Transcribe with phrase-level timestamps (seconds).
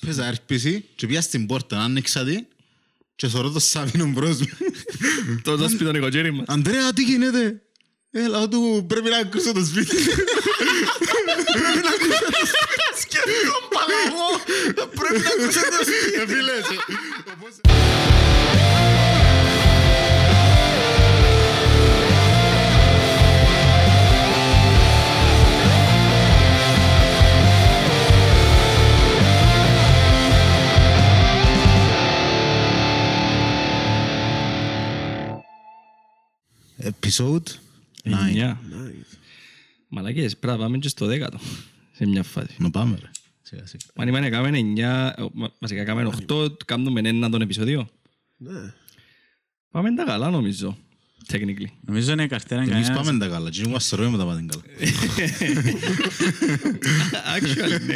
[0.00, 2.38] Πέσα έρπιση και πήγα στην πόρτα, άνοιξα τη
[3.14, 4.46] και θωρώ το Σάβινο μπρος μου.
[5.42, 6.44] Το σπίτι των οικογένει μας.
[6.48, 7.62] Ανδρέα, τι γίνεται;
[8.10, 9.96] Έλα, του πρέπει να ακούσω το σπίτι.
[9.96, 13.00] Πρέπει να ακούσω το σπίτι.
[13.00, 14.28] Σκέφτομαι παλαγό.
[14.74, 16.20] Πρέπει να ακούσω το σπίτι.
[16.20, 16.52] Ε, Φίλε,
[36.82, 37.38] Episode 9.
[38.02, 38.60] Εννιά.
[39.88, 41.38] Μαλακές, πρέπει να πάμε και στο δέκατο.
[41.92, 42.54] Σε μια φάση.
[42.58, 43.10] Να πάμε ρε.
[43.42, 43.82] Σιγά σιγά.
[43.96, 47.88] Αν είπαμε να κάνουμε εννιά, ε, μα- βασικά κάνουμε οχτώ, κάνουμε ένα τον επεισόδιο.
[48.36, 48.72] Ναι.
[49.70, 50.76] Πάμε τα καλά νομίζω.
[51.32, 51.66] Technically.
[51.80, 52.96] Νομίζω είναι καρτέρα Εμείς κανένας.
[53.06, 53.50] πάμε τα καλά.
[53.50, 54.62] Τι μου αστερούμε τα πάμε καλά.
[57.38, 57.94] Actually, ναι.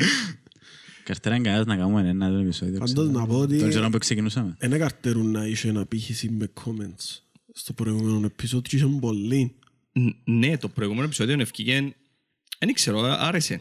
[1.02, 2.78] Καρτέρα κανένας να κάνουμε ένα άλλο επεισόδιο.
[2.78, 3.10] Πάντως ξέρω.
[3.10, 4.56] να πω ότι Τον καιρό που ξεκινούσαμε.
[4.59, 7.18] δεν καρτέρουν να είσαι ένα πήχηση με comments
[7.59, 9.54] στο προηγούμενο επεισόδιο και είχαν πολλοί.
[9.93, 11.93] Ν- Ναι, το προηγούμενο επεισόδιο ευκήγε,
[12.59, 13.60] δεν ξέρω, άρεσε.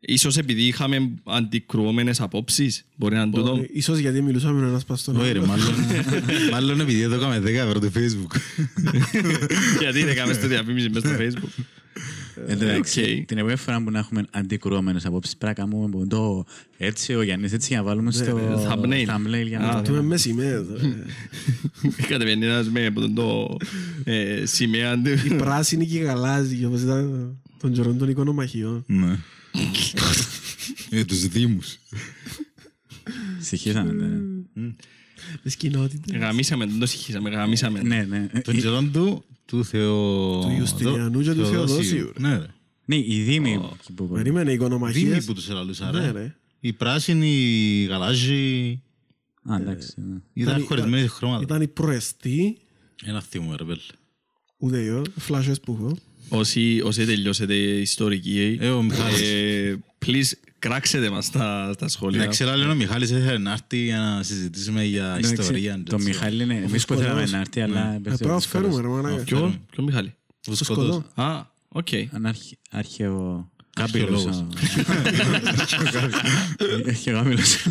[0.00, 3.56] Ίσως επειδή είχαμε αντικρουόμενες απόψεις, μπορεί να είναι τούτο.
[3.62, 5.46] Ε, Ίσως γιατί μιλούσαμε με ένας πας στον Όχι ρε, άλλο.
[5.46, 5.74] μάλλον,
[6.52, 8.36] μάλλον επειδή εδώ έκαμε 10 ευρώ το facebook.
[9.80, 11.64] Γιατί δεν κάνουμε στο διαφήμιση μέσα στο facebook.
[12.46, 13.26] Εν τω μεταξύ, οκ.
[13.26, 16.44] Την επόμενη φορά που να έχουμε αντικρουόμενες απόψεις πρέπει να κάνουμε από το
[16.76, 19.06] έτσι ο Γιάννης έτσι για να βάλουμε στο thumbnail.
[19.08, 20.60] thumbnail για να Α, το Τούμε με σημαίες.
[20.82, 21.04] ε.
[22.08, 23.56] Κατεβαίνει ένας με από το
[24.04, 25.10] ε, σημαία του.
[25.24, 28.84] Η πράσινη και η γαλάζια όπως ήταν των καιρών των οικονομαχιών.
[28.86, 29.18] Ναι.
[30.90, 31.78] Για τους δήμους.
[33.40, 33.92] Στοιχήσαμε.
[33.92, 34.70] ναι.
[35.42, 36.20] Τις κοινότητες.
[36.20, 37.82] Γαμίσαμε, δεν το συγχύσαμε, γαμίσαμε.
[37.82, 38.40] Ναι, ναι.
[38.40, 39.94] Τον καιρόν του, του Θεο...
[40.40, 42.28] Του Ιουστινιανού και του Θεοδόσιου, ρε.
[42.28, 42.46] Ναι ρε.
[42.84, 43.60] Ναι, οι δήμοι.
[43.96, 45.24] που- Περίμενε, οι Δήμοι οικονομαχίες.
[45.24, 46.10] που τους ελαλούσα Ναι, ρε.
[46.10, 46.34] ρε.
[46.60, 48.82] Οι πράσινοι, οι γαλάζιοι,
[49.42, 49.94] Α, εντάξει.
[49.96, 50.16] ναι.
[50.32, 51.42] ήταν χωρισμένοι σε χρώματα.
[51.42, 52.58] Ήταν η προεστή,
[53.04, 53.78] Ένα θύμο ρε πέλ.
[54.58, 55.96] ούτε εγώ, φλάσες που έχω.
[56.28, 59.20] Όσοι, όσοι τελειώσετε ιστορική, Ε, ο Μιχάλης.
[59.20, 60.30] ε, please
[60.68, 62.18] κράξετε μας στα, στα σχόλια.
[62.18, 65.82] Να ξέρω άλλο ο Μιχάλης ήθελε να έρθει για να συζητήσουμε για Εντάξει, ιστορία.
[65.82, 66.54] Το Μιχάλη είναι.
[66.54, 67.94] Εμείς που θέλαμε να έρθει, αλλά.
[67.94, 69.16] Ε, Πρέπει να φέρουμε ρε μάνα.
[69.16, 71.04] Ποιο, ποιο Μιχάλη; Σκοτώ.
[71.14, 71.88] Α, οκ.
[72.70, 73.50] Αρχαίο.
[73.78, 74.44] Αρχαιολόγος.
[76.86, 77.66] Αρχαιογάμιλος.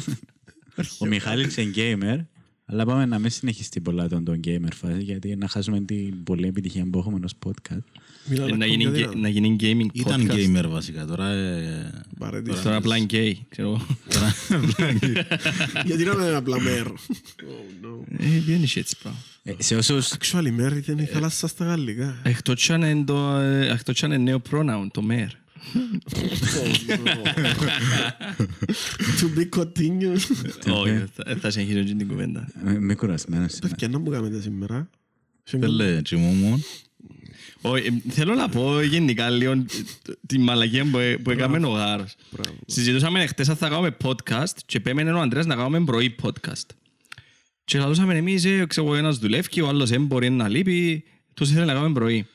[1.00, 2.26] Ο Μιχάλης είναι gamer,
[2.66, 6.48] αλλά πάμε να μην συνεχιστεί πολλά τον, τον gamer φάση, γιατί να χάσουμε την πολλή
[6.48, 7.84] επιτυχία που έχουμε ως podcast.
[8.28, 10.58] Μιλάω Ε, Να γίνει, ακόμη γκε- κάτι να γίνει gaming Ήταν podcast.
[10.58, 11.06] gamer βασικά.
[11.06, 12.64] Τώρα ε, Παρέτηση.
[12.64, 13.86] Τώρα απλά είναι gay, ξέρω εγώ.
[15.86, 16.86] Γιατί να είναι απλά μέρ.
[18.18, 19.20] Ε, δεν είναι έτσι πράγμα.
[19.44, 22.18] Ε, σε όσους Actually, μέρ ήταν η θάλασσα στα γαλλικά.
[22.24, 25.28] Εκτός κι αν είναι το- ε, εκτός κι αν είναι νέο pronoun, το mer.
[29.20, 30.20] To be continued.
[30.72, 32.48] Όχι, θα- θα συνεχίσω και την κουβέντα.
[32.64, 33.76] με, με κουρασμένος σήμερα.
[33.76, 34.90] Και να μου κάνετε σήμερα.
[35.60, 36.64] Πέλε τσιμούμουν.
[37.68, 39.66] Όχι, ε, θέλω να πω γενικά λίγο ε,
[40.28, 42.16] τη μαλακία που, ε- που έκαμε ο Γάρος.
[42.66, 46.66] Συζητούσαμε χτες αν θα κάνουμε podcast και πέμενε ο Ανδρέας να κάνουμε πρωί podcast.
[47.66, 51.04] Και λαλούσαμε εμείς, ε, ξέρω εγώ, ένας δουλεύει, ο άλλος δεν μπορεί να λείπει,
[51.34, 52.28] τους ήθελε να κάνουμε πρωί.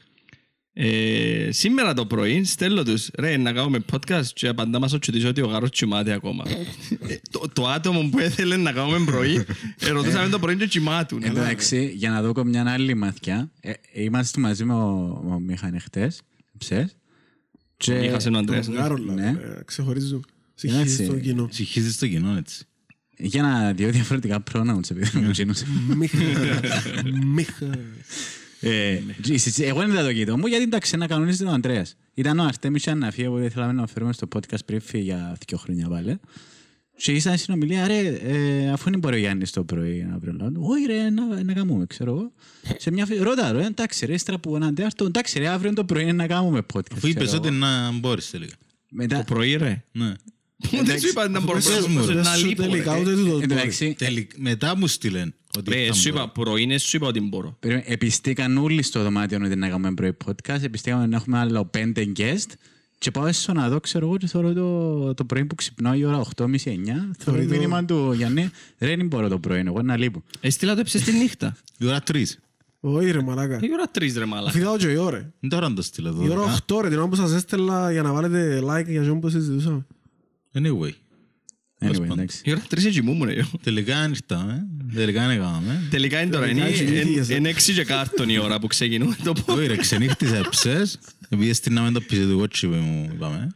[0.72, 5.25] Ε, σήμερα το πρωί στέλνω τους, ρε, να κάνουμε podcast και απαντά μας ο τσουτής
[5.25, 6.44] ότι ο Γάρος τσιμάται ακόμα.
[7.08, 9.44] Ε, το, το άτομο που ήθελε να κάνουμε πρωί,
[9.80, 11.22] ερωτούσαμε το πρωί και τσιμάτουν.
[11.22, 15.22] Εν τω μεταξύ, για να δω μια άλλη μαθιά, ε, ε, είμαστε μαζί με ο,
[15.30, 16.20] ο Μιχάνη χτες,
[16.59, 16.97] ψες,
[17.76, 18.66] και Είχασε ο Ανδρέας.
[18.66, 18.80] Τον ναι.
[18.80, 19.14] Γάρολα.
[19.14, 19.28] Ναι.
[19.28, 20.25] ε, Ξεχωρίζουν.
[20.62, 20.69] Έτσι.
[20.69, 21.48] Συγχύσεις στο κοινό.
[21.50, 22.64] Συγχύζεις στο κοινό έτσι.
[23.16, 25.54] για να δύο διαφορετικά pronouns επειδή μου γίνουν.
[25.97, 26.19] Μίχα.
[27.25, 27.66] Μίχα.
[28.60, 31.97] Ε, η συζήτηση- Εγώ δεν είδα το κοίτο μου γιατί εντάξει να κανονίζεται ο Ανδρέας.
[32.15, 35.59] Ήταν ο Αρτέμις Αναφία που δεν θέλαμε να φέρουμε στο podcast πριν φύγει για δύο
[35.59, 36.19] χρόνια πάλι.
[36.97, 40.84] Και ήσταν συνομιλία, ρε, ε, αφού είναι μπορεί ο Γιάννης το πρωί αύριο, λέω, όχι
[40.87, 42.32] ρε, να, να κάνουμε, ξέρω εγώ.
[42.78, 45.84] Σε μια φύση, ρώτα ρε, εντάξει ρε, ύστερα που έναν τέταρτο, εντάξει ρε, αύριο το
[45.84, 46.92] πρωί να κάνουμε podcast.
[46.94, 47.56] Αφού είπες ξέρω ότι εγώ.
[47.56, 48.54] να μπορείς τελικά.
[48.91, 49.84] Μετά, Το πρωί, ρε.
[49.92, 50.12] Ναι.
[50.84, 52.15] Δεν σου είπα να μπορώ πες μου, ρε.
[52.15, 52.62] να Δεν σου λείπω.
[52.62, 53.00] τελικά ρε.
[53.00, 53.47] ούτε τούτο εν τω μπορεί.
[53.48, 56.22] μεταξύ, Τελικ- Μετά μου στείλεν ότι Ρε, θα σου μπορώ.
[56.22, 57.56] είπα πρωί, ναι, σου είπα ότι μπορώ.
[57.60, 62.12] περίμενε, επιστήκαν όλοι στο δωμάτιο ότι να κάνουμε πρωί podcast, επιστήκαμε να έχουμε άλλο πέντε
[62.16, 62.52] guest
[62.98, 66.04] και πάω στο να δω, ξέρω εγώ, και θεωρώ το, το πρωί που ξυπνάω η
[66.04, 66.47] ώρα 8.30-9,
[67.18, 70.22] θεωρώ το- μήνυμα του Γιάννη, ρε, δεν μπορώ το πρωί, εγώ να λείπω.
[70.41, 71.56] Έστειλα το έψε στη νύχτα.
[71.78, 72.38] Η ώρα τρεις.
[72.80, 73.58] Όχι ρε μαλάκα.
[73.62, 74.50] Η ώρα τρεις ρε μάλα.
[74.50, 75.32] Φιδάω και η ώρα.
[75.41, 76.24] Δεν τώρα να το στείλω εδώ.
[76.24, 79.16] Η ώρα 8 ρε, την ώρα που σας έστελα για να βάλετε like για ζώο
[79.18, 79.86] που συζητούσαμε.
[80.54, 80.91] Anyway.
[81.82, 82.41] Anyway, εντάξει.
[82.44, 83.44] Η ώρα τρεις έτσι μου ρε.
[83.62, 84.66] Τελικά δεν ήρθαμε.
[84.94, 85.86] Τελικά δεν έκαναμε.
[85.91, 87.34] Τελικά είναι τώρα, είναι- Τελικά είναι εξηγήθηκες, ε.
[87.34, 89.53] είναι έξι και κάρτον η ώρα που ξεκινούμε το πω.
[89.53, 90.98] Όχι ρε, ξενύχτησα ψες.
[91.28, 93.48] Επειδή στείναμε το πίσω του κότσι που μου είπαμε.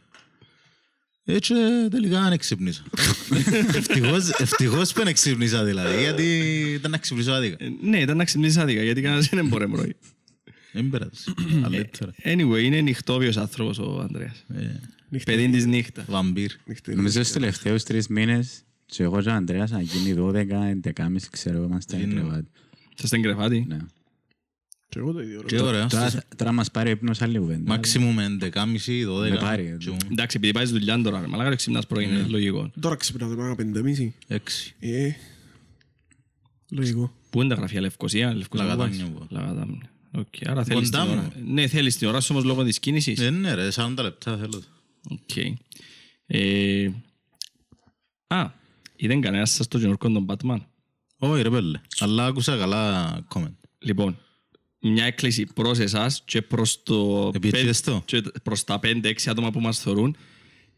[1.27, 1.53] Έτσι
[1.91, 2.83] τελικά δεν ξύπνησα.
[3.73, 6.23] Ευτυχώς- Ευτυχώς που δεν ξύπνησα δηλαδή, γιατί
[6.73, 7.55] ήταν να ξυπνήσω άδικα.
[7.59, 9.95] Ε, Ναι, ήταν να ξυπνήσεις άδικα, γιατί κανένας δεν μπορεί πρωί.
[10.71, 11.11] Δεν πειράζει.
[11.61, 12.11] Καλύτερα.
[12.23, 14.45] Anyway, είναι νυχτόβιος άνθρωπος ο Ανδρέας.
[15.09, 16.05] Ε, Παιδί της νύχτα.
[16.07, 16.51] Βαμπύρ.
[16.87, 20.45] Νομίζω στους τελευταίους τρεις μήνες και εγώ και ο Ανδρέας να γίνει 12,
[20.83, 22.13] 11.30 ξέρω είμαστε Είναι.
[22.13, 22.47] κρεβάτι.
[22.95, 23.65] Σας την κρεβάτι.
[23.67, 23.77] Ναι.
[24.89, 25.41] Και εγώ το ίδιο.
[25.41, 25.45] ρε.
[25.47, 25.87] Και ωραία.
[25.87, 27.63] Τώρα, τώρα μας πάρει ύπνος άλλη κουβέντα.
[27.65, 29.29] Μαξιμούμ 11.30, 12.
[29.29, 29.75] Με πάρει.
[29.79, 32.71] και μου Εντάξει, επειδή πάει δουλειά τώρα, ρε, μαλάκα ρε ξυπνάς πρωί, είναι λογικό.
[32.79, 34.15] Τώρα ξυπνάτε μάγα πεντεμίση.
[34.27, 34.75] Έξι.
[34.79, 35.09] Ε,
[36.71, 37.13] λογικό.
[37.29, 38.65] Πού είναι τα γραφεία, Λευκοσία, Λευκοσία.
[38.65, 39.89] Λαγατάμια που που πας; Λαγατάμια.
[40.11, 41.21] Οκ, άρα θέλεις την Κοντά ώρα.
[41.21, 41.53] μου.
[41.53, 43.19] Ναι, θέλεις την ώρα σου όμως λόγω της κίνησης.
[43.19, 44.61] Ε, ναι ρε, 40 λεπτά θέλω.
[45.09, 45.35] Οκ.
[46.25, 46.89] Ε,
[48.27, 48.51] Α,
[48.95, 50.57] είδαν κανένας σας το καινούργιο τον Batman;
[51.17, 51.81] Όχι ρε πέλε.
[51.99, 53.55] Αλλά άκουσα καλά comment.
[53.77, 54.17] Λοιπόν,
[54.79, 59.59] μια έκκληση προς εσάς και προς, το Επίτηδες το; και προς τα 5-6 άτομα που
[59.59, 60.15] μας θεωρούν.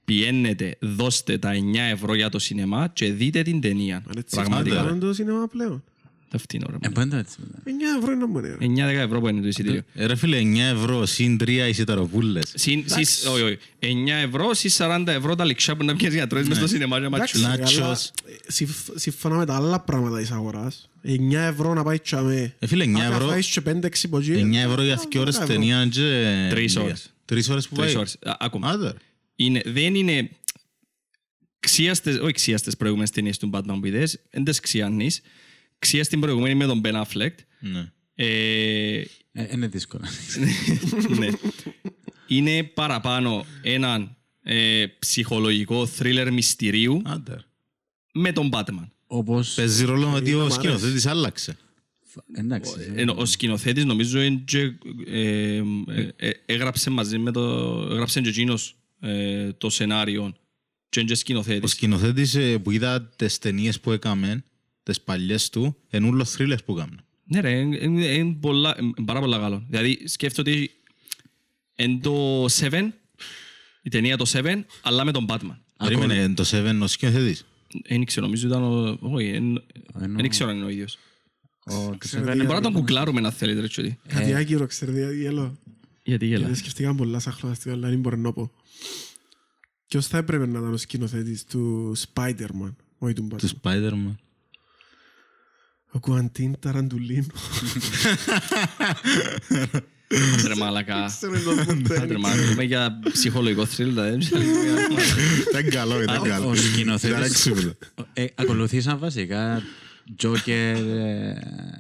[0.06, 3.96] Πιένετε, δώστε τα 9 ευρώ για το σινεμά και δείτε την ταινία.
[3.96, 4.76] Αν έτσι Πραγματικά.
[4.76, 5.84] κάνουν το σινεμά πλέον.
[6.30, 6.76] Τα φτύνω ρε.
[6.82, 7.36] Ε, πάντα έτσι.
[7.40, 7.60] μετά.
[7.66, 7.70] 9
[8.00, 8.48] ευρώ είναι να μπορεί.
[8.50, 8.56] ρε.
[9.00, 9.82] 9-10 ευρώ που είναι το εισιτήριο.
[9.94, 12.52] Ε, Ρε φίλε, 9 ευρώ συν 3 εισιταροπούλες.
[12.56, 13.58] Συν, συς, όχι, όχι.
[13.80, 13.88] 9
[14.24, 17.00] ευρώ συν 40 ευρώ τα λιξιά που να πιέσεις για να τρώεις μες στο σινεμά
[17.00, 17.68] και Εντάξει, ματσούλα.
[17.68, 17.84] Nachos.
[17.84, 22.56] αλλά, ε, συμφ- Σύμφωνα με τα άλλα πράγματα της αγοράς, 9 ευρώ να πάει τσάμε.
[22.60, 25.20] Ε, φίλε, 9 Αν ευρώ- φάεις και 5-6 από εκεί, 9 ευρώ για ε, 2
[25.20, 25.54] ώρες 10 ευρώ.
[25.54, 26.48] ταινία και...
[26.50, 26.86] Τρεις λίγα.
[26.86, 27.14] ώρες.
[27.26, 27.96] Τρεις ώρες που Τρεις πάει.
[27.96, 28.18] ώρες.
[28.26, 28.70] Α, Άκουμα.
[28.70, 28.98] Άντε ρε.
[29.36, 30.30] είναι, δεν είναι
[31.60, 35.22] ξίαστες, όχι ξίαστες προηγούμενες ταινίες του Batman που είδες, δεν τις ξιάνεις.
[35.80, 37.34] Ξίας την προηγούμενη με τον Ben Affleck.
[37.60, 37.92] Ναι.
[38.16, 39.02] Ε,
[39.32, 40.04] Ε, Είναι δύσκολο.
[41.20, 41.28] ναι.
[42.28, 47.42] Είναι παραπάνω έναν ε, ψυχολογικό θρίλερ μυστηρίου Άντε ρε.
[48.14, 48.88] με τον Batman.
[49.08, 49.54] Όπως...
[49.54, 50.56] Παίζει ρόλο ότι μ' ο αρέσει.
[50.56, 51.58] σκηνοθέτης άλλαξε.
[52.34, 52.72] Εντάξει.
[52.96, 54.60] Ενώ ο σκηνοθέτης νομίζω είναι και,
[55.08, 55.56] ε,
[55.88, 57.42] ε, ε, έγραψε μαζί με το...
[57.92, 60.34] έγραψε και εκείνος ε, το σενάριο
[60.90, 61.72] και είναι και Ο σκηνοθέτης.
[61.72, 64.44] σκηνοθέτης ε, που είδα τις ταινίες που έκαμε,
[64.92, 66.96] τις παλιές του, είναι ούλο θρίλερ που έκαμε.
[67.24, 69.64] Ναι ρε, είναι- είναι είναι πολλά- είναι πάρα πολλά καλό.
[69.70, 70.72] Δηλαδή σκέφτομαι ότι
[71.76, 72.90] είναι το Seven,
[73.82, 75.58] η ταινία το Seven, αλλά με τον Batman.
[75.78, 77.46] Περίμενε, το Seven ο σκηνοθέτης;
[77.88, 78.98] Δεν ξέρω, νομίζω ήταν ο...
[79.02, 79.64] Όχι, εν-
[80.02, 80.98] Ενώ- δεν ξέρω αν είναι ο ίδιος.
[81.66, 84.00] Ο- Ξέρετε, Ε, Μπορεί να τον κουκλάρουμε να θέλετε ρε τσιότι.
[84.08, 85.58] Κάτι άκυρο, ξέρετε, γιατί γελώ.
[86.04, 88.52] Γιατί γέλα; Γιατί σκεφτήκαν πολλά σαν χλωαστικά, αλλά δεν μπορώ να πω.
[89.88, 93.62] Ποιος θα έπρεπε να ήταν ο σκηνοθέτης του Spider-Man, όχι του Του Batman.
[93.64, 94.16] Spider-Man.
[95.92, 97.26] Ο Κουαντίν Ταραντουλίνο.
[100.48, 101.06] Ρε μαλακά.
[101.06, 101.96] Ξέρω τον ποτέ.
[102.02, 104.42] Άντε, ρε μαλακά, Μιλούμε για ψυχολογικό θρύλ, δεν ξέρω.
[105.50, 106.48] Ήταν καλό, ήταν καλό.
[106.50, 107.74] Ο σκηνοθέτης- Ήταν έξυπνο.
[108.14, 109.62] Ε, Ακολουθήσαν βασικά
[110.24, 110.48] Joker...
[110.48, 111.34] ε,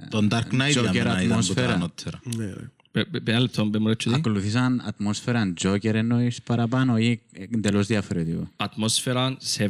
[0.09, 1.73] Τον Dark Knight για Joker μένα ήταν που τα ατμόσφαιρα.
[1.73, 2.19] ανώτερα.
[2.37, 2.69] Ναι, ρε.
[2.91, 4.17] Πε- πε- Πε ένα λεπτό, πε μου ρε τσιότι.
[4.17, 7.21] Ακολουθήσαν ατμόσφαιρα Joker εννοείς παραπάνω ή
[7.51, 9.67] εντελώς διαφορετικό; Ατμόσφαιρα 7.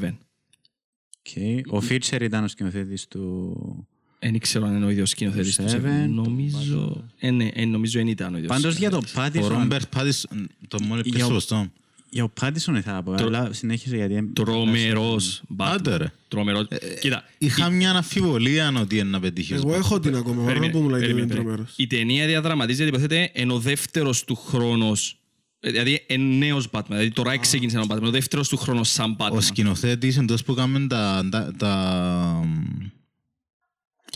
[1.30, 1.62] Okay.
[1.68, 3.88] Ο Φίτσερ ήταν ο σκηνοθέτης του...
[4.20, 6.10] Δεν ξέρω αν είναι ο ίδιος σκηνοθέτης του Seven, Seven.
[6.10, 7.04] Νομίζω...
[7.20, 8.52] ε, ναι, ε, Νομίζω δεν ήταν ο ίδιος.
[8.52, 9.48] Πάντως για το Ο Πάτισον...
[9.48, 11.68] Ρόμπερτ Πάτισον, το μόνο Για- πιο σωστό.
[12.10, 14.30] Για ο Πάτισον θα πω, αλλά συνέχισε γιατί...
[14.34, 15.98] Τρομερός Άντε, Batman.
[15.98, 16.12] ρε.
[16.28, 16.68] Τρομερός.
[17.02, 19.56] Κοίτα, Είχα μια αναφιβολία ότι είναι να πετύχεις.
[19.56, 21.74] Εγώ έχω την ακόμα, παρόλο περίμενε, που μου λέει ότι είναι περίμενε, τρομερός.
[21.76, 25.18] Η ταινία διαδραματίζεται, υποθέτει, εν ο δεύτερος του χρόνος.
[25.60, 26.82] ε, Δηλαδή, εν νέος Batman.
[26.88, 28.04] Δηλαδή, τώρα ξεκίνησε ένας Batman.
[28.06, 29.38] Ο δεύτερος του χρόνος σαν Ο Batman.
[29.42, 31.28] σκηνοθέτης εντός που έκαμε τα...
[31.32, 32.46] τα- τα-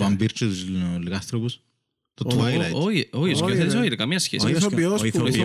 [0.01, 0.65] Το αμπίρ και τους
[1.00, 1.60] λιγάστροπους.
[2.13, 2.74] Το Ο- ο- Twilight.
[2.74, 4.46] Όχι, όχι, ο σκηνοθέτης, όχι, ρε, καμία σχέση.
[4.46, 5.34] Ο Ο ηθοποιός ο που- ηθοποιός.
[5.34, 5.43] Είναι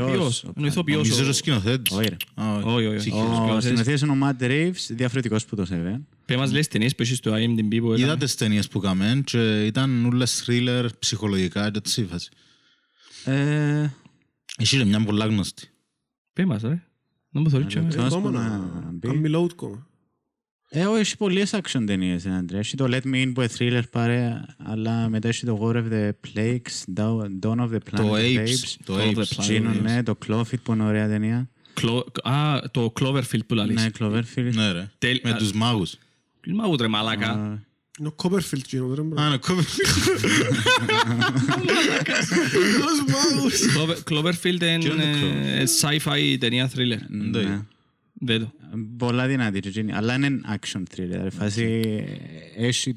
[0.65, 1.05] ο ηθοποιός.
[1.09, 1.97] Νομίζω ο- ο σκηνοθέτης.
[1.97, 2.17] Όχι, ρε.
[2.35, 2.97] Α, Όχι, όχι.
[2.97, 3.17] Ψυχή.
[3.17, 3.65] Ο Ο σκηνοθέτης.
[3.65, 6.01] σκηνοθέτης είναι ο Matt Reeves, διαφορετικός που το Seven.
[6.27, 8.17] Πες μας λες ταινίες που έχεις στο IMDb που Είδα έκαμε.
[8.17, 12.29] τις ταινίες που έκαμε και ήταν όλες θρίλερ ψυχολογικά και έτσι η φάση.
[13.25, 13.87] Ε,
[14.59, 15.69] Εσύ είναι μια πολλά γνωστή.
[16.33, 16.83] Πες μας, ρε.
[17.31, 17.75] Να μου θωρείς.
[17.75, 17.83] Ε, ε.
[17.83, 18.31] το- Ας Ακόμα
[20.69, 22.61] Ε, όχι, έχει πολλές action ταινίες, ε, Αντρέα.
[22.61, 25.93] Έχει το Let Me In που είναι thriller πάρε, αλλά μετά έχει το War of
[25.93, 28.49] the Plagues, Dawn Dawn of the Planet Το of the Apes.
[28.49, 28.75] Apes.
[28.85, 29.23] Το Dawn of the Apes.
[29.23, 29.41] Planet.
[29.41, 31.49] Τζίνο, ναι, το Cloverfield που είναι ωραία ταινία.
[31.81, 33.83] Clo- Α, το Cloverfield που λαλείς.
[33.83, 34.53] Ναι, Cloverfield.
[34.55, 34.91] Ναι ρε.
[34.99, 35.95] Τέλ- Με α- τους μάγους.
[36.47, 37.31] Μα ούτε ρε μαλάκα.
[37.31, 37.59] Α,
[37.99, 39.23] Είναι ο Copperfield γίνο, ρε μπρο.
[39.23, 39.63] Α, ναι, κόβε.
[42.53, 43.61] Τους μάγους.
[43.77, 46.99] Clover- Cloverfield Ποιο είναι είναι ε, sci-fi ταινία thriller.
[47.09, 47.65] ναι.
[48.21, 48.53] Δεν το.
[48.97, 51.21] Πολλά δυνατή, και εκείνη, αλλά είναι action thriller.
[51.23, 51.65] ρε, Φάση
[52.57, 52.97] έχει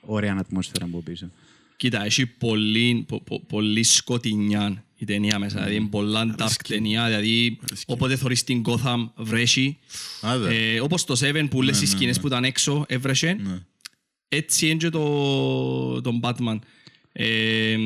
[0.00, 1.30] ωραία ατμόσφαιρα από πίσω.
[1.76, 5.54] Κοίτα, έχει πολύ, πο- πο- πολύ σκοτεινιά η ταινία μέσα.
[5.56, 7.06] Δηλαδή, είναι πολλά dark ταινία.
[7.06, 9.78] Δηλαδή, όποτε θωρείς την Gotham βρέσει.
[10.20, 10.72] Άντε.
[10.74, 13.32] Ε, όπως το Seven που λες οι σκηνές που ήταν έξω έβρεσε.
[13.42, 13.58] Ναι.
[14.28, 16.58] Έτσι είναι και το, τον Batman.
[17.12, 17.76] Ε,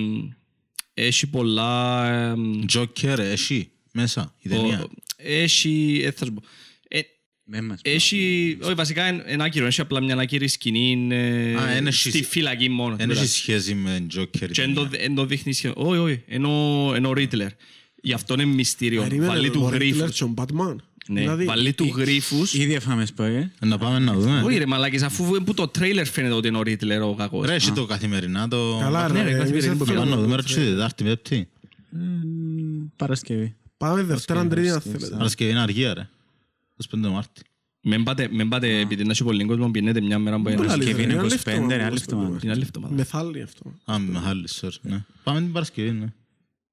[0.95, 2.07] έχει πολλά...
[2.13, 2.35] ε,
[2.75, 4.83] Joker, εσύ, μέσα, η ταινία.
[4.83, 6.01] ο- Έχει...
[6.05, 6.43] ε, θα σου πω.
[7.53, 11.55] Ε, Δεν μας Έχει, όχι βασικά είναι ένα άκυρο, έχει απλά μια άκυρη σκηνή ε,
[11.55, 12.97] Α, εν έχει- στη φυλακή μόνο.
[12.97, 14.49] Δεν έχει σχέση με Joker.
[14.53, 15.87] Και εν το- εν το δείχνει σχεδόν.
[15.87, 16.51] Όχι, όχι, ενώ
[16.95, 17.49] ενώ ο Ρίτλερ.
[18.03, 19.03] Γι' αυτό είναι μυστήριο.
[19.03, 20.13] Περίμενε, Βάλει του ο Riddler γρίφους.
[20.17, 20.77] και ο Batman.
[21.09, 22.55] Ναι, Δηλαδή, βάλει του γρίφους.
[22.55, 23.45] Ήδη έφαμε spoiler.
[23.61, 24.43] Να πάμε να δούμε.
[24.45, 27.47] Όχι ρε μαλάκες, αφού που το τρέιλερ φαίνεται ότι είναι ο Ρίτλερ ο κακός.
[27.47, 28.79] Ρε, εσύ το καθημερινά το...
[28.81, 30.05] Καλά Ναι, ρε, ρε, εμείς καθημερινή δεν που Να θέλουμε.
[30.05, 31.49] πάμε να δούμε ρε τη Δετάρτη, Πέμπτη.
[31.91, 31.99] Μ,
[32.97, 33.55] Παρασκευή.
[33.77, 35.17] Πάμε Δευτέρα Τρίτη αν θέλετε.
[35.17, 36.09] Παρασκευή είναι αργία ρε.
[36.91, 37.43] 25 Μάρτη.
[37.87, 40.59] Μεν πάτε, μεν πάτε, επειδή να έχει πολύ κόσμο, πηγαίνετε μια μέρα που Πού είναι.
[40.59, 42.29] λαλείς, Παρασκευή ρε, είναι άλλη 25, εβδομάδα, ρε, άλλη πώς το εβδομάδα.
[42.29, 42.41] πούμε.
[42.43, 42.95] Είναι άλλη εβδομάδα.
[42.95, 43.75] Μεθάλλη αυτό.
[43.85, 44.69] Α, με χάλη, sorry.
[44.83, 45.05] ναι.
[45.23, 46.07] Πάμε την Παρασκευή, ναι.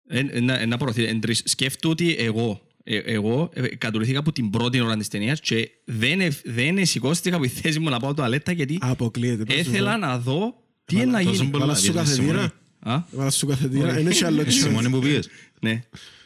[0.08, 1.41] Εν- εν- εν- να προωθεί- εν τρεις.
[1.46, 6.22] Σκέφτομαι ότι εγώ, ε, εγώ ε, κατουρήθηκα από την πρώτη ώρα της ταινίας και δεν,
[6.22, 9.43] ευ- δεν σηκώστηκα από τη θέση μου να πάω τουαλέτα γιατί Αποκλείεται.
[9.43, 9.60] πες σου.
[9.72, 10.55] ήθελα να δω
[10.86, 11.50] τι είναι να Τόσο γίνει.
[11.50, 12.27] πολλά, Βάλα σου διότι καθετήρα.
[12.31, 14.00] Σιμώνη- Α, Βάλα σου καθετήρα.
[14.00, 15.29] Είναι και άλλο Εσύ μόνη που πήγες.
[15.62, 15.84] ναι.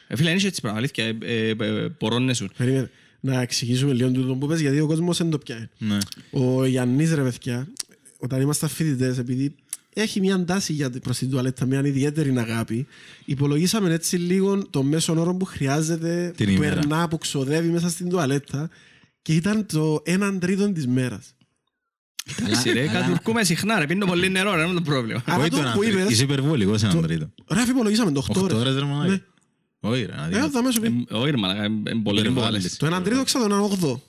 [0.08, 2.52] Ε, Φίλε, είναι έτσι πράγμα, αλήθεια, ε, ε, ε, πορώνεσουν.
[2.58, 2.90] Περίμενε.
[3.26, 5.68] Να εξηγήσουμε λίγο τούτο που πες, γιατί ο κόσμος δεν το πιάνει.
[5.78, 5.98] Ναι.
[6.32, 7.68] Ο Γιάννης ρε παιδιά,
[8.18, 9.56] όταν ήμασταν φοιτητές, επειδή
[9.94, 12.88] έχει μια τάση για, προς την τουαλέτα, μια ιδιαίτερη αγάπη,
[13.26, 16.76] υπολογίσαμε έτσι λίγο το μέσο όρο που χρειάζεται, Την που ημέρα.
[16.76, 18.70] περνά, που ξοδεύει μέσα στην τουαλέτα
[19.22, 21.34] και ήταν το έναν τρίτο της μέρας.
[22.40, 25.22] Εντάξει, ρε, κατουρκούμε συχνά, ρε, πίνω πολύ νερό, ρε, είναι το πρόβλημα.
[25.26, 25.98] Άρα Όχι το το έναν που τρίτο.
[26.00, 27.30] είπες- Είσαι υπερβολικός έναν τρίτο.
[27.52, 28.76] Ρε αφού υπολογίσαμε το 8 Οχτώ ώρες ώρες.
[28.80, 29.22] ρε μαλάκα.
[29.80, 29.90] Ναι.
[29.90, 30.52] Όχι ρε, να Ε, δεις.
[30.52, 31.06] θα μέσω πει.
[31.10, 32.52] Ε, Όχι ρε μαλάκα, είναι πολύ Υπερβάλλεις.
[32.62, 32.78] πολλές.
[32.78, 34.02] Το έναν τρίτο ξέρω το έναν 8.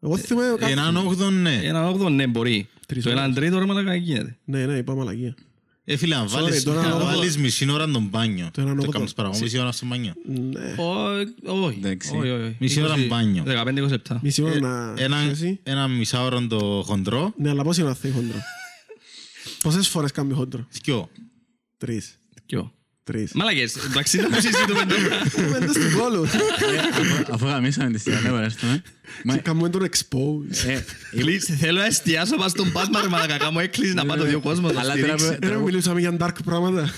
[0.00, 1.60] Εγώ θυμάμαι κάθε- Έναν όγδον, ναι.
[1.62, 2.68] Έναν όγδο, ναι, μπορεί.
[2.86, 4.38] Τρεις Το έναν τρίτο, ρε μαλάκα, γίνεται.
[4.44, 5.34] Ναι, ναι, είπα μαλακία.
[5.84, 8.48] Ε, φίλε, αν βάλεις- το έναν αν όγδο- βάλεις μισή ώρα τον μπάνιο.
[8.52, 8.92] Το έναν Το όγδο.
[8.92, 10.12] κάνεις παραπάνω μισή ώρα στο μπάνιο.
[10.26, 10.74] Ναι.
[10.78, 12.16] Ω- Όχι, Εντάξει.
[12.16, 12.56] όχι, όχι.
[12.58, 13.42] Μισή ώρα 20 μπάνιο.
[13.46, 14.20] 15-20 λεπτά.
[14.22, 14.94] Μισή ώρα να...
[15.02, 15.60] Ένα, εσύ.
[15.62, 17.32] ένα μισάωρο το χοντρό.
[17.36, 18.36] Ναι, αλλά πώς είναι να θέλει χοντρό;
[19.62, 21.08] Πόσες φορές κάνει χοντρό; Δυο.
[21.76, 22.18] Τρεις.
[22.46, 22.72] Ποιο.
[23.08, 23.32] Τρεις.
[23.32, 25.48] Μαλακές, εντάξει, να μου συζητούμε τώρα.
[25.50, 26.26] Μέντε στην κόλλου.
[27.30, 28.82] Αφού γαμίσαμε τη στιγμή, μπορέσουμε.
[29.32, 30.66] Και κάνουμε τον expose.
[30.68, 30.80] Ε,
[31.16, 34.40] Please, Θέλω να εστιάσω πάνω στον Batman, ρε μαλακά, κάμω έκκληση να πάω το δύο
[34.40, 35.24] κόσμος, το Αλλά στηρίξει.
[35.24, 36.90] τώρα Ρε, μιλούσαμε για dark πράγματα.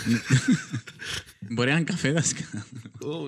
[1.50, 2.42] Μπορεί να είναι καφέ δάσκα.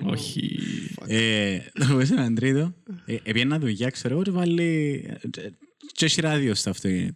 [0.03, 0.59] Όχι.
[1.07, 2.73] Ε, Να πω σε έναν τρίτο.
[3.05, 5.03] ε, Επιένα δουλειά, ξέρω εγώ, και βάλει...
[5.23, 5.27] ε,
[5.91, 7.15] Και έχει ράδιο στο αυτοκίνητο.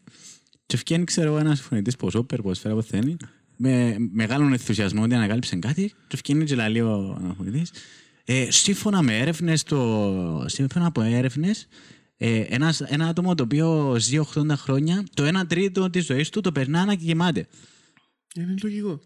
[0.65, 3.17] Και βγαίνει, ξέρω εγώ, ένας φωνητής πως όπερ, πως φέρα, πως θέλει.
[3.57, 5.93] Με μεγάλον ενθουσιασμό ότι ανακάλυψε κάτι.
[6.07, 7.71] Και βγαίνει και λέει ο φωνητής.
[8.25, 10.43] Ε, σύμφωνα με έρευνες, το...
[10.47, 11.67] σύμφωνα από έρευνες,
[12.17, 16.41] ε, ένας, ένα άτομο το οποίο ζει 80 χρόνια, το 1 τρίτο της ζωής του
[16.41, 17.47] το περνά να κοιμάται.
[18.35, 18.99] Είναι λογικό.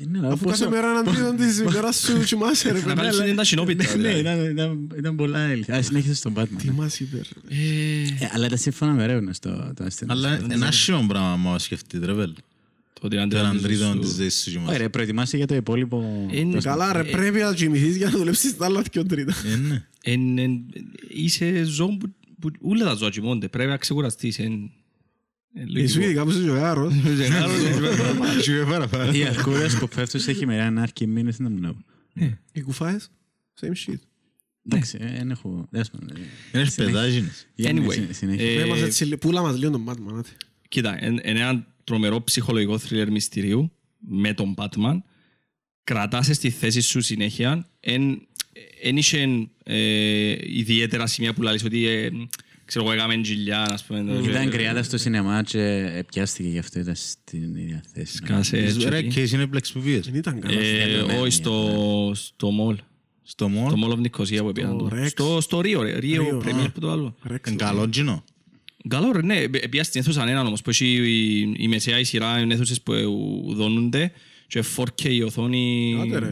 [0.00, 2.94] Ε, ναι, αλλά Αφού πόσο- κάθε μέρα έναν τρίτον της ημέρας σου κοιμάσαι ρε Να
[2.94, 3.16] παιδί.
[3.16, 3.84] βάλεις τα συνόπιτα.
[3.84, 4.18] Ναι, δηλαδή.
[4.20, 5.74] ήταν, ήταν, ήταν πολλά έλυθα.
[5.76, 6.46] Α, συνέχισε στον Batman.
[6.62, 7.56] Τι μας είπες ρε.
[7.56, 10.26] Ε, Ε, αλλά ήταν σύμφωνα με έρευνες το, το αστυνομικό.
[10.28, 12.32] Αλλά ένα άσχημο πράγμα άμα σκεφτείτε ρε βέλ.
[13.00, 14.78] Το ότι αν Το έναν δεν τρίτο σου- της ζωής σου Ωραία, κοιμάσαι.
[14.78, 16.26] ρε, προετοιμάσαι για το υπόλοιπο.
[16.32, 19.34] Είναι- Καλά ρε, πρέπει να κοιμηθείς για να δουλέψεις τα άλλα δυο τρίτα.
[19.52, 19.86] Ε, ναι.
[20.02, 20.64] εν- εν-
[21.08, 23.48] Είσαι ζώο που- που ούλα τα ζώα κοιμώνται.
[23.48, 24.38] Πρέπει να ξεκουραστείς.
[24.38, 24.70] εν-
[25.54, 26.04] εν Εσύ λογικό.
[26.04, 26.94] ειδικά που είσαι ζωγάρος.
[29.12, 31.78] Οι αρκούδες που πέφτουν σε χειμεριά να αρκεί μήνες δεν μου νεύω.
[32.52, 33.10] Οι κουφάες,
[33.60, 33.98] same shit.
[34.70, 35.66] Εντάξει, ε, δεν έχω...
[35.70, 35.98] δες με,
[36.52, 37.46] ε, Είναι παιδάγινες.
[37.54, 38.50] Γιάννη, Anyway, συ- συνέχεια.
[38.50, 40.12] ε, Πες μας έτσι, πούλα μας λίγο τον Batman.
[40.18, 40.28] άντε.
[40.68, 44.98] Κοίτα, είναι ένα τρομερό ψυχολογικό θρίλερ μυστηρίου με τον Batman.
[45.84, 47.68] Κρατάσαι στη θέση σου συνέχεια.
[47.80, 52.10] Εν είχε ε, ιδιαίτερα σημεία που λαλείς ότι ε,
[52.64, 54.20] ξέρω εγώ έκαμε τζιλιά, ας πούμε.
[54.28, 58.16] Ήταν κρυάδα στο σινεμά και ε, πιάστηκε γι' αυτό ήταν στην ίδια θέση.
[58.16, 59.08] Σκάσε Ρε, έτσι.
[59.08, 60.04] και εσύ είναι πλέξ που πήγες.
[60.06, 60.60] Δεν ήταν καλά.
[60.60, 62.76] Ε, Όχι, στο στο mall.
[63.22, 63.70] Στο μόλ.
[63.72, 64.90] Το Mall of Nicosia που πήγαν.
[64.92, 65.06] Rex.
[65.08, 65.98] Στο- Στο Ρίο, ρε.
[65.98, 66.70] Ρίο Ρίο, Premier α.
[66.70, 67.16] που το άλλο.
[67.22, 67.48] Ρέξ.
[67.50, 68.24] Είναι καλό τζινό.
[68.88, 69.48] Καλό ρε, ναι.
[69.48, 72.92] Πήγα στην αίθουσα έναν όμως, που έχει η- η μεσαία η σειρά είναι αίθουσες που
[73.56, 74.12] δονούνται
[74.46, 76.26] και 4K η οθόνη Άντε, ρε.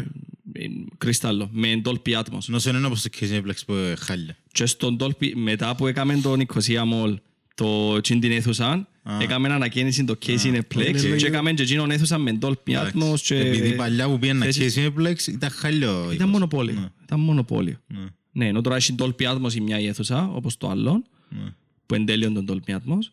[0.53, 0.67] ε,
[0.99, 2.45] κρυστάλλο, με Dolby Atmos.
[2.47, 4.37] Νόσο είναι όπως το Casey που είναι χάλια.
[4.53, 7.15] Και στον Dolby, μετά που έκαμε το Nicosia Mall,
[7.55, 8.89] το τσιν την αίθουσα,
[9.21, 11.27] έκαμε ανακαίνιση το Casey είναι Neplex και λογικό.
[11.27, 13.35] έκαμε και εκείνον αίθουσα με Dolby Atmos και...
[13.39, 16.01] Επειδή παλιά που πήγαινα θέσεις- Casey Plex ήταν χάλιο.
[16.03, 16.31] Ήταν ήχος.
[16.31, 16.93] μονοπόλιο.
[17.05, 17.77] Ήταν μονοπόλιο.
[17.87, 17.99] Ναι.
[18.33, 21.39] Ναι, ενώ τώρα έχει Dolby Atmos η μια η αίθουσα, όπως το άλλο, Ναι.
[21.87, 23.11] Που είναι τέλειο τον Dolby Atmos.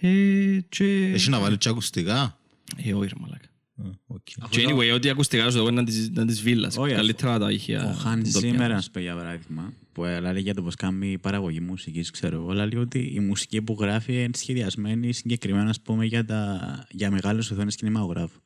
[0.00, 1.10] Ε, και...
[1.14, 2.38] Έχει να βάλει και ακουστικά;
[2.84, 3.46] Ε, όχι ρε μαλάκα.
[3.76, 4.24] Α, οκ.
[4.50, 6.76] Και anyway, ό,τι ακουστικά σου εγώ είναι της- είναι της βίλας.
[6.76, 7.84] Όχι, Καλύτερα τα ηχεία.
[7.90, 8.78] Ο Χάν Dolby σήμερα, Atmos.
[8.78, 12.52] ας πούμε, για παράδειγμα, που λέει για το πώς κάνει η παραγωγή μουσικής, ξέρω εγώ,
[12.52, 16.60] λέει ότι η μουσική που γράφει είναι σχεδιασμένη συγκεκριμένα, ας πούμε, για, τα,
[16.90, 18.40] για μεγάλες οθόνες κινηματογράφου.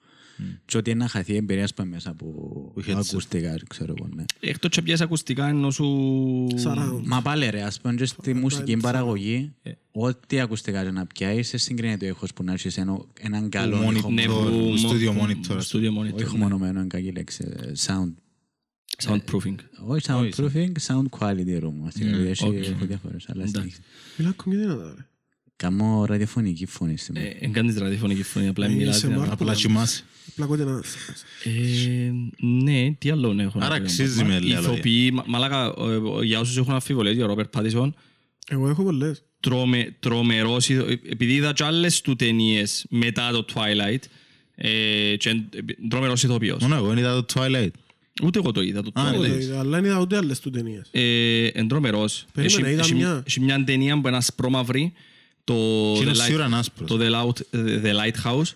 [0.64, 2.90] Και ότι είναι να χαθεί η εμπειρία, ας πούμε, μέσα από headset.
[3.11, 4.25] ακουστικά, ξέρω εγώ, ναι.
[4.40, 5.87] Εκτός και πιάσεις ακουστικά ενώ σου...
[6.64, 7.00] Surround.
[7.04, 9.52] Μα πάλι ρε, ας πούμε και στη μουσική παραγωγή,
[9.92, 13.88] ό,τι ακουστικά και να πιάσεις, σε συγκρίνεται ο ήχος που να έχεις ένα- έναν καλό
[13.88, 13.94] monitor.
[13.96, 16.25] ήχο, Ναι, Το- που- το studio που- monitor, ας studio monitor.
[16.26, 18.12] όχι μονομένο, αν κακή λέξη, ε, sound.
[19.04, 19.54] Soundproofing.
[19.87, 21.75] Όχι soundproofing, sound quality room.
[21.88, 23.72] Στην κατηγορία έχει έχω διάφορες άλλα στοιχεία.
[24.16, 25.06] Μιλά ακόμη δυνατά, ρε.
[25.56, 28.96] Κάμω ραδιοφωνική φωνή στην Ε, Εν κάνεις ραδιοφωνική φωνή, απλά Ε, μιλάς.
[28.96, 29.22] είσαι δυνατά.
[29.26, 30.04] μάρ- Απλά κοιμάσαι.
[30.33, 30.81] Απλά ακούτε να...
[31.45, 32.12] Ε,
[32.47, 33.83] Ναι, τι άλλο έχω να Άρα πω.
[33.83, 34.73] αξίζει Μα- με λίγα λόγια.
[34.73, 37.95] Ηθοποιοί, μα- μαλάκα, ε, ε, για όσους έχουν αμφιβολίες για Ρόπερ Πάτισον,
[38.49, 39.23] Εγώ έχω πολλές.
[39.41, 44.03] τρομε, τρομερός, ηθο- ε, επειδή είδα και άλλες του ταινίες μετά το Twilight,
[44.55, 46.62] ε, και εν- ε, τρομερός ηθοποιός.
[46.62, 47.71] Μόνο εγώ είδα το Twilight.
[48.23, 49.29] Ούτε εγώ το είδα, το Α, Εγώ Twilight.
[49.29, 50.89] το είδα, Αλλά δεν είδα ούτε άλλες του ταινίες.
[50.91, 52.25] Ε, εν τρομερός.
[52.33, 53.23] Περίμενε, Έχει- είδα έχει- μια.
[53.27, 54.93] Έχει μια ταινία που είναι ασπρόμαυρη,
[55.45, 55.55] το
[55.95, 56.89] Και είναι The Light- σίγουρα άσπρος.
[56.91, 58.51] το The Loud- The Lighthouse,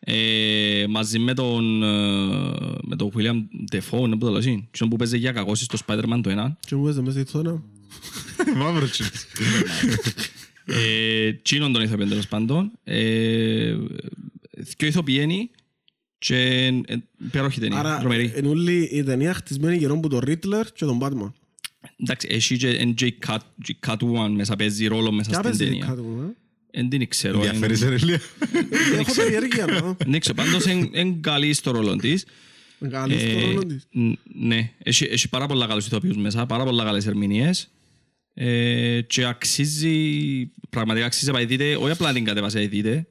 [0.00, 1.86] ε, μαζί με τον, ε,
[2.82, 3.36] με τον William
[3.74, 6.56] Defoe, είναι που το λέω εσύ, και που παίζει για κακός στο Spider-Man το ένα.
[6.66, 7.62] Και μου παίζε μέσα στη θόνα.
[8.56, 9.06] Μαύρο τσίπ.
[10.64, 12.72] Ε, Τσίνον τον ηθοποιόν τέλος πάντων.
[12.84, 13.76] Ε,
[14.76, 15.50] Δυο ηθοποιένοι
[16.18, 16.36] και
[16.86, 18.32] ε, υπέροχη ταινία, Άρα, τρομερή.
[18.36, 21.30] είναι όλη η ταινία χτισμένη γύρω από τον Riddler και τον Batman.
[21.96, 25.50] Εντάξει, έχει και εν και η Cat- η Catwoman μέσα, παίζει ρόλο μέσα Ποια στην
[25.58, 25.86] παίζει ταινία.
[25.86, 26.04] κάτω
[26.74, 27.36] μου, ε; Εν την ξέρω.
[27.36, 28.20] εν- Διαφέρεις ρε Λία.
[28.98, 32.24] Έχω περιέργεια να Δεν ξέρω, πάντως είναι καλή στο ρόλο της.
[32.90, 33.86] Καλή στο Ε, ρόλο της.
[33.90, 37.70] ν- Ναι, έχει, έχει πάρα πολλά καλούς ηθοποιούς μέσα, πάρα πολλά καλές ερμηνείες.
[38.34, 39.96] Ε, και αξίζει,
[40.70, 43.06] πραγματικά αξίζει να πάει δείτε, όχι απλά να την κατεβάσετε να δείτε,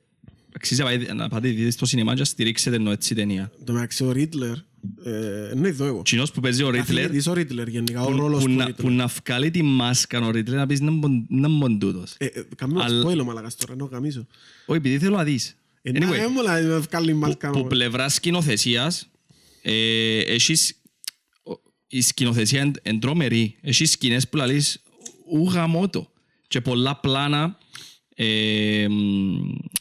[0.55, 3.51] αξίζει να πάει- να πάτε δείτε στο σινεμά και να στηρίξετε ενώ έτσι ταινία.
[3.65, 4.55] Το μεταξύ ο Riddler,
[5.03, 6.01] ε, ναι, εδώ εγώ.
[6.01, 8.67] Κοινός που παίζει ο Riddler, Καθηγητής ο Riddler γενικά, ο που, ρόλος που, του να,
[8.67, 8.75] Riddler.
[8.75, 12.15] που να βγάλει τη μάσκα ο Riddler να πεις να μπον- να μπον τούτος.
[12.17, 14.25] Ε, ε, Καμία Αλλά- spoiler μαλακάς τώρα, ενώ καμίσω.
[14.65, 15.55] Όχι, επειδή θέλω να δεις.
[15.81, 17.67] Ε, να, Anyway, ε, μου λέει, με βγάλει μάλκα που μου.
[17.67, 19.09] πλευρά σκηνοθεσίας
[19.61, 20.81] ε, έχεις
[21.43, 23.55] ο- η σκηνοθεσία εν- εν τρομερή.
[23.61, 24.83] Έχεις σκηνές που λαλείς
[25.31, 26.11] ου γαμώτο.
[26.47, 27.68] Και πολλά πλάνα ε,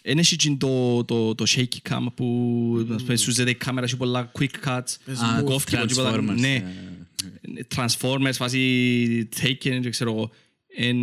[0.02, 3.90] εν έχει τζείν' το, το, το shaky cam που ας πούμε, σου ζέται η κάμερας
[3.90, 4.96] έχει πολλά quick cuts
[5.38, 6.12] Α, κόφτει από τίποτα.
[6.14, 10.30] Transformers, ναι, ε, Transformers, φάση Taken, δεν ξέρω εγώ.
[10.76, 10.96] Εν,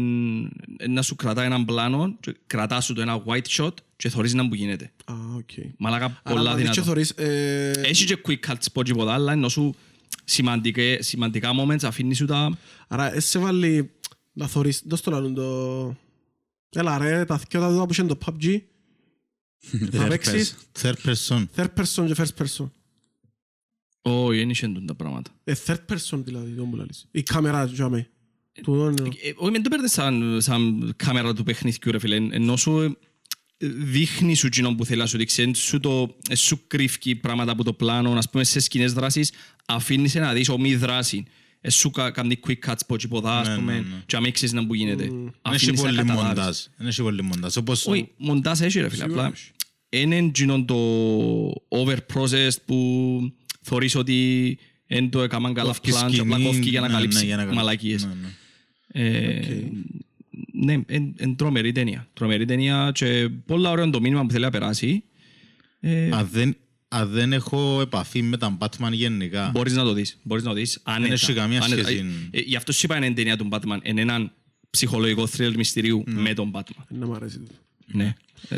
[0.77, 4.33] εν να σου κρατά έναν πλάνο, και κρατάς σου το ένα wide shot και θωρείς
[4.33, 4.91] να που γίνεται.
[5.05, 5.49] Α, οκ.
[5.77, 6.87] Μαλάκα Άρα, πολλά να δεις και δυνατό.
[6.89, 9.75] θωρείς, ε, Έχει και quick cuts πω τίποτα, αλλά ενώ σου
[10.23, 12.57] σημαντικέ- σημαντικά moments αφήνεις σου τα...
[12.87, 13.89] Άρα, εσύ σε βάλει
[14.33, 15.95] να θωρείς, δώσ' το λαλούν το...
[16.75, 18.59] Έλα ρε, τα θκιότα του που είχε το PUBG,
[19.91, 21.45] θα Third παίξεις; Third person.
[21.55, 22.69] third person και first person.
[24.01, 25.31] Όχι, δεν είχαν τα πράγματα.
[25.43, 27.07] Ε, third person δηλαδή, το μου λαλείς.
[27.11, 28.09] Η κάμερα, τζάμε.
[28.63, 29.09] Του είναι...
[29.23, 32.15] Ε, Όχι, μην το παίρνεις σαν, σαν κάμερα του παιχνιδιού, ρε φίλε.
[32.15, 35.41] Ενώ σου ε, δείχνει σου κοινό που θέλει να σου δείξει.
[35.41, 38.11] Εν Σου, το, ε, σου κρύφκει πράγματα από το πλάνο.
[38.11, 39.31] Ας πούμε, σε σκηνές δράσεις
[39.65, 41.25] αφήνεις να δεις ομή δράση.
[41.67, 43.85] Ε, Σου κα- κάνει quick cuts από τίποτα, ας Ναι, πούμε, ναι, ναι.
[44.05, 45.03] και να ξέρεις να που γίνεται.
[45.03, 46.27] Δεν έχει Αφήνεις να πολύ καταλάβεις.
[46.37, 46.57] μοντάζ.
[46.77, 47.57] Δεν έχει πολύ μοντάζ.
[47.57, 49.33] Όπως Όχι, μοντάζ έχει ρε φίλε, απλά
[49.89, 50.75] είναι εκείνο το
[51.69, 56.79] over-processed που θωρείς ότι εν το έκαναν καλά Κόφκεις πλάν και απλά σκηνή, κόφκει για
[56.81, 57.57] να ναι, ναι, καλύψει για να καλύψει.
[57.63, 58.05] μαλακίες.
[58.05, 59.07] Ναι, ναι.
[59.07, 59.63] Ε,
[60.51, 62.07] Ναι, είναι τρομερή ταινία.
[62.13, 65.03] Τρομερή ταινία και πολλά ωραίο το μήνυμα που θέλει να περάσει.
[65.79, 66.55] Ε, Αν δεν-
[66.97, 69.49] Αν δεν έχω επαφή με τα Batman γενικά.
[69.53, 70.17] Μπορείς να το δεις.
[70.23, 70.79] Μπορείς να το δεις.
[70.83, 71.13] Άνετα.
[71.13, 71.83] έχει καμία Άνετα.
[71.83, 72.05] σχέση.
[72.31, 73.77] Ε, Γι' αυτό σου είπα είναι ταινία του Batman.
[73.83, 74.31] Είναι έναν
[74.69, 76.83] ψυχολογικό θρύλ μυστηρίου με τον Batman.
[76.87, 77.37] Να μ' αρέσει.
[77.39, 77.53] τούτο.
[77.85, 78.15] Ναι.
[78.49, 78.55] Ε,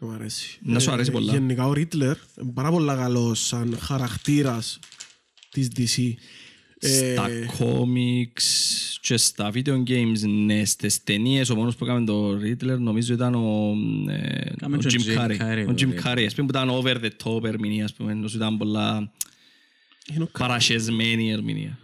[0.00, 0.58] Να μ' αρέσει.
[0.62, 1.32] Να σου αρέσει Ε, πολλά.
[1.32, 4.78] Γενικά ο Ρίτλερ είναι πάρα πολύ καλός σαν χαρακτήρας
[5.50, 6.12] της DC.
[6.82, 8.42] Ε, Στα comics
[9.00, 13.34] και στα video games, ναι, στις ταινίες, ο μόνος που έκαμε το Riddler νομίζω ήταν
[13.34, 13.74] ο,
[14.10, 15.40] ε, Κάμε ο και Jim ο Jim Carrey.
[15.40, 16.02] Carrey, Ο Jim βέβαια.
[16.14, 19.10] Carrey, ας πούμε που ήταν over the top ερμηνεία, ας πούμε, νομίζω ήταν πολλά
[20.14, 21.78] είναι ο κα- παρασχεσμένη ερμηνεία.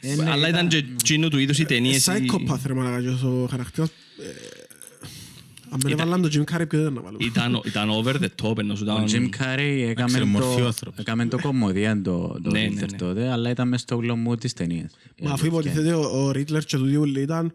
[0.00, 2.06] Ε, ναι, Αλλά ήταν και εκείνου του είδους οι ταινίες.
[2.06, 3.90] οι- Psychopath ρε μαλάκα και ο χαρακτήρας.
[5.74, 8.28] Ε, Αν δεν έβαλαν τον Jim Carrey ποιο δεν να βάλουμε; Ήταν, ήταν over the
[8.42, 9.06] top, ενώ σου Ο ήταν...
[9.08, 10.98] Jim Carrey έκαμε ξέρει, μορφή ο το, άνθρωπος.
[11.00, 12.96] έκαμε το κομμωδία το, το Ναι, ναι, Riddler ναι.
[12.98, 14.90] τότε, αλλά ήταν μες στο γλωμό της ταινίας.
[15.22, 17.52] Μα αφού υποτίθεται ο- ο Ρίτλερ και του Διούλη ήταν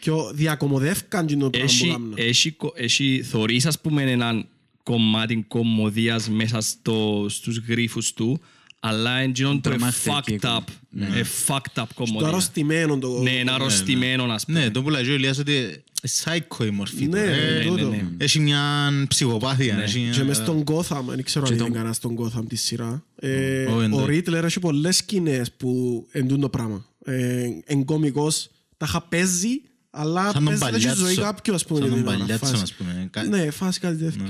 [0.00, 2.12] πιο διακομωδεύκαν το πράγμα που Έχει, κάνουν.
[2.16, 4.46] έχει, κο- έχει θωρείς ας πούμε έναν
[4.82, 8.40] κομμάτι κομμωδίας μέσα στο, στους γρίφους του
[8.80, 10.58] αλλά εντύνον το Τρομακτική fucked up,
[10.90, 12.28] κομμ- ε, fucked up Το κομμωδία.
[12.28, 13.20] αρρωστημένο το...
[13.22, 14.58] Ναι, ένα αρρωστημένο ας πούμε.
[14.60, 17.10] Ναι, το που λέει ο Ηλίας ότι είναι psycho η μορφή του.
[17.10, 17.88] Ναι, Ε, τούτο.
[17.88, 18.06] ναι, ναι.
[18.18, 18.60] Έχει μια
[19.08, 19.78] ψυχοπάθεια.
[19.78, 22.44] έχει μια- Και μες στον Gotham, δεν ξέρω αν Και είναι το- κανένας στον Gotham
[22.48, 23.04] τη σειρά.
[23.16, 24.06] Ε, Όχι, Ο εντάξει.
[24.06, 26.86] Ρίτλερ έχει πολλές σκηνές που εντούν το πράγμα.
[27.04, 29.60] Ε, Εν κωμικός, τα είχα παίζει,
[29.90, 31.20] αλλά Σαν τον παίζει δεν έχει ζωή Παλιάτσο.
[31.22, 31.78] κάποιου, ας πούμε.
[31.80, 32.62] Σαν για τον την ώρα, Παλιάτσο, φάση.
[32.62, 33.08] ας πούμε.
[33.10, 34.24] Κα- Ναι, φάση κάτι τέτοιο.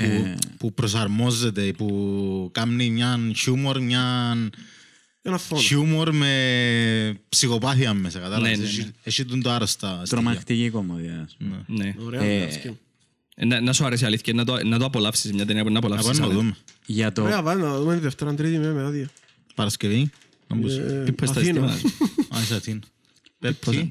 [0.00, 4.36] Ε, που προσαρμόζεται, που κάνει μια χιούμορ, μια
[5.28, 5.60] Ένα φόνο.
[5.62, 8.90] χιούμορ με ψυχοπάθεια μέσα, Ναι, κατάλαβες; ναι, Έχει- ναι.
[9.02, 10.04] Έχει τον το άρρωστα στοιχεία.
[10.06, 11.20] Τρομακτική κομμωδία.
[11.26, 11.64] ας πούμε.
[11.66, 11.94] Ναι.
[12.04, 12.78] Ωραία, Ε, εντάξει.
[13.34, 15.68] Ε, Να, να σου αρέσει η αλήθεια, να το, να το απολαύσεις μια ταινία που
[15.68, 16.06] να Να απολαύσεις.
[16.06, 16.40] πάμε να άνετα.
[16.40, 16.56] δούμε.
[16.86, 19.08] Για το, Ωραία, πάμε να δούμε τη Δευτέρα, Τρίτη με με άδεια.
[19.54, 20.10] Παρασκευή.
[20.46, 20.76] Να μπούς.
[20.76, 21.66] Ε, Τι πες τα Αθήνα.
[21.72, 21.94] αισθήματα.
[22.36, 22.80] Α, είσαι Αθήνα.
[23.38, 23.88] Πέπτη.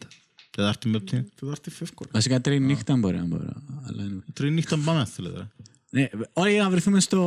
[0.50, 1.26] Τετάρτη πέπτη.
[1.40, 2.06] Τετάρτη φεύγω.
[2.12, 3.54] Βασικά τρίτη νύχτα μπορεί να μπορώ.
[3.88, 5.48] Αλλά είναι- Τρίτη νύχτα πάμε αν θέλετε.
[5.90, 7.18] Ναι, όλοι να βρεθούμε στο...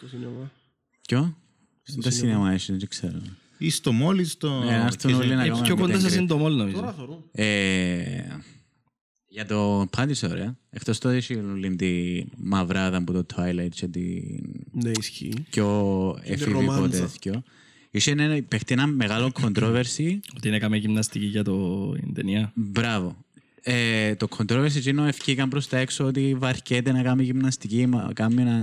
[0.00, 0.50] Το σινεμά.
[1.06, 1.36] Ποιο;
[1.84, 3.20] Στο σινεμά εσύ, δεν ξέρω.
[3.58, 4.58] Ή στο μόλι, ή στο...
[4.58, 6.16] Ναι, να έρθουν όλοι να Ε, κάνουμε Πιο κοντά meet and σας greet.
[6.18, 6.76] είναι το μόλ νομίζω.
[6.76, 7.24] Τώρα θωρούν.
[7.32, 8.24] Ε,
[9.28, 10.56] Για το πάντης ωραία.
[10.70, 14.22] Εκτός το έχει όλη τη μαυράδα από το Twilight και την
[14.72, 15.32] Ναι, ισχύει.
[15.50, 17.00] πιο εφηβικό ρομάντσα.
[17.06, 17.42] τέτοιο.
[17.90, 20.18] Είχε ένα, παίχτη ένα μεγάλο controversy.
[20.36, 22.52] Ότι είναι έκαμε γυμναστική για το την ταινία.
[22.54, 23.23] Μπράβο.
[23.66, 28.42] Ε, το controversy εκείνο ευκήκαν προς τα έξω ότι βαρκέται να κάνει γυμναστική, μα- κάνει
[28.42, 28.56] να,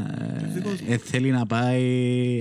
[0.87, 1.81] ε, ε, θέλει να πάει,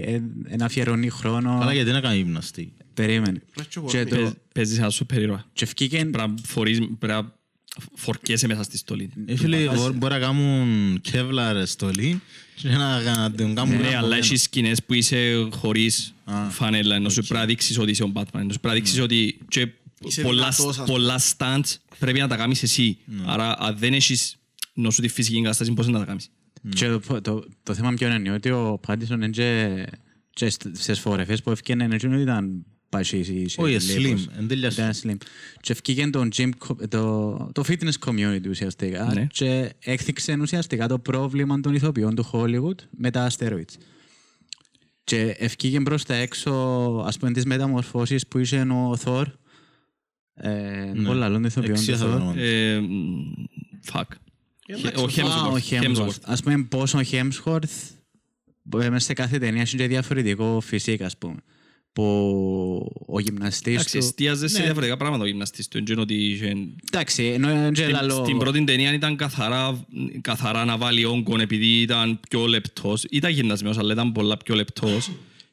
[0.05, 0.15] ε,
[0.49, 1.57] ε, να αφιερώνει χρόνο.
[1.59, 2.73] Καλά γιατί να κάνει γυμναστή.
[2.95, 3.43] Περίμενε.
[3.89, 5.45] Και, το, Παίζ- Παίζεις ένα σούπερ ήρωα.
[5.53, 7.33] και ευκήκε Πρέπει να φορείς, πρέπει να
[7.95, 9.11] φορκέσαι μέσα στη στολή.
[9.27, 12.21] Ε, φίλε, μπο- μπορεί να κάνουν κεύλαρ στολή
[12.55, 16.15] και να να την κάνουν Ναι, ένα αλλά από έχεις σκηνές που είσαι χωρίς
[16.51, 19.01] φανέλα, ενώ σου πρέπει να δείξεις ότι είσαι ο Batman, ενώ σου πρέπει να δείξεις
[19.01, 19.73] ότι και Είσαι
[20.23, 20.87] πολλά, δυνατός, ας πούμε.
[20.87, 22.99] πολλά stunts πρέπει να τα κάνεις εσύ.
[23.27, 24.37] Άρα αν δεν έχεις
[24.75, 26.31] νο σου τη φυσική εγκατάσταση, πώς να τα κάνεις;
[26.75, 29.85] Και το, το, το θέμα ποιο είναι ότι ο Πάντισον είναι και,
[30.31, 34.25] και σ- στις φωτογραφίες που ευκαιρνε είναι ότι ήταν πασίς ή σε Όχι, λίπος.
[34.25, 35.17] slim, εν τέλεια Ήταν slim.
[35.61, 39.27] Και ευκήκε το, gym, co- το, το fitness community ουσιαστικά Ναι.
[39.33, 43.75] και έκθιξε ουσιαστικά το πρόβλημα των ηθοποιών του Hollywood με τα steroids.
[45.05, 46.51] Και ευκήκε προς τα έξω,
[47.07, 49.25] ας πούμε, τις μεταμορφώσεις που είχε ο Thor.
[50.43, 51.07] Ε, Ναι.
[51.07, 52.15] Πολλά άλλων ηθοποιών του Εξίασα το Thor.
[52.15, 52.35] όνομα.
[52.41, 52.87] Ε, μ,
[53.93, 54.03] Fuck.
[54.97, 55.83] Ο Α, ο Hemsworth.
[55.83, 55.97] Hemsworth.
[55.97, 56.17] Hemsworth.
[56.25, 57.63] Ας πούμε πώς ο Hemsworth
[58.81, 61.35] ε, μέσα σε κάθε ταινία έχει και διαφορετικό φυσικό, ας πούμε.
[61.93, 62.03] Που
[63.07, 64.05] ο γυμναστής Εντάξει, του...
[64.05, 64.65] εστίαζε σε Ναι.
[64.65, 65.79] διαφορετικά πράγματα ο γυμναστής του.
[65.79, 66.57] εντός ότι είχε-
[66.93, 69.87] Εντάξει, ενώ είναι και Στην- λαλό- Στην πρώτη ταινία ήταν καθαρά,
[70.21, 73.05] καθαρά να βάλει όγκον επειδή ήταν πιο λεπτός.
[73.11, 75.11] Ήταν γυμνασμένος, αλλά ήταν πολλά πιο λεπτός.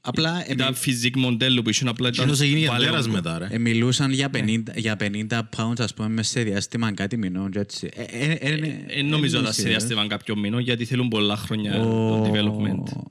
[0.09, 2.19] Απλά ε, Ήταν φυσικ μοντέλο που είχε απλά ήταν...
[2.29, 3.15] Εκείνος έγινε βάλε γεντέρας όγκο.
[3.15, 3.47] μετά, ρε.
[3.51, 7.59] ε, μιλούσαν για 50, για 50 pounds, ας πούμε, μέσα σε διάστημα κάτι μηνών και
[7.59, 7.89] έτσι.
[7.93, 11.37] Ε, ε, ε, ε, Ε, νομίζω ότι ε, σε διάστημα κάποιο μήνο, γιατί θέλουν πολλά
[11.37, 11.83] χρόνια ο-
[12.25, 13.01] το development.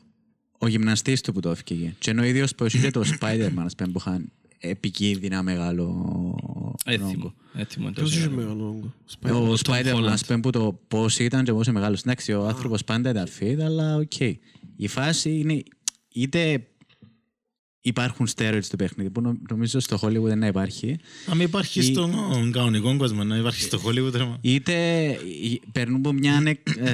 [0.58, 1.94] Ο γυμναστής του που το έφυγε.
[1.98, 7.08] Και ενώ ο ίδιος που είχε το Spider-Man, ας πούμε, που είχαν επικίνδυνα μεγάλο Έθιμο.
[7.16, 7.34] όγκο.
[7.54, 7.90] Έθιμο.
[7.90, 8.94] Ποιος είχε μεγάλο όγκο;
[9.50, 10.04] Ο Tom Spider-Man, Holland.
[10.12, 12.00] ας πούμε, που το πώς ήταν και πόσο μεγάλος.
[12.00, 14.20] Εντάξει, ο άνθρωπος πάντα ήταν fit, αλλά οκ.
[14.76, 15.62] Η φάση είναι
[16.12, 16.66] είτε
[17.88, 21.78] υπάρχουν steroids στο παιχνίδι, που νο- νομίζω στο Hollywood δεν να υπάρχει, Να μην υπάρχει
[21.78, 24.24] Ή- στον κανονικό κόσμο, να υπάρχει στο Hollywood, ρε.
[24.24, 24.38] μα.
[24.40, 24.74] είτε
[25.42, 26.92] ή- περνούν από μια, ανεκ- ε,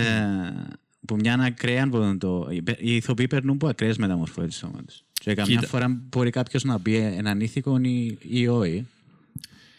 [1.02, 5.04] από μια ακραία, από το, οι ηθοποιοί περνούν από ακραίες μεταμορφώσεις τους σώματος.
[5.12, 5.66] Και καμιά Κοίτα.
[5.68, 8.86] φορά μπορεί κάποιος να πει εν ήθικο ή, ή όχι.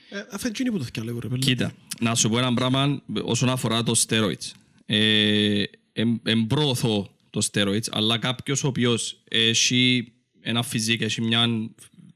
[0.10, 1.40] Ε, Αφού έτσι είναι που το θυκιάλεγω ρε πέλε.
[1.46, 4.52] Κοίτα, να σου πω ένα πράγμα όσον αφορά το steroids.
[4.86, 10.12] Ε, εμ- εμπροωθώ το steroids, αλλά κάποιος ο οποίος έχει
[10.44, 11.48] ένα φυσικό, έχει μια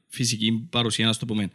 [0.06, 1.50] φυσική παρουσία, να το πούμε,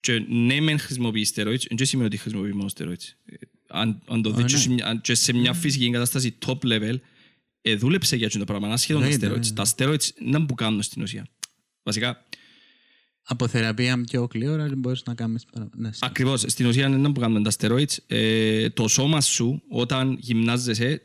[0.00, 3.12] και ναι μεν χρησιμοποιεί steroids, δεν σημαίνει ότι χρησιμοποιεί μόνο steroids.
[3.24, 3.34] Ε,
[3.70, 6.94] Αν, αν το δεις και σε μια- αν- και σε μια φυσική κατάσταση top level,
[7.60, 9.52] ε, δούλεψε για αυτό το πράγμα, ασχέτως τα Εννοείται, steroids.
[9.54, 11.26] Τα steroids δεν που κάνουν στην ουσία.
[11.82, 12.24] Βασικά,
[13.30, 16.40] Από θεραπεία πιο κλείωρα μπορείς να κάνεις παρα- ναι, σε- Ακριβώς.
[16.46, 17.96] Στην ουσία είναι ένα που κάνουμε τα steroids.
[18.06, 21.02] Ε, το σώμα σου όταν γυμνάζεσαι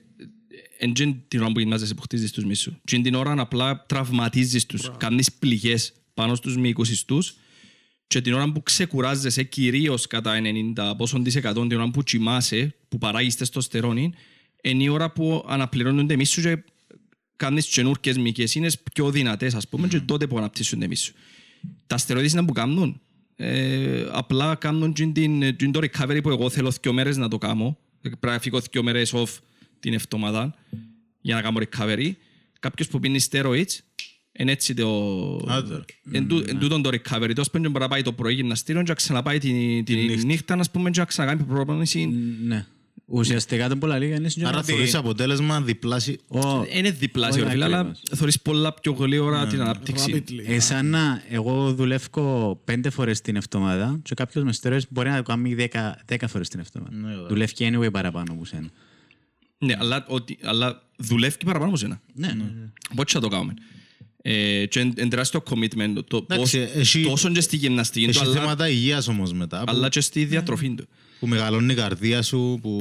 [0.92, 2.80] δεν είναι την ώρα που γυμνάζεσαι που χτίζεις τους μυς σου.
[2.84, 4.92] Και είναι την ώρα απλά τραυματίζεις τους.
[4.98, 7.36] Κάνεις πληγές πάνω στους μυϊκούς ιστούς
[8.08, 10.40] και την ώρα που ξεκουράζεσαι κυρίως κατά
[10.76, 14.14] 90 πόσον της εκατό την ώρα που κοιμάσαι, που παράγεις τεστοστερόνη,
[14.64, 16.64] είναι η ώρα που αναπληρώνονται μυς σου και
[17.36, 21.14] κάνεις καινούργιες μυϊκές είναι πιο δυνατές ας πούμε και τότε που αναπτύσσονται μυς σου.
[21.88, 23.02] Τα στεροίδες είναι που κάνουν.
[23.36, 27.38] Ε, απλά κάνουν τζιν την, τζιν το recovery που εγώ θέλω δύο μέρες να το
[27.38, 27.78] κάνω.
[28.02, 29.30] Πρέπει να φύγω δύο μέρες off
[29.84, 30.54] την εβδομάδα
[31.22, 32.12] για να κάνω recovery.
[32.60, 33.78] Κάποιος που πίνει steroids
[34.40, 35.36] είναι έτσι το...
[35.48, 36.18] Άντε, ρε.
[36.18, 37.32] Εν τού- εν τούτον το recovery.
[37.36, 40.64] Τόσο πέντε μπορεί να πάει το πρωί γυμναστήριο και να ξαναπάει την, την νύχτα, να
[40.72, 42.06] πούμε, και να ξανακάνει προπόνηση.
[42.46, 42.66] Ναι.
[43.06, 46.16] Ουσιαστικά το πολλά λίγα είναι στην Άρα θεωρείς αποτέλεσμα διπλάσιο.
[46.28, 48.02] Ο- Είναι διπλάσιο, Όχι ρε φίλε, αλλά ακριβώς.
[48.16, 50.24] θωρείς πολλά πιο γλύωρα την ανάπτυξη.
[50.30, 50.44] Rapidly.
[50.48, 55.18] Ε, σαν να εγώ δουλεύω πέντε φορές την εβδομάδα και κάποιος με στερεές μπορεί να
[55.18, 56.96] το κάνει δέκα, δέκα φορές την εβδομάδα.
[56.96, 57.28] Ναι, ωραία.
[57.28, 58.70] Δουλεύει anyway παραπάνω από σένα.
[59.66, 62.02] Ναι, αλλά, ότι, αλλά δουλεύει και παραπάνω από σένα.
[62.14, 62.44] Ναι, ναι.
[62.96, 63.54] Πότε θα το κάνουμε.
[64.26, 65.94] Ε, και είναι τεράστιο commitment.
[66.08, 69.58] Το, Εντάξει, πώς- έχει- τόσο και στη γυμναστική του, Έχει αλλά, θέματα υγείας όμως μετά,
[69.60, 70.88] που- αλλά και στη διατροφή του.
[71.20, 72.80] που μεγαλώνει η καρδία σου, που...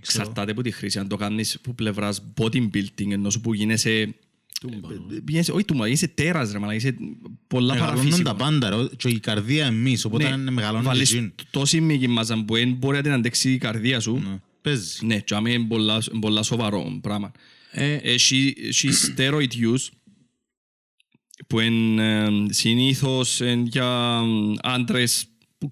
[0.00, 0.22] ξέρω.
[0.22, 0.98] Εξαρτάται από τη χρήση.
[0.98, 4.14] Αν το κάνεις που πλευράς bodybuilding, ενώ σου που γίνεσαι...
[5.28, 6.94] Γίνεσαι, όχι τούμπα, γίνεσαι τέρας ρε μαλάκα, είσαι
[7.46, 8.34] πολλά Μεγαλώνουν τα παραφύσιμα.
[8.34, 8.88] πάντα, ρε.
[8.96, 11.32] Και η καρδία εμείς, οπότε αν μεγαλώνει βάλεις η ζήν.
[11.50, 14.40] τόση μυϊκή μάζα που δεν μπορεί να την αντέξει η καρδία σου.
[14.64, 15.06] Ναι, Παίζει.
[15.06, 17.32] Ναι, και είναι πολλά, πολλά σοβαρό πράγμα.
[17.70, 19.88] Ε, Έχει έχει steroid use
[21.46, 24.20] που είναι συνήθως εν για
[24.62, 25.26] άντρες
[25.58, 25.68] που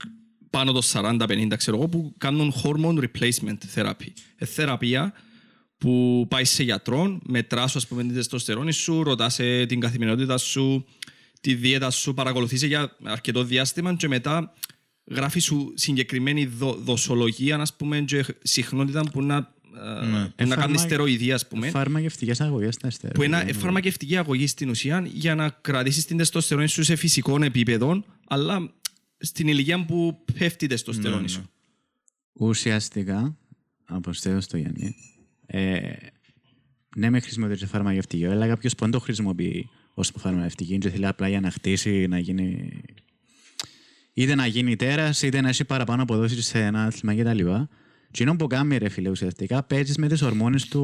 [0.51, 4.13] πάνω το 40-50 ξέρω εγώ που κάνουν hormone replacement therapy.
[4.37, 5.13] Ε, θεραπεία
[5.79, 10.39] που πάει σε γιατρό, μετράς σου ας πούμε την τεστοστερόνη σου, ρωτάς ε, την καθημερινότητα
[10.39, 10.85] σου,
[11.41, 14.55] τη δίαιτα σου, παρακολουθείς για αρκετό διάστημα και μετά
[15.05, 19.37] γράφει σου συγκεκριμένη δο, δοσολογία ας πούμε και συχνότητα που να,
[20.03, 20.33] ε, Ναι.
[20.37, 23.15] ε, να κάνει Φάρμα- στεροειδή ας πούμε Φαρμακευτικές αγωγές στα αστέρια.
[23.17, 28.05] που είναι φαρμακευτική αγωγή στην ουσία για να κρατήσεις την τεστοστερόνη σου σε φυσικό επίπεδο
[28.29, 28.73] αλλά
[29.19, 31.43] στην ηλικία που πέφτει η τεστοστερόνη σου.
[32.33, 33.37] Ουσιαστικά,
[33.85, 34.95] αποστέω στο Γιάννη,
[35.47, 35.81] ε,
[36.97, 41.29] ναι, με χρησιμοποιείται φαρμακευτική, αλλά κάποιος που δεν το χρησιμοποιεί ως φαρμακευτική, και θέλει απλά
[41.29, 42.71] για να χτίσει, να γίνει.
[44.15, 47.47] Είτε να γίνει τέρας, είτε να έχει παραπάνω αποδόσεις σε ένα άθλημα κτλ.
[48.11, 50.79] Τι είναι που κάνει, ρε φίλε, ουσιαστικά παίζεις με τις ορμόνες του,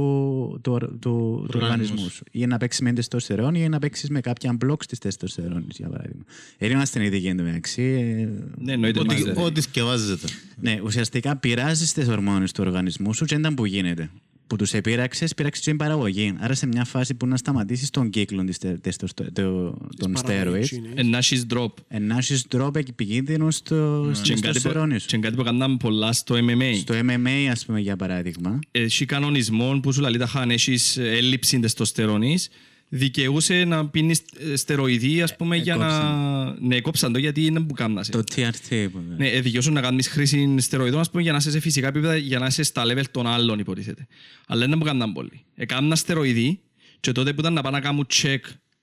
[0.62, 2.25] του, του, του, του οργανισμού σου.
[2.31, 6.23] Ή να παίξεις με τεστοστερόνη ή να παίξεις με κάποια μπλοκ της τεστοστερόνης, για παράδειγμα.
[6.59, 7.83] Δεν είμαστε ειδικοί εντωμεταξύ.
[7.83, 9.33] ε, Ναι, εννοείται Ό,τι- μαζί.
[9.37, 10.27] Ό,τι σκευάζεται.
[10.61, 14.11] ναι, ουσιαστικά πειράζεις τις ορμόνες του οργανισμού σου και ήταν που γίνεται.
[14.48, 16.34] Που τους επήραξε, πήραξες την παραγωγή.
[16.38, 20.66] Άρα σε μια φάση που να σταματήσεις τον κύκλο της τε- τεστοστο- το- των steroids,
[20.94, 21.66] Ε, Να έχεις drop.
[22.00, 25.06] να έχει τρόπο επικίνδυνο στο Και είναι κάτι που- τεστοστερόνη σου.
[25.06, 26.74] και είναι κάτι που κάναμε πολλά στο MMA.
[26.80, 32.48] Στο MMA, ας πούμε, για παράδειγμα, Έχει κανονισμό που σου λέει αν έχεις έλλειψη τεστοστερόνης
[32.88, 34.22] δικαιούσε να πίνεις
[34.53, 36.61] ε, στεροειδή ας πούμε για να...
[36.61, 38.11] Ναι, κόψαν το γιατί είναι που κάμνασε.
[38.11, 38.68] το TRT.
[38.68, 39.14] που λέμε.
[39.16, 42.16] Ναι, ε, δικαιούσαν να κάνεις χρήση στεροειδών ας πούμε, για να είσαι σε φυσικά επίπεδα,
[42.16, 44.07] για να είσαι στα level των άλλων υποτίθεται.
[44.46, 45.44] Αλλά δεν που κάναν πολύ.
[45.55, 46.61] Έκαναν στεροειδή
[47.01, 48.38] και τότε που ήταν να πάνε να κάνουν check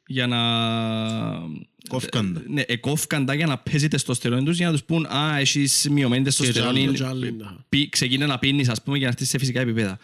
[0.08, 0.38] για να...
[1.88, 2.42] Κόφκαν τα.
[2.48, 6.24] Ναι, εκόφκαν τα για να παίζει τεστοστερόνη τους για να τους πούν «Α, έχεις μειωμένη
[6.24, 7.46] τεστοστερόνη, Και άλλοι, ναι.
[7.70, 10.00] πι- ξεκίνησε να πίνεις ας πούμε για να έρθεις σε φυσικά επίπεδα».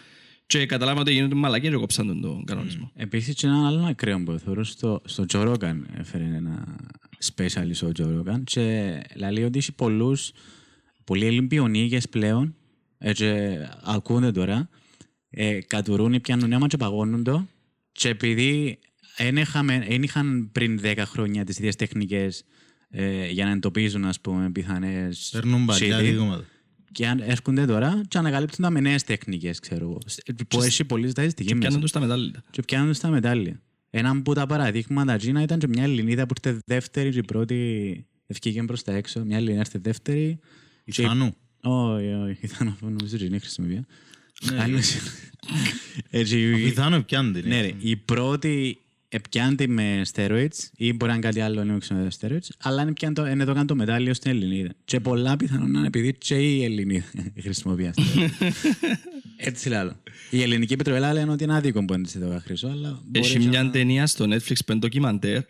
[0.51, 2.91] Και καταλάβαν ότι γίνονται μαλακία και κόψαν τον, τον κανονισμό.
[2.95, 6.77] Επίσης, και ένα άλλο ακραίο που θεωρώ στο, στο Joe Rogan έφερε ένα
[7.35, 8.97] special ο Joe Rogan και
[9.31, 10.31] λέει ότι έχει πολλούς,
[11.03, 12.55] πολλοί Ολυμπιονίκες πλέον
[12.97, 13.25] έτσι,
[13.83, 14.69] ακούνε τώρα
[15.29, 17.47] ε, κατουρούν ή πιάνουν αίμα και παγώνουν το
[17.91, 18.79] και επειδή
[19.17, 22.43] δεν είχαμε- δεν είχαν πριν 10 χρόνια τις ίδιες τεχνικές
[22.89, 26.01] ε, για να εντοπίζουν ας πούμε πιθανές Παίρνουν παλιά shitty.
[26.03, 26.45] δείγματα.
[26.91, 29.97] Και αν έρχονται τώρα και ανακαλύπτουν τα με νέες τεχνικές ξέρω εγώ
[30.47, 32.43] που έχει πολύ στατιστική μέσα Πιάνουν τους τα μετάλλητα.
[32.51, 33.61] και πιάνουν τους τα μετάλλια.
[33.89, 38.05] Ένα από τα παραδείγματα Τζίνα ήταν και μια Ελληνίδα που ήρθε δεύτερη και η πρώτη
[38.27, 39.25] ευκήγε προς τα έξω.
[39.25, 40.39] Μια Ελληνίδα ήρθε δεύτερη.
[40.85, 41.35] και η- Ιθανού.
[41.63, 43.85] Όχι, όχι, ήταν νομίζω ότι είναι χρησιμοποιία.
[44.59, 44.95] Άλλος-
[46.09, 47.47] Έτσι, η- Ιθανού πιάνει την.
[47.49, 48.77] Ναι, ρε, η πρώτη
[49.13, 52.93] επιάντη με steroids ή μπορεί να είναι κάτι άλλο, δεν ξέρω με steroids, αλλά είναι,
[52.93, 54.69] πιάνει το, είναι το κάνει το μετάλλιο στην Ελληνίδα.
[54.85, 57.05] Και πολλά πιθανόν να είναι επειδή και η Ελληνίδα
[57.43, 58.29] χρησιμοποιεί steroids.
[59.37, 59.95] Έτσι λέω.
[60.29, 63.47] Η ελληνική πετροβέλα λένε ότι είναι άδικο που είναι το χρυσό, αλλά μπορεί Έχει και
[63.47, 65.41] μια να- ταινία στο Netflix που είναι ντοκιμαντέρ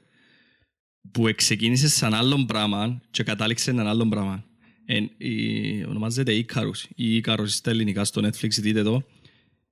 [1.12, 4.44] που ξεκίνησε σαν άλλον πράγμα και κατάληξε έναν άλλον πράγμα.
[4.86, 6.88] Εν, η, ονομάζεται Ίκαρος.
[6.96, 9.04] Η Ίκαρος στα ελληνικά στο Netflix, δείτε εδώ.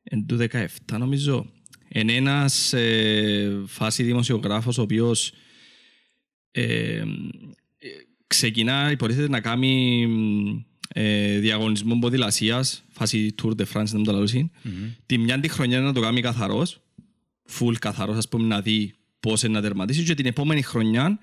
[0.04, 0.66] Εν του 17
[0.98, 1.52] νομίζω.
[1.92, 5.32] Είναι ένας ε, φάση δημοσιογράφος ο οποίος
[6.52, 7.04] ε, ε,
[8.28, 10.08] ξεκινά, υποτίθεται να κάνει
[10.94, 14.52] ε, διαγωνισμό ποδηλασίας, φάση Tour de France, δεν μου το λαλούσει.
[15.06, 16.82] Τη μια τη χρονιά να το κάνει καθαρός,
[17.60, 21.20] full καθαρός, ας πούμε, να δει πώς είναι να τερματίσει και την επόμενη χρονιά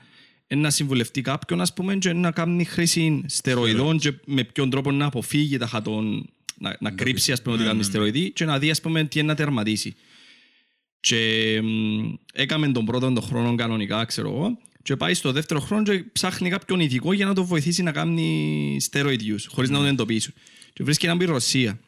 [0.49, 4.93] είναι να συμβουλευτεί κάποιον, ας πούμε, και να κάνει χρήση στεροειδών και με ποιον τρόπο
[4.93, 8.71] να αποφύγει τα χατών, να, να κρύψει, ας πούμε, ότι κάνει στεροειδή και να δει,
[8.71, 9.95] ας πούμε, τι είναι να τερματίσει.
[11.07, 15.83] Και μ, έκαμε τον πρώτο τον χρόνο κανονικά, ξέρω εγώ, και πάει στο δεύτερο χρόνο
[15.83, 19.87] και ψάχνει κάποιον ειδικό για να το βοηθήσει να κάνει steroid use, χωρίς να τον
[19.87, 20.35] εντοπίσουν.
[20.73, 21.81] Και βρίσκει έναν από τη Ρωσία,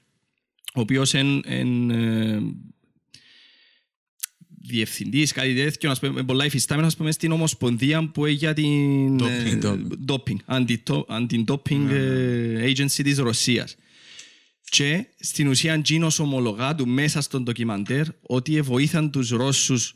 [0.74, 2.40] ο οποίος είναι
[4.61, 9.20] διευθυντής, κάτι τέτοιο, ας πούμε, πολλά υφιστάμενος, ας πούμε, στην Ομοσπονδία που έχει για την
[9.20, 9.76] ε, Doping,
[10.09, 13.76] doping, αντι- anti-doping ε, agency της Ρωσίας.
[14.70, 19.94] Και στην ουσία Τζίνος ομολογά του μέσα στον ντοκιμαντέρ ότι βοήθαν τους Ρώσους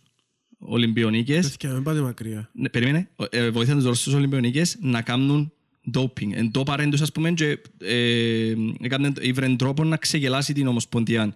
[0.59, 2.51] Ολυμπιονίκες Παιδιά, μην πάτε μακριά.
[2.53, 5.53] ναι, περίμενε, ε, βοήθαν τους Ρώσους Ολυμπιονίκες να κάνουν
[5.95, 6.33] doping.
[6.33, 11.35] Εν το παρέν τους, ας πούμε, και ε, έκαναν, ήβρεν τρόπο να ξεγελάσει την Ομοσπονδία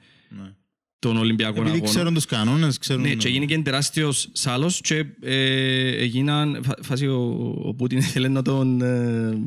[0.99, 1.95] των Ολυμπιακών Επειδή Αγώνων.
[1.95, 3.03] ξέρουν τους κανόνες, ξέρουν...
[3.03, 8.29] Ναι, και έγινε και τεράστιος σάλος και ε, έγιναν, φα- φάση ο, ο Πούτιν ήθελε
[8.29, 9.39] να τον, ε,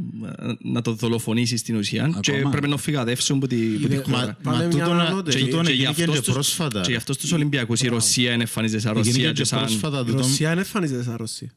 [0.62, 4.18] να τον δολοφονήσει στην ουσία και πρέπει να φυγαδεύσουν που τη, που τη Είδε- χώρα.
[4.26, 5.44] Μα- Πάλι μια τούτον- ανώτερη.
[5.44, 6.82] τούτον Και γι' έγινε αυτός και στους- πρόσφατα.
[6.82, 9.60] Και γι' αυτό στους Ολυμπιακούς η Ρωσία είναι εμφανίζεται σαν Ρωσία Έγινε και και σαν...
[9.60, 11.52] πρόσφατα Η τούτον- Ρωσία δεν εμφανίζεται σαν Ρωσία.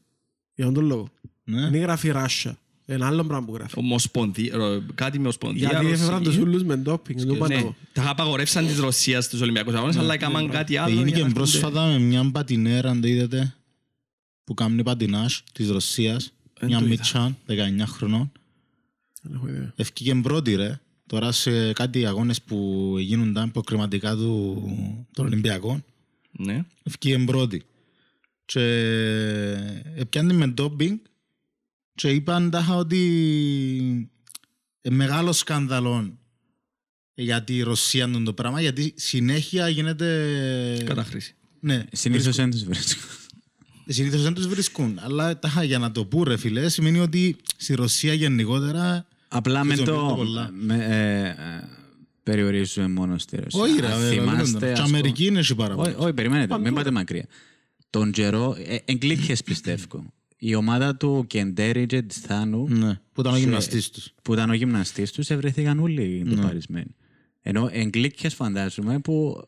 [0.55, 1.09] Για τον λόγο.
[1.45, 1.71] Ναι.
[1.71, 2.59] Δεν γράφει Ράσια.
[2.87, 3.75] Ένα άλλο πράγμα που γράφει.
[3.79, 5.69] Ομοσπονδία, ρο- κάτι με ομοσπονδία.
[5.69, 5.95] Γιατί Ρωσία.
[5.95, 7.19] έφευραν τους ούλους με ντόπινγκ.
[7.19, 7.77] Δεν το πάω να Ναι, πω.
[7.93, 10.93] τα απαγορεύσαν της Ρωσίας στους Ολυμπιακούς Αγώνες, αλλά έκαναν κάτι άλλο.
[10.93, 13.55] Έγινε για και να πρόσφατα με μια πατινέρα, αν το είδατε.
[14.45, 16.89] που κάνει πατινάζ της Ρωσίας, μια το είδα.
[16.95, 18.33] Μίτσαν, 19 χρονών.
[19.23, 19.73] Δεν έχω ιδέα.
[19.77, 24.63] Ευκήκε πρώτη ρε, τώρα σε κάτι αγώνες που γίνονταν προκριματικά του,
[25.13, 25.85] των Ολυμπιακών.
[26.31, 26.65] Ναι.
[26.83, 27.63] Ευκήκε πρώτη.
[28.45, 28.61] Και
[29.95, 30.99] έπιανε με ντόμπινγκ
[31.95, 34.11] και είπαν τάχα ότι
[34.81, 36.19] ε, μεγάλο σκάνδαλο
[37.15, 40.83] για τη Ρωσία είναι το πράγμα, γιατί συνέχεια γίνεται...
[40.85, 41.35] Κατάχρηση.
[41.61, 43.01] Ναι, Συνήθως δεν τους βρίσκω.
[43.87, 44.99] Συνήθως δεν τους βρίσκουν.
[45.03, 49.07] Αλλά τάχα, για να το πω, ρε φιλέ, σημαίνει ότι στη Ρωσία γενικότερα.
[49.29, 50.15] Απλά με Χρησιμοποιείται το...
[50.15, 50.51] πολλά.
[50.53, 51.69] με, ε, ε,
[52.23, 53.61] περιορίζουμε μόνο στη Ρωσία.
[53.61, 56.05] Όχι, ρε, Αν ρε, θυμάστε, ρε, ας Και πούμε- Αμερική είναι έτσι πάρα Όχι, πολύ.
[56.05, 57.27] όχι, περιμένετε, μην πάτε μακριά.
[57.91, 60.13] Τον καιρό, ε, εγκλήκες πιστεύω.
[60.45, 64.13] Η ομάδα του Κεντέρι και της Θάνου, Ναι, που ήταν ο σε- γυμναστής τους.
[64.23, 66.35] που ήταν ο γυμναστής τους, ευρεθήκαν όλοι Ναι.
[66.35, 66.95] το παρισμένοι.
[67.43, 69.43] Ενώ εγκλήκες φαντάζομαι που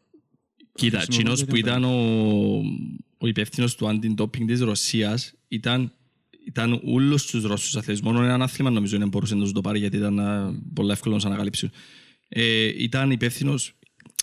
[0.74, 2.62] Κοίτα, Χρησιμοποιείται εκείνος που για ήταν ο,
[3.18, 5.92] ο υπεύθυνος του αντι-doping της Ρωσίας ήταν,
[6.46, 8.00] ήταν όλους τους Ρώσους αθλητές.
[8.00, 11.14] Μόνο ένα άθλημα νομίζω δεν μπορούσε να τους το πάρει γιατί ήταν α, πολύ εύκολο
[11.14, 11.70] να τους ανακαλύψουν.
[12.28, 13.74] Ε, ήταν υπεύθυνος,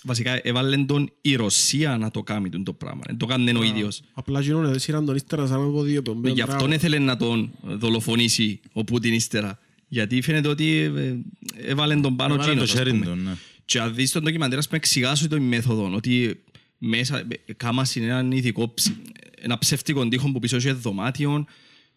[0.04, 3.00] βασικά έβαλε τον η Ρωσία να το κάνει τον το πράγμα.
[3.06, 4.00] Δεν το κάνει ο ίδιος.
[4.12, 6.30] Απλά γίνονται σειράν τον ύστερα σαν από δύο Ναι, πομπέ.
[6.30, 9.58] Γι' αυτόν ήθελε να τον δολοφονήσει ο Πούτιν ύστερα.
[9.88, 11.14] Γιατί φαίνεται ότι ε,
[11.56, 13.04] έβαλε τον πάνω Έβαλε το εκείνος, ας χέρι πούμε.
[13.04, 13.32] του, ναι.
[13.64, 16.40] Και αν δεις τον ντοκιμαντέρ, ας πούμε, εξηγάσου την μέθοδο, ότι
[16.78, 17.22] μέσα,
[17.56, 18.92] κάμα είναι έναν ειδικό, ψ-
[19.40, 21.44] ένα ψεύτικο τείχο που πίσω έχει δωμάτιο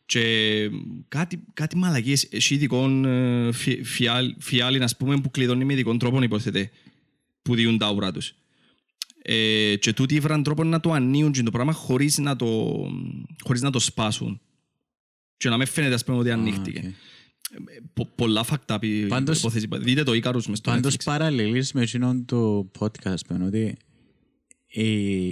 [0.06, 0.24] και
[1.08, 5.98] κάτι, κάτι μαλακίες, έχει ειδικό ε, φι- φιάλ- φιάλιν, ας πούμε, που κλειδώνει με ειδικόν
[5.98, 6.70] τρόπο, υποθέτε,
[7.46, 8.36] που διούν τα ούρα τους.
[9.22, 12.78] Ε, και τούτοι ήβραν τρόπο να το ανοίγουν και το πράγμα χωρίς να το,
[13.44, 14.42] χωρίς να το σπάσουν.
[15.38, 16.80] Και να με φαίνεται, ας πούμε, ότι ανοίχτηκε.
[16.88, 16.94] οκ.
[17.94, 19.68] Πο- πολλά fucked up Πάντως- υπόθεση.
[19.72, 21.02] Δείτε το Icarus μες στο Πάντως Netflix.
[21.04, 23.78] παραλληλείς με εκείνον το podcast που είναι ότι
[24.68, 25.28] οι,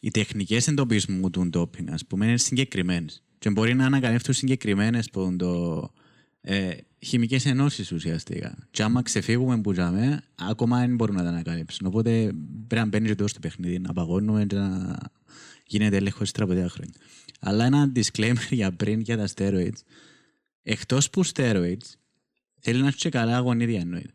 [0.00, 5.36] οι τεχνικές εντοπισμού του ντόπινγκ ας πούμε είναι συγκεκριμένες και μπορεί να ανακαλύψουν συγκεκριμένες που
[5.38, 5.90] το
[6.40, 6.70] ε,
[7.04, 12.10] χημικές ενώσεις ουσιαστικά και άμα ξεφύγουμε που τζάμε ακόμα δεν μπορούν να τα ανακαλύψουν οπότε
[12.66, 14.98] πρέπει να μπαίνεις και το στο παιχνίδι να παγώνουμε και να
[15.66, 16.94] γίνεται έλεγχος ύστερα από δύο χρόνια
[17.40, 19.78] αλλά ένα disclaimer για πριν για τα steroids
[20.62, 21.86] εκτός που steroids
[22.60, 24.10] θέλει να έχεις και καλά αγωνίδια εννοείται.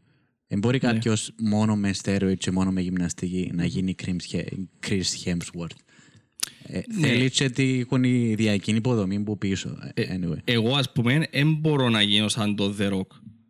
[0.47, 0.91] Δεν μπορεί Ναι.
[0.93, 4.45] κάποιος μόνο με steroid και μόνο με γυμναστική να γίνει Chris He-
[4.87, 5.77] Chris Hemsworth.
[6.63, 7.07] Ε, Ναι.
[7.07, 9.77] Θέλει και τη γονιδιακή υποδομή που πίσω.
[9.93, 10.37] Ε, Anyway.
[10.43, 13.07] Εγώ, ας πούμε, δεν μπορώ να γίνω σαν το The Rock.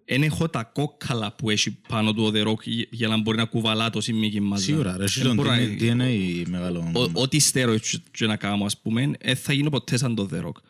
[0.10, 3.38] Δεν έχω τα κόκκαλα που έχει πάνω του ο The Rock για- για να μπορεί
[3.38, 4.64] να κουβαλά το σημείο μαζί.
[4.64, 6.92] Σίγουρα, ρε, εσύ Δεν τον μπορώ να- DNA μεγάλο.
[6.96, 7.76] Ο- Ό,τι στέρω
[8.12, 10.62] και να κάνω, ας πούμε, δεν θα γίνω ποτέ σαν το The Rock.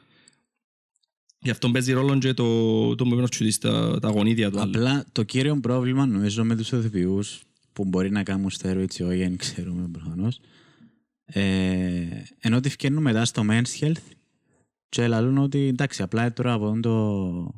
[1.39, 4.69] Γι' αυτό παίζει ρόλο και το, το movement of Justice, τα, τα γονίδια του άλλου.
[4.69, 7.41] Απλά το κύριο πρόβλημα νομίζω με τους οδηγούς
[7.73, 10.39] που μπορεί να κάνουν steroids ή όχι, δεν ξέρουμε προφανώς.
[11.31, 11.41] Ε,
[12.39, 14.01] ενώ ότι φτιάχνουν μετά στο men's health
[14.89, 17.51] και λαλούν ότι εντάξει απλά τώρα από το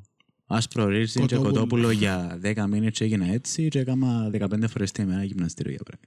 [0.46, 1.50] άσπρο ρύζι και Κοτόπουλο.
[1.52, 5.82] κοτόπουλο για 10 μήνες και έγινα έτσι και έκανα 15 φορές τη μέρα γυμναστήριο για
[5.84, 6.06] πράγμα.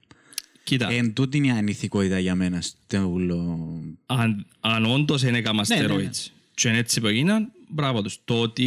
[0.63, 3.59] Κοίτα, Εν τούτη είναι η ανηθικότητα για μένα στο ούλο.
[4.05, 5.93] αν, αν όντως είναι κάμα Ναι, ναι, ναι.
[6.09, 8.19] steroids και είναι έτσι που έγιναν, μπράβο τους.
[8.25, 8.65] Το ότι...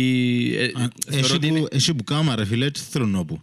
[0.59, 0.91] ε, θεωρώ
[1.25, 3.41] Εσύ ότι είναι- που, εσύ που κάμα ρε φίλε, έτσι θέλουν όπου.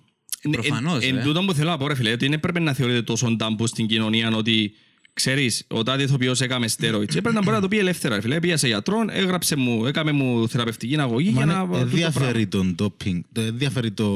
[0.52, 1.20] Προφανώς, Εν, ρε.
[1.20, 3.68] εν τούτο που θέλω να πω, ρε φίλε, ότι δεν πρέπει να θεωρείται τόσο τάμπου
[3.68, 4.74] στην κοινωνία ότι
[5.14, 7.02] ξέρεις, ο τάδε ηθοποιός έκαμε steroids.
[7.16, 8.40] Έπρεπε να μπορεί να το πει ελεύθερα, ρε φίλε.
[8.40, 11.54] Πήγα σε γιατρόν, έγραψε μου, έκαμε μου θεραπευτική αγωγή για να...
[11.54, 14.08] Μα τούτο ενδιαφέρει τον doping, το ενδιαφέρει το...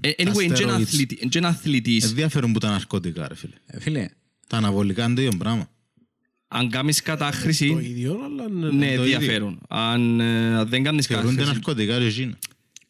[0.00, 0.82] Ε, τα Anyway, είναι και ένα steroids.
[0.82, 2.04] αθλητή- είναι και ένα αθλητής.
[2.04, 3.54] Ενδιαφέρουν που τα ναρκωτικά ρε φίλε.
[3.66, 4.08] Ε, Φίλε,
[4.46, 5.68] Τα αναβολικά είναι το ίδιο πράγμα.
[6.48, 8.70] Αν κάνεις Το κατάχρηση, ίδιο, αλλά ναι.
[8.86, 9.18] ναι, το ίδιο.
[9.18, 9.60] διαφέρουν.
[9.68, 11.52] Αν ε, δεν κάνεις Θεωρούνται κατάχρηση...
[11.52, 12.38] ναρκωτικά ρε εκείνα.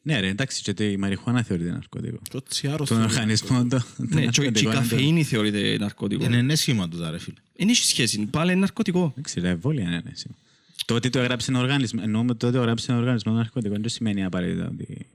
[0.02, 2.18] Ναι ρε εντάξει και το- η μαριχουάνα θεωρείται ναρκωτικό.
[2.30, 2.88] Το τσιάρος.
[2.88, 6.24] Τον οργανισμό το Ναι, και και η καφεΐνη θεωρείται ναρκωτικό.
[6.24, 7.36] Είναι ενέσχυμα του τα ρε φίλε.
[7.56, 9.12] Δεν έχει σχέση, πάλι είναι ναρκωτικό.
[9.14, 10.40] Δεν ξέρω, εμβόλια είναι ναι, σήμερα.
[10.84, 13.88] Το ότι το έγραψε ένα οργανισμό, εννοούμε το ότι το έγραψε ένα οργανισμό ναρκωτικό, δεν
[13.88, 15.06] σημαίνει απαραίτητα ότι...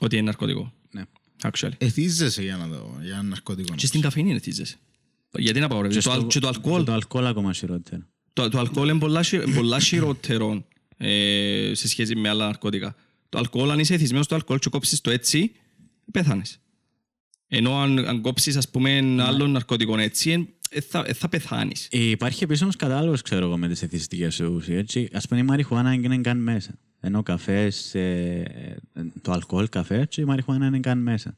[0.00, 0.72] Ότι είναι ναρκωτικό.
[0.90, 1.02] Ναι.
[1.42, 1.70] Actually.
[1.78, 3.74] Εθίζεσαι για να το, για ένα ναρκωτικό.
[3.74, 4.76] Και στην καφεΐνη είναι θύζεσαι.
[5.38, 6.04] Γιατί να απαγορεύεις.
[6.04, 6.84] Το, αλ- και το αλκοόλ.
[6.84, 8.02] Το αλκοόλ ακόμα χειρότερο.
[8.32, 10.64] Το, το αλκοόλ είναι πολλά, χει- πολλά χειρότερο
[10.96, 12.96] ε, σε σχέση με άλλα ναρκωτικά.
[13.28, 15.52] Το αλκοόλ, αν είσαι εθισμένος στο αλκοόλ και κόψεις το έτσι,
[16.12, 16.60] πέθανες.
[17.48, 21.88] Ενώ αν, αν κόψεις, ας πούμε, άλλο ναρκωτικό έτσι, εν- ε, θα, ε, θα πεθάνεις.
[21.90, 24.96] Υπάρχει επίσης όμως κατάλογος, ξέρω εγώ, με τις εθιστικές ουσίες.
[25.12, 26.78] Α πούμε, η μαριχουάνα δεν είναι καν μέσα.
[27.00, 27.72] Ενώ ο καφέ,
[29.22, 31.36] το αλκοόλ καφέ, και η μαριχουάνα είναι καν μέσα.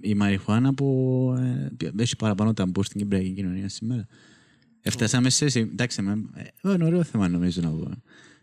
[0.00, 1.34] Η μαριχουάνα που
[1.80, 4.06] ε, έχει παραπάνω ταμπού στην κυπριακή κοινωνία σήμερα.
[4.80, 5.68] Εφτάσαμε σε σημείο.
[5.72, 7.90] Εντάξει, με, ε, είναι ωραίο θέμα νομίζω να πω.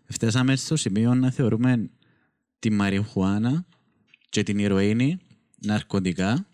[0.06, 1.90] Εφτάσαμε στο σημείο να θεωρούμε
[2.60, 3.66] τη μαριχουάνα
[4.30, 5.20] και την ηρωίνη
[5.66, 6.48] ναρκωτικά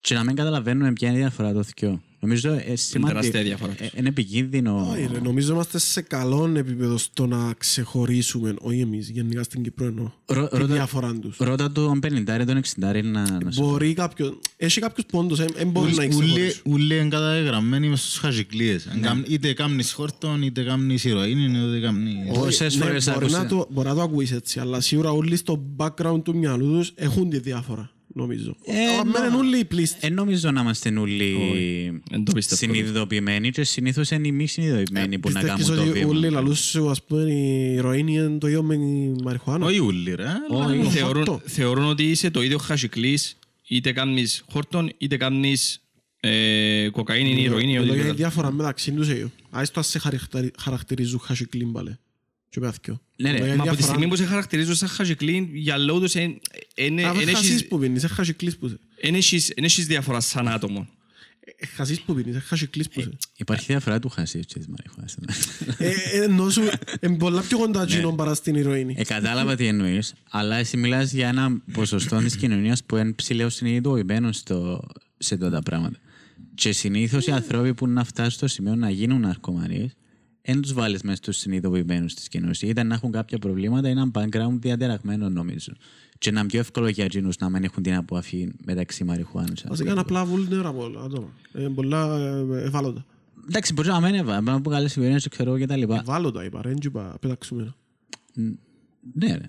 [0.00, 2.02] και να μην καταλαβαίνουμε ποια είναι η διαφορά των δυο.
[2.20, 3.06] Νομίζω ε, σημαντικό.
[3.20, 3.74] τεράστια διαφορά.
[3.78, 4.88] Ε, Είναι επικίνδυνο.
[4.90, 9.86] Όχι, ρε, νομίζω είμαστε σε καλό επίπεδο στο να ξεχωρίσουμε, όχι εμείς, γενικά στην Κύπρο
[9.86, 11.36] εννοώ, Ρο- τη ρώτα- διαφορά τους.
[11.38, 15.94] Ρώτα τον 50 τον 60 να, να σου Μπορεί κάποιο, έχει κάποιους πόντους, δεν μπορεί
[15.94, 16.60] να ξεχωρίσει.
[16.64, 18.88] Ούλοι είναι καταγεγραμμένοι μες στους χαζικλίες.
[19.28, 22.14] Είτε κάμνεις χόρτον, είτε κάμνεις ηρωίνη, είτε κάμνεις...
[22.38, 23.42] Πόσες Ναι, φορές μπορεί, άκουσα.
[23.42, 26.92] να το, μπορεί να το ακούεις έτσι, αλλά σίγουρα όλοι στο background του μυαλού τους
[26.94, 28.56] έχουν τη διάφορα, νομίζω.
[28.64, 29.98] Ε, Ε, Μένουν όλοι οι πλήστοι.
[30.00, 31.34] Δεν νομίζω να είμαστε όλοι
[32.10, 32.60] Εν το πιστεύω.
[32.74, 36.30] συνειδητοποιημένοι και συνήθως είναι οι μη συνειδητοποιημένοι που να Πιστεύεις κάνουν το ότι όλοι βήμα.
[36.40, 40.24] λαλούς σου, ας πούμε, η ηρωίνη είναι το ίδιο με η μαριχουάνα; Όχι ούλοι ρε.
[40.50, 40.90] αλλά- Όχι.
[40.90, 41.40] Θεωρούν, χόρτο.
[41.46, 43.36] θεωρούν ότι είσαι το ίδιο χασικλής,
[43.68, 45.80] είτε κάνεις χόρτον, είτε κάνεις
[46.20, 47.66] ε, κοκαίνη ή ηρωίνη.
[47.66, 48.08] Μιλώ για οτιδήποτε.
[48.12, 49.30] η διαφορά μεταξύ τους εγώ.
[49.50, 51.96] Άις το ας σε χαρακτηρι- χαρακτηρίζουν χασικλίν πάλι.
[52.48, 53.00] Και πέθηκιο.
[53.16, 53.86] Ναι, ρε, Μιλώ για Μα από τη διαφορά.
[53.98, 56.38] στιγμή που σε χαρακτηρίζουν σαν χασικλή, για λόγω τους εν-
[56.74, 58.78] εν- Α, εν δεν έχεις- χασίς που πίνεις, είσαι χασικλής που είσαι.
[59.00, 60.88] εν έχεις εν έχεις διαφορά σαν άτομο.
[61.58, 63.10] Ε, Χασίς που πίνεις, είσαι χασικλής που είσαι.
[63.36, 65.16] Υπάρχει διαφορά του χασί και της μαριχουάνας.
[65.78, 65.88] Ε,
[66.18, 66.62] ε, Ενώ σου,
[67.00, 68.94] είναι πολλά πιο κοντά εκείνο παρά στην ηρωίνη.
[68.98, 73.48] Ε, κατάλαβα τι εννοείς, αλλά εσύ μιλάς για ένα ποσοστό της κοινωνίας που είναι ψηλό
[73.48, 74.86] συνειδητοποιημένος στο,
[75.18, 75.98] σε τότε τα πράγματα.
[76.54, 79.90] Και συνήθως οι άνθρωποι που να φτάσουν στο σημείο να γίνουν ναρκωμανίες,
[80.52, 82.62] δεν τους βάλεις μέσα στους συνειδητοποιημένους της κοινωνίας.
[82.62, 85.72] Ήταν να έχουν κάποια προβλήματα, ένα background διατεραγμένο νομίζω.
[86.18, 89.64] Και να είναι πιο εύκολο για εκείνους να μην έχουν την αποαφή μεταξύ μαριχουάνους.
[89.68, 91.28] Βασικά είναι απλά vulnerable άτομα.
[91.52, 93.04] Ε, πολλά ε, ευάλωτα.
[93.48, 95.98] Εντάξει, μπορεί να μην έβα, να πω καλές οικογένειες, ξέρω εγώ και τα λοιπά.
[95.98, 97.74] Ευάλωτα είπα, ρε, δεν είπα πεταξούμενα.
[99.14, 99.48] Ναι, ρε.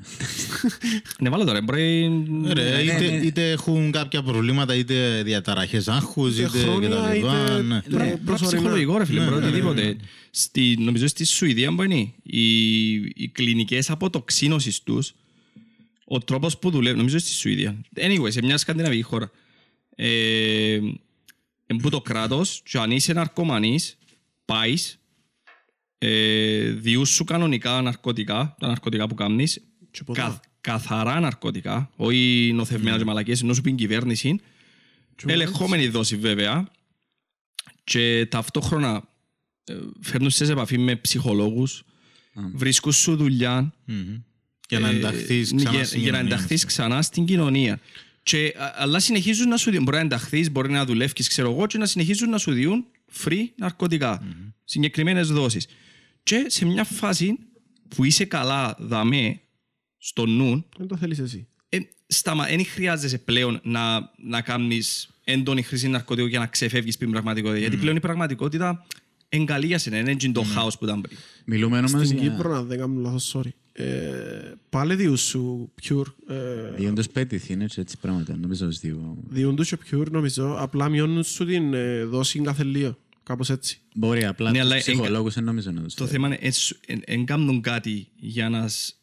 [1.19, 2.09] Ναι, βάλω τώρα, μπορεί...
[2.45, 7.17] Ρε, είτε, είτε έχουν κάποια προβλήματα, είτε διαταραχές άγχους, Είτε είτε χρόνια, κτλ.
[7.17, 7.75] είτε- ναι.
[7.75, 8.57] Ναι, Πρέπει προσωρινά.
[8.57, 9.95] ψυχολογικό ρε φίλε, Ναι, μπορεί ναι, οτιδήποτε.
[10.31, 15.13] Στη, νομίζω στη Σουηδία που είναι οι, οι κλινικές αποτοξίνωσης τους,
[16.05, 17.75] ο τρόπος που δουλεύουν, νομίζω στη Σουηδία.
[17.95, 19.31] Anyway, σε μια σκανδιναβική χώρα.
[19.95, 20.79] Ε,
[21.65, 23.97] εν που το κράτος, και αν είσαι ναρκωμανής,
[24.45, 24.96] πάεις,
[25.97, 30.21] ε, διούς σου κανονικά ναρκωτικά, τα ναρκωτικά που κάνεις, Και ποτά.
[30.21, 34.39] κα, καθαρά ναρκωτικά, όχι νοθευμένα και μαλακίες, ενώ σου πει η κυβέρνηση,
[35.25, 36.67] ελεγχόμενη δόση βέβαια,
[37.83, 39.03] και ταυτόχρονα
[39.63, 41.83] ε, φέρνουν σε επαφή με ψυχολόγους,
[42.53, 44.21] βρίσκουν σου δουλειά, Μμμ.
[44.69, 46.35] Για να ε, ενταχθείς ναι, ξανά για, στην για να κοινωνία.
[46.35, 47.79] ενταχθείς ξανά στην κοινωνία.
[48.23, 49.83] Και, α, αλλά συνεχίζουν να σου διούν.
[49.83, 52.85] Μπορεί να ενταχθείς, μπορεί να δουλεύεις, ξέρω εγώ, και να συνεχίζουν να σου διούν
[53.23, 54.21] free ναρκωτικά.
[54.21, 54.53] Mm-hmm.
[54.63, 55.67] Συγκεκριμένες δόσεις.
[56.27, 57.37] Και σε μια φάση
[57.95, 59.39] που είσαι καλά δαμέ
[59.97, 61.47] στο νου, Δεν το θέλεις εσύ.
[61.69, 67.03] ε, σταμα, δεν χρειάζεσαι πλέον να, να κάνεις έντονη χρήση ναρκωτικού για να ξεφεύγεις από
[67.03, 67.59] την πραγματικότητα.
[67.59, 68.85] Γιατί πλέον η πραγματικότητα
[69.29, 71.17] εγκαλεί για σένα, δεν είναι το χάος που ήταν πριν.
[71.45, 72.29] Μιλούμε όμως Στην για...
[72.29, 73.49] Κύπρο, να δεν κάνω λάθος, sorry.
[73.71, 73.85] Ε,
[74.69, 76.05] Πάλι διούς σου pure.
[76.27, 78.37] ε, Διόντως τους πέτυχε, είναι και έτσι πράγματα.
[78.37, 79.17] Νομίζω ως δύο.
[79.29, 82.97] Διούν τους και pure νομίζω, απλά μειώνουν σου την ε, δόση κάθε λίγο.
[83.27, 83.81] Κάπως έτσι.
[83.95, 86.15] Μπορεί απλά Ναι, τους αλλά ψυχολόγους δεν νομίζω να τους Το φέρει.
[86.15, 88.95] θέμα είναι δεν κάνουν κάτι για να, σ-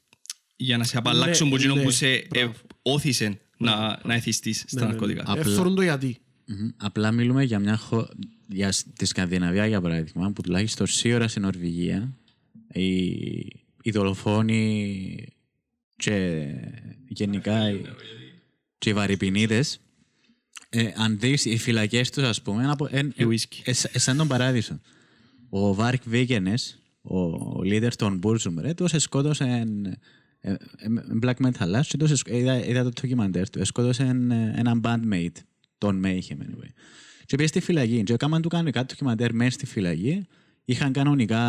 [0.56, 2.52] για να σε απαλλάξουν Ναι, από εκείνο ναι, που σε ε, μπράβο.
[2.82, 5.22] όθησε να, να εθιστείς Ναι, στα ναρκωτικά.
[5.26, 6.16] Απλά- Εύθωρον το γιατί.
[6.46, 6.68] Μμμ.
[6.76, 8.08] Απλά μιλούμε για μια χώρα,
[8.48, 12.16] για σ- τη Σκανδιναβία για παράδειγμα, που τουλάχιστον σίγουρα στην Νορβηγία
[12.72, 13.04] οι,
[13.82, 15.26] οι δολοφόνοι
[15.96, 16.44] και
[17.08, 17.80] γενικά οι,
[18.78, 19.80] και οι βαρυπινίδες
[20.76, 23.62] ε, αν δεις οι φυλακές τους ας πούμε είναι από- εν- Και ουίσκι.
[23.64, 24.80] ε, σα- σαν τον παράδεισο.
[25.48, 27.16] Ο Βάρκ Βίγενες, ο
[27.64, 29.44] leader των Μπουρζουμ, ρε, τους σκότωσε
[30.40, 30.58] ε, ε, ε,
[31.22, 34.02] black metal και τους εσκ- είδα, είδα το ντοκιμαντέρ του, σκότωσε
[34.54, 35.42] έναν bandmate,
[35.78, 36.70] τον Mayhem anyway.
[37.26, 40.26] Και πήγε στη φυλακή και έκαναν του κανονικά ντοκιμαντέρ μέσα στη φυλακή,
[40.64, 41.42] είχαν κανονικά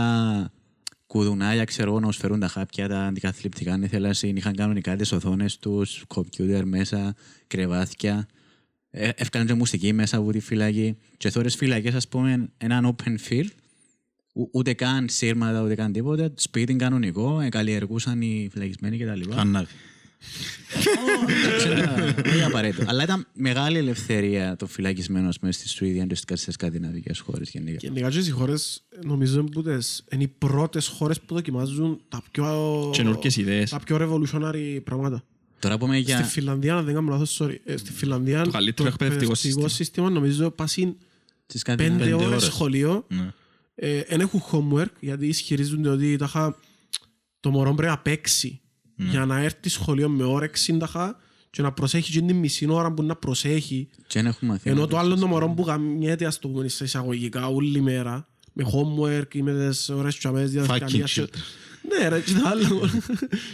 [1.07, 5.11] κουδουνάκια, ξέρω εγώ, να τους φέρουν τα χάπια, τα αντικαθλιπτικά, αν ήθελα, είχαν κανονικά τις
[5.11, 7.15] οθόνες τους, κομπιούτερ μέσα,
[7.47, 8.27] κρεβάθια.
[8.97, 10.97] Ε, Έφκαναν και μουσική μέσα από τη φυλακή.
[11.17, 13.47] Και θόρες φυλακές, ας πούμε, έναν open field,
[14.33, 19.31] ου- ούτε καν σύρματα, ούτε καν τίποτα, σπίτι κανονικό, ε, καλλιεργούσαν οι φυλακισμένοι κτλ.
[19.33, 19.67] Χανάβη.
[22.25, 22.83] Όχι απαραίτητο.
[22.87, 27.77] Αλλά ήταν μεγάλη ελευθερία το φυλακισμένο ας πούμε, στη Σουηδία και στις σκανδιναβικές χώρες γενικά.
[27.81, 32.23] Γενικά και οι χώρες νομίζω είναι που τις- είναι οι πρώτες χώρες που δοκιμάζουν τα
[32.31, 32.89] πιο...
[32.93, 33.69] Καινούργιες ιδέες.
[33.69, 35.23] Τα πιο revolutionary πράγματα.
[35.59, 36.23] Τώρα πούμε Στη για...
[36.23, 39.67] Φιλανδία, αν δεν κάνω λάθος, sorry, ε, στη Φιλανδία Το καλύτερο εκπαιδευτικό σύστημα.
[39.67, 40.97] σύστημα νομίζω πάσουν
[41.47, 42.43] Στις πέντε σκανδιναβικές ώρες ώρες.
[42.43, 43.05] σχολείο.
[43.09, 43.31] Ναι.
[43.75, 46.59] Ε, Εν έχουν homework γιατί ισχυρίζονται ότι τάχα,
[47.39, 48.59] το μωρό πρέπει να παίξει
[48.95, 51.17] για να έρθει σχολείο με όρεξη τάχα,
[51.49, 54.79] και να προσέχει και την μισή ώρα που να προσέχει Και δεν έχουμε μαθήματα.
[54.79, 58.65] ενώ το άλλο το μωρό που γαμιέται ας το πούμε σε εισαγωγικά όλη μέρα με
[58.73, 61.27] homework ή με τις ώρες τσαμές διαδικαλίας shit.
[61.89, 62.69] Και- Ναι ρε και τα άλλα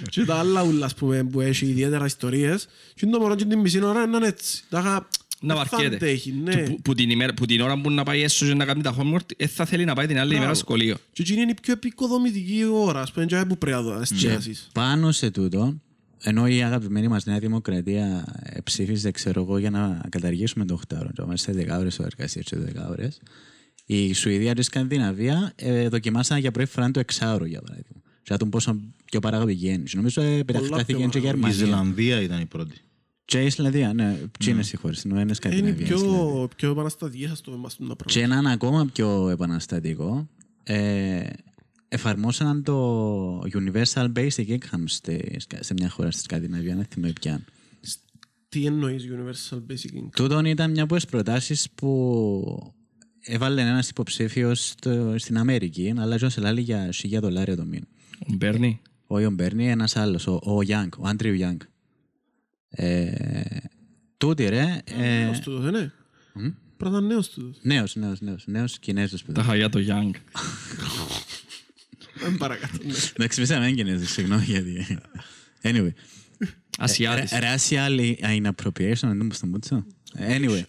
[0.09, 3.59] και τα άλλα ούλα ας πούμε που έχει ιδιαίτερα ιστορίες και το μωρό και την
[3.59, 5.07] μισή ώρα είναι έτσι Τάχα,
[5.43, 5.95] να Δεν θα βαρκέται.
[5.95, 6.55] αντέχει, ναι.
[6.55, 8.81] Του- που- Που την ημέρα- που την ώρα που να πάει έσως και να κάνει
[8.81, 10.95] τα homework, δεν θα θέλει να πάει την άλλη ημέρα στο σχολείο.
[11.13, 14.67] Και εκείνη είναι η πιο επικοδομητική ώρα, ας πούμε, και που πρέπει να δω, εστιάσεις.
[14.73, 15.81] Πάνω σε τούτο,
[16.23, 20.97] ενώ η αγαπημένη μας Νέα Δημοκρατία ε, ψήφιζε, ξέρω εγώ, για να καταργήσουμε το 8
[20.99, 23.19] ώρα, να σε 10 ώρες εργασία και 10 ώρες,
[23.85, 28.00] η Σουηδία και η Σκανδιναβία ε, δοκιμάσαν για πρώτη φορά το 6 για παράδειγμα.
[28.23, 29.83] Και να δουν πόσο πιο παραγωγική είναι.
[29.83, 31.55] Και Νομίζω ε, πετάχτηκε και η Η Γερμανία.
[31.55, 32.75] Ισλανδία ήταν η πρώτη.
[33.25, 35.89] Και η Ισλανδία, ναι, τι είναι οι χώρε, είναι Είναι Σκανδιναβίας.
[35.89, 36.47] πιο, Ισλανδία.
[36.55, 38.33] πιο επαναστατικές, ας το είμαστε τα Και πράγματα.
[38.39, 40.27] έναν ακόμα πιο επαναστατικό,
[40.63, 41.23] ε,
[41.87, 47.41] εφαρμόσαν το Universal Basic Income στη- σε μια χώρα στη Σκανδιναβία, δεν θυμάμαι ποια.
[48.49, 50.09] Τι εννοείς Universal Basic Income.
[50.15, 52.73] Τούτον ήταν μια από τις προτάσεις που
[53.21, 54.73] έβαλε ένας υποψήφιος
[55.15, 57.85] στην Αμερική, αλλά και σε λέει για 1000 δολάρια το μήνα.
[58.29, 58.81] Ο Μπέρνι.
[59.07, 61.57] Όχι ο Μπέρνι, ένας άλλος, ο, ο Young, ο Άντριου Young.
[62.69, 63.41] Ε,
[64.17, 65.93] τούτη ρε, ε, Νέος τούτος, δεν είναι.
[66.77, 67.57] Πρώτα νέος τούτος.
[67.61, 69.47] νέος, νέος, νέος, νέος Κινέζος Τα παιδί.
[69.47, 70.11] χαγιά το Young.
[72.15, 72.77] Δεν παρακάτω.
[72.85, 72.93] ναι.
[73.13, 74.97] Εντάξει, πες να μην Κινέζος, συγγνώμη γιατί.
[75.61, 75.91] Anyway.
[76.77, 77.31] Ασιάτης.
[77.31, 79.85] Ε, Racial inappropriation, δεν μου στο μούτσο.
[80.17, 80.63] Anyway.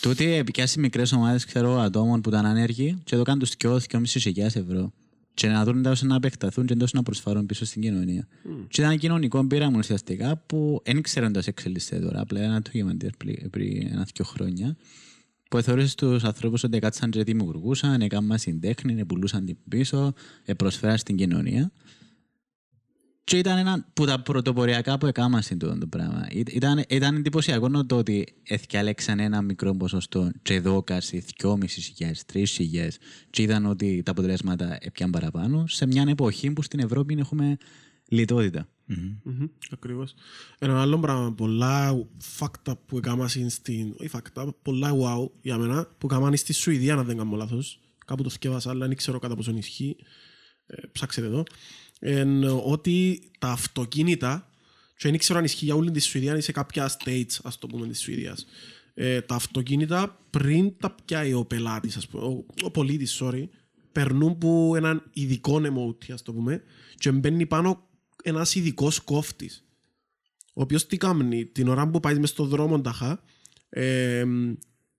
[0.00, 4.92] Τούτοι πιάσει μικρές ομάδες ατόμων που ήταν άνεργοι και το κάνουν τους και 2.500 ευρώ.
[5.38, 8.28] Και να δουν τόσο να επεκταθούν και τόσο να προσφέρουν πίσω στην κοινωνία.
[8.68, 12.20] Και ήταν ένα κοινωνικό πείραμα ουσιαστικά που δεν ξέρουν τόσο εξελίσσεται τώρα.
[12.20, 14.76] Απλά ένα ντοκιμαντέρ πριν πριν ένα-δυο χρόνια.
[15.50, 20.12] Που θεωρούσε τους ανθρώπους ότι κάτσαν και δημιουργούσαν, έκαναν συντέχνη, πουλούσαν την πίσω,
[20.44, 21.72] ε, προσφέραν στην κοινωνία.
[23.28, 26.26] Και ήταν ένα που τα πρωτοποριακά που έκαναν στην τούτο το πράγμα.
[26.30, 31.54] Ή- Ήταν, ήταν εντυπωσιακό το ότι εθιάλεξαν ένα μικρό ποσοστό και δόκαση 2.500,
[32.32, 32.88] 3.000
[33.30, 37.56] και είδαν ότι τα αποτελέσματα έπιαν παραπάνω σε μια εποχή που στην Ευρώπη έχουμε
[38.08, 38.68] λιτότητα.
[38.84, 40.14] Μμμ, Ακριβώς.
[40.58, 43.94] Ένα άλλο πράγμα, πολλά fucked up που έκαναν στην...
[43.98, 47.80] Όχι fucked up, πολλά wow για μένα, που έκαναν στη Σουηδία, αν δεν κάνω λάθος.
[48.06, 49.96] Κάπου το θκιέβασα, αλλά δεν ξέρω κατά πόσο ισχύει.
[50.66, 51.42] Ε, ψάξετέ το.
[51.98, 54.50] Εν, ότι τα αυτοκίνητα,
[54.96, 57.66] και δεν ξέρω αν ισχύει για όλη τη Σουηδία, είναι σε κάποια states, ας το
[57.66, 58.46] πούμε, της Σουηδίας.
[58.94, 63.44] Ε, τα αυτοκίνητα πριν τα πιάει ο πελάτης, ας πούμε, ο, ο πολίτης, sorry,
[63.92, 66.62] περνούν που έναν ειδικό emote, ας το πούμε,
[66.98, 67.88] και μπαίνει πάνω
[68.22, 69.64] ένας ειδικός κόφτης.
[70.54, 73.22] Ο οποίος τι κάνει, την ώρα που πάει μες στον δρόμο ταχά,
[73.68, 74.24] ε,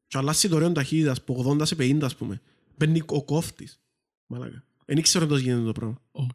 [0.07, 2.41] και αλλάσει το ωραίο ταχύτητας από 80 σε 50 ας πούμε.
[2.77, 3.81] Μπαίνει ο κόφτης.
[4.25, 4.63] Μαλάκα.
[4.89, 6.01] Δεν ήξερα πώς γίνεται το πράγμα.
[6.11, 6.27] Οκ.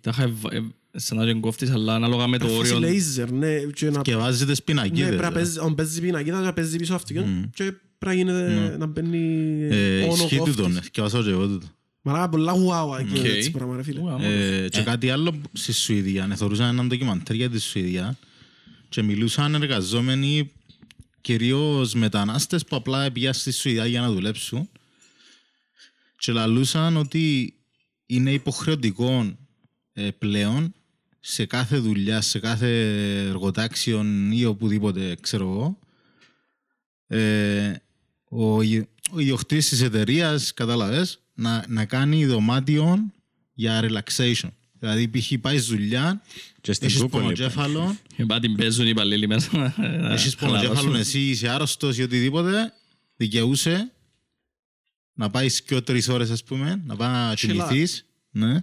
[0.00, 2.78] Τα είχα ευ- ευ- σαν να τον κόφτεις, αλλά ανάλογα με το Φάση όριο.
[2.78, 3.58] λέιζερ, ναι.
[3.58, 5.06] Και να, Και βάζει τις ναι, πινακίδες.
[5.08, 5.30] πρέπει να ε.
[5.30, 9.18] παίζει, αν παίζεις πινακίδα, να παίζεις πίσω αυτοκίνητο και πρέπει να γίνεται, να μπαίνει
[9.70, 10.56] Ε, όνο Ισχύει κόφτης.
[10.56, 10.80] τούτο, ναι.
[10.90, 11.66] Και βάζω και εγώ τούτο.
[12.02, 13.24] Μαλάκα πολλά wow εκεί Οκ.
[13.24, 14.00] έτσι πράγμα ρε φίλε.
[14.00, 16.26] Wow, Ε, Και κάτι άλλο στη Σουηδία.
[16.26, 18.16] ναι, Θωρούσα έναν ντοκιμαντέρ για τη Σουηδία
[18.88, 20.50] και μιλούσαν εργαζόμενοι
[21.20, 24.68] κυρίως μετανάστες που απλά πήγαν στη Σουηδία για να δουλέψουν
[26.18, 27.54] και λαλούσαν ότι
[28.14, 29.36] είναι υποχρεωτικό
[29.92, 30.74] ε, πλέον
[31.20, 32.68] σε κάθε δουλειά, σε κάθε
[33.28, 35.78] εργοτάξιο ή οπουδήποτε, ξέρω εγώ,
[37.06, 37.72] ε,
[38.28, 43.12] ο, ι- ο ιδιοκτήτης της εταιρείας, κατάλαβες, να, να κάνει δωμάτιο
[43.54, 44.48] για relaxation.
[44.78, 45.32] Δηλαδή, π.χ.
[45.40, 46.22] πάει δουλειά,
[46.60, 49.74] Και στην έχεις Google, πονοκέφαλο, Και πάει την παίζουν οι υπαλλήλοι μέσα.
[49.78, 50.38] να έχεις χαλαρώσουν.
[50.38, 52.72] πονοκέφαλο, εσύ είσαι άρρωστος ή οτιδήποτε,
[53.16, 53.92] δικαιούσε
[55.14, 58.58] να πάεις και τρεις ώρες, ας πούμε, να πάει να Chill κοιμηθείς, ναι,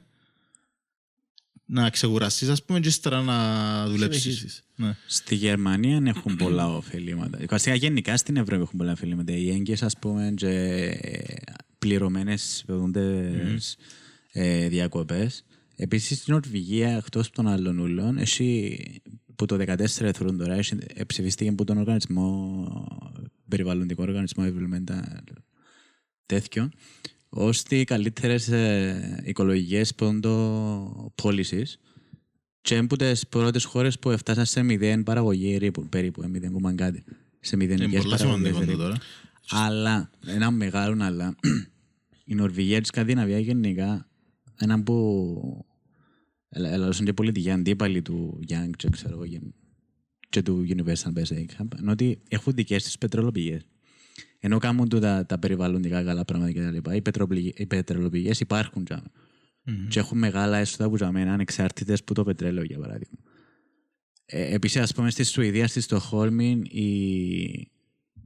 [1.65, 4.21] να ξεκουραστείς, ας πούμε, και ύστερα να δουλέψεις.
[4.21, 4.63] Συνεχίσεις.
[4.75, 4.95] Ναι.
[5.05, 7.39] Στη Γερμανία έχουν πολλά ωφελήματα.
[7.49, 9.33] Βασικά γενικά στην Ευρώπη έχουν πολλά ωφελήματα.
[9.33, 10.99] Οι έγκυες ας πούμε και
[11.79, 13.57] πληρωμένες mm.
[14.31, 15.45] ε, διακοπές.
[15.75, 18.77] Επίσης στην Νορβηγία εκτός των άλλων ούλων εσύ
[19.35, 22.67] που το 2014 θεωρούν τώρα έχει- ε, ψηφίστηκε από τον οργανισμό
[23.47, 25.01] περιβαλλοντικό οργανισμό environmental
[26.29, 26.69] τέτοιο
[27.29, 31.73] ώστε οι καλύτερες ε, οικολογικές πόντο policies
[32.61, 36.59] και από τις πρώτες χώρες που έφτασαν σε μηδέν παραγωγή ρήπου, περίπου, ε, μηδέν που
[36.59, 37.03] μαγκάτι,
[37.39, 38.77] σε Είναι μηδενικές πολύ παραγωγές σημαντικό το ρήπου.
[38.77, 38.97] τώρα.
[39.49, 41.35] Αλλά, ένα μεγάλο αλλά,
[42.31, 44.07] η Νορβηγία και η Σκανδιναβία γενικά,
[44.57, 45.65] ένα που
[46.49, 49.53] έλαβαν και πολιτικοί αντίπαλοι του Young και, ξέρω, εγώ, γεν-
[50.29, 53.61] και του Universal Basic Income, είναι ότι έχουν δικές τους πετρελοπηγές.
[54.39, 58.39] Ενώ κάνουν του τα, τα περιβαλλοντικά καλά πράγματα και τα λοιπά, οι, πετροπληγ- οι πετρελοπηγές
[58.39, 59.07] υπάρχουν τζάμε.
[59.89, 63.17] Και έχουν μεγάλα έσοδα που τζάμε, είναι ανεξάρτητες που το πετρέλαιο, για παράδειγμα.
[64.25, 66.83] Ε, Επίσης, ας πούμε, στη Σουηδία, στη Στοχόλμη, η,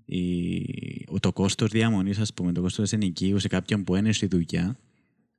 [0.06, 4.78] η, το κόστος διαμονής, ας πούμε, το κόστος ενοικίου σε κάποιον που είναι στη δουλειά,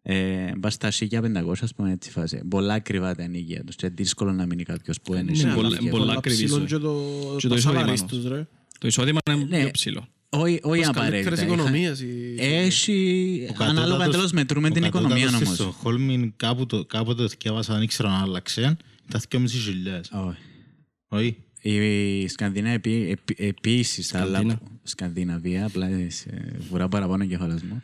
[0.03, 2.45] ε, πας στα 1500, ας πούμε, έτσι φάση.
[2.49, 5.69] Πολλά ακριβά τα ενοικία τους και δύσκολο να μείνει κάποιος που είναι Ναι, στη πολλά-
[5.69, 5.91] δουλειά.
[5.91, 6.67] πολλά ακριβή ψηλό ζωή.
[6.67, 7.01] και το,
[7.39, 8.47] Και το το σαλάρις εισόδημα τους, ρε.
[8.79, 9.61] Το εισόδημα είναι Ναι.
[9.61, 10.09] πιο ψηλό.
[10.41, 11.43] Όχι όχι Πώς καλύτερες απαραίτητα.
[11.63, 12.01] οικονομίες.
[12.01, 15.75] η- Έχει, Ο ανάλογα κατώτατος- εντελώς μετρούμε ο την οικονομία κατώτατος στη όμως.
[15.75, 18.77] Στοκχόλμη κάπου το- κάποτε το θυκεύασα, δεν ήξερα αν άλλαξε.
[19.09, 20.01] Ήταν 2.500.
[20.11, 20.39] Όχι.
[21.09, 21.37] Όχι.
[21.61, 24.61] Η Σκανδιναβία επί- επί- επίσης, αλλά Σκανδίνα.
[24.83, 27.83] Σκανδιναβία, απλά σε βουρά παραπάνω κεφαλάς μου.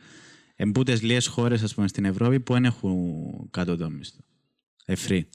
[0.56, 4.18] Εμπούτες λίγες χώρες, ας πούμε, στην Ευρώπη που δεν έχουν κάτω το μισθό.
[4.84, 5.28] Εφρύ.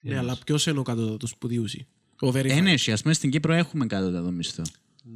[0.00, 1.86] Ναι, αλλά ποιος είναι ο κατώτατος που διούσει.
[2.20, 2.44] Ο verified.
[2.48, 4.62] Ένεση, ας πούμε, στην Κύπρο έχουμε κάτω το μισθό.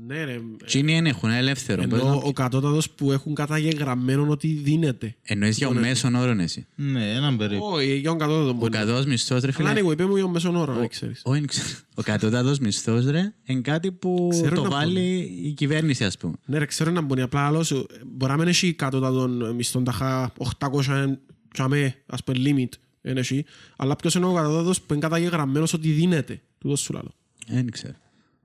[0.06, 0.40] Ναι, ρε.
[0.66, 1.84] Τι είναι έχουν, είναι ελεύθερο.
[1.86, 5.14] Μπορείς Ενώ να- ο κατώτατος που έχουν καταγεγραμμένο ότι δίνεται.
[5.22, 6.66] Εννοείς για ο μέσον όρο, εσύ.
[6.74, 7.64] Ναι, έναν περίπου.
[7.64, 8.72] Όχι, για τον κατώτατο Ο μπορεί.
[8.72, 9.80] να- κατώτατος μισθός, ρε Αλλά φίλε.
[9.88, 11.20] anyway, είπε μου για τον μέσον όρο, αν ξέρεις.
[11.24, 11.66] Όχι, δεν ξέρω.
[11.94, 16.34] Ο κατώτατος μισθός, ρε, είναι κάτι που Ξέρω το να βάλει η κυβέρνηση, ας πούμε.
[16.46, 17.20] Ναι ρε, ξέρω να μπορεί.
[17.22, 21.18] Απλά άλλο σου, μπορεί να μην έχει κατώτατον μισθόν ταχά 800
[21.52, 22.78] τσαμέ, ας πούμε, limit.
[23.00, 23.44] Δεν έχει.
[23.76, 26.40] Αλλά ποιος είναι ο κατώτατος που είναι καταγεγραμμένος ότι δίνεται.
[26.58, 27.14] Τούτος σου λαλώ.
[27.48, 27.94] Δεν ξέρω.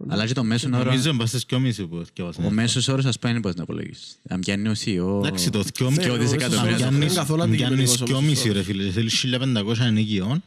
[0.08, 2.43] Αλλά και το μέσον όρο, Νομίζω είναι στις 2.500 που θυκεύασα.
[2.45, 4.20] ο μέσος όρος, ας πούμε, είναι πώς να απολογίσεις.
[4.30, 5.18] Αν πιάνει ο CEO...
[5.26, 8.06] Εντάξει, το Ναι, 2.500 ο δισεκατομμύρια μέσος το όρος είναι καθόλου Αν πιάνεις αντικειμενικός ο
[8.06, 10.43] 2.500 μέσος ρε φίλε, θέλεις 1.500 ενοικιών,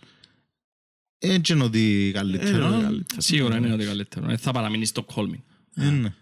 [1.19, 2.03] έτσι είναι ότι όρος.
[2.03, 2.71] Είναι καλύτερο.
[2.71, 3.21] καλύτερο.
[3.21, 4.31] Σίγουρα είναι ότι καλύτερο.
[4.31, 5.43] Ε, Θα παραμείνεις στο Κόλμη.
[5.75, 6.13] Ε, ναι.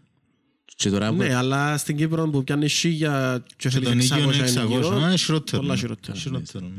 [0.76, 4.16] Και τώρα που- Ναι, αλλά στην Κύπρο που πιάνεις σίγια και Και θέλεις τον οίκιο
[4.16, 5.62] 600 είναι 600, ενοικιών, είναι χειρότερο.
[5.62, 6.18] πολλά χειρότερα.
[6.18, 6.70] Χειρότερο.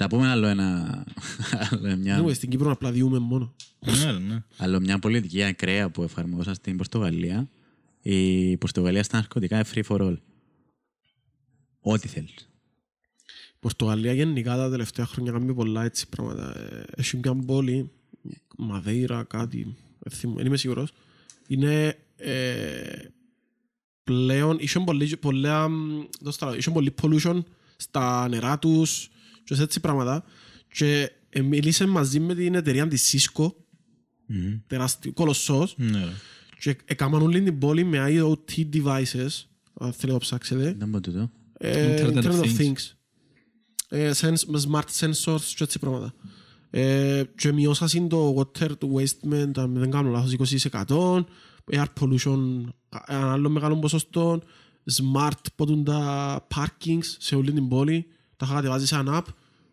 [0.00, 1.04] Να πούμε άλλο ένα...
[1.70, 3.54] άλλο μια- Anyway, Στην Κύπρο απλά διούμε μόνο.
[3.78, 4.42] Ναι, ρε, ναι.
[4.56, 7.48] άλλο μια πολιτική ακραία που εφαρμόσα στην Πορτογαλία.
[8.02, 10.16] Η Πορτογαλία στα ναρκωτικά είναι free for all.
[11.80, 12.48] Ό,τι θέλεις.
[13.54, 16.58] Η Πορτογαλία γενικά τα τελευταία χρόνια κάνει πολλά έτσι πράγματα.
[16.58, 17.90] Ε, Έχει μια πόλη,
[18.58, 20.92] Μαδέιρα, κάτι, δεν θυμώ- δεν είμαι σίγουρος.
[21.48, 22.96] Είναι ε,
[24.04, 27.40] πλέον, είχε πολύ, πολλά, μ, δώσ' τα λόγια, είχε πολύ pollution
[27.76, 29.10] στα νερά τους
[29.44, 30.24] και σε έτσι πράγματα.
[30.72, 33.46] Και ε, μίλησε μαζί με την εταιρεία της Cisco,
[34.26, 34.54] Μμμ.
[34.66, 36.12] τεράστιο, κολοσσός, Ναι, ρε.
[36.60, 39.28] και έκαναν όλη την πόλη με IoT devices,
[39.74, 40.74] αν θέλετε να ψάξετε.
[40.78, 41.30] Δεν πω τούτο.
[41.58, 42.58] Ε, Internet of Internet of Things.
[42.58, 42.92] Things.
[43.88, 46.14] Ε, sens- με smart sensors και έτσι πράγματα.
[46.70, 51.24] Ε, και μειώσασαν το water waste, αν δεν κάνω λάθος, 20%,
[51.72, 52.64] air pollution,
[53.06, 54.42] ένα άλλο μεγάλο ποσοστό,
[54.92, 58.06] smart ποτούν τα parkings σε όλη την πόλη,
[58.42, 59.28] τα είχα κατεβάζει σε ένα app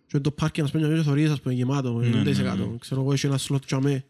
[0.08, 2.80] και το parking ας πούμε και θωρείς ας πούμε γεμάτο, 90%.
[2.80, 4.06] Ξέρω εγώ έχει ένα slot και αμέ.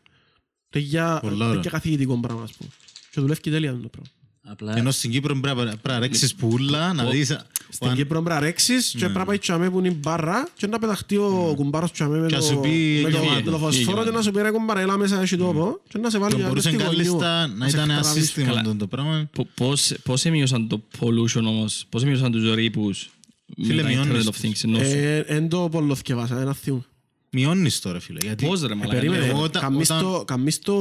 [0.70, 1.62] Και για Πολλά ωραία.
[1.62, 2.70] και καθηγητικό πράγμα ας πούμε.
[3.12, 4.10] Και δουλεύει και τέλεια το πράγμα.
[4.52, 7.38] Απλά Ενώ στην Κύπρο πρέπει να- πρέπει να ρέξεις πουλά, να δεις...
[7.70, 10.68] Στην Κύπρο πρέπει να ρέξεις και πρέπει να πάει τσάμε που είναι η μπάρα και
[10.68, 13.42] να πεταχτεί ο κουμπάρος τσάμε με Και να το- σου πει, με το- «Φύγε, με
[13.42, 16.10] το φωσφόρο φύγε, και να σου πει ρε κουμπάρα έλα μέσα έχει τόπο και να
[16.10, 16.96] σε βάλει Και για μπορούσε στη γωνιού.
[16.96, 18.26] κάλλιστα να σε ήταν ένα τραβήσει.
[18.26, 18.62] σύστημα Καλά.
[18.62, 19.30] το- το πράγμα.
[19.32, 23.10] Πο- Πώς, πώς έμειωσαν το pollution όμως, πώς έμειωσαν τους ρήπους
[23.56, 24.84] Φίλε, με τα μειώνεις Internet of Things ενώ σου.
[24.96, 26.86] Ε, Εν το πολλό θκευάσα, ένα θείο.
[27.32, 28.18] Μειώνεις τώρα φίλε.
[28.24, 28.96] Γιατί Πώς ρε μαλάκα.
[29.00, 30.74] Περίμενε, εγώ όταν- καμίς όταν- το- καμίς το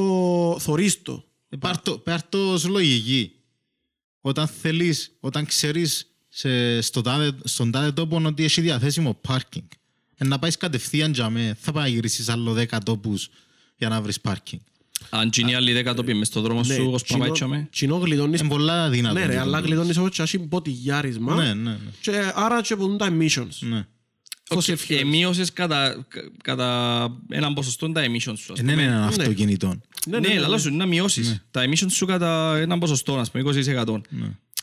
[0.60, 1.24] θωρείς το.
[1.48, 3.32] Ε, πάρ' το- πάρ' το ως λογική.
[4.20, 9.64] Όταν θέλεις, όταν ξέρεις σε, στο τάδε, στον τάδε τόπο ότι έχει διαθέσιμο πάρκινγκ.
[10.16, 13.28] Ε, να πάεις κατευθείαν για με, θα πάει να γυρίσεις άλλο 10 τόπους
[13.76, 14.60] για να βρεις πάρκινγκ.
[15.10, 17.68] Αν γίνει άλλη δέκα το πει μες στο δρόμο σου, ως τσινό- παπάιτσαμε.
[17.70, 19.14] τσινό γλιτώνεις- Είναι πολλά δυνατό.
[19.18, 19.66] Ναι ρε, το αλλά πράγμα.
[19.66, 21.76] γλιτώνεις όμως και έχει ποτηγιάρισμα Ναι, ναι, ναι.
[22.00, 23.48] και άρα και πούν τα emissions.
[23.60, 23.86] ναι.
[24.50, 25.04] Fossil Και fuels.
[25.04, 28.52] μείωσες κατά, κα- κατά έναν ποσοστό τα emissions σου.
[28.52, 28.84] ας Ε, ναι, πούμε.
[28.84, 29.80] ναι, ένα αυτοκίνητο.
[30.06, 33.42] Ναι, Ναι, αλλά σου είναι να μειώσεις τα emissions σου κατά έναν ποσοστό, ας πούμε,
[33.42, 34.00] 20%.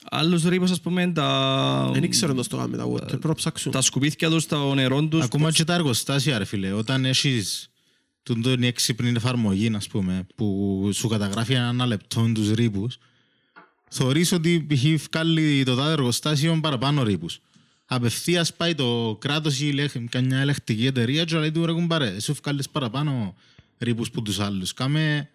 [0.10, 3.74] Άλλους ρήπους, ας πούμε, τα, Δεν ξέρω το στο κάνουμε τα water, πρέπει να ψάξουμε.
[3.74, 5.24] τα σκουπίθια τους, τα νερό τους.
[5.24, 7.70] Ακόμα και τα εργοστάσια, ρε φίλε, όταν έχεις
[8.26, 12.98] τον η έξυπνη εφαρμογή, ας πούμε, που σου καταγράφει ένα λεπτό τους ρήπους,
[13.90, 15.04] θεωρείς ότι π.χ.
[15.12, 17.40] βγάλει το τάδε εργοστάσιο παραπάνω ρήπους.
[17.86, 22.32] Απευθείας πάει το κράτος ή ηλέχ- καμιά ελεκτική εταιρεία και λέει του ρε κουμπάρε, εσύ
[22.44, 23.36] βγάλεις παραπάνω
[23.78, 24.74] ρήπους που τους άλλους.
[24.74, 25.30] Κάμε,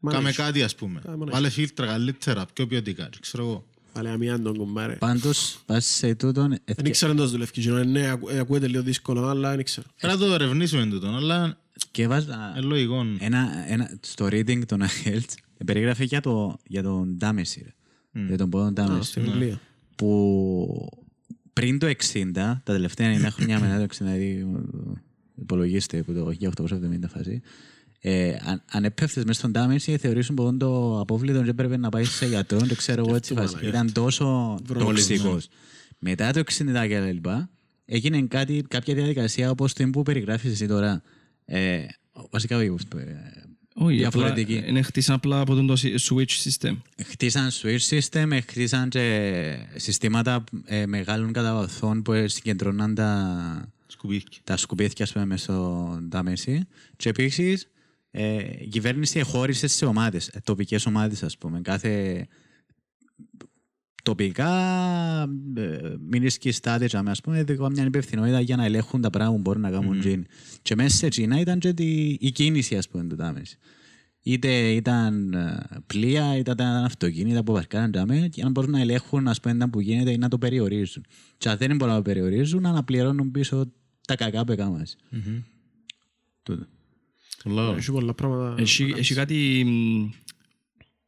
[0.00, 1.00] Μα κάμε ναι, κάτι, ας πούμε.
[1.04, 1.30] Κάμε ναι.
[1.30, 3.64] Βάλε φίλτρα καλύτερα, πιο ποιοτικά, και ξέρω εγώ.
[3.92, 4.94] Πάλι αμοιάν τον κουμπάρε.
[4.94, 6.58] πάντως, πας σε τούτον...
[6.64, 7.84] Δεν ήξερα εντός δουλεύει κοινό.
[7.84, 9.86] Ναι, ακου- ε, ακούεται λίγο δύσκολο, αλλά δεν ήξερα.
[10.00, 11.58] Πρέπει να το ερευνήσουμε τούτο, αλλά
[11.96, 13.06] Και βάζα είναι λογικό.
[13.18, 15.30] ένα, ένα, στο reading των Αχέλτ
[15.64, 17.62] περιγράφει για, το, για τον Ντάμεση,
[18.12, 18.22] ρε.
[18.26, 19.60] για τον πόδον Α, Ντάμεσης, Στην Αγγλία.
[19.96, 20.88] που
[21.52, 24.46] πριν το 60, τα τελευταία 90 χρόνια μετά το 60, δηλαδή
[25.34, 27.40] υπολογίστε που το 1870 φάση,
[28.00, 32.10] ε, αν, αν έπεφτες μέσα στον Ντάμεση θεωρήσουν πως το απόβλητο και έπρεπε να πάεις
[32.10, 33.56] σε γιατρό, δεν ξέρω εγώ έτσι φάση.
[33.66, 35.48] Ήταν τόσο τοξικός.
[35.98, 36.44] Μετά το 60
[36.88, 37.50] και τα λοιπά,
[37.84, 41.02] έγινε κάτι, κάποια διαδικασία όπως την που περιγράφεις εσύ τώρα.
[41.46, 41.86] Ε,
[42.30, 42.70] βασικά όχι, ε,
[43.74, 44.62] Όχι, απλά διαφορετική.
[44.66, 45.74] είναι χτίσαν απλά από τον το
[46.08, 46.76] switch system.
[47.04, 54.38] Χτίσαν switch system, χτίσαν και συστήματα ε, μεγάλων καταβαθών που συγκεντρώναν τα, Σκουπίθηκε.
[54.44, 56.66] τα σκουπίδια ας πούμε, μες στο τάμεση.
[56.96, 57.68] Και επίσης
[58.10, 61.60] ε, η κυβέρνηση χώρισε σε ομάδες, ε, τοπικές ομάδες ας πούμε.
[61.60, 62.26] Κάθε
[64.06, 65.22] τοπικά
[65.56, 65.78] ε,
[66.08, 69.62] μηνίσκοι στάτες τζάμε, ας πούμε, δικό μια υπευθυνότητα για να ελέγχουν τα πράγματα που μπορούν
[69.62, 70.22] να κάνουν mm.
[70.62, 73.58] Και μέσα σε Τζίνα ήταν και τη, η κίνηση, ας πούμε, του τάμες.
[74.22, 79.28] Είτε ήταν ε, πλοία, είτε ήταν αυτοκίνητα που βαρκάναν τζάμε, για να μπορούν να ελέγχουν,
[79.28, 81.04] ας πούμε, που γίνεται ή να το περιορίζουν.
[81.38, 83.72] Και αν δεν μπορούν να το περιορίζουν, να αναπληρώνουν πίσω
[84.06, 84.86] τα κακά που έκαναν.
[84.86, 85.42] Mm-hmm.
[86.42, 86.66] Τούτο.
[87.76, 88.62] Έχει πολλά πράγματα.
[88.62, 90.08] Έχει, έχει κάτι μ,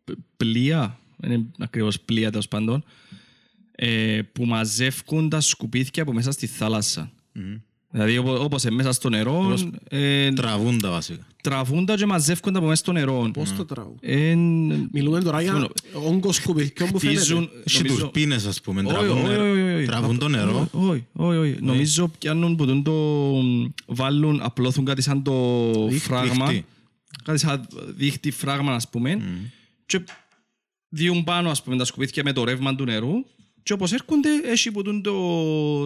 [0.05, 2.85] π- πλοία, δεν είναι ακριβώς πλοία τέλος πάντων,
[3.73, 7.11] ε, που μαζεύκουν τα σκουπίδια από μέσα στη θάλασσα.
[7.91, 9.59] Δηλαδή όπω- όπως είναι μέσα στο νερό,
[9.89, 11.27] ε, Τραβούν τα βασικά.
[11.43, 13.31] τραβούν τα και μαζεύκουν τα από μέσα στο νερό.
[13.33, 14.35] Πώς το τραβούν; Ε,
[14.93, 17.19] Μιλούμε τώρα για όγκο σκουπιδιών που φαίνεται.
[17.19, 18.07] χτίζουν, Έχει τους νομίζω...
[18.09, 18.81] πίνες, ας πούμε.
[18.81, 19.51] Όχι, Τραβούν όχι, νερό.
[19.53, 19.87] όχι, όχι.
[19.87, 20.69] Τραβούν το νερό.
[20.73, 21.57] Όχι, όχι, όχι.
[21.61, 23.33] Νομίζω πιάνουν που τον το
[23.87, 25.33] βάλουν, απλώθουν κάτι σαν το
[25.99, 26.47] φράγμα.
[26.47, 26.65] δίχτυ.
[27.25, 27.67] Κάτι σαν
[27.97, 29.21] δίχτυ φράγμα, ας πούμε.
[29.87, 30.01] Και
[30.89, 33.13] διούν πάνω, ας πούμε, τα σκουπίδια με το ρεύμα του νερού.
[33.63, 35.15] Και όπως έρχονται, έχει που τον το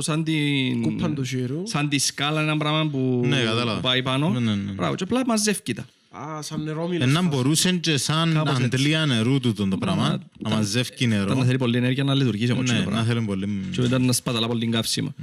[0.00, 0.82] σαν την...
[0.82, 1.62] Κούπαν του γύρου.
[1.66, 3.74] Σαν τη σκάλα ένα πράγμα που, Ναι, κατάλαβα.
[3.74, 4.28] που πάει πάνω.
[4.30, 4.72] Ναι, ναι, ναι.
[4.72, 5.86] Μπράβο, και απλά μαζεύει τα.
[6.18, 7.08] Α, σαν νερόμιλος.
[7.08, 8.64] Ένα μπορούσε και σαν Κάπως έτσι.
[8.64, 10.20] αντλία νερού του το πράγμα.
[10.38, 11.44] Να μαζεύει Ήταν να νερό.
[11.44, 13.00] θέλει πολλή ενέργεια να λειτουργήσει όμως Ναι, το πράγμα.
[13.00, 13.48] να θέλει πολύ...
[13.72, 15.14] Και μετά να σπαταλά πολύ καύσιμα.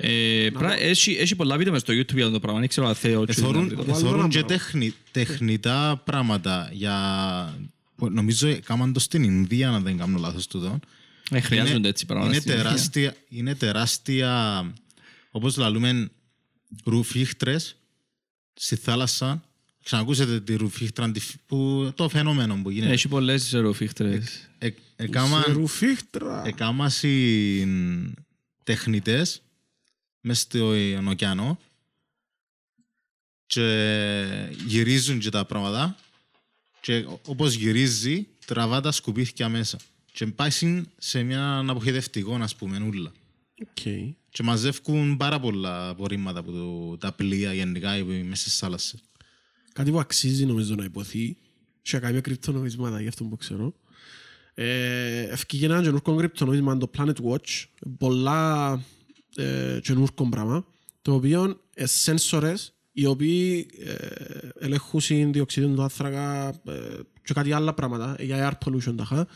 [0.00, 2.58] Ε, πρά- Έχει έχει πολλά βίντεο μες στο YouTube για το πράγμα.
[2.60, 3.84] Δεν ξέρω αν θέλω και να Εθωρούν, βρει το.
[3.84, 4.56] Βάλω εθωρούν ένα και πράγμα.
[4.56, 6.94] τεχνη, τεχνητά πράγματα για...
[8.00, 10.78] που Νομίζω έκαναν το στην Ινδία, αν δεν κάνω λάθος του εδώ.
[11.30, 12.30] Ε, Χρειάζονται Είναι- έτσι πράγματα.
[12.32, 12.64] Είναι στην Ινδία.
[12.66, 14.72] τεράστια, είναι τεράστια,
[15.30, 16.10] όπως λαλούμε,
[16.84, 17.76] ρουφίχτρες
[18.54, 19.44] στη θάλασσα.
[19.84, 22.92] Ξανακούσετε τη ρουφίχτρα, τη φ- που, το φαινόμενο που γίνεται.
[22.92, 24.48] Έχει πολλές ρουφίχτρες.
[24.58, 26.42] Ε, έκαναν- Σε ρουφίχτρα.
[26.46, 28.14] εκάμασαν
[28.64, 29.42] τεχνητές
[30.20, 31.58] μες στον ωκεανό
[33.46, 35.96] και γυρίζουν και τα πράγματα
[36.80, 39.78] και όπως γυρίζει τραβά τα σκουπίθκια μέσα
[40.12, 43.12] και πάει συν σε μια αποχετευτικό ας πούμε ούλα
[43.60, 43.82] Οκ.
[44.30, 49.00] και μαζεύκουν πάρα πολλά απορρίμματα από το, τα πλοία γενικά ή μέσα στις θάλασσες.
[49.72, 51.36] Κάτι που αξίζει νομίζω να ειπωθεί.
[51.82, 53.74] Σε κάποια κρυπτονομισμάτα, γι' αυτό που ξέρω.
[54.54, 57.64] Ε, Ευκήγε ένα καινούργιο κρυπτονομίσμα, το Planet Watch.
[57.98, 58.72] Πολλά
[59.34, 60.66] ε, καινούργιο πράγμα.
[61.02, 63.94] Το οποίο ε, σένσορες οι οποίοι ε,
[64.58, 66.72] ελέγχουν διοξείδιο του άνθρακα ε,
[67.22, 69.26] και κάτι άλλα πράγματα για air pollution ταχά.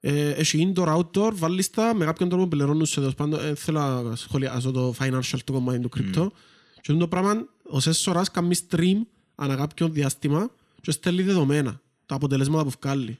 [0.00, 3.40] Ε, έχει indoor, outdoor, βάλεις τα με κάποιον τρόπο πληρώνουν σε τέλος πάντων.
[3.44, 6.32] Ε, θέλω να σχολιάσω το financial του κομμάτι του κρυπτο.
[6.80, 8.96] Και το πράγμα, ο σένσορας κάνει stream
[9.34, 13.18] ανά κάποιο διάστημα και στέλνει δεδομένα, τα αποτελέσματα που βγάλει.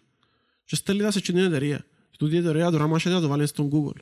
[0.64, 1.78] Και στέλνει τα σε εκείνη την εταιρεία.
[2.10, 4.00] Και τούτη η εταιρεία τώρα μάχεται να το βάλεις στον Google.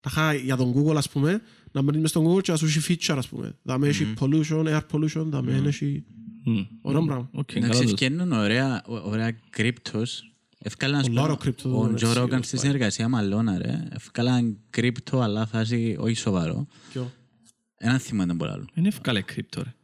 [0.00, 1.42] Ταχά για τον Google, ας πούμε,
[1.72, 3.56] να μπαίνεις μες στον Google και να σου έχει feature, ας πούμε.
[3.62, 6.04] Δάμε έχει pollution, air pollution, δάμε έχει...
[6.44, 6.60] Μμ.
[6.82, 7.28] Ωραίο πράγμα.
[7.32, 7.90] Οκ, Εντάξει, καλά το.
[7.90, 10.32] ευκαινούν ωραία, ωραία κρύπτος.
[10.58, 12.64] Ευκάλαν, ας Πολλά πούμε, ωραία κρύπτος ο δεν Τζο είναι Ρόγκαν σίγουρος, στη πάει.
[12.64, 13.88] συνεργασία με Αλώνα, ρε.
[13.90, 16.66] Ευκάλαν κρύπτο, αλλά φάση όχι σοβαρό.
[16.92, 17.12] Ποιο;
[17.76, 18.64] Ένα θύμα δεν μπορεί άλλο.
[18.74, 19.74] Είναι εύκολα κρύπτο, ρε.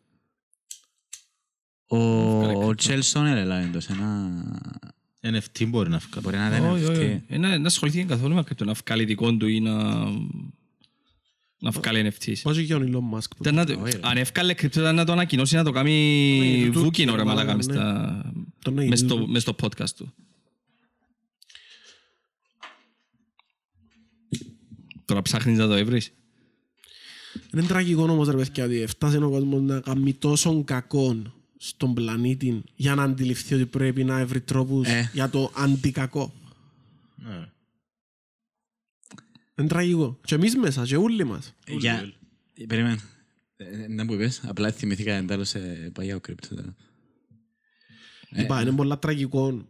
[1.87, 4.33] Ο, ο Τσέλσον έλα εντός ένα...
[5.21, 6.21] NFT μπορεί να βγάλει.
[6.23, 7.23] Μπορεί να δεν Όχι, όχι, είναι όχι.
[7.29, 10.05] Ε, να- Να ασχοληθεί καθόλου με κρύπτο, να βγάλει δικό του ή να...
[11.65, 12.35] Να βγάλει NFTs.
[12.43, 13.29] Πώς είχε ο Elon Musk.
[13.31, 13.99] που- Ήταν να το- Όχι, ρε.
[14.03, 15.93] Αν εύκαλε κρύπτο ήταν να το ανακοινώσει να το κάνει
[16.65, 17.55] Ναι, το βούκινο ρε τούτο, μαλάκα ναι.
[17.57, 20.13] μες στα- Το ναι, μες είναι στο- το- μες στο podcast του.
[25.05, 26.13] Τώρα ψάχνεις να το έβρεις.
[27.55, 31.23] Είναι τραγικό όμως ρε παιδιά ότι έφτασε ο κόσμος να κάνει τόσο κακό
[31.57, 35.11] στον πλανήτη για να αντιληφθεί ότι πρέπει να βρει τρόπους Ε.
[35.15, 36.33] για το αντικακό.
[37.17, 37.49] Ναι.
[39.59, 40.21] Είναι τραγικό.
[40.25, 41.55] Και εμείς μέσα, και όλοι μας.
[41.67, 42.13] Για...
[42.69, 42.97] Περίμενε.
[43.57, 45.59] Ε, Να που είπες, απλά θυμηθήκα εντάλλως σε
[45.95, 46.49] παγιά ο κρύπτος.
[46.49, 46.75] τώρα.
[48.31, 49.67] Είπα, είναι πολλά τραγικό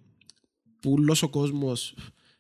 [0.81, 1.95] που όλος ο κόσμος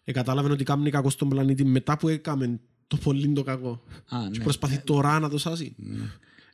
[0.04, 3.82] ε, κατάλαβε ότι κάνει κακό στον πλανήτη μετά που έκαμε το πολύ το κακό.
[4.08, 4.44] Α, Και ναι.
[4.44, 5.76] προσπαθεί τώρα να το σάσει.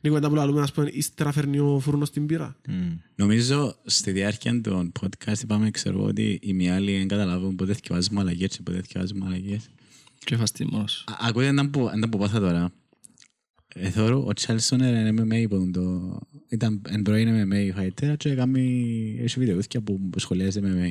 [0.03, 2.55] Είναι μετά που λέμε, ας πούμε, ύστερα φέρνει ο φούρνος στην πύρα.
[2.67, 2.91] Μμ.
[3.15, 7.73] Νομίζω στη διάρκεια των podcast είπαμε, ξέρω εγώ, ότι οι μοι άλλοι δεν καταλάβουν πότε
[7.73, 9.69] θυκευάζουμε αλλαγές και πότε θυκευάζουμε αλλαγές.
[10.25, 11.03] Και φαστεί μόνος.
[11.07, 12.71] Α- Ακούτε έναν που, έναν που πάθα τώρα.
[13.75, 16.19] Ε, θεωρώ, ο Τσέλσον είναι MMA που το...
[16.49, 19.15] Ήταν εν πρώην MMA fighter και κάνει...
[19.21, 20.89] Έχει βιντεούθηκια που σχολιάζει MMA.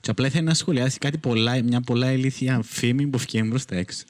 [0.00, 3.76] Και απλά ήθελε να σχολιάσει κάτι πολλά, μια πολλά ηλίθια φήμη που βγαίνει προς τα
[3.76, 4.04] έξω.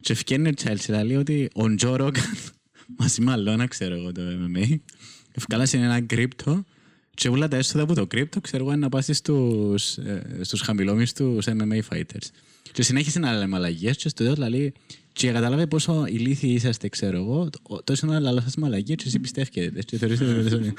[0.00, 2.24] Και βγαίνει ο Τσέλσον, λέει ότι ο Τζο Ρόγκαν,
[2.98, 4.76] μαζί με αλλόνα ξέρω εγώ το MMA,
[5.32, 6.64] ευκάλασε ένα κρύπτο
[7.18, 11.46] Και όλα τα έσοδα από το κρύπτο, ξέρω εγώ, να πάσει στους, ε, στους χαμηλόμιστους
[11.46, 12.26] MMA fighters.
[12.72, 14.72] Και συνέχισε να λέμε αλλαγές και στο τέλος λέει
[15.12, 19.18] και κατάλαβε πόσο ηλίθιοι είσαστε, ξέρω εγώ, το- τόσο να λαλώ σας μαλαγίες και εσύ
[19.18, 20.74] πιστεύετε και θεωρήσετε ότι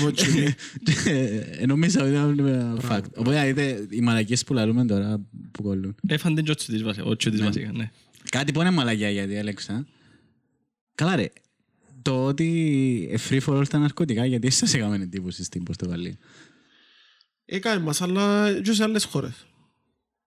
[0.00, 0.54] Από τσουλί.
[1.06, 3.04] Ε, Νομίζω ότι ήταν fact.
[3.16, 5.20] Οπότε είδε οι μαλακίες που λαλούμε τώρα
[5.52, 5.94] που κολλούν.
[6.08, 7.90] Έφαν την ότσο της βασικά, ότσο της βασικά, ναι.
[8.30, 9.86] Κάτι που είναι μαλακιά γιατί έλεξα.
[10.94, 11.26] Καλά ρε,
[12.02, 16.16] το ότι ε, free for all τα ναρκωτικά γιατί σας έκαμε εντύπωση στην Πορτογαλία.
[17.44, 19.46] Έκανε μας, αλλά και σε άλλες χώρες.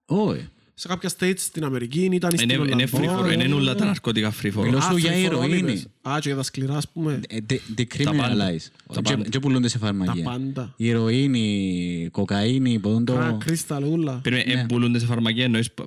[0.04, 0.48] Όχι.
[0.76, 2.88] Σε κάποια states στην Αμερική ήταν στην Είναι- Είναι Ολλανδία.
[3.00, 4.62] free for, είναι όλα τα ναρκωτικά free for.
[4.64, 5.56] Μιλώ Α, σου για free for all ηρωίνη.
[5.56, 5.86] είπες.
[6.02, 7.20] Α, και για τα σκληρά, ας πούμε.
[7.28, 8.66] Ε, de- Decriminalize.
[8.94, 9.28] Τα Και- πάντα.
[9.28, 10.24] Και πουλούνται σε Τα φαρμακεία.
[10.24, 10.74] πάντα.
[10.76, 13.36] Ηρωίνη, κοκαίνη, ποδούν Α, το...
[13.44, 14.12] κρίσταλ, ούλα.
[14.22, 15.86] Περίμενε, εμπουλούνται σε φαρμακεία, εννοείς πα-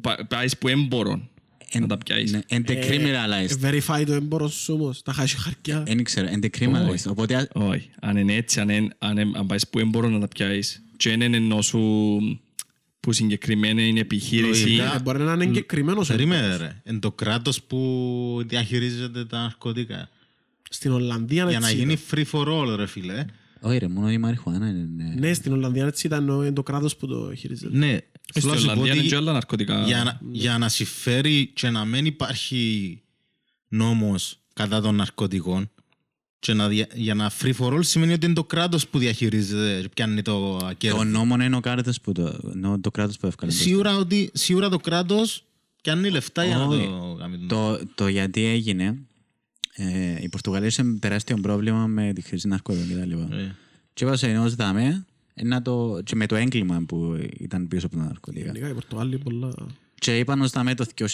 [0.00, 1.28] πα- πάεις που έμπορον
[1.80, 2.32] να τα πιάσεις.
[2.32, 3.62] Ναι, and decriminalized.
[3.62, 5.02] Ε, Verify το έμπορος σου όμως.
[5.02, 5.82] Τα χάσει χαρτιά.
[5.82, 7.06] Δεν ξέρω, and decriminalized.
[7.10, 10.18] Οπότε α- Όχι, αν είναι έτσι, αν, είναι- αν, είναι- αν πάεις που έμπορον να
[10.20, 11.80] τα πιάσεις και είναι ενώ σου
[13.00, 14.94] που συγκεκριμένη είναι επιχείρηση Λογικά.
[14.94, 16.82] Ε, Μπορεί να είναι εγκεκριμένος ο Περίμενε ρε.
[16.84, 20.08] Είναι το κράτος που διαχειρίζεται τα ναρκωτικά.
[20.70, 22.24] Στην Ολλανδία Για να έτσι γίνει ήταν.
[22.32, 23.24] free for all ρε φίλε.
[23.60, 24.88] όχι ρε, μόνο η μαριχουάνα είναι...
[24.96, 25.14] ναι.
[25.18, 27.76] Ναι, στην Ολλανδία έτσι ήταν ο- είναι το κράτος που το χειρίζεται.
[27.78, 27.98] Ναι.
[28.30, 29.82] Στην Θέλω να σου πω Ολλανδία είναι ότι και άλλα ναρκωτικά.
[29.84, 33.02] για να, για να συμφέρει και να μην υπάρχει
[33.68, 35.70] νόμος κατά των ναρκωτικών
[36.38, 39.80] και να, δια- για να free for all σημαίνει ότι είναι το κράτος που διαχειρίζεται
[39.82, 41.06] και πιάνει το Το κέρδος.
[41.06, 42.38] νόμο είναι ο κράτος που το...
[42.54, 43.50] νο- Το κράτος που εύκολα.
[43.50, 45.44] Σίγουρα, ότι, σίγουρα το κράτος
[45.82, 46.86] πιάνει λεφτά για να Όχι.
[46.86, 47.46] το κάνει.
[47.46, 48.98] Το, το γιατί έγινε,
[49.74, 53.34] ε, η Πορτογαλία είχε τεράστιο πρόβλημα με τη χρήση ναρκωτικών κτλ.
[53.34, 53.54] Ε,
[53.92, 55.06] Και είπα σε ενός δαμέ, ε,
[55.42, 58.44] να το, και με το έγκλημα που ήταν πίσω από τα ναρκωτικά.
[58.44, 59.54] Γενικά οι Πορτογάλοι πολλά...
[59.94, 61.06] Και είπαν ως δαμέ το 2000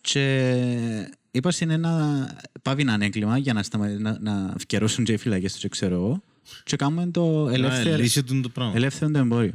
[0.00, 2.28] και είπα είναι ένα
[2.62, 5.94] πάβει να είναι έγκλημα για να, σταμα, να, να ευκαιρώσουν και οι φυλακές τους, ξέρω
[5.94, 6.22] εγώ.
[6.64, 8.72] Και κάνουμε το να ελεύθερο, λύσει τον το πράγμα.
[8.76, 9.52] ελεύθερο το εμπόριο.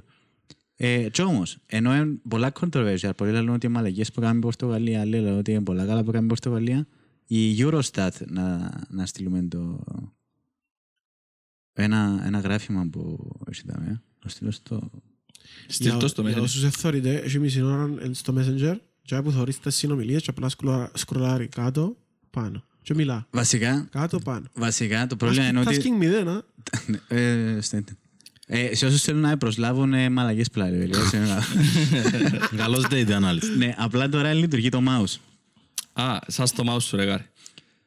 [0.76, 4.42] Ε, και όμως, ενώ είναι πολλά controversial, πολλοί λένε ότι οι μαλακίες που κάνει η
[4.42, 6.88] Πορτογαλία, άλλοι λένε ότι είναι πολλά καλά που κάνει η Πορτογαλία,
[7.28, 9.84] η Eurostat, να, να στείλουμε το...
[11.82, 14.90] Ένα, ένα γράφημα που έχει δάμε, να στείλω στο...
[15.68, 16.42] Στείλ' το στο Για Messenger.
[16.42, 20.92] όσους εθωρείτε, έχει μισή ώρα στο Messenger και που θωρείς τις συνομιλίες και απλά σκρολα-
[20.94, 21.96] σκρολάρει κάτω,
[22.30, 22.64] πάνω.
[22.82, 23.28] Και μιλά.
[23.32, 24.46] Βασικά, Κάτω, πάνω.
[24.54, 25.78] βασικά το πρόβλημα είναι ότι...
[25.82, 26.44] Tasking μηδέν, α.
[27.08, 28.00] Ε, στο ίντερνετ.
[28.48, 31.08] Ε, σε όσους θέλουν να προσλάβουν ε, μαλακές πλάρι, δηλαδή.
[31.08, 31.44] σε ένα-
[32.64, 33.58] Καλός data analyst.
[33.58, 35.16] ναι, απλά τώρα λειτουργεί το mouse.
[35.94, 37.26] Α, σας το mouse σου ρε γάρι.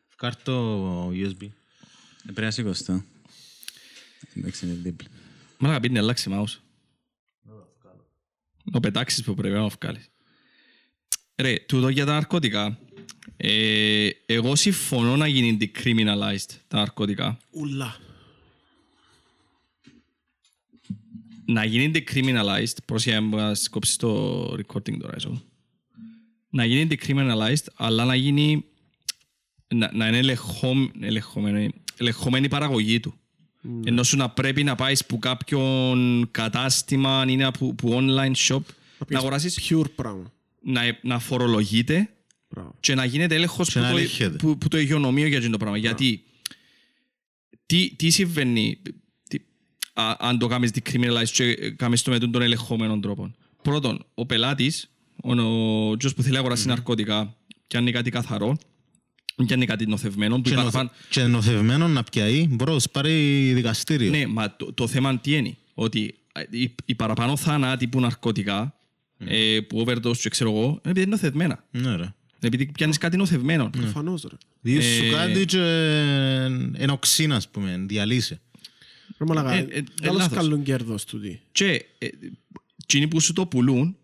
[0.09, 1.43] Φκάρ' το USB.
[1.43, 1.47] Ε,
[2.25, 3.03] Πρέπει να σηκωστώ.
[4.37, 5.09] Εντάξει, είναι δίπλα.
[5.59, 6.59] Μα να να αλλάξει mouse.
[8.65, 10.11] Να πετάξεις που πρέπει να το βγάλεις.
[11.37, 12.79] Ρε, τούτο για τα ναρκωτικά.
[13.37, 17.39] Ε, εγώ συμφωνώ να γίνει decriminalized τα ναρκωτικά.
[17.51, 17.97] Ούλα.
[21.45, 25.41] να γίνει decriminalized, πρόσεχε να κόψεις το recording τώρα eso.
[26.51, 28.65] Να γίνει decriminalized, αλλά να γίνει
[29.69, 33.15] να, να είναι ελεγχόμ, ελεγχόμενη, ελεγχόμενη η παραγωγή του.
[33.85, 38.61] Ενώ σου να πρέπει να πάει που κάποιον κατάστημα ή να που, που online shop
[39.09, 40.33] να αγοράσεις, Pure πράγμα.
[40.63, 42.09] να, να φορολογείται
[42.49, 42.75] Μπράβο.
[42.81, 44.37] και να γίνεται έλεγχος Και που, να το, ελέγχεται.
[44.37, 45.77] που, που το υγειονομείο για αυτό το πράγμα.
[45.77, 46.23] Γιατί
[47.67, 48.79] τι, τι συμβαίνει
[49.29, 49.39] τι,
[49.93, 53.35] α, αν το κάνεις decriminalize και κάνεις το με τον ελεγχόμενο τρόπο.
[53.63, 54.91] Πρώτον, ο πελάτης,
[55.23, 55.41] ο,
[55.91, 57.37] ο τζος που θέλει να αγοράσει ναρκωτικά,
[57.67, 58.57] πιάνει κάτι καθαρό,
[59.47, 63.13] πιάνει κάτι νοθευμένο, που Και, υπάρχουν- νοθε, και νοθευμένο να πιαεί, μπρος, πάρει
[63.55, 64.11] δικαστήριο.
[64.11, 66.15] ναι, μα το, το θέμα τι είναι, ότι
[66.51, 68.75] οι, οι παραπάνω θάνατοι που ναρκωτικά,
[69.19, 71.65] ε, που overdose και ξέρω εγώ, είναι επειδή είναι νοθευμένα.
[71.71, 72.15] Ναι, ρε.
[72.41, 73.71] Επειδή πιάνεις κάτι νοθευμένο.
[73.71, 74.37] Προφανώς, ρε.
[74.61, 75.59] Διότι Ε, σου κάτι και
[76.83, 78.39] ένα οξύνα, ας πούμε, διαλύσει.
[79.19, 80.37] Ρε μαλακά, Ε, ε, ε, καλώς λάθος.
[80.37, 81.41] καλούν κέρδος τούτοι.
[81.53, 82.09] Και ε,
[82.83, 84.04] εκείνοι που σου το πουλούν, εν και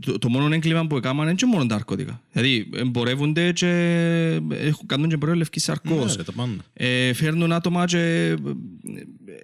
[0.00, 2.20] το, το μόνο έγκλημα που έκαναν είναι και μόνο τα ναρκωτικά.
[2.32, 3.68] Δηλαδή εμπορεύονται και
[4.50, 6.16] έχουν, κάνουν και εμπορεύουν λευκής Ναι, σαρκός.
[6.16, 6.64] ρε, τα πάντα.
[6.72, 8.34] Ε, φέρνουν άτομα και ε,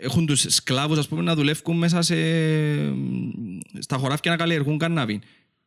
[0.03, 2.15] έχουν τους σκλάβους ας πούμε, να δουλεύουν μέσα σε,
[3.79, 5.21] στα χωράφια να καλλιεργούν καννάβι.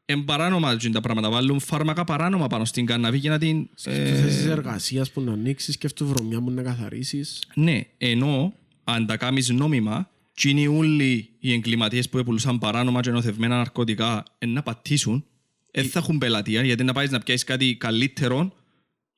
[0.06, 3.68] Εν παράνομα εκείνα τα πράγματα, βάλουν φάρμακα παράνομα πάνω στην καννάβι για να την...
[3.76, 7.44] Σκέφτου θέσεις εργασίας που να ανοίξεις, σκέφτου βρωμιά που να καθαρίσεις.
[7.54, 13.58] Ναι, ενώ αν τα κάνεις νόμιμα, εκείνοι όλοι οι εγκληματίες που έπουλουσαν παράνομα και νοθευμένα
[13.58, 15.26] ναρκωτικά εν να πατήσουν,
[15.72, 18.54] δεν θα έχουν πελατεία, γιατί να πάεις να πιάσεις κάτι καλύτερο,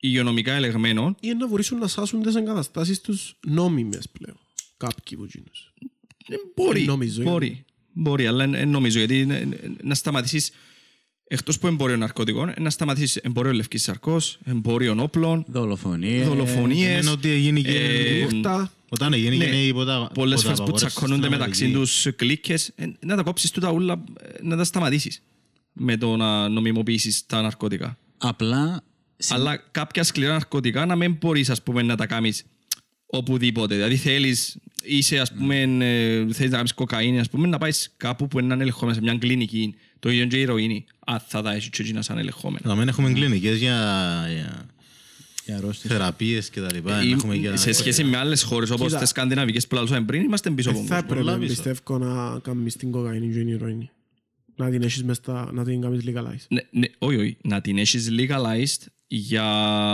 [0.00, 4.38] υγειονομικά ελεγμένο, Ή να μπορέσουν να σάσουν τις εγκαταστάσεις τους νόμιμες πλέον.
[4.76, 5.72] Κάποιοι από εκείνους.
[6.28, 9.48] Ε, μπορεί, Νομίζω, μπορεί, μπορεί, αλλά δεν νομίζω, γιατί ε, ε,
[9.82, 10.50] να σταματήσεις
[11.28, 16.26] εκτός που εμπόριο ναρκωτικών, να σταματήσεις εμπόριο λευκής σαρκός, εμπόριο όπλων, Δολοφονίες.
[16.26, 17.00] δολοφονίες.
[17.02, 17.78] Είναι ότι έγινε και...
[17.78, 18.72] Ε, Νύχτα.
[18.88, 19.44] Όταν έγινε ναι.
[19.44, 20.10] και η υποτα...
[20.14, 21.82] Πολλές φορές που υποταπαγόρευση τσακώνονται στην μεταξύ Αμερική.
[21.84, 25.22] τους κλίκες, ε, να τα κόψεις τούτα ούλα, ε, να τα σταματήσεις
[25.72, 27.98] με το να νομιμοποιήσεις τα ναρκωτικά.
[28.18, 28.82] Απλά
[29.16, 32.44] συ- Αλλά κάποια σκληρά ναρκωτικά να μην μπορείς ας πούμε, να τα κάνεις
[33.06, 33.74] οπουδήποτε.
[33.74, 38.28] Δηλαδή θέλεις, είσαι ας πούμε, ε, θέλεις να κάνεις κοκαίνη, ας πούμε, να πάεις κάπου
[38.28, 39.74] που είναι ελεγχόμενο σε μια κλινική.
[39.98, 40.84] Το ίδιο και η ηρωίνη.
[41.06, 42.60] Α, θα τα έχει και εκείνα σαν ελεγχόμενο.
[42.64, 43.74] Να μην έχουμε κλινικές για,
[44.34, 44.66] για
[45.44, 45.90] η αρρώστια.
[45.90, 47.02] θεραπείες και τα λοιπά.
[47.02, 47.56] Ή- να έχουμε για...
[47.56, 48.98] Σε σχέση με άλλες χώρες όπως Κοίτα.
[48.98, 51.08] τις σκανδιναβικές που λαλούσαμε πριν, είμαστε πίσω από Ε, τον Θα κόσμο.
[51.18, 51.62] έπρεπε πολλά πίσω.
[51.62, 53.90] πιστεύω να κάνεις την κοκαίνη και την ηρωίνη.
[54.56, 55.50] Να την έχεις μες στα...
[55.52, 56.44] να την κάνεις legalize.
[56.48, 57.36] Ναι, ναι, όχι, όχι.
[57.42, 59.44] Να την έχεις legalized για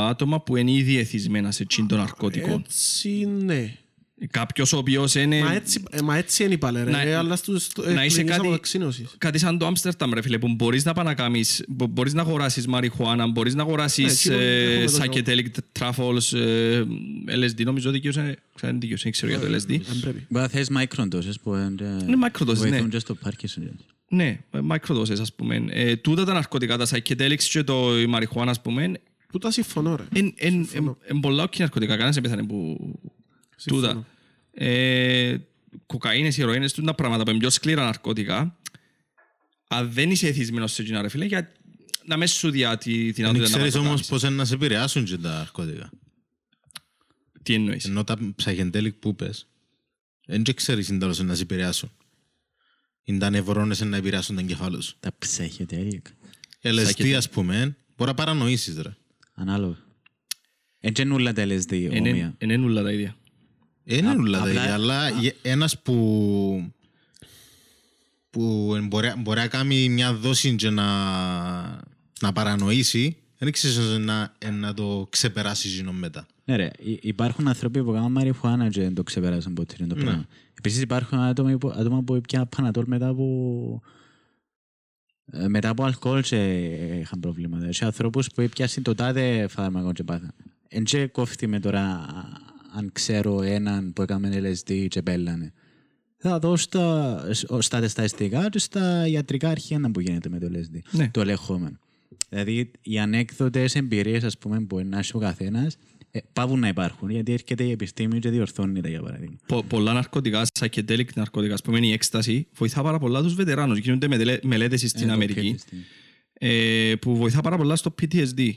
[0.07, 2.63] άτομα που είναι ήδη εθισμένα σε τσιν των ναρκωτικών.
[2.67, 3.09] Έτσι,
[3.45, 3.77] ναι.
[4.31, 5.39] Κάποιος ο οποίος είναι...
[5.41, 8.15] Μα έτσι, ε, μα έτσι είναι πάλι ρε, Να- ε, αλλά στους ε, να είσαι
[8.15, 9.15] κλινικές κάτι- αποδοξίνωσης.
[9.19, 12.21] κάτι σαν το Άμστερνταμ ρε φίλε που μπορείς να πάει να κάνεις, μπο- μπορείς να
[12.21, 15.47] αγοράσεις μαριχουάνα, μπορείς να αγοράσεις Ναι, εκεί ε, έχουμε το psychedelic
[15.81, 16.83] truffles, ε,
[17.29, 19.67] LSD, νομίζω δικαιούσε, ξέρω δικαιούσε, δεν ξέρω για το LSD.
[19.81, 20.27] Δεν πρέπει.
[20.29, 22.69] Μπορεί να θες microdoses που είναι Είναι microdoses, ναι.
[22.69, 23.63] βοηθούν και στο Parkinson.
[24.09, 25.65] Ναι, μικροδόσεις ας πούμε.
[25.71, 28.93] Ε, τούτα τα ναρκωτικά, τα psychedelics και το η μαριχουάνα ας πούμε,
[29.33, 30.05] Τούτα συμφωνώ ρε.
[30.41, 30.67] είναι
[31.21, 32.79] πολλά όχι ναρκωτικά, κανένας δεν πέθανε που
[33.65, 34.07] τούτα.
[34.55, 35.37] Ε,
[35.87, 38.59] κοκαίνες, ηρωίνες, τούτα πράγματα που είναι πιο σκληρά ναρκωτικά,
[39.69, 41.53] αν δεν είσαι εθισμένος σε εκείνα ρε φίλε, για
[42.05, 44.07] να μες σου διά τη Δεν δυνατότητα να ξέρεις το όμως κάνεις.
[44.07, 45.91] πώς είναι να σε επηρεάσουν και τα ναρκωτικά.
[47.43, 49.47] Τι εννοείς; Ενώ τα ψαχεντέλικ που είπες,
[50.27, 51.91] δεν και ξέρεις είναι τέλος να σε επηρεάσουν.
[53.03, 54.97] Είναι τα νευρώνες να επηρεάσουν τον εγκεφάλο σου.
[55.01, 56.03] Τα psychedelic.
[56.63, 58.97] LSD ας πούμε, μπορεί να παρανοήσεις ρε.
[59.35, 59.77] Ανάλογα.
[60.81, 62.35] Έτσι είναι όλα τα LSD όμοια.
[62.39, 63.17] Είναι είναι όλα τα ίδια.
[63.85, 66.73] Είναι όλα τα απλά- ίδια, αλλά γε- ένας που
[68.31, 70.85] που μπορεί, μπορεί να κάνει μια δόση και να,
[72.21, 76.27] να παρανοήσει, δεν ξέρεις να, να το ξεπεράσει γίνο μετά.
[76.45, 79.95] Ναι ρε, υ- υπάρχουν άνθρωποι που κάνουν μαριχουάνα και δεν το ξεπεράσαν ποτέ είναι το
[79.95, 80.27] πράγμα.
[80.59, 83.83] Επίσης υπάρχουν άτομα, που- άτομα που πια πανατόλ μετά από
[85.33, 86.37] ε, μετά από αλκοόλ και
[87.01, 87.73] είχαν προβλήματα.
[87.73, 90.35] Σε ανθρώπους που έπιασαν το τάδε φάρμακο και πάθαν.
[90.69, 92.25] Εν και κόφτει με τώρα α,
[92.77, 95.53] αν ξέρω έναν που έκαμε LSD και πέλανε.
[96.17, 97.21] Θα δω στα,
[97.59, 100.79] στα τεσταστικά και στα ιατρικά αρχεία να που γίνεται με το LSD.
[100.91, 101.09] Ναι.
[101.13, 101.79] Το ελεγχόμενο.
[102.29, 105.77] Δηλαδή οι ανέκδοτες εμπειρίες ας πούμε που να έχει ο καθένας
[106.11, 109.37] ε, πάβουν να υπάρχουν γιατί έρχεται η επιστήμη και διορθώνει τα για παράδειγμα.
[109.47, 113.79] Πο, πολλά ναρκωτικά, psychedelic ναρκωτικά, ας πούμε η έκσταση, βοηθά πάρα πολλά τους βετεράνους.
[113.79, 115.77] Γίνονται μετελε- μελέτες στην Ε, το Αμερική, PTSD.
[116.33, 118.51] ε, που βοηθά πάρα πολλά στο PTSD.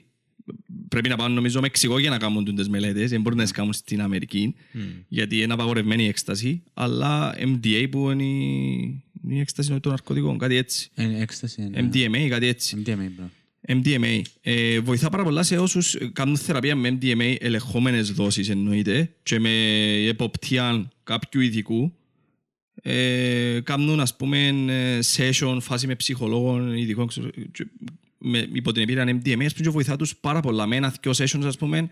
[0.89, 3.73] Πρέπει να πάνε νομίζω Μεξικό για να κάνουν τις μελέτες, δεν μπορούν να τις κάνουν
[3.73, 4.55] στην Αμερική,
[5.07, 10.55] γιατί είναι απαγορευμένη η έκσταση, αλλά MDA που είναι η, η έκσταση των ναρκωτικών, κάτι
[10.55, 10.89] έτσι.
[10.95, 11.61] Ε, Έκσταση.
[11.61, 12.77] είναι- MDMA, κάτι έτσι.
[12.85, 13.31] MDMA, μπράβο.
[13.69, 14.21] MDMA.
[14.41, 19.49] Ε, βοηθά πάρα πολλά σε όσους κάνουν θεραπεία με MDMA ελεγχόμενες δόσεις εννοείται και με
[20.07, 21.93] εποπτεία κάποιου ειδικού.
[22.81, 27.67] Ε, κάνουν ας πούμε ε, session, φάση με ψυχολόγων ειδικών ξέρω, και
[28.18, 31.11] με, υπό την εμπειρία MDMA ας πούμε και βοηθά τους πάρα πολλά με ένα δυο
[31.11, 31.89] sessions ας πούμε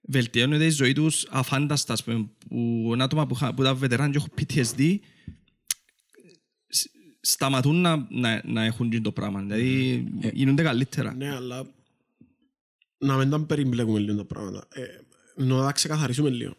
[0.00, 4.10] βελτιώνεται η ζωή τους αφάνταστα ας πούμε που είναι άτομα που, είχα- που τα βετεράν
[4.10, 4.98] και έχουν PTSD
[6.68, 6.90] σ-
[7.20, 9.40] σταματούν να, να, να έχουν γίνει το πράγμα.
[9.42, 11.14] Δηλαδή γίνονται καλύτερα.
[11.14, 11.66] Ναι, αλλά
[12.98, 14.66] να μην τα περιμπλέκουμε λίγο τα πράγματα.
[14.72, 14.82] Ε,
[15.36, 16.54] να τα ξεκαθαρίσουμε λίγο.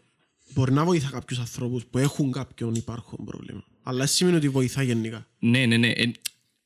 [0.53, 3.63] Μπορεί να βοηθά κάποιους ανθρώπους που έχουν κάποιον υπάρχον πρόβλημα.
[3.83, 5.27] Αλλά δεν σημαίνει ότι βοηθά γενικά.
[5.39, 5.87] Ναι, ναι, ναι.
[5.89, 6.11] Ε,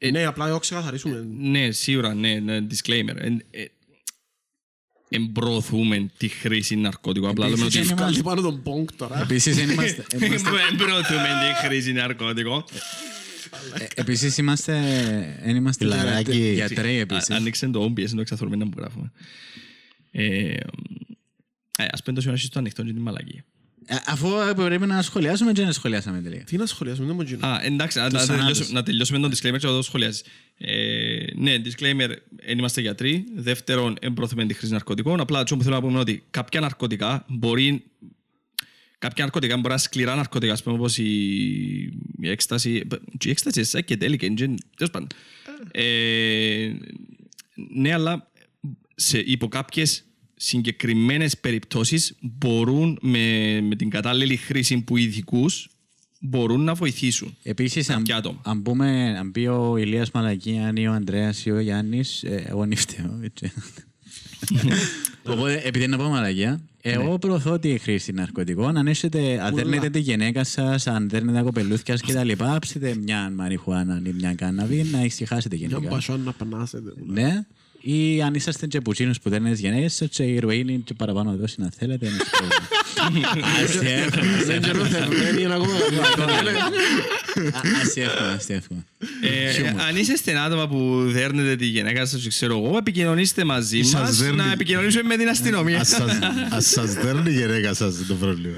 [0.02, 1.28] ε, ναι, απλά το ξεκαθαρίσουμε.
[1.38, 3.16] ναι, σίγουρα, ναι, ναι disclaimer.
[3.16, 3.66] Ε, ε,
[5.10, 7.30] εμπροωθούμε τη χρήση ναρκώτικων.
[7.30, 7.78] Απλά λέμε ότι...
[7.78, 9.22] Επίσης, είναι- Βγάλει πάνω τον πόγκ τώρα.
[9.22, 11.28] Επίσης δεν είμαστε, είμαστε, Εμπροωθούμε
[11.62, 12.64] τη χρήση ναρκώτικων.
[13.80, 14.74] ε, επίσης είμαστε,
[15.44, 16.32] δεν είμαστε Φιλαράκι.
[16.32, 17.30] γιατροί- γιατροί Α- επίσης.
[17.30, 19.12] Άνοιξε το OBS, είναι το εξαθορμένα που γράφουμε.
[20.12, 20.54] Ε,
[21.78, 23.46] ε, ας πούμε το σημείο στο ανοιχτό και την μαλακία.
[23.92, 26.44] Ε, Αφού πρέπει να σχολιάσουμε και να σχολιάσαμε τελικά.
[26.44, 27.46] Τι να σχολιάσουμε, δεν μου γίνει.
[27.46, 28.48] Α, εντάξει, να, Τους να, θανάτους.
[28.48, 30.24] τελειώσουμε, να τελειώσουμε τον disclaimer και να το σχολιάσεις.
[30.58, 32.10] Ε, ναι, disclaimer,
[32.46, 33.26] δεν είμαστε γιατροί.
[33.36, 35.20] Δεύτερον, εμπροθούμε τη χρήση ναρκωτικών.
[35.20, 37.84] Απλά αυτό που θέλω να πούμε είναι ότι κάποια ναρκωτικά μπορεί
[39.00, 41.14] Κάποια ναρκωτικά μπορεί να είναι σκληρά ναρκωτικά, ας πούμε, όπως η,
[42.20, 42.88] η έκσταση.
[43.18, 45.08] Και η έκσταση είναι και τέλει και τέλος πάντων.
[45.72, 46.72] Ε,
[47.74, 48.32] ναι, αλλά
[48.96, 50.04] σε, υπό κάποιες
[50.42, 55.70] συγκεκριμένες περιπτώσεις μπορούν με, με την κατάλληλη χρήση που ειδικούς
[56.20, 57.36] μπορούν να βοηθήσουν.
[57.44, 58.42] Επίσης, αν, Κάποια άτομα.
[58.44, 62.66] αν, πούμε, αν πει ο Ηλίας Μαλακίαν ή ο Ανδρέας ή ο Γιάννης, ε, εγώ
[62.66, 63.20] νύφτεω.
[63.24, 63.52] έτσι.
[65.24, 68.78] Οπότε, επειδή είναι από μαλακία, εγώ προωθώ τη χρήση ναρκωτικών.
[68.78, 73.32] Αν, έχετε, αν δέρνετε τη γυναίκα σας, αν δέρνετε τα κοπελούθια σα κτλ., ψείτε μια
[73.36, 75.90] μαριχουάνα ή μια κάναβη να ησυχάσετε Μια γενικά.
[75.90, 76.94] μπασόν να πανάσετε.
[77.06, 77.46] Ναι.
[77.82, 81.36] Ή αν είσαστε και πουτσίνους που δέρνετε τις γυναίκες σας, και η ηρωίνη και παραπάνω
[81.36, 82.06] δόση να θέλετε.
[82.06, 82.68] είναι στο πρόβλημα.
[84.46, 85.74] Δεν ξέρω θερμένη είναι ακόμα
[87.82, 88.86] Ας εύχομαι, ας εύχομαι.
[89.22, 94.18] Ε, αν είσαστε άτομα που δέρνετε τη γυναίκα σας, ξέρω εγώ, επικοινωνήστε μαζί Σας μας
[94.18, 95.80] δέρνει- να επικοινωνήσουμε με την αστυνομία.
[95.80, 96.20] Ας σας-
[96.52, 98.54] Ας σας δέρνει η γυναίκα σας το πρόβλημα.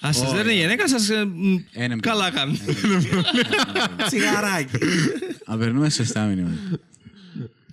[0.00, 2.60] Αν σας δέρνει η γυναίκα σας, ε, μ, Ένα καλά κάνει.
[4.06, 4.78] Τσιγαράκι.
[5.50, 6.50] Αν περνούμε σωστά μήνυμα.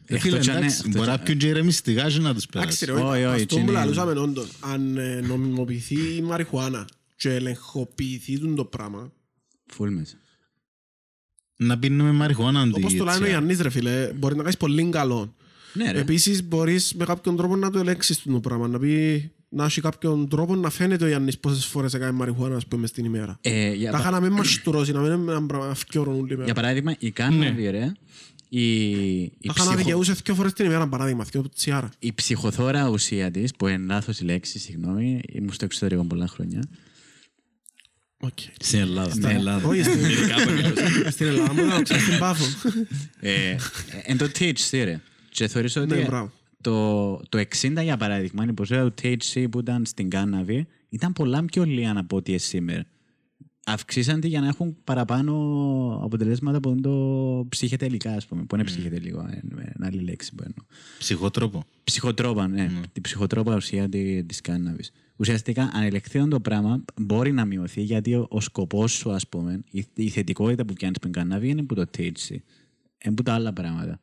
[0.09, 2.85] Μπορεί κι να πιούν και ηρεμιστικά και να τους Εντάξει περάσει.
[2.85, 4.47] ρε, Όχι, όχι, αυτό που είναι- λαλούσαμε όντως.
[4.59, 9.11] Αν ε, νομιμοποιηθεί η μαριχουάνα και ελεγχοποιηθεί τούτο το πράγμα,
[9.73, 10.15] Φουλ μέσα.
[11.57, 13.31] Να πίνουμε μαριχουάνα αντί όπως το λέει ο τσιγάρα.
[13.33, 15.35] Ιαννής ρε φίλε, μπορεί να κάνεις πολύ καλό.
[15.73, 15.99] Ναι ρε.
[15.99, 20.27] Επίσης μπορείς με κάποιον τρόπο να το ελέγξεις το πράγμα, να πει να έχει κάποιον
[20.29, 23.37] τρόπο να φαίνεται ο Ιαννής πόσες φορές έκανε μαριχουάνα ας πούμε στην ημέρα.
[23.41, 26.13] Ε, για Τα πα- είχα να μην μας στουρώσει, να μην είναι ένα πράγμα αυκιόρον
[26.15, 26.53] όλη Για μέρα.
[26.53, 27.91] παράδειγμα, η κάναβη, ρε,
[28.49, 28.89] η,
[29.21, 31.89] η, Τα είχα να ψυχο, δικαιούσε δύο φορές την ημέρα, παράδειγμα, δύο τσιάρα.
[31.99, 36.63] η ψυχοθώρα ουσία της, που είναι λάθος η λέξη, συγγνώμη, ήμουν στο εξωτερικό πολλά χρόνια.
[38.19, 38.37] Οκ.
[38.59, 39.09] Στην Ελλάδα.
[39.09, 39.67] Στην Ελλάδα.
[39.67, 41.13] Όχι, στην- Ειδικά από εμείς.
[41.13, 42.45] στην Ελλάδα μου να ξέρεις στην Πάφο.
[43.19, 43.55] Ε,
[44.03, 45.01] Εν το THC, ρε.
[45.29, 46.31] Και θεωρήσω ότι Ναι, μπράβο.
[46.61, 51.45] το, το 60 για παράδειγμα, η ποσότητα του THC που ήταν στην κάναβη ήταν πολλά
[51.45, 52.85] πιο λίγα από ό,τι είναι σήμερα.
[53.67, 55.33] Αυξήσαν τη για να έχουν παραπάνω
[56.03, 58.43] αποτελέσματα από το ψυχετελικά, ας πούμε.
[58.43, 60.65] Που είναι ψυχετελικό, ε, είναι άλλη λέξη που εννοώ.
[60.97, 61.63] Ψυχότροπο.
[61.83, 62.69] Ψυχοτρόπα, ναι.
[62.91, 64.91] Την ψυχοτρόπα ουσία τη της κάναβης.
[65.15, 69.63] Ουσιαστικά, αν ελεγχθεί το πράγμα, μπορεί να μειωθεί γιατί ο, ο σκοπός σου, ας πούμε,
[69.71, 72.35] η, η θετικότητα που πιάνεις στην κάναβη είναι που το THC.
[73.05, 73.99] Είναι που τα άλλα πράγματα.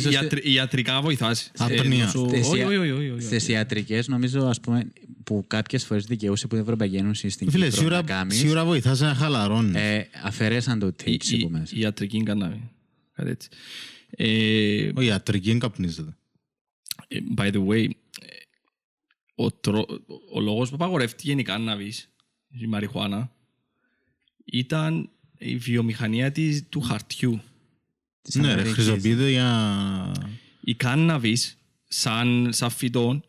[0.00, 1.50] σε- Ιατρι- Ιατρικά βοηθάς.
[1.58, 1.80] Απνία.
[1.82, 3.22] Ε, νομίζω- Στις Όχι, ια- όχι, όχι, όχι, όχι.
[3.22, 4.92] Στις ιατρικές νομίζω ας πούμε
[5.24, 8.64] που κάποιες φορές δικαιούσε που η Ευρωπαϊκή Ένωση στην Φίλε, Κύπρο να σίγουρα, κάνεις, σίγουρα
[8.64, 9.74] βοηθάς να χαλαρώνεις.
[9.74, 11.76] ε, αφαιρέσαν το Η- THC η- που μέσα.
[11.76, 12.70] Η ιατρική κανάβη.
[13.14, 13.48] Κάτι έτσι.
[14.10, 16.16] Ε, Ο ιατρική καπνίζεται.
[17.08, 17.84] Ε, By the way,
[18.20, 18.26] ε,
[19.34, 19.86] ο, τρο...
[20.34, 22.08] ο λόγος που απαγορεύτηκε η κάναβης,
[22.60, 23.32] η μαριχουάνα,
[24.44, 27.40] ήταν η βιομηχανία της, του χαρτιού.
[28.28, 28.74] Της Ναι, ρε, Αμερικής.
[28.74, 30.12] χρησιμοποιείται για...
[30.60, 31.58] Η κάναβης,
[31.88, 33.20] σαν, σαν φυτό,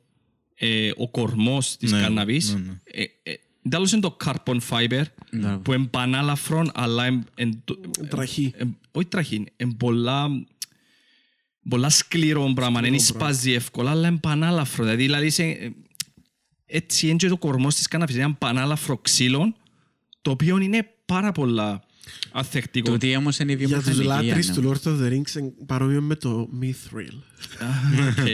[0.55, 2.79] ε, ο κορμός της Ναι, κάναβης, ναι, ναι.
[2.83, 3.33] ε, ε,
[3.69, 5.57] τέλος είναι το carbon fiber, Ναι.
[5.57, 7.63] που είναι πανάλαφρον, αλλά εν, εν,
[8.09, 8.53] Τραχή.
[8.55, 10.27] εν, όχι τραχή, είναι πολλά,
[11.69, 14.83] πολλά σκληρό πράγμα, δεν σπάζει εύκολα, αλλά είναι πανάλαφρο.
[14.83, 15.69] Δηλαδή, δηλαδή είσαι, ε,
[16.65, 19.55] έτσι είναι και το κορμός της κάναβης, είναι ένα πανάλαφρο ξύλο,
[20.21, 21.83] το οποίο είναι πάρα πολλά
[22.31, 22.91] ανθεκτικό.
[22.91, 24.27] Τούτη όμως είναι η Για τους βιομηχανική.
[24.27, 24.53] λάτρεις ναι.
[24.55, 27.13] του Lord of the Rings είναι παρόμοιο με το Mithril.
[28.19, 28.27] OK.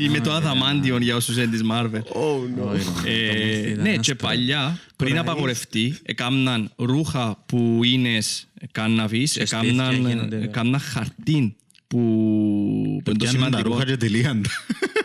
[0.00, 2.00] Ή με το αδαμάντιον για όσους είναι της Marvel.
[2.02, 2.72] Oh no.
[2.72, 4.02] Όχι, ρε, Ε, το ήταν ναι, άστρο.
[4.02, 5.28] και παλιά, πριν Κοραείς.
[5.30, 8.18] απαγορευτεί, έκαναν ρούχα που είναι
[8.72, 10.42] κάναβης, Και σπίτια έκαναν γίνονται.
[10.42, 11.98] έκαναν χαρτί που,
[13.04, 13.68] που είναι το Πιάνουν τα σημαντικό.
[13.68, 14.50] ρούχα και τελείαν τα.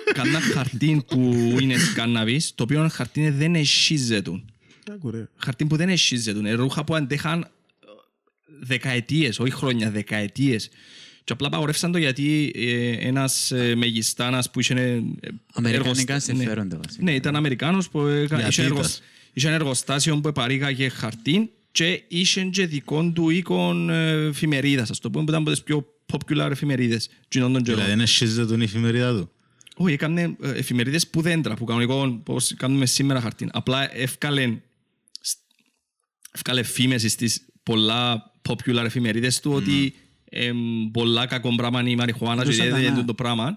[0.09, 4.31] Έκαναν χαρτί που είναι κάναβης, το οποίο χαρτί δεν εσχίζεται.
[4.93, 5.27] Άκου, ρε.
[5.37, 6.53] Χαρτί που δεν εσχίζεται.
[6.53, 7.47] Ρούχα που αντέχαν
[8.65, 10.69] ε, δεκαετίες, όχι χρόνια, δεκαετίες.
[11.23, 14.73] Και απλά απαγορεύσαν το γιατί ε, ένας ε, μεγιστάνας που είχε...
[14.73, 14.99] ε,
[15.53, 17.03] Αμερικανικά εργοστα- συμφέροντα βασικά.
[17.03, 18.75] ναι, ήταν Αμερικάνος που έκα- Γιατί είχε, ήταν.
[18.75, 19.01] εργοσ-
[19.33, 24.99] είχε ένα εργοστάσιο που παρήγαγε χαρτί και είχε και δικών του οίκων ε, εφημερίδας, ας
[24.99, 27.09] το πούμε, που ήταν από τις πιο popular εφημερίδες.
[27.27, 27.79] κοινών των καιρών.
[27.79, 29.29] Δηλαδή, είναι σχίζεται τον η εφημερίδα του.
[29.77, 33.49] Όχι, έκανε ε, εφημερίδες που δέντρα, που κανονικό, πώς κάνουμε σήμερα χαρτί.
[33.51, 34.57] Απλά εύκαλε,
[36.31, 39.93] εύκαλε φήμες στις πολλά popular εφημερίδες του ότι
[40.29, 40.57] εμ,
[40.91, 42.87] πολλά κακό πράγμα είναι η μαριχουάνα και Του δεν σατανά.
[42.87, 43.55] είναι το πράγμα.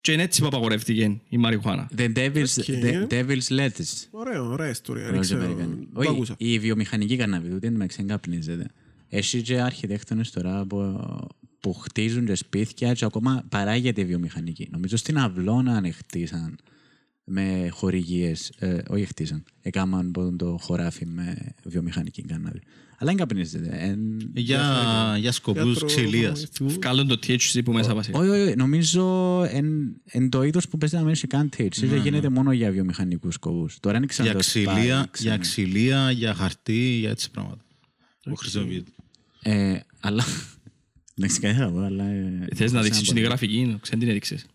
[0.00, 1.90] Και είναι έτσι που απαγορεύτηκε η μαριχουάνα.
[1.96, 2.64] The devil's, OK.
[2.68, 4.06] the devil's lettuce.
[4.10, 5.04] Ωραίο, ωραία ιστορία.
[5.04, 5.40] Δεν Ρόζε ξέρω.
[5.52, 5.88] Αμερικανή.
[5.94, 6.34] Το Όχι, άκουσα.
[6.38, 8.66] η βιομηχανική καναβή του δεν με ξεγκαπνίζεται.
[9.08, 11.08] Έχει και αρχιτέκτονες τώρα που,
[11.60, 14.68] που χτίζουν και σπίτια και ακόμα παράγεται η βιομηχανική.
[14.70, 16.56] Νομίζω στην Αυλώνα αν χτίσαν
[17.24, 22.60] με χορηγίες, ε, όχι χτίσαν, έκαναν πότε το χωράφι με βιομηχανική κάναβη.
[23.02, 23.68] Αλλά δεν καπνίζεται.
[23.80, 26.46] εν- Για, για σκοπούς Γιατρό- ξυλίας.
[26.60, 28.18] Βγάλουν το THC που μέσα βασικά.
[28.18, 32.00] Όχι, όχι, νομίζω εν, εν το είδος που παίζει να μην έχει καν THC, δεν
[32.00, 33.78] γίνεται μόνο για βιομηχανικούς σκοπούς.
[33.80, 35.38] Τώρα δεν ξέρω Για το ξυλία, Spy, για ξέρω.
[35.38, 37.64] ξυλία, για χαρτί, για έτσι πράγματα.
[38.22, 38.90] Που χρησιμοποιείται.
[39.42, 40.24] Ε, αλλά...
[41.18, 42.04] Εντάξει, κάτι θα πω, αλλά...
[42.04, 44.46] ε, Θες να σε δείξεις ένα την πολύ- γραφική, ξέρεις την έδειξες.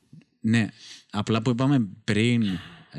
[0.41, 0.67] Ναι,
[1.09, 2.43] απλά που είπαμε πριν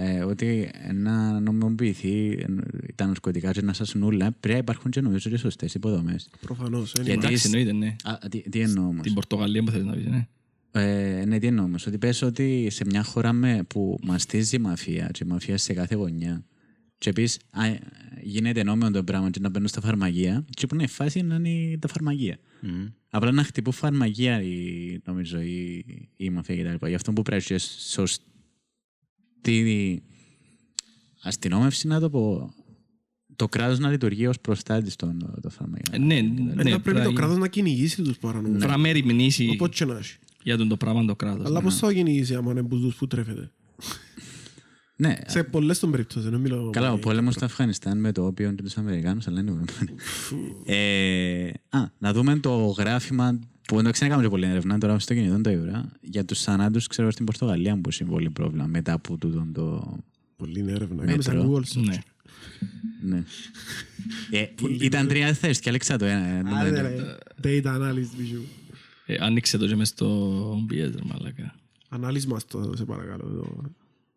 [0.00, 2.44] ε, ότι να νομιμοποιηθεί ε,
[2.94, 6.28] τα ναρκωτικά και να σας νουλα, πρέπει να υπάρχουν και νομίζω και σωστές υποδομές.
[6.40, 6.92] Προφανώς.
[6.92, 7.06] είναι.
[7.06, 7.96] Γιατί- Εντάξει, εννοείται, ναι.
[8.04, 10.26] Α, τι, τι εννοώ όμως; Την Πορτογαλία που θέλεις να πεις, ναι.
[10.70, 14.58] Ε, ναι, τι εννοώ όμως; Ότι πες ότι σε μια χώρα με, που μαστίζει η
[14.58, 16.44] μαφία και η μαφία σε κάθε γωνιά
[16.98, 17.80] και πεις α, ε,
[18.22, 21.34] γίνεται νόμιμο το πράγμα και να μπαίνουν στα φαρμακεία και που είναι η φάση να
[21.34, 22.38] είναι τα φαρμακεία.
[23.10, 24.56] Απλά να χτυπούν φαρμακεία η,
[25.04, 25.84] νομίζω η,
[26.16, 26.86] η μαφία κτλ.
[26.86, 27.66] Γι' αυτό που πρέπει να έχει
[29.46, 30.02] σωστή
[31.22, 32.52] αστυνόμευση να το πω
[33.36, 36.06] το κράτος να λειτουργεί ως προστάτης των, των Ε, φαρμακείων.
[36.06, 36.22] Ναι, Ε,
[36.62, 36.70] ναι.
[36.70, 38.56] θα πρέπει το κράτος να κυνηγήσει τους παρανομούς.
[38.56, 40.16] Πρέπει να μεριμνήσει Οπότε και να έχει.
[40.42, 41.44] για τον το πράγμα το κράτος.
[41.46, 41.64] Αλλά ναι.
[41.64, 43.50] πώς θα κυνηγήσει άμα είναι που τους που τρέφεται;
[44.96, 46.70] Ναι, Σε πολλές των περιπτώσεις, δεν μιλάω.
[46.70, 49.52] Καλά, ο μόνο- πόλεμος στο Αφγανιστάν με το όπιο και τους Αμερικάνους, αλλά είναι.
[50.64, 53.38] ε, α, να δούμε το γράφημα
[53.68, 57.10] που δεν ξέραμε και πολύ έρευνα, τώρα στο κινητό το είδα, για τους θανάτους, ξέρω,
[57.10, 59.96] στην Πορτογαλία που είναι πολύ πρόβλημα μετά από τούτο το.
[60.36, 61.02] Πολύ είναι έρευνα.
[61.02, 61.52] Έκαμε σαν Μέτρο.
[61.52, 61.84] Google search.
[61.84, 62.02] Ναι.
[63.02, 63.24] Ναι.
[64.38, 64.46] ε,
[64.80, 66.26] ήταν τρία θέσει και έλεξα το ένα.
[66.26, 66.80] ε, ναι, Άντε ναι.
[66.80, 68.42] ρε, Data analysis, bijou.
[69.06, 71.54] Ε, Άνοιξε το και μες στο OBS, ρε μαλάκα.
[71.88, 73.70] Ανάλυση μας το, σε παρακαλώ, το-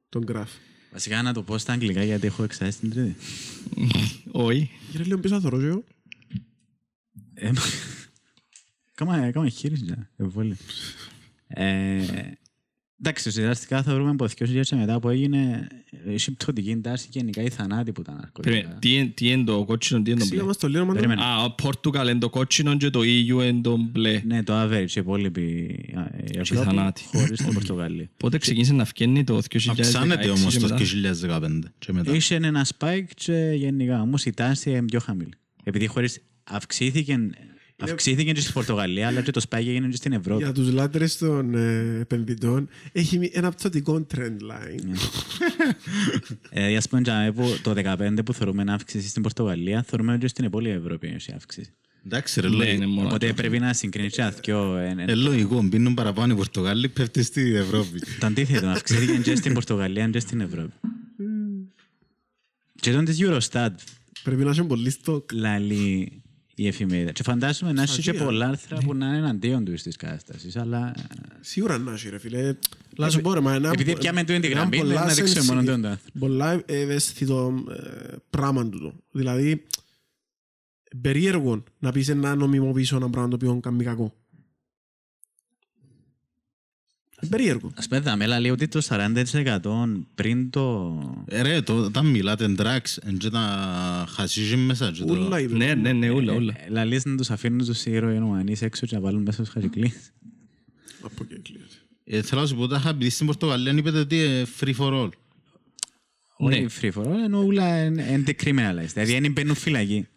[0.10, 0.58] τον graph.
[0.92, 3.16] Βασικά να το πω στα αγγλικά γιατί έχω εξάσει την τρίτη.
[4.32, 4.70] Όχι.
[4.92, 5.84] Γύρω λίγο πίσω θα θωρώ και εγώ.
[9.02, 10.56] Ε, Κάμα κάμα χείριση για εμβόλιο.
[11.48, 12.02] Ε,
[13.04, 15.68] Εντάξει, ουσιαστικά θα βρούμε από 2000 και μετά που έγινε
[16.08, 18.80] η συμπτωτική τάση και γενικά οι θανάτοι που ήταν Περίμενε, ναρκωτικά.
[18.80, 20.48] τι είναι- Τι είναι το κότσινο, τι είναι το Ξύλα μπλε.
[20.48, 21.22] μας το λίγο, μα το- Περίμενε.
[21.24, 24.22] Α, ο Πόρτουγκαλ είναι το κότσινο και το EU είναι το μπλε.
[24.26, 26.02] Ναι, το average, οι υπόλοιποι α,
[26.34, 27.04] η Ευρώπη θανάτοι.
[27.04, 28.10] χωρίς την Πορτογαλία.
[28.18, 30.76] Πότε ξεκίνησε να βγαίνει το 2016 Αυξάνεται όμως και το μετά.
[30.78, 32.16] 2015 και μετά.
[32.16, 35.34] Είχε ένα spike και γενικά, όμως η τάση είναι πιο χαμηλή.
[35.64, 37.30] Επειδή χωρίς αυξήθηκε,
[37.84, 40.44] αυξήθηκε και στην Πορτογαλία, αλλά και το spike έγινε και στην Ευρώπη.
[40.44, 44.20] Για τους λάτρες των ε, επενδυτών έχει μη- ένα πτωτικό trend
[44.52, 44.96] line.
[46.50, 50.28] Ε, ας πούμε, τζάμε που το 2015 που θεωρούμε να αύξηση στην Πορτογαλία, θεωρούμε και
[50.28, 51.72] στην υπόλοιπη Ευρώπη έχει αύξηση.
[52.06, 52.76] Εντάξει ρε, Ναι, λογικό.
[52.76, 53.08] είναι μόνο.
[53.08, 54.78] Οπότε πρέπει να συγκρίνεις και αθκιό.
[54.78, 58.00] Ε, λογικό, μπίνουν παραπάνω οι Πορτογάλοι, πέφτει στη Ευρώπη.
[58.20, 60.72] Το αντίθετο, αυξήθηκε και στην Πορτογαλία και στην Ευρώπη.
[62.80, 63.70] Και τον της Eurostat
[64.24, 65.32] Πρέπει να έχει πολύ στόκ.
[65.34, 66.22] λαλεί
[66.64, 67.12] η εφημερίδα.
[67.12, 68.24] Και φαντάζομαι να έχει και Στοιχεία.
[68.26, 70.94] πολλά άρθρα που να είναι εναντίον του της κατάστασης, αλλά...
[71.42, 72.56] Σίγουρα να έχει ρε φίλε.
[72.98, 75.14] Να σου πω ρε, μα ένα- Επειδή πιάμε του είναι τη ένα γραμμή, πολλά να
[75.14, 76.10] δείξουμε μόνο sensitive- τον άρθρο.
[76.20, 78.94] Πολλά ευαίσθητο ε, πράγμα τούτο.
[79.12, 79.66] Δηλαδή,
[81.02, 84.04] περίεργο να πεις να νομιμοποιήσω ένα πράγμα το οποίο κάνει κακό.
[84.04, 84.18] Ε,
[87.30, 87.72] Περίεργο.
[87.76, 89.60] Ας πούμε, δάμε, λέει ότι το 40%
[90.16, 91.24] πριν το...
[91.28, 95.14] Ε, Ρε, το- όταν μιλάτε drugs, εν και τα χασίζουν μέσα και το...
[95.14, 95.56] Ούλα είπε.
[95.58, 96.54] Ναι, ναι, ναι, ούλα, ούλα.
[96.66, 100.12] Ε, Λαλείς να τους αφήνουν τους ηρωινομανείς έξω και να βάλουν μέσα στους χαζικλείς.
[101.02, 101.74] Από εκεί κλείνεται.
[102.04, 104.94] Ε, Θέλω να σου πω, τα είχα πει στην Πορτογαλία, είπετε ότι είναι free for
[105.04, 105.10] all.
[106.38, 108.90] Όχι free for all, ενώ ούλα είναι decriminalized.
[108.94, 110.08] Δηλαδή, δεν μπαίνουν φυλακή.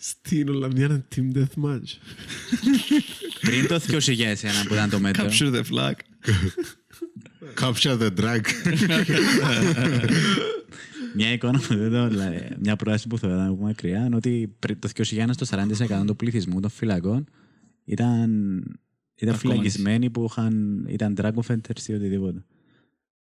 [0.00, 1.80] Στην Ολλανδία είναι team deathmatch.
[3.42, 4.04] Πριν το 2001
[4.68, 5.92] που ήταν το μέτρο; Capture the flag.
[7.60, 8.40] Capture the drug.
[11.14, 14.54] Μια εικόνα που δεν το, δηλαδή, μια πρόταση που θέλω να πούμε μακριά είναι ότι
[14.58, 15.46] πριν το 2001 στο
[16.02, 17.24] 40% του πληθυσμού των φυλακών
[17.84, 18.30] ήταν,
[19.14, 22.44] ήταν φυλακισμένοι που είχαν, ήταν drug offenders ή οτιδήποτε.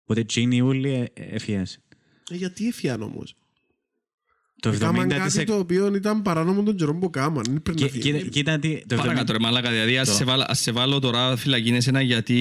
[0.02, 1.65] Οπότε εκείνοι όλοι ε, έφυγαν.
[2.30, 3.35] Ε, Γιατί έφυγαν όμως;
[4.62, 5.44] Το Κάμαν κάτι 70%.
[5.46, 7.44] το οποίο ήταν παράνομο των καιρών που κάμαν.
[7.50, 8.20] Δεν πρέπει να Κοίτα- φύγει.
[8.20, 8.84] κοίτα- Κοίτα τι.
[8.88, 12.40] το Παρακάτω ρε μαλάκα, δηλαδή ας σε βάλω- ας σε βάλω τώρα φυλακή εσένα γιατί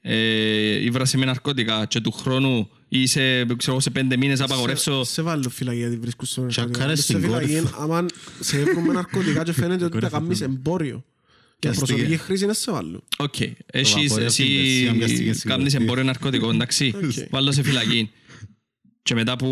[0.00, 4.44] ε, ήβρασε με ναρκώτικα και του χρόνου ή σε, ξέρω, εγώ, σε πέντε μήνες να
[4.44, 7.76] απαγορεύσω Σε- Σε βάλω φυλακή γιατί βρίσκουν στο Τσακάρες Σε στην φυλακή, κόρυφο.
[7.82, 8.06] άμα
[8.40, 11.04] σε βρούμε ναρκωτικά και φαίνεται ότι τα κάνεις εμπόριο.
[11.58, 11.92] Και Πιαστήκε.
[11.92, 13.02] προσωπική χρήση είναι σε βάλω.
[13.18, 13.34] Οκ.
[13.66, 15.78] Έχεις βαπορεύει εσύ την Περσία, μοιάστηκε στην κάνεις Κροατία.
[15.80, 16.94] εμπόριο ναρκωτικών, εντάξει.
[16.96, 17.28] Οκ.
[17.30, 18.10] Βάλω σε φυλακή.
[19.04, 19.48] Και μετά που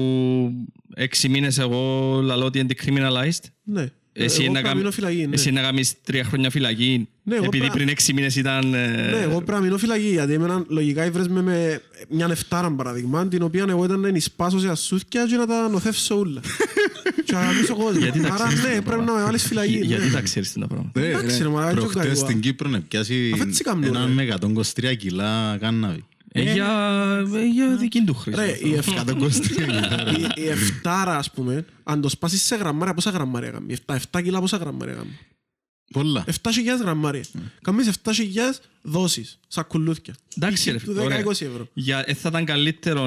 [0.94, 1.80] έξι μήνες εγώ
[2.22, 3.86] λαλώ ότι είναι decriminalized, Ναι.
[4.12, 5.26] εσύ Εγώ να πρέπει να κάνεις- μείνω φυλακή.
[5.26, 5.34] ναι.
[5.34, 8.74] εσύ να κάνεις τρία χρόνια φυλακή, Ναι, εγώ επειδή πρέπει- πριν έξι μήνες ήταν...
[8.74, 12.72] ε, Ναι, εγώ πρέπει να μείνω φυλακή, γιατί εμένα λογικά ήβρες με, με μια νεφτάρα
[12.72, 16.40] παραδειγμά, την οποία εγώ ήταν να ενισπάσω σε ασούθκια και να τα νοθεύσω όλα.
[17.24, 17.98] και να γαμίσω κόσμο.
[18.00, 19.18] Γιατί τα Άρα ξέρεις ναι, τα πρέπει να πράγματα.
[19.18, 19.72] με βάλεις φυλακή.
[19.76, 20.10] Για- Γιατί ναι.
[20.12, 21.00] τα ξέρεις τα πράγματα.
[21.00, 24.12] Εντάξει, ρε, μαλάκα, δεν Προχτές τσοκάρει, στην Κύπρο να πιάσει Αφού έτσι κάνουν, έναν ρε.
[24.12, 26.04] με 123 κιλά κάναβι.
[26.34, 26.68] Ε, Για
[27.34, 28.40] ε, για δική του χρήση.
[28.40, 29.52] Ρε, η εφ- Κάτω κόστη.
[29.62, 33.76] η- η εφτάρα, ας πούμε, αν το σπάσεις σε γραμμάρια, πόσα γραμμάρια κάνει.
[34.12, 35.18] 7 κιλά πόσα γραμμάρια κάνει.
[35.92, 36.24] Πολλά.
[36.26, 37.24] 7.000 γραμμάρια.
[37.62, 40.14] Κάνεις 7.000 δόσεις, σαν κουλούθια.
[40.36, 41.22] Εντάξει, ρε, Του ωραία.
[41.24, 41.68] 10-20 ευρώ.
[41.74, 43.04] Για, ε, θα ήταν καλύτερο.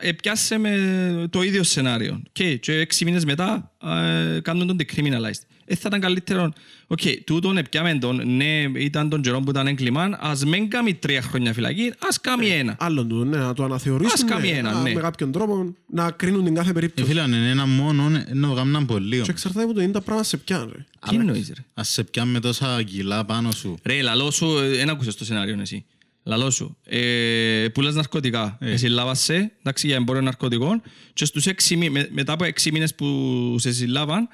[0.00, 2.22] ε, ε, πιάσε με το ίδιο σενάριο.
[2.32, 5.42] Και, και έξι μήνες μετά ε, κάνουν τον decriminalized.
[5.64, 6.52] Ε, θα ήταν καλύτερο.
[6.92, 11.22] Οκ, τούτον επιάμε τον, ναι, ήταν τον καιρό που ήταν έγκλημα, ας μην κάνει τρία
[11.22, 12.76] χρόνια φυλακή, ας κάνει ένα.
[12.78, 14.92] Άλλον του, ναι, να το Ας αναθεωρήσουν κάνει ναι, ένα, να- ναι.
[14.94, 17.08] με κάποιον τρόπο, να κρίνουν την κάθε Ε, περίπτωση.
[17.08, 19.20] φίλε, αν είναι ένα μόνο, να το κάνουν πολύ.
[19.20, 20.84] Και εξαρτάται από το είναι τα πράγματα σε πιάνουν, ρε.
[21.08, 23.78] Τι εννοείς ρε; Ας σε πιάνε τόσα κιλά πάνω σου.
[23.82, 25.84] Ρε, λαλό σου, δεν άκουσες το σενάριο εσύ.
[26.24, 28.58] Λαλώ σου, ε, πουλάς ναρκωτικά.
[28.60, 30.82] Εσύ λάβασαι, εντάξει, για εμπόριο ναρκωτικών
[31.12, 33.06] και στους έξι, μη- με- μετά από έξι μήνες που
[33.58, 34.28] σε συλλάβαν,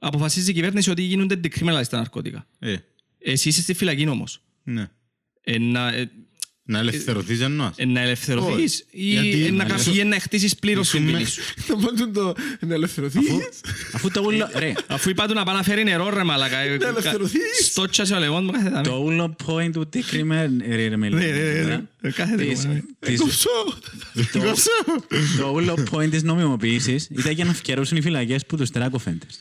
[0.00, 2.46] αποφασίζει η κυβέρνηση ότι γίνονται decriminalized τα ναρκωτικά.
[2.58, 2.74] Ε,
[3.18, 4.40] Εσύ είσαι στη φυλακή όμως.
[4.62, 4.88] ναι.
[5.44, 6.10] Ε, να, ε,
[6.64, 7.74] Να ελευθερωθείς εννοάς.
[7.76, 10.98] ε, να ελευθερωθείς ή, Γιατί ε, να, να κάνεις- ελευθε- ή να χτίσεις πλήρως την
[11.02, 11.40] Ήσουν ποινή με- σου.
[11.68, 13.20] Να πάνε το να ελευθερωθείς.
[13.92, 16.58] Αφού το ούλο, ρε, Αφού είπα του να πάει να φέρει νερό ρε μαλακα.
[16.58, 17.40] ε, κα- ελευθερωθείς.
[17.62, 18.82] Στότσασε ο λεγόν μου κάθε δάμε.
[18.82, 21.72] το ούλο point του τι κρίμε, ρε, ρε, μιλάμε, Ναι, ναι, ναι, ναι.
[21.72, 22.08] ε.
[22.08, 22.80] Ε, κάθε Της- δικό, ναι.
[22.98, 23.48] της- Κόψω.
[24.32, 24.70] το- Κόψω.
[25.38, 29.40] Το όλο point της νομιμοποίησης ήταν για να φτιαρώσουν οι φυλακές που τους τράκοφέντες.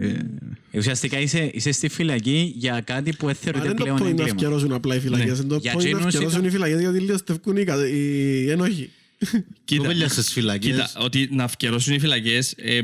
[0.00, 4.02] Ε, Ουσιαστικά είσαι, είσαι στη φυλακή για κάτι που Μα θεωρείται δεν το πλέον point
[4.02, 4.28] να έγκλημα.
[4.28, 5.38] φτιαρώσουν απλά οι φυλακές.
[5.38, 8.50] Είναι το Για point να εκείνους φτιαρώσουν ήταν- οι φυλακές γιατί λιωστεύκουν οι κα- οι
[8.50, 8.90] ένοχοι.
[9.64, 10.70] Κοίτα, Κοίτα, στις φυλακές.
[10.70, 12.80] Κοίτα, ότι να αυκαιρώσουν οι φυλακές, ε,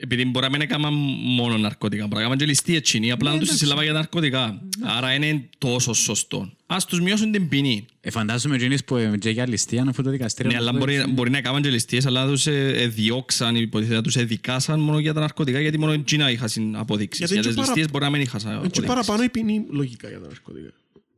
[0.00, 0.92] επειδή μπορεί να μην έκαναν
[1.24, 4.60] μόνο ναρκωτικά, μπορεί να έκαναν και ληστεία τσινή, απλά να τους συλλάβα για ναρκωτικά.
[4.82, 6.52] Άρα είναι τόσο σωστό.
[6.66, 7.86] Ας τους μειώσουν την ποινή.
[8.00, 10.50] Ε, φαντάζομαι εκείνες που ε, και για ληστεία αφού το δικαστήριο...
[10.50, 13.96] Ναι, αλλά μπορεί, μπορεί να έκαναν και ληστείες, αλλά να τους ε, ε, διώξαν, υποτίθεται,
[13.96, 17.18] να τους εδικάσαν μόνο για τα ναρκωτικά, γιατί μόνο εκείνα είχαν αποδείξεις.
[17.18, 18.84] Γιατί Για είναι τις και παρα- ληστείες μπορεί να μην είχαν Είναι και αποδείξεις.
[18.86, 20.68] παραπάνω η ποινή λογικά για τα ναρκωτικά.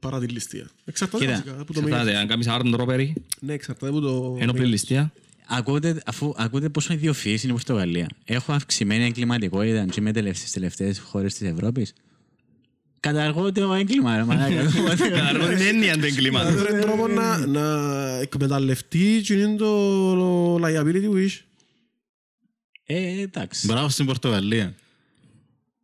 [0.01, 0.67] Παρά τη ληστεία.
[0.85, 2.01] Εξαρτάται Κοίτα, βασικά από το μέγεθος.
[2.09, 4.37] Εξαρτάται, αν κάνεις armed robbery, Ναι, εξαρτάται από το...
[4.41, 5.13] ένοπλη ληστεία,
[5.51, 8.07] Ακούτε, αφού ακούτε πόσο ιδιοφυής είναι η Πορτογαλία.
[8.25, 11.93] Έχω αυξημένη εγκληματικότητα και είμαι τελευ- στις τελευταίες χώρες της Ευρώπης.
[13.01, 14.63] Καταργώ το έγκλημα, ρε μαλάκα.
[15.09, 16.69] Καταργώ την έννοια του Δηλαδή, εγκλήματος.
[16.69, 17.65] είναι τρόπο να, να
[18.21, 21.39] εκμεταλλευτεί και είναι το liability wish.
[22.87, 23.67] Ε, εντάξει.
[23.67, 24.75] Μπράβο στην Πορτογαλία.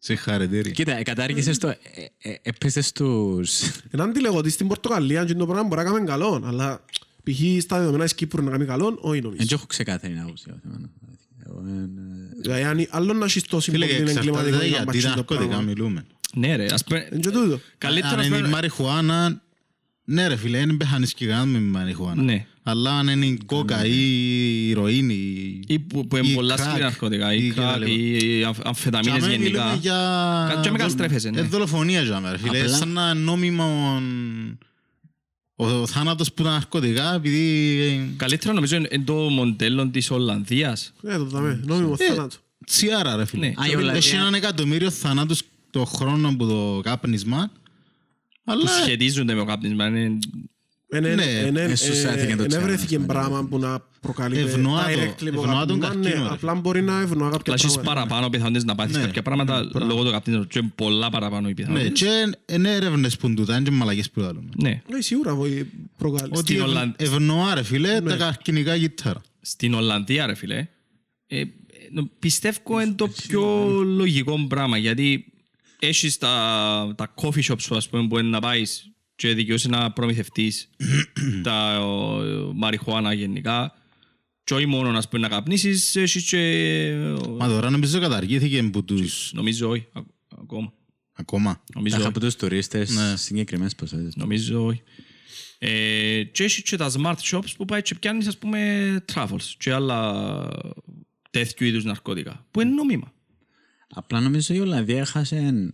[0.04, 0.72] Συγχαρητήρια.
[0.72, 1.68] Κοίτα, κατάργησες το...
[1.68, 1.76] ε,
[2.18, 3.60] ε, Έπαιζες τους...
[3.90, 6.84] Εν αντιλέγω ότι στην Πορτογαλία και το πράγμα μπορεί να κάνει καλό, αλλά
[7.24, 7.62] π.χ.
[7.62, 9.48] στα δεδομένα της Κύπρου να κάνει καλό, όχι Δεν νομίζω.
[9.54, 10.44] έχω ξεκάθαρη άποψη.
[10.46, 10.90] για το θέμα.
[11.46, 15.00] Εγώ, ε, ε, Δηλαδή, αν άλλο να έχεις τόσο Φίλε, πολύ και εξαρτάται εγκληματικό γιατί
[15.02, 15.64] τα το ναρκωτικά πράγμα.
[15.64, 16.04] μιλούμε.
[16.34, 17.60] Ναι ρε, ας πούμε, Είναι και τούτο.
[17.78, 19.42] καλύτερα Αν ας είναι η πούμε- μαριχουάνα,
[20.04, 22.22] ναι ρε φίλε, δεν πεθάνεις και κανένα με μαριχουάνα.
[22.22, 22.46] Ναι.
[22.66, 26.60] Αλλά αν είναι η κόκα ή η ηρωίνη ή που, που είναι ή πολλά crack,
[26.60, 27.90] σκληρά ναρκωτικά, ή ή κράκ, κτλ.
[27.90, 29.60] ή αμφ- αμφεταμίνες Τζάμε γενικά.
[29.62, 29.94] μιλούμε για...
[30.54, 31.40] Κα- τζάμε καταστρέφεσαι, ναι.
[31.40, 32.58] Ε, δολοφονία τζάμε ρε φίλε.
[32.60, 34.02] Απλά- Σαν να νόμιμο...
[35.56, 38.14] Ο, ο θάνατος που τα ναρκωτικά επειδή...
[38.16, 40.92] Καλύτερα νομίζω είναι είναι το μοντέλο της Ολλανδίας.
[41.00, 41.60] Ναι, το δάμε.
[41.64, 42.38] Νόμιμος θάνατος.
[42.66, 43.46] Τσιάρα ρε φίλε.
[43.46, 43.52] Ναι.
[43.56, 47.50] Α, η Ολλανδία- Έχει έναν εκατομμύριο θανάτους το χρόνο που το κάπνισμα.
[48.44, 49.86] Που Αλλά σχετίζονται με το κάπνισμα.
[49.86, 50.18] είναι-
[50.96, 53.12] Εν- Ναι, εν- εν- ίσως ε, έθηκε το εν τσάρα, έβρεθηκε ας πούμε.
[53.14, 56.34] πράγμα που να προκαλεί Ευνοά το- direct ευνοά τον λιποκαπνισμό, ναι, καρκίνο, ρε.
[56.34, 57.94] Απλά μπορεί να ευνοά κάποια Αλλά έχεις πράγματα.
[57.94, 59.02] παραπάνω πιθανότητες να πάθεις Ναι.
[59.02, 60.50] κάποια πράγματα λόγω του καπνίσματος.
[60.52, 62.00] Και πολλά παραπάνω οι ναι, πιθανότητες.
[62.00, 64.40] και είναι έρευνες που τούτα, είναι και μαλακές που λέμε.
[64.62, 64.82] Ναι.
[64.90, 65.64] Ναι, σίγουρα βοη-
[65.98, 66.30] προκαλεί.
[66.32, 68.10] Ότι Στην ευ- Ολλανδ- ευνοά ρε φίλε Ναι.
[68.10, 69.20] τα καρκινικά κύτταρα.
[69.40, 70.56] Στην Ολλανδία ρε φίλε,
[71.26, 71.46] ε, ε,
[71.92, 75.24] νο- πιστεύω είναι το πιο λογικό πράγμα γιατί
[75.78, 79.92] έχεις τα, τα coffee shops σου ας πούμε που είναι να πάεις και δικαιούσε να
[79.92, 80.70] προμηθευτείς
[81.42, 82.22] τα ο,
[82.54, 83.74] μαριχουάνα γενικά
[84.44, 86.92] και όχι μόνο ας πούμε, να καπνίσεις, έχεις και...
[87.38, 89.30] Μα τώρα νομίζω καταργήθηκε που τους...
[89.34, 90.00] Νομίζω όχι, α-
[90.40, 90.72] ακόμα.
[91.12, 91.62] Ακόμα.
[91.74, 92.10] Νομίζω Τα όχι.
[92.10, 93.16] από τους τουρίστες Ναι.
[93.16, 94.16] συγκεκριμένες ποσότητες.
[94.16, 94.82] Νομίζω όχι.
[95.58, 99.72] Ε, και έχεις και τα smart shops που πάει και πιάνεις ας πούμε travels και
[99.72, 100.48] άλλα
[101.30, 103.12] τέτοιου είδους ναρκώτικα που είναι νόμιμα.
[103.88, 105.70] Απλά νομίζω η Ολλανδία έχασε,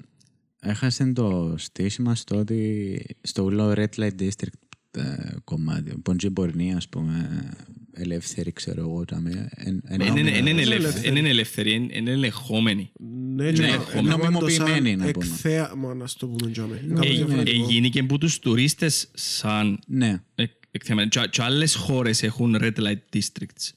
[0.61, 5.03] έχασε το στήσιμα στο ότι στο όλο Red Light District ε,
[5.45, 5.99] κομμάτι.
[6.03, 7.49] Ποντζή Μπορνή, ας πούμε,
[7.93, 9.05] ελεύθερη, ξέρω εγώ.
[9.05, 11.19] τάμε, εν- εν- Είναι- Είναι είναι είναι ελευ- ελεύθερη.
[11.19, 12.93] είναι ελεύθερη, είναι- είναι ελεγχόμενη.
[13.35, 15.27] Ναι, και Ναι, να- έχουμε να κάνουμε το σαν νομιμοποιημένη, να πούμε.
[15.27, 16.77] εκθέα- να στο πούμε τζάμε.
[16.85, 17.65] Ε, Κάπως διαφορετικό.
[17.65, 20.23] Έγινε και από τους τουρίστες σαν Ναι.
[20.35, 21.09] εκ- εκθεμένη.
[21.09, 23.71] Και- Και άλλες χώρες έχουν red light districts.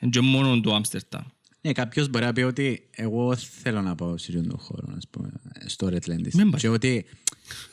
[0.00, 1.22] Είναι και μόνο το Άμστερνταμ.
[1.68, 5.04] Ναι, κάποιος μπορεί να πει ότι εγώ θέλω να πάω σε αυτόν τον χώρο, ας
[5.10, 5.30] πούμε,
[5.66, 6.28] στο Red Land.
[6.34, 6.60] Μην πάει.
[6.60, 7.04] Και ότι...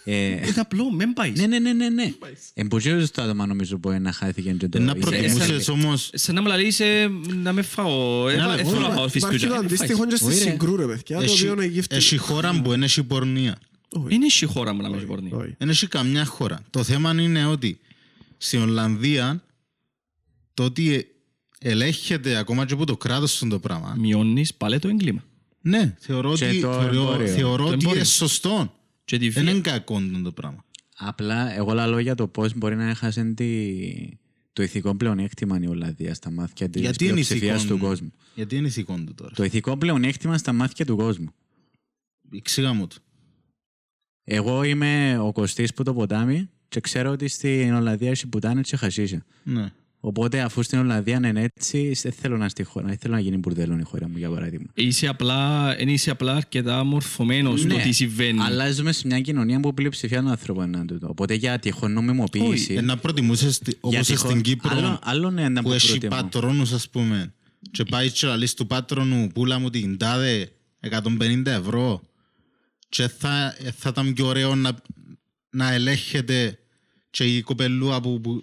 [0.03, 1.39] ε, Είναι απλό, μην πάεις.
[1.39, 2.13] Ναι, ναι, ναι, ναι, ναι.
[2.53, 4.80] Εμπορίζονται το άτομα νομίζω που να χάθηκε και το...
[4.80, 6.09] Να η- προτιμούσες όμως...
[6.13, 8.30] Σαν να μου λαλείς ε, να με φάω.
[8.30, 8.69] Ε, Ένα ε, λεπτό.
[8.69, 9.57] θέλω να πάω Υπάρχει το φιστούτσα.
[9.57, 10.49] αντίστοιχο και στη Όχι, ρε.
[10.49, 11.95] Συγκρού, ρε παιδιά, το Έχει- οποίο είναι γύφτη.
[11.95, 13.57] Έχει χώρα που είναι έχει πορνεία.
[14.07, 15.30] Είναι η χώρα μου να με έχει πορνεί.
[15.34, 15.55] Όχι.
[15.57, 16.59] Δεν έχει καμιά χώρα.
[16.69, 17.80] Το θέμα είναι ότι
[18.38, 19.43] στην Ολλανδία
[20.53, 21.07] το ότι
[21.60, 23.95] ελέγχεται ακόμα και από το κράτος στον το πράγμα.
[23.98, 25.23] Μειώνεις πάλι το έγκλημα.
[25.61, 27.27] Ναι, θεωρώ Και ότι, το θεωρώ, εμπόριο.
[27.27, 27.95] θεωρώ Το ότι εμπόριο.
[27.95, 28.73] είναι σωστό.
[29.06, 29.52] Και τη Δεν βία.
[29.52, 30.65] είναι κακό το πράγμα.
[30.98, 33.69] Απλά εγώ λέω για το πώς μπορεί να έχασε τη...
[34.53, 37.76] το ηθικό πλεονέκτημα η Ολλανδία στα μάτια της Γιατί είναι πλειοψηφίας ηθικό.
[37.76, 38.14] του κόσμου.
[38.36, 39.32] Γιατί είναι ηθικό του τώρα.
[39.36, 41.30] Το ηθικό πλεονέκτημα στα μάτια του κόσμου.
[42.36, 42.95] Εξήγα μου το.
[44.23, 48.76] Εγώ είμαι ο Κωστής που το ποτάμι και ξέρω ότι στην Ολλανδία έχει πουτάνες και
[48.76, 49.26] χασίσια.
[49.44, 49.72] Ναι.
[50.07, 53.38] Οπότε αφού στην Ολλανδία είναι έτσι, δεν θέλω να στη χώρα, δεν θέλω να γίνει
[53.38, 54.65] μπουρδέλο η χώρα μου για παράδειγμα.
[54.73, 58.38] Είσαι απλά, εν είσαι απλά αρκετά μορφωμένος στο τι συμβαίνει.
[58.38, 61.07] Ναι, αλλά ζούμε σε μια κοινωνία που πλειοψηφία των ανθρώπων είναι τούτο.
[61.10, 65.30] Οπότε για τυχόν νομιμοποίηση; Ε, να προτιμούσες τι- για όπως τυχόν- στην Κύπρο Άλλο, άλλο
[65.32, 66.15] ναι, να που που έχει προτιμώ.
[66.22, 67.34] πατρόνους ας πούμε
[67.72, 72.02] και πάει και λαλείς του πάτρονου πουλά μου την τάδε 150 ευρώ
[72.90, 74.72] και θα, ε, θα ήταν πιο ωραίο να,
[75.49, 76.60] να ελέγχεται
[77.10, 78.41] και η κοπελούα που, που,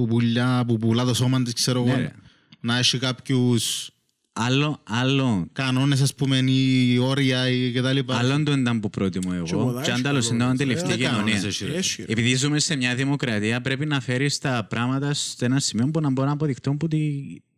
[0.00, 2.12] που, πουλιά, που πουλά το σώμα της ξέρω Ναι, εγώ ρε.
[2.60, 3.90] να έχει κάποιους
[4.32, 8.16] Άλλο, άλλο, κανόνες ας πούμε ή όρια ή και τα λοιπά.
[8.16, 9.64] άλλο το ήταν που προτιμώ Και εγώ.
[9.64, 11.48] μοδά Και αν έχει τα άλλος είναι κανόνες, τελευταία ε, Δεν κανόνες κοινωνία.
[11.48, 11.76] έχει, ρε.
[11.76, 12.12] Έχει, ρε.
[12.12, 16.10] Επειδή ζούμε σε μια δημοκρατία, πρέπει να φέρεις τα πράγματα σε ένα σημείο που να
[16.10, 17.12] μπορούν να αποδειχτούν που, τη,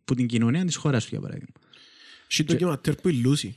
[0.05, 1.47] που την κοινωνία της χώρας σου, για παράδειγμα.
[2.31, 3.53] Έχει ντοκιματέρ που η Λούση.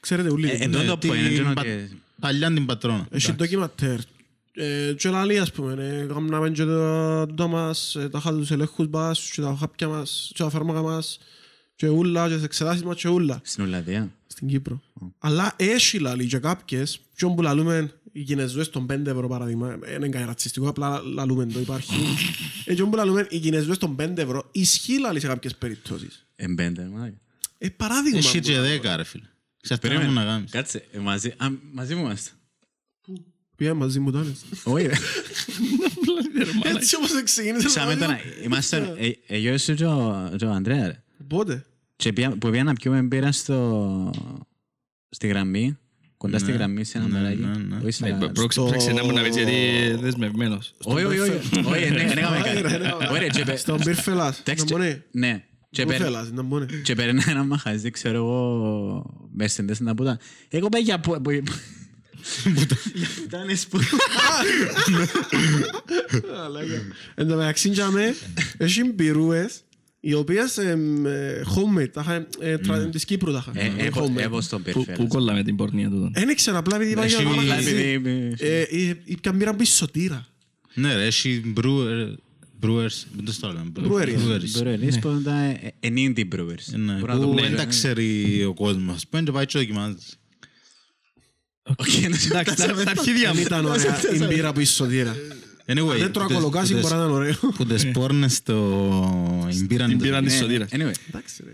[0.00, 0.50] Ξέρετε όλοι.
[0.50, 0.88] Ε, τι εδώ είναι.
[0.88, 3.06] το την point, είναι πα- ότι- Παλιά την πατρώνα.
[3.10, 3.98] Έχει ντοκιματέρ.
[4.54, 8.50] Ε, Και λαλεί ας πούμε, ε, κάναμε και το τούτο μας, ε, τα χάλια τους
[8.50, 11.18] ελέγχους μας, και τα χάπια μας, και τα φάρμακα μας,
[11.74, 13.40] και ούλα, και τις εξετάσεις μας και ούλα.
[13.44, 14.10] Στην Ολλανδία.
[14.26, 14.82] στην Κύπρο.
[15.18, 19.94] Αλλά έχει λαλεί και κάποιες, ποιον που λαλούμε οι Κινέζοι των 5 ευρώ παράδειγμα, δεν
[19.94, 21.94] είναι κάτι ρατσιστικό, απλά λαλούμε το υπάρχει.
[22.64, 26.26] Ε, ποιον που λαλούμε οι Κινέζοι των 5 ευρώ, ισχύει λαλεί σε κάποιες περιπτώσεις.
[26.36, 27.16] Εμπέντε, μάλακα.
[27.58, 28.18] Ε, παράδειγμα.
[28.18, 28.68] Έχει που και λαλούμε.
[28.68, 29.24] δέκα ρε φίλε.
[29.60, 30.18] Ξέρετε να Περίμενε.
[30.20, 30.50] μου να κάνεις.
[30.50, 32.30] Κάτσε, ε, μαζί, α, μαζί μου είμαστε.
[33.62, 34.44] Πήγαμε μαζί μου τόνες.
[34.64, 34.94] Όχι, ρε.
[36.64, 37.66] Έτσι όπως ξεκίνησε.
[37.66, 38.32] Ξάμε το τώρα, ράδιο.
[38.44, 39.16] είμαστε, ε, ε,
[39.46, 41.02] εγώ είσαι και ο- και ο Ανδρέα, ρε.
[41.26, 41.64] Πότε;
[41.96, 44.10] Και πήγα- που πήγα να πιούμε μπύρα στο...
[45.08, 45.78] στη γραμμή,
[46.16, 47.40] κοντά στη Ναι, γραμμή σε ένα ναι, μπαράκι.
[47.40, 47.76] ναι, ναι.
[47.82, 49.54] Όχι στα- Ναι, πρόξε- Πρόξε να μου να πεις γιατί
[50.00, 50.72] δεσμευμένος.
[50.84, 51.30] Όχι, όχι, όχι.
[51.66, 52.78] Όχι, ναι, δεν έκαμε Όχι, ρε, κάτι.
[52.82, 54.38] ναι, Όχι, ρε, και πε- Στον Μπίρφελας.
[54.38, 55.04] Εντάξει, Να μπονέ.
[55.10, 55.44] Ναι.
[55.70, 56.66] Και παίρνει- Μπίρφελας, να μπονέ.
[56.84, 60.18] και παίρνει ένα μαχαζί, ξέρω εγώ, μέσα στην τέσσερα πουτά.
[60.48, 61.00] Εγώ πήγα
[62.44, 62.66] για που...
[62.66, 63.78] που- Για πουτάνες που...
[67.14, 68.14] Εν τω μεταξύ τζάμε,
[68.56, 69.60] έχει μπυρούες,
[70.00, 73.64] οι οποίες εμ, ε, homemade, τα είχα, ε, τρα- της Κύπρου τα είχα.
[73.64, 74.18] Ε, Ε, έχω- homemade.
[74.20, 75.10] Έχω στον Πού- Πού Περφέλας.
[75.12, 76.10] κολλάμε την πορνεία τούτον.
[76.14, 77.70] Δεν ήξερα απλά επειδή είπα Έχει- για να Απλά μαγαζί.
[77.70, 80.26] επειδή- Ε, ε, Ήπια μπύρα που σωτήρα.
[80.74, 82.14] Ναι ρε, έχει brewer-
[82.62, 83.72] brewers, δεν το στο λέμε.
[83.76, 84.16] Breweries.
[84.16, 84.62] breweries.
[84.62, 86.74] Breweries που ήταν, ε, ε, indie brewers.
[86.76, 87.42] Ναι, Μπορώ να το που πω.
[87.42, 89.06] δεν τα ξέρει ο κόσμος.
[89.06, 89.96] Πάνε και πάει και δοκιμάζει.
[91.76, 93.42] Όχι, Εντάξει, τα τα αρχίδια Δεν μου.
[93.42, 95.16] ήταν ωραία η μπύρα που σωτήρα.
[95.66, 97.36] Anyway, Δεν τρώω που τις- κολοκάσι που μπορεί να τις- είναι ωραίο.
[97.56, 98.54] Που τις πόρνες το...
[99.52, 100.68] η μπύρα Την είναι το- πήραν της Ναι, σωτήρας.
[100.72, 101.52] Anyway, Εντάξει ρε.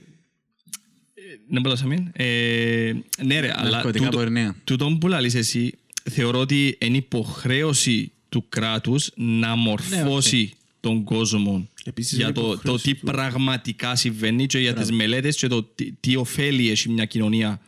[1.51, 2.11] Ναι, μπλώσαμε.
[2.13, 2.93] Ε,
[3.25, 4.57] Ναι ρε, αλλά Ναρκωτικά τούτο- πορνεία.
[4.65, 5.75] τούτον που λαλείς εσύ
[6.11, 12.47] θεωρώ ότι είναι υποχρέωση του κράτους να μορφώσει τον κόσμο Επίσης για είναι το, το
[12.53, 13.07] υποχρέωση τι του.
[13.07, 17.61] πραγματικά συμβαίνει και για τις μελέτες και το τι, τι ωφέλη έχει μια κοινωνία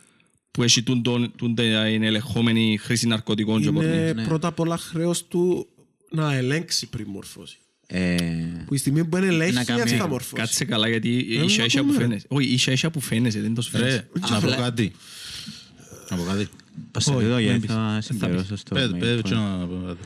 [0.51, 4.09] που έχει τούν τον- τούν την ελεγχόμενη χρήση ναρκωτικών και πορνεία.
[4.09, 5.67] Είναι πρώτα απ' όλα χρέος του
[6.11, 7.57] να ελέγξει πριν μορφώσει.
[7.87, 8.15] ε,
[8.65, 10.33] Που η στιγμή που δεν ελέγχει Να κάνει- δεν θα μορφώσει.
[10.35, 12.03] Κάτσε καλά γιατί να ίσα ίσα που πούμε, ρε.
[12.03, 12.25] φαίνεσαι.
[12.29, 14.07] Όχι, ίσα ίσα που φαίνεσαι, δεν το Ρε, φαίνεσαι.
[14.29, 14.91] να πω κάτι.
[16.09, 16.47] Να πω κάτι.
[16.91, 19.23] Πασαρίδο, γιατί θα συμπληρώσω στο Πες, main πες point.
[19.23, 20.03] και να πω κάτι.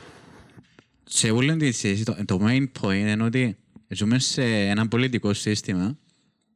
[1.04, 3.56] σε όλη τη συζήτηση, το, το main point είναι ότι
[3.88, 5.98] ζούμε σε ένα πολιτικό σύστημα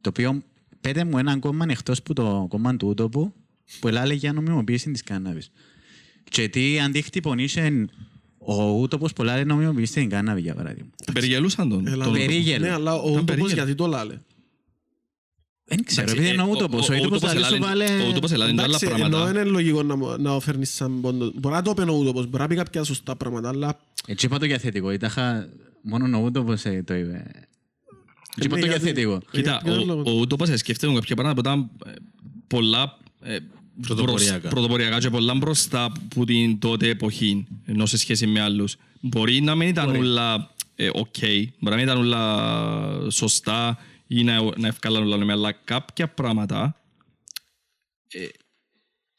[0.00, 0.42] το οποίο
[0.80, 3.34] πέτε μου έναν κόμμα εκτός που το κόμμα του Ούτοπου
[3.80, 5.42] που ελάλε για νομιμοποίηση της κάναβη.
[6.30, 7.86] Και τι αντίκτυπο είχε
[8.38, 10.90] ο Ούτοπο που λέει νομιμοποίηση την κάναβη, για παράδειγμα.
[11.12, 11.86] Περιγελούσαν τον.
[11.86, 12.18] Έλα, τον- ναι.
[12.18, 12.64] περίγελο.
[12.66, 13.54] Ναι, αλλά ο Ήταν Ούτοπος περίγελο.
[13.54, 14.18] γιατί το λάλε.
[15.64, 16.88] Δεν ξέρω, Εντάξει, επειδή είναι ε, ο Ούτοπος.
[16.88, 18.02] ο- Ο ο Ούτοπος Ούτοπος δηλαδή σου ελάλε- βάλε...
[18.04, 19.18] ο Ούτοπος ελάλε άλλα Εντάξει, πράγματα.
[19.18, 21.32] ενώ είναι λογικό να, να φέρνεις σαν πόντο.
[21.34, 24.38] Μπορεί να το πει ο Ούτοπος, μπορεί να πει κάποια σωστά πράγματα, αλλά Έτσι είπα
[24.38, 24.90] το για θετικό.
[24.92, 25.48] Ήταχα
[25.82, 27.30] μόνο ο Ούτοπος ε, το είπε.
[28.36, 29.20] Έτσι είπα το για γιατί- θετικό.
[29.30, 31.98] Κοίτα, Για ποιο λόγο; ο, ο Ούτοπας σκέφτεται κάποια πράγματα που ήταν ε,
[32.46, 33.36] πολλά ε,
[33.86, 34.38] Πρωτοποριακά.
[34.38, 38.76] μπροσ- πρωτοποριακά και πολλά μπροστά από την τότε εποχή, ενώ σε σχέση με άλλους.
[39.00, 41.14] Μπορεί να μην ήταν όλα ε, οκ,
[41.58, 46.76] μπορεί να μην ήταν όλα σωστά ή να, να ευκάλαν όλα, αλλά κάποια πράγματα
[48.08, 48.26] ε,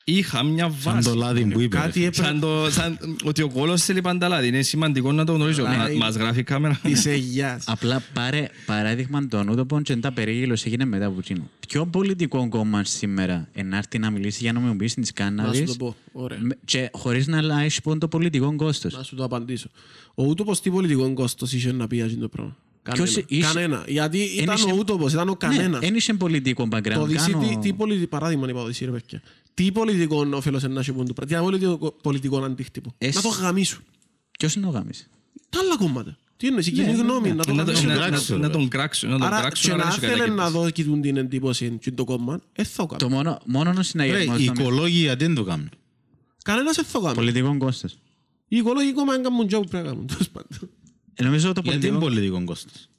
[0.04, 1.10] Είχα μια Σαν βάση.
[1.10, 1.80] το λάδι που είπες.
[1.80, 2.06] Κάτι ρε.
[2.06, 2.28] έπρεπε...
[2.28, 4.48] Σαν το, σαν, ότι ο κόλος θέλει πάντα λάδι.
[4.48, 5.64] Είναι σημαντικό να το γνωρίζω.
[5.64, 6.80] Καλά, Μα- είναι- Μας γράφει η κάμερα.
[6.84, 7.64] Είσαι γειάς.
[7.68, 11.50] Απλά πάρε παράδειγμα τον Ούτοπον και τα περίγυλος έγινε μετά από εκείνο.
[11.68, 15.96] Ποιο πολιτικό κόμμα σήμερα ενάρτη να μιλήσει για νομιμοποίηση της Να σου κάναβης το πω.
[16.12, 16.38] Ωραία.
[16.42, 19.70] με- και χωρίς να λάβει πόν το πολιτικό κόστος; Να σου το απαντήσω.
[20.16, 23.06] Ο Ούτωπος τι πολιτικό κόστος είχε να πει για αυτό το πράγμα; Κανένα.
[23.06, 23.84] Ποιος είσαι- Κανένα.
[23.88, 25.68] Γιατί ήταν είσαι- ο Ούτωπος, ήταν ο κανένας.
[25.82, 27.08] Ναι, δεν είχε πολιτικό Το background.
[27.08, 29.22] DC, κάνω- τι, τι πολιτικό, παράδειγμα είπα Οδυσσή ρε παιδιά.
[29.54, 31.38] Τι πολιτικό όφελος είναι να έχει πούν το πράγμα.
[31.38, 32.94] Τι πολιτικό, πολιτικό αντίκτυπο.
[32.98, 33.84] Εσ- Να το γαμίσουν.
[34.40, 35.08] Ποιος είναι ο γάμις.
[35.50, 36.18] Τα άλλα κόμματα.
[36.38, 37.34] Τι εννοείς, η Ναι, κοινή ναι, γνώμη ναι.
[37.34, 37.88] να το Να το- γαμίσουν.
[37.90, 38.54] να- κράξουν, να ρε.
[38.54, 39.10] τον κράξουν.
[39.10, 39.70] Να τον Άρα κράξουν.
[39.72, 40.60] και να να κάνουν θέλει κάτι να τέτοιο.
[40.62, 43.14] δώσει την εντύπωση και το κόμμα, δεν θα το Το κάνει.
[43.14, 45.70] μόνο, μόνος ο Ρε, συναγερμός οι των- οικολόγοι γιατί δεν το κάνουν.
[46.44, 47.16] Κανένας δεν θα το κάνει.
[47.16, 47.98] πολιτικό κόστος.
[48.48, 50.08] Οι οικολόγοι κόμμα δεν κάνουν job πρέπει να κάνουν.
[50.08, 50.70] τέλος πάντων.
[51.14, 52.00] Ε, Νομίζω το Γιατί είναι πολιτικό...
[52.32, 52.90] πολιτικό κόστος;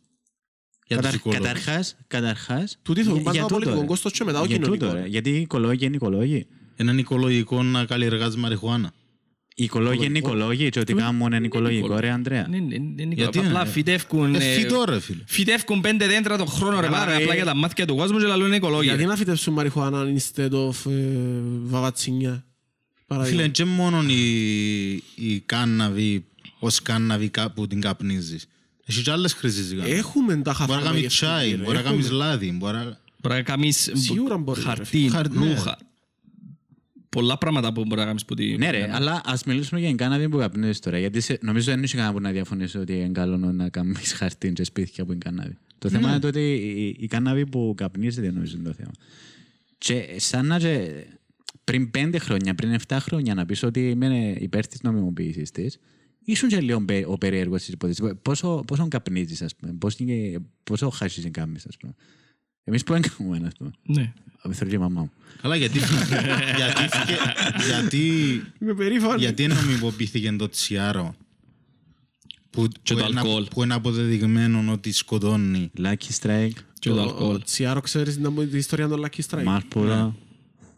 [0.94, 1.46] Για τους Καταρ- οικολόγους.
[1.46, 2.78] Καταρχάς, καταρχάς...
[2.82, 3.86] Τούτοι θέλουν για- πάντα για το τούτο, πολιτικό ρε.
[3.86, 5.00] κόστος και μετά ο Για τούτο, κοινωνικό.
[5.00, 5.08] ρε.
[5.08, 6.46] Γιατί οι οικολόγοι είναι οικολόγοι.
[6.76, 8.92] Έναν οικολογικό να καλλιεργάς μαριχουάνα.
[9.54, 12.46] Οι οικολόγοι είναι οικολόγοι και ότι κάνουν είναι οικολογικό, ρε Ανδρέα.
[12.48, 14.34] Ναι, ναι, ναι, ναι, Γιατί Απλά είναι; φυτεύκουν...
[14.34, 15.22] Ε, ε, φυτό ρε φίλε.
[15.26, 17.22] Φυτεύκουν πέντε δέντρα το χρόνο ρε Καλά, πάρα, ρε.
[17.22, 18.90] απλά για τα μάτια του κόσμου και λαλούν οικολόγια.
[18.92, 20.92] Γιατί να φυτεύσουν μαριχουάνα instead of ε,
[21.62, 22.44] βαβατσινιά.
[23.06, 23.38] Παράδειγμα.
[23.40, 26.24] Φίλε, και μόνο η, η κάναβη
[26.58, 28.46] ως κάναβη κα- που την καπνίζεις.
[28.86, 29.92] Έχει και άλλες χρήσεις η κάναβη.
[29.92, 30.72] Έχουμε τα χαφά.
[30.74, 32.98] Μπορεί να κάνεις τσάι, μπορεί να κάνεις λάδι, μπορεί να...
[33.22, 35.54] Μπορεί να κάνεις Σίγουρα μπορεί, ρε χαρτί, Χαρτί, ναι.
[35.54, 35.78] ρούχα.
[37.08, 38.56] Πολλά πράγματα που μπορεί να κάνεις που τη...
[38.56, 40.98] Ναι ρε, αλλά ας μιλήσουμε για την κάναβη που καπνίζεις τώρα.
[40.98, 44.52] Γιατί σε- νομίζω δεν είσαι κανένα που να διαφωνήσει ότι είναι καλό να κάνεις χαρτί
[44.52, 45.56] και σπίτια που είναι κάναβη.
[45.78, 48.90] Το θέμα είναι το ότι η, η κάναβη που καπνίζεται νομίζω είναι το θέμα.
[49.78, 50.90] Και σαν να και
[51.64, 55.78] πριν πέντε χρόνια, πριν 7 χρόνια να πεις ότι είμαι υπέρ της νομιμοποίησης της,
[56.24, 58.12] ήσουν και λίγο πε- ο περίεργος της υπόθεσης.
[58.22, 59.96] Πόσο, πόσο καπνίζεις, ας πούμε, πόσο,
[60.64, 61.94] πόσο χάσεις κάνεις, ας πούμε.
[62.64, 63.70] Εμείς που έκαναμε, ας πούμε.
[63.82, 64.12] Ναι.
[64.42, 65.12] Απευθύνω και η μαμά μου.
[65.42, 65.78] Καλά, γιατί...
[66.58, 68.06] γιατί, φύγε- γιατί,
[68.60, 69.20] Είμαι περήφανη.
[69.20, 71.14] γιατί νομιμοποιήθηκε το τσιάρο
[72.50, 73.46] που, Και που, το είναι, αλκοόλ.
[73.50, 75.70] που είναι αποδεδειγμένο ότι σκοτώνει.
[75.78, 77.34] Lucky Strike, Και το αλκοόλ.
[77.34, 79.42] Ο Τσιάρο ξέρεις την την ιστορία των Lucky Strike.
[79.44, 80.16] Μάρπουρο,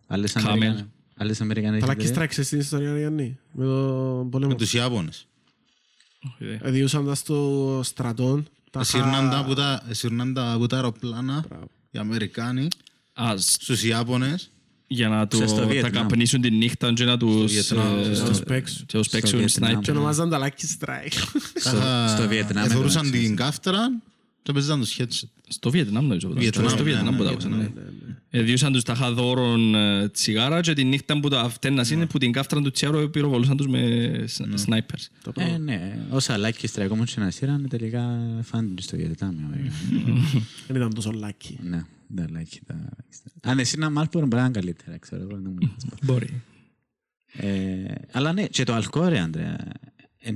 [0.07, 0.41] άλλες Camel.
[0.47, 0.85] Αμερικανές.
[1.17, 1.81] Άλλες Αμερικανές.
[1.81, 2.19] Τα Lucky εταιρείες.
[2.19, 3.39] Strike ξέρεις την ιστορία Γιάννη.
[3.53, 4.51] Με τον πόλεμο.
[4.51, 5.27] Με τους Ιάπωνες.
[6.63, 8.47] Ε, Διούσαν τα στο στρατόν.
[8.71, 11.45] τα Εσύρναν τα χα- από τα- εσύρναν τα από τα αεροπλάνα
[11.91, 12.69] οι Αμερικάνοι
[13.13, 14.51] Ας, στους Ιάπωνες
[14.87, 15.93] για να το, Στο τα Βιετνάμ.
[15.93, 17.53] καπνίσουν τη νύχτα και να τους...
[17.53, 18.87] Βιετνάμ, ε, Να τους παίξουν.
[18.87, 19.73] Και τους Στο παίξουν Βιετνάμ.
[19.73, 19.81] sniper.
[19.83, 21.41] Και ονομάζαν τα Lucky Strike.
[21.63, 23.25] τάχα στο Βιετνάμ εθωρούσαν εντάξει.
[23.27, 23.79] την κάφτρα
[24.43, 25.29] και παίζαν τους headset.
[25.49, 26.29] Στο Βιετνάμ νομίζω.
[26.29, 27.17] που τα- Βιετνάμ, Στο ναι, Βιετνάμ
[28.35, 28.43] ναι, που τα ναι, άκουσα, ναι.
[28.43, 32.19] Ε, Διούσαν τους τάχα δώρον ε, τσιγάρα και τη νύχτα που τα φταίνας είναι που
[32.19, 35.33] την κάφτρα του τσιάρου πυροβολούσαν τους με σ- snipers.
[35.37, 39.37] Ε, ναι, όσα Lucky Strike όμως και να σύραν τελικά φάνηκε στο Βιετνάμ.
[39.39, 39.71] ε.
[40.67, 41.55] Δεν ήταν τόσο lucky.
[41.63, 42.59] Ναι, δεν Lucky.
[42.67, 43.51] τα Lucky Strike.
[43.51, 45.31] Αν εσύ να Μάρπουρο μπορεί να είναι καλύτερα, ξέρω εγώ.
[45.41, 45.93] δεν μου λες.
[46.03, 46.43] Μπορεί.
[47.33, 49.57] Ε, Αλλά ναι, και το αλκοόλ, ρε Ανδρέα,
[50.23, 50.35] είναι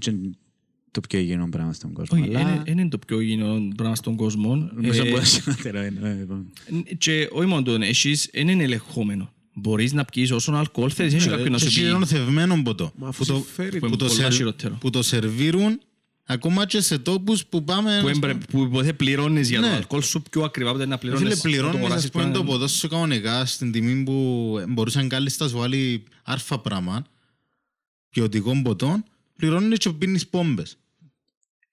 [0.91, 2.19] το πιο υγιεινό πράγμα στον κόσμο.
[2.23, 4.55] Όχι, Αλλά είναι- είναι το πιο υγιεινό πράγμα στον κόσμο.
[4.75, 6.09] νομίζω Ε, μπορεί να χειρότερο είναι.
[6.09, 6.53] ε, λοιπόν.
[6.99, 9.33] Και όχι μόνο τον, εσείς δεν είναι ελεγχόμενο.
[9.55, 11.81] Μπορείς να πιείς όσον αλκοόλ θέλεις, έχει κάποιον να Και σου πει.
[11.81, 12.93] χειρονοθευμένο ποτό.
[12.97, 13.79] Μα αφού Που το- συμφέρει.
[13.79, 14.75] που το Πολλά σερ- χειρότερο.
[14.81, 15.81] Που το σερβίρουν
[16.25, 17.99] ακόμα και σε τόπους που πάμε...
[18.03, 19.73] Που ας έμπρε- πούμε, Που υποθέ πληρώνεις για το Ναι.
[19.75, 21.37] αλκοόλ σου πιο ακριβά από το να Φίλε, πληρώνεις.
[21.37, 24.55] να το πληρώνεις αγοράσεις ας πούμε που το είναι- ποτό σου κανονικά στην τιμή που
[24.69, 27.05] μπορούσαν κάλλιστα να σου βάλει άρφα πράγμα
[28.11, 29.05] ποιοτικών ποτών
[29.39, 30.77] πληρώνεις και πίνεις πόμπες.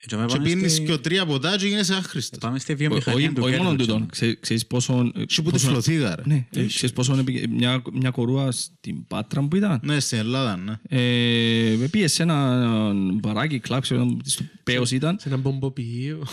[0.07, 2.39] Και πάμε Και πάμε πίνεις στη- και τρία ποτά και γίνεσαι άχρηστος.
[2.39, 3.95] Πάμε στη Όχι βιομηχανία του όχι μόνο κέρδους, τούτον.
[3.95, 4.11] όμως.
[4.11, 5.11] Ξέ- Ξέρεις πόσο...
[5.11, 6.21] Και που τη πόσο- φλωθήγα ρε.
[6.25, 10.57] Ναι, ε, ξέρεις πόσο επι- μια, μια κορούα στην Πάτρα που ήταν; Ναι, στην Ελλάδα,
[10.57, 10.73] ναι.
[10.99, 16.23] Ε, με πήγε σε ένα μπαράκι, κλαμπ, ξέρω, στο Πέος ήταν Σε ένα μπομποποιείο.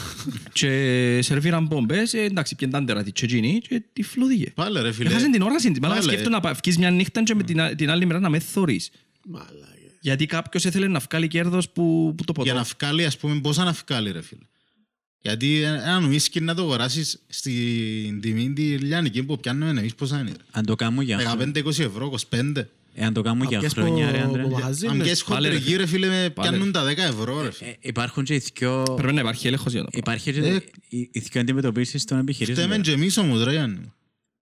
[0.53, 0.69] και
[1.23, 4.51] σερβίραν μπομπές, ε, εντάξει, πιέναν τάντερα τη τσετζίνη και τη φλωδίγε.
[4.55, 5.09] Πάλε ρε φίλε.
[5.09, 6.11] Έχασαν την όραση της, μάλλον Πάλε.
[6.11, 8.39] σκέφτομαι να πα- βγεις μια νύχτα και με την, α- την άλλη μέρα να με
[8.39, 8.91] θωρείς.
[9.29, 9.71] Μαλάκα.
[10.05, 12.43] Γιατί κάποιος ήθελε να βγάλει κέρδος που, που το ποτό.
[12.51, 14.41] Για να βγάλει, ας πούμε, πόσα να βγάλει ρε φίλε.
[15.21, 20.31] Γιατί έναν ουίσκι να το αγοράσεις στην τιμή τη λιάνικη που πιάνουμε εμείς πόσα είναι.
[20.31, 20.37] ρε.
[20.51, 22.69] Αν το κάνουμε για χρόνια- 15-20 ευρώ, 25.
[22.95, 24.45] εάν το κάνουμε για Απιές χρόνια, που- ρε Ανδρέα.
[24.45, 25.03] που μαγαζί, Αν ναι.
[25.03, 25.55] πιέσεις Πάλε, ρε.
[25.55, 27.71] χοντρική ρε φίλε, με Πάλε, πιάνουν τα 10 ευρώ ρε φίλε.
[27.71, 28.83] Ε, Υπάρχουν και οι δυο...
[28.97, 32.67] Πρέπει να υπάρχει έλεγχος για το Υπάρχει Ε, και οι οι δυο αντιμετωπίσεις των επιχειρήσεων.
[32.69, 33.93] Φταίμε και εμείς όμως ρε Γιάννη.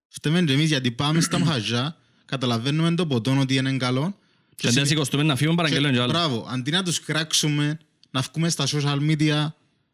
[0.08, 4.14] Φταίμε και εμείς γιατί πάμε στα μαγαζιά, καταλαβαίνουμε το ποτόν ότι είναι καλό.
[4.60, 6.12] Και αντί να σηκωστούμε να φύγουμε παραγγέλνουν και άλλα.
[6.12, 7.78] Μπράβο, αντί να τους κράξουμε,
[8.10, 9.46] να βγούμε στα social media,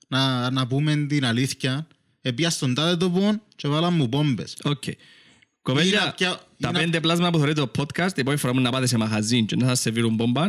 [0.08, 1.86] να, να πούμε την αλήθεια,
[2.20, 4.56] επήα στον τάδε τόπο και βάλαν μου πόμπες.
[4.62, 4.86] Οκ.
[4.86, 6.30] Ή να Κοπέλια, πια-
[6.60, 8.86] τα ή να- πέντε πλάσματα που θεωρείτε το podcast, την επόμενη φορά που να πάτε
[8.86, 10.44] σε μαγαζί και να σας σερβίρουν μπόμπα,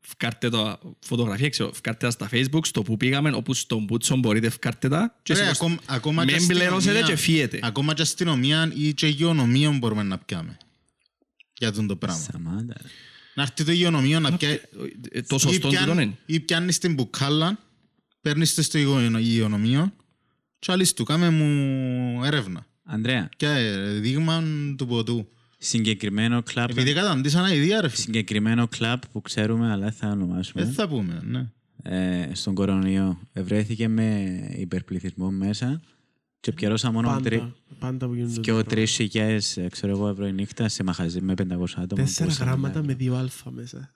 [0.00, 4.50] φκάρτε το φωτογραφία, ξέρω, φκάρτε τα στα facebook, στο που πήγαμε, όπου στον Μπούτσο μπορείτε
[4.50, 7.58] φκάρτε τα και Ρε, σηκώστε- ακόμ- ακόμα και Μην πληρώσετε αστυνομία- και φύγετε.
[7.62, 10.56] Ακόμα και αστυνομία ή και υγειονομία μπορούμε να πιάμε.
[11.58, 12.20] για τον το πράγμα.
[12.22, 12.74] Σταμάτα.
[13.34, 14.60] Να έρθει το υγειονομείο να πιάει...
[15.12, 16.16] Ε, Το σωστό Ή πιάν- τούτο είναι.
[16.26, 17.58] Ή πιάνεις την μπουκάλα,
[18.20, 19.92] παίρνεις το στο υγειο- υγειονομείο
[20.58, 22.66] και άλλης του κάμε μου έρευνα.
[22.84, 24.42] Ανδρέα, Και ε, δείγμα
[24.76, 25.28] του ποτού.
[25.58, 28.02] συγκεκριμένο κλαμπ, Επειδή καταντήσανα ιδέα ρε φίλε.
[28.02, 30.64] συγκεκριμένο κλαμπ που ξέρουμε, αλλά δεν θα ονομάσουμε.
[30.64, 31.46] Δεν θα πούμε, ναι.
[31.82, 35.80] ε, στον κορονοϊό βρέθηκε με υπερπληθυσμό μέσα
[36.40, 38.40] και πιερώσα μόνο τρι, Πάντα, πάντα που γίνονται.
[38.40, 41.42] και ο τέτοια τρεις χιλιάδες, ε, ξέρω εγώ, ευρώ η νύχτα σε μαχαζί με 500
[41.42, 41.56] άτομα.
[41.56, 41.94] πράγματα.
[42.04, 42.86] Τέσσερα που ούσαν γράμματα μέσα.
[42.86, 43.92] με δύο αλφα μέσα.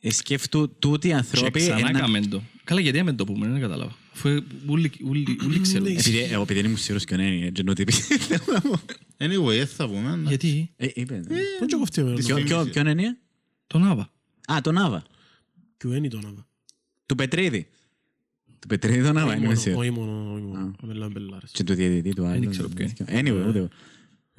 [0.00, 1.58] Ε, σκέφτου τούτοι οι Και άνθρωποι...
[1.60, 2.42] ξανά ένα- έκαμε το.
[2.64, 3.96] Καλά, γιατί δεν το πούμε, δεν κατάλαβα.
[4.14, 5.86] Αφού ε, όλοι- όλοι όλοι ξέρουν.
[5.92, 8.80] Ναι, Επειδή, εγώ επειδή δεν ήμουν σίγουρος ποιον είναι, έτσι ενώ ότι θέλω να πω.
[9.18, 10.16] Anyway, δεν θα πούμε.
[10.16, 10.28] ναι.
[10.28, 11.14] Γιατί, Ε, είπε.
[11.14, 11.38] ναι.
[11.58, 12.16] Πού και κοφτεί εμένα.
[12.16, 13.18] Ποιο- ποιο- Ποιον είναι;
[13.66, 14.10] τον Άβα.
[14.52, 15.02] Α, τον Άβα.
[15.76, 16.46] Ποιο είναι το όνομα.
[17.06, 17.68] Του Πετρίδη.
[18.60, 19.80] Του Πετρίδη τον Άβα, Όχι είναι μόνο, σίγουρο.
[19.80, 20.74] όχι μόνο, όχι μόνο.
[20.82, 21.50] Ο Μελάν Μπελάρες.
[21.52, 22.50] Και του διαιτητή του άλλου.
[22.50, 23.68] ξέρω ποιο Anyway, ούτε εγώ.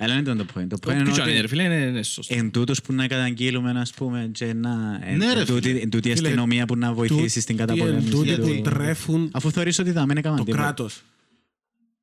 [0.01, 0.65] Αλλά δεν ήταν το point.
[0.67, 2.35] Το point είναι Ποιο είναι, ρε ότι φίλε, είναι είναι σωστό.
[2.37, 4.99] εν τούτος που να καταγγείλουμε, ας πούμε, και να...
[5.03, 5.79] εν- Ναι, ρε εν τούτη- φίλε.
[5.79, 8.09] εν τούτη η Φίλε, αστυνομία που να βοηθήσεις στην Τούτοι καταπολέμηση.
[8.11, 10.63] τούτοι του- που τρέφουν Αφού θεωρείς ότι θα μην έκαναν το τίποτα.
[10.63, 11.01] κράτος.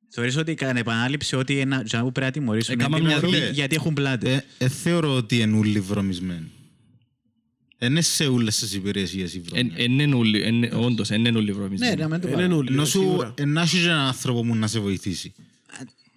[0.09, 3.53] Θεωρείς ότι κατά επανάληψη ότι ένα τζάμπου πρέπει να τιμωρήσουν Έκαμα είναι μια τιμωρούν δουλειά.
[3.53, 4.29] γιατί έχουν πλάτη.
[4.29, 6.51] Ε, ε, θεωρώ ότι είναι όλοι βρωμισμένοι.
[7.79, 9.85] Είναι σε όλες τις υπηρεσίες οι Εν- βρωμιές.
[9.85, 11.95] εν είναι όλοι- εν- Όντως, εν είναι όλοι βρωμισμένοι.
[11.95, 12.47] Ναι, να μην το Είναι πάρω.
[12.47, 13.33] νουλ, Ενώ σου σίγουρα.
[13.45, 15.33] να έχεις έναν άνθρωπο που να σε βοηθήσει.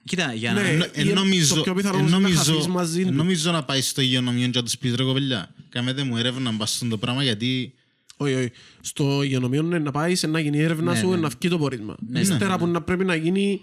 [0.04, 0.60] Κοίτα, για Ναι.
[0.62, 0.68] να...
[0.68, 3.12] Εν- εν ή νομίζω- το πιο πιθανό εν είναι να νομίζω- χαθείς μαζί εν του.
[3.12, 5.54] νομίζω να πάει στο υγειονομείο και να τους πεις ρε κοπελιά.
[5.68, 7.74] Κάμετε μου έρευνα μπας στον το πράγμα γιατί
[8.16, 8.50] Όχι, όχι.
[8.80, 11.16] Στο υγειονομείο είναι να πάεις να γίνει η έρευνα Ναι, σου, ναι.
[11.16, 11.96] να βγει το πόρισμα.
[12.14, 13.60] Ύστερα που να πρέπει να γίνει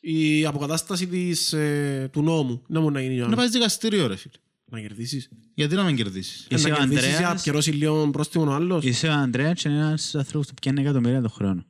[0.00, 2.62] η αποκατάσταση της, ε, του νόμου.
[2.66, 3.36] Να μπορεί να γίνει η να ώρα.
[3.36, 4.34] πάεις δικαστήριο ρε φίλε.
[4.70, 5.28] Να κερδίσεις.
[5.54, 7.18] Γιατί να μην κερδίσεις; Είσαι να ο κερδίσεις Ανδρέας.
[7.20, 8.84] για να πιερώσει λίγο πρόστιμο ο άλλος.
[8.84, 11.64] Είσαι ο Ανδρέας και είναι ένας άνθρωπος που πιάνει εκατομμύρια το χρόνο.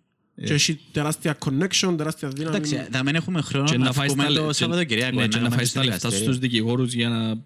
[0.45, 2.57] Και έχει τεράστια connection, τεράστια δύναμη.
[2.57, 5.17] Εντάξει, θα μην έχουμε χρόνο Και να να φάεις βγούμε τα λε- το και- Σαββατοκυριακό.
[5.17, 6.33] ναι, να και να πάμε φάεις στο τα λεφτά δικαστήριο.
[6.33, 7.45] στους δικηγόρους για να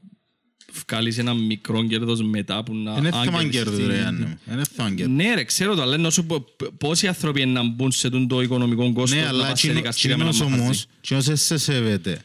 [0.88, 2.94] βγάλεις ένα μικρό κέρδος μετά που να...
[2.98, 4.38] Είναι αν θέμα κερδίσεις κέρδου την- ρε Άννη μου.
[4.52, 5.12] Είναι θέμα κέρδου.
[5.12, 8.10] Ναι ρε, ξέρω το, αλλά ενώ σου πω π- πόσοι άνθρωποι είναι να μπουν σε
[8.10, 10.64] τούτο το οικονομικό κόστος Ναι, να αλλά πας σε δικαστήρια με κοινός ένα μαχαζί.
[10.64, 12.20] όμως, κοινός δεν σε σέβεται.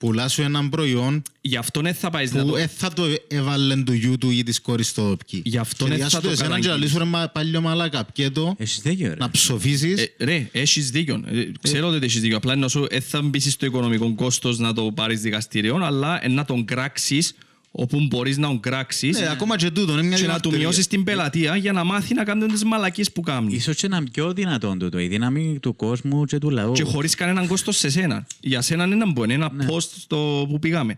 [0.00, 2.54] Πουλάς σου έναν προϊόν Γι' αυτό δεν θα πάεις να που το...
[2.54, 5.42] δεν θα το έβαλε του γιού του ή της κόρης στο δοπκί.
[5.44, 6.84] Γι' αυτό Και δεν διάσου θα το εσένα και να καταγγείλεις.
[6.92, 8.04] λύσου ρε μα- παλιό μαλάκα.
[8.04, 9.14] Πιέτο, Έχεις δίκιο, ρε.
[9.18, 10.00] να ψοφήσεις.
[10.00, 11.22] Ε, ρε, έχεις δίκιο.
[11.26, 12.36] Ε, Ξέρω ότι έχεις δίκιο.
[12.36, 16.28] Απλά ενώ σου δεν θα μπεις στο οικονομικό κόστος να το πάρεις δικαστήριο, αλλά ε,
[16.28, 17.34] να τον κράξεις
[17.72, 20.58] όπου μπορείς να τον κράξεις Ναι, ακόμα και τούτο, είναι μια και να του διαμαρτυρία.
[20.58, 23.54] μειώσεις την πελατεία για να μάθει να κάνουν τις μαλακίες που κάνει.
[23.54, 26.72] Ίσως και να είναι πιο δυνατόν τούτο, η δύναμη του κόσμου και του λαού.
[26.72, 28.26] Και χωρίς κανέναν κόστος σε σένα.
[28.40, 29.66] Για σένα είναι ένα μπορεί, ένα Ναι.
[29.70, 30.96] post στο που πήγαμε.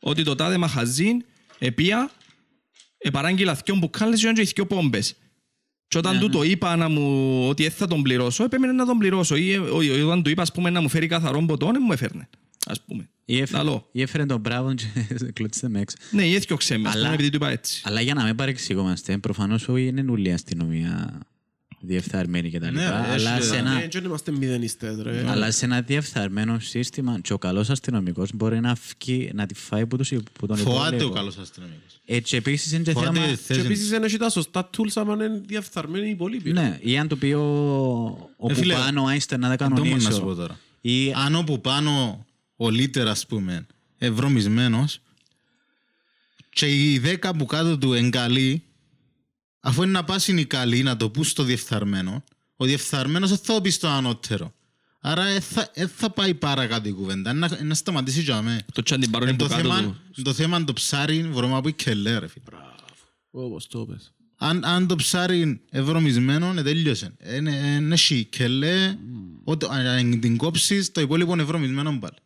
[0.00, 1.24] Ότι το τάδε μαχαζίν,
[1.58, 2.10] επία,
[2.98, 5.14] επαράγγειλα δυο μπουκάλες και δυο πόμπες.
[5.88, 8.86] Και όταν Ναι, του το είπα να μου, ότι δεν θα τον πληρώσω, έπρεπε να
[8.86, 9.36] τον πληρώσω.
[9.36, 11.82] Ή, ε, ο- ο- όταν του είπα ας πούμε, να μου φέρει καθαρό ποτό, δεν
[11.86, 12.28] μου έφερνε.
[12.70, 13.08] Ας πούμε.
[13.24, 13.88] Ή έφερε- Λαλό.
[13.92, 14.84] ή έφερε τον μπράβο και
[15.34, 15.96] κλωτσίσε με έξω.
[16.10, 17.80] Ναι, ή έθιωξε με, ας Αλλά- πούμε, επειδή του είπα έτσι.
[17.84, 21.20] Αλλά για να μην παρεξηγόμαστε, προφανώς όχι είναι όλη η αστυνομία
[21.80, 22.64] διεφθαρμένη κτλ.
[22.72, 25.24] Ναι, ρε, αλλά, έχει- σε ένα, Ναι, δεν είμαστε μηδενιστές, ρε.
[25.30, 29.86] αλλά σε ένα διεφθαρμένο σύστημα και ο καλός αστυνομικός μπορεί να, φκεί, να τη φάει
[29.86, 31.14] που, τους, που τον Φοβάται ο υπόλοιπο.
[31.14, 32.00] καλός αστυνομικός.
[32.04, 33.04] Έτσι επίσης είναι και θέμα...
[33.06, 33.60] Φοβάται τη Και θέση.
[33.60, 36.52] επίσης δεν έχει τα σωστά tools άμα είναι διεφθαρμένοι οι υπολείποι.
[36.52, 37.42] Ναι, ή αν του πει ο,
[38.36, 40.40] ο Ε, φίλε, Πουπάνο Άινστερ να τα Αυτό μόνος να σου πω κανονίσω.
[40.40, 40.58] τώρα.
[40.80, 42.26] Ή Αν όπου πάνω
[42.60, 43.66] ο λίτερ, ας πούμε,
[43.98, 45.00] ευρωμισμένος
[46.50, 48.62] και οι δέκα που κάτω του εγκαλεί,
[49.60, 52.24] αφού είναι να πας είναι οι καλοί να το πούν στο διεφθαρμένο,
[52.56, 54.54] ο διεφθαρμένος δεν θα το πεις στο ανώτερο.
[55.00, 58.42] Άρα δεν θα, εν θα πάει παρακάτω η κουβέντα, είναι να, είναι να σταματήσει για
[58.42, 58.64] μέ.
[58.72, 59.96] Το τσάντι πάρουν Εν που το κάτω θέμα, του.
[60.16, 62.44] εν το θέμα το ψάρι μπορούμε να πει κελέ ρε φίλε.
[63.30, 64.12] Όπως το πες.
[64.36, 67.14] Αν, αν το ψάρι είναι ευρωμισμένο, ε, τελείωσε.
[67.36, 68.96] Είναι είναι έχει κελέ,
[69.44, 72.16] ότι αν την κόψεις, το υπόλοιπο είναι ευρωμισμένο πάλι.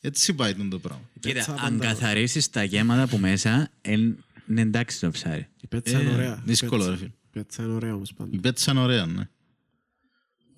[0.00, 1.02] Έτσι πάει τον το πράγμα.
[1.20, 1.86] κοίτα, πέτσα αν πάντα.
[1.86, 4.16] καθαρίσεις τα γέματα που μέσα, εν-
[4.50, 5.48] είναι εντάξει το ψάρι.
[5.60, 6.42] Η πέτσα είναι Ε, ωραία.
[6.44, 7.10] δύσκολο, Η ρε πέτσα- φίλε.
[7.10, 8.30] Η πέτσα είναι ωραία όμως πάντα.
[8.32, 9.28] Η πέτσα είναι ωραία, ναι.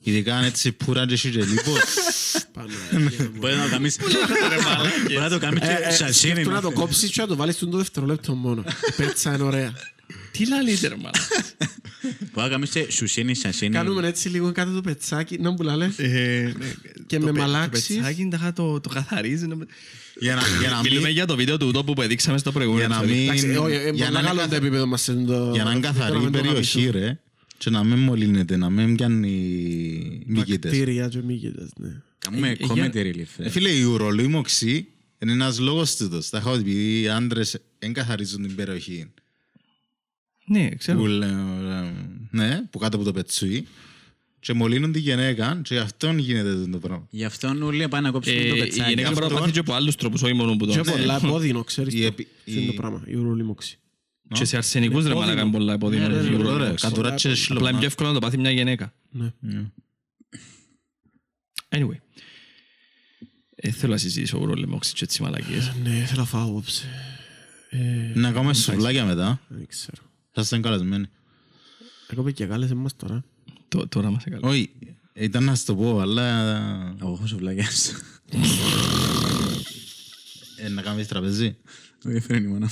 [0.03, 1.81] Ειδικά αν έτσι πουρά και έχει και λίπος.
[2.53, 3.97] Πάνω, ρε, για να μου- Μπορεί να το κάνεις...
[5.09, 6.33] Μπορεί να το κάνεις Ε, και ε, σασίνι.
[6.33, 8.65] σκέφτομαι να το κόψεις και να το βάλεις στον το δευτερόλεπτο μόνο.
[8.89, 9.73] Η πέτσα είναι ωραία.
[10.33, 11.11] Τι λαλείτε ρε μάνα.
[12.19, 13.75] Μπορεί να κάνεις και σουσίνι, σασίνι.
[13.75, 15.91] Κάνουμε έτσι λίγο κάτω το πετσάκι, να μου λάλε.
[15.97, 16.53] Ε,
[17.07, 17.87] Και το με πε- μαλάξεις.
[17.87, 19.47] Το πετσάκι τάχα το, το καθαρίζει.
[19.47, 19.57] να-
[20.21, 22.87] Για να, για να Μιλούμε μην, για το βίντεο του τόπου που δείξαμε στο προηγούμενο.
[22.87, 23.23] για να επεισόδιο.
[23.23, 25.51] μην, Εντάξει, όχι, ε, για πολύ να είναι μεγάλο το καθα- επίπεδο μας σε το-
[25.55, 26.99] για να είναι τώρα καθαρή με η το περιοχή, γαμίσου.
[26.99, 27.19] ρε,
[27.59, 29.29] και να μην μολύνεται, να μην πιάνει
[30.27, 30.71] μύκητες.
[30.71, 31.89] Βακτήρια και μύκητες, ναι.
[32.19, 33.45] Κάνουμε Ε, ε, comedy για- relief.
[33.45, 34.87] Ε, Φίλε, η ουρολίμωξη
[35.19, 36.29] είναι ένας λόγος τούτος.
[36.31, 39.11] Τα έχω επειδή οι άντρες δεν καθαρίζουν την περιοχή.
[40.51, 40.99] Ναι, ξέρω.
[40.99, 41.31] Που, λέ-
[42.31, 43.67] ναι, που κάτω από το πετσούι.
[44.41, 47.07] και μολύνουν τη γυναίκα και γι' αυτόν γίνεται το πράγμα.
[47.11, 48.89] Γι' αυτό όλοι πάνε να κόψουν το Ε, Η πετσάκι.
[48.89, 50.91] γυναίκα μπορεί να αυτό- πάθει και από άλλους τρόπους, όχι μόνο που Και το...
[50.91, 52.07] πολλά επώδυνο, ξέρεις Η το.
[52.07, 53.79] επι- Τι είναι το η- πράγμα, η ουρολίμωξη.
[54.33, 56.09] Και σε αρσενικούς ρε μαλάκα είναι πολλά υποδείγμα.
[56.09, 56.57] Ναι, ρε, σίγουρα.
[56.59, 56.85] ρε, Εντάξει.
[56.87, 57.71] κατουρά και Απλά είναι σλωμά.
[57.79, 58.93] πιο εύκολο να το πάθει μια γυναίκα.
[59.11, 59.33] Ναι.
[61.69, 61.99] Anyway.
[63.55, 65.73] Ε, θέλω να συζητήσω ουρολιμόξη και έτσι μαλακίες.
[65.83, 66.89] Ναι, θέλω να φάω απόψε.
[67.71, 67.79] Ε,
[68.15, 69.41] Να κάνουμε σουβλάκια μετά.
[69.49, 70.03] Δεν ξέρω.
[70.35, 71.07] Σας ήταν καλεσμένοι.
[72.09, 73.25] Εγώ πήγε και κάλεσε μας τώρα.
[73.69, 74.47] Το- Τώρα μας έκανε.
[74.49, 74.71] Όχι,
[75.15, 76.27] ήταν να σου το πω, αλλά
[77.01, 77.67] Εγώ έχω σουβλάκια.
[80.57, 81.57] ε, να κάνεις τραπεζί.
[82.07, 82.69] Όχι, φέρνει μόνο.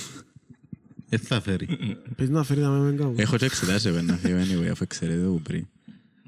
[1.08, 1.96] Δεν θα φέρει.
[2.16, 3.14] Πες να φέρει τα με κάπου.
[3.16, 5.66] Έχω και εξετάσει επένα φύγω anyway, αφού ξέρετε που πριν.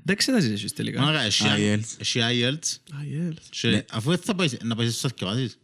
[0.04, 1.00] Δεν εξετάζεις εσείς τελικά.
[1.00, 1.94] Μάνα, εσύ IELTS.
[1.98, 2.98] εσύ IELTS Α,
[3.30, 3.34] yes.
[3.50, 5.58] και αφού δεν θα πάει να πάεις στο θυκευάσεις.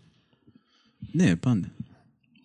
[1.12, 1.72] Ναι, πάντα.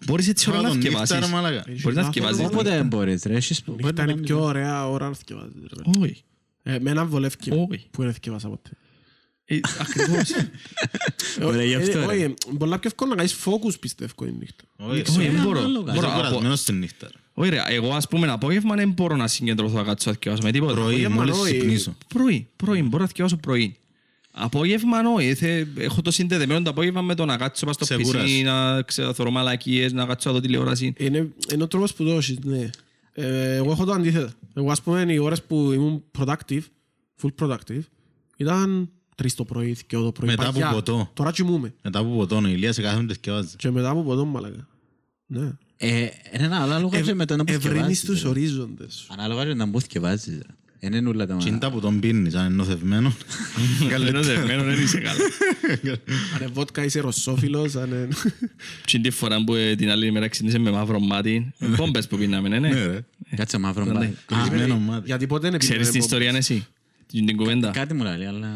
[0.05, 1.19] Μπορείς έτσι ώρα να Τον νύχτα, θυκευάσεις.
[1.19, 1.63] ρε μαλάκα.
[1.81, 2.45] Μπορείς να θυκευάσεις.
[2.45, 5.53] Όποτε δεν μπορείς ρε, έχεις που Νύχτα είναι πιο ωραία ώρα να θυκευάζεις.
[5.75, 6.03] ρε παιδί.
[6.03, 6.23] Όχι.
[6.63, 7.35] Ε, Εμένα βολεύει
[7.71, 7.87] Όχι.
[7.91, 8.69] που δεν θυκευάσα ποτέ.
[9.45, 10.31] Ε, Ακριβώς.
[11.43, 12.13] Ωραία, γι' αυτό, Ε, ρε.
[12.13, 14.63] Όχι, πολλά πιο εύκολο να κάνεις focus πιστεύω η νύχτα.
[14.77, 15.59] Όχι, Όχι, δεν μπορώ.
[15.59, 15.93] ανάλογα.
[15.93, 17.07] Μπορώ Είσαι από- κουρασμένος στη νύχτα.
[17.11, 17.17] ρε.
[17.33, 20.51] Όχι ρε, εγώ ας πούμε απόγευμα δεν μπορώ να συγκεντρωθώ να κάτσω να θυκευάσω με
[20.51, 20.73] τίποτα.
[20.73, 21.57] Πρωί, Απόγευμα, μόλις όχι.
[21.57, 21.95] ξυπνήσω.
[22.07, 23.75] Πρωί, πρωί, μπορώ να θυκευάσω πρωί.
[24.31, 28.25] Απόγευμα όχι, θε- έχω το συνδεδεμένο το απόγευμα με το να κάτσω πας στο Ξεκούραση.
[28.25, 30.93] πισί, να ξέρω, θωρώ μαλακίες, να κάτσω να δω τηλεόραση.
[30.97, 32.69] Είναι, είναι ο τρόπος που το έχεις, ναι.
[33.13, 34.29] Ε, εγώ έχω το αντίθετο.
[34.53, 36.61] Εγώ ας πούμε οι ώρες που ήμουν productive,
[37.21, 37.81] full productive,
[38.37, 40.29] ήταν τρεις το πρωί, και το πρωί.
[40.29, 40.71] Μετά από παγιά.
[40.71, 41.09] ποτό.
[41.13, 41.73] Τώρα κοιμούμαι.
[41.83, 43.55] Μετά από ποτόν, η Ηλία σε κάθε και θυκευάζει.
[43.57, 44.67] Και μετά από ποτό μαλακα.
[45.25, 45.51] Ναι.
[45.77, 45.99] Ε,
[46.33, 48.27] Είναι ένα ανάλογα και με το να που Ευρύνεις θυκευάζεις, τους ρε.
[48.27, 49.05] ορίζοντες σου.
[49.09, 50.53] Ανάλογα και να που θυκευάζεις, ρε.
[50.83, 51.57] Είναι είναι όλα τα Και είναι μάνα.
[51.59, 53.13] τα που τον πίνεις, αν είναι νοθευμένο.
[53.89, 55.19] Καλένος δεμένο δεν είσαι καλά.
[56.35, 58.07] Αν είναι βότκα είσαι ρωσόφιλος, αν είναι...
[58.85, 62.49] Και την φορά που ε, την άλλη μέρα ξύπνησε με μαύρο μάτι, μπόμπες που πίναμε,
[62.49, 62.85] ναι, Ναι, ναι.
[62.85, 63.03] ρε.
[63.35, 64.09] Κάτσε μαύρο μπάι.
[64.25, 65.03] Κλεισμένο μάτι.
[65.05, 66.65] Γιατί ποτέ δεν Ξέρεις την ιστορία εσύ,
[67.11, 67.69] την την κουβέντα.
[67.71, 68.49] Κάτι μου λέει, αλλά...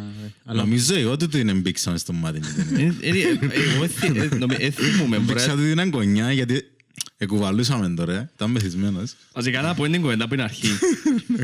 [0.45, 2.39] αλλά- Νομίζω εγώ ότι την εμπήξαμε στο μάτι.
[2.77, 3.38] Ε, ε, ε,
[3.73, 6.68] Εγώ εθι- ε, νομι- ε, θυμούμαι, μπορεί Μπήξα να- του την αγκονιά γιατί
[7.17, 9.15] εκουβαλούσαμε τώρα, ήταν μεθυσμένος.
[9.33, 10.67] Βασικά να πω την κουβέντα από την αρχή.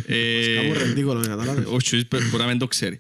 [0.06, 1.66] Ε, Κάπου ρεντίκολο, να καταλάβεις.
[1.68, 3.00] Ο Τσουίς μπορεί να μην το ξέρει.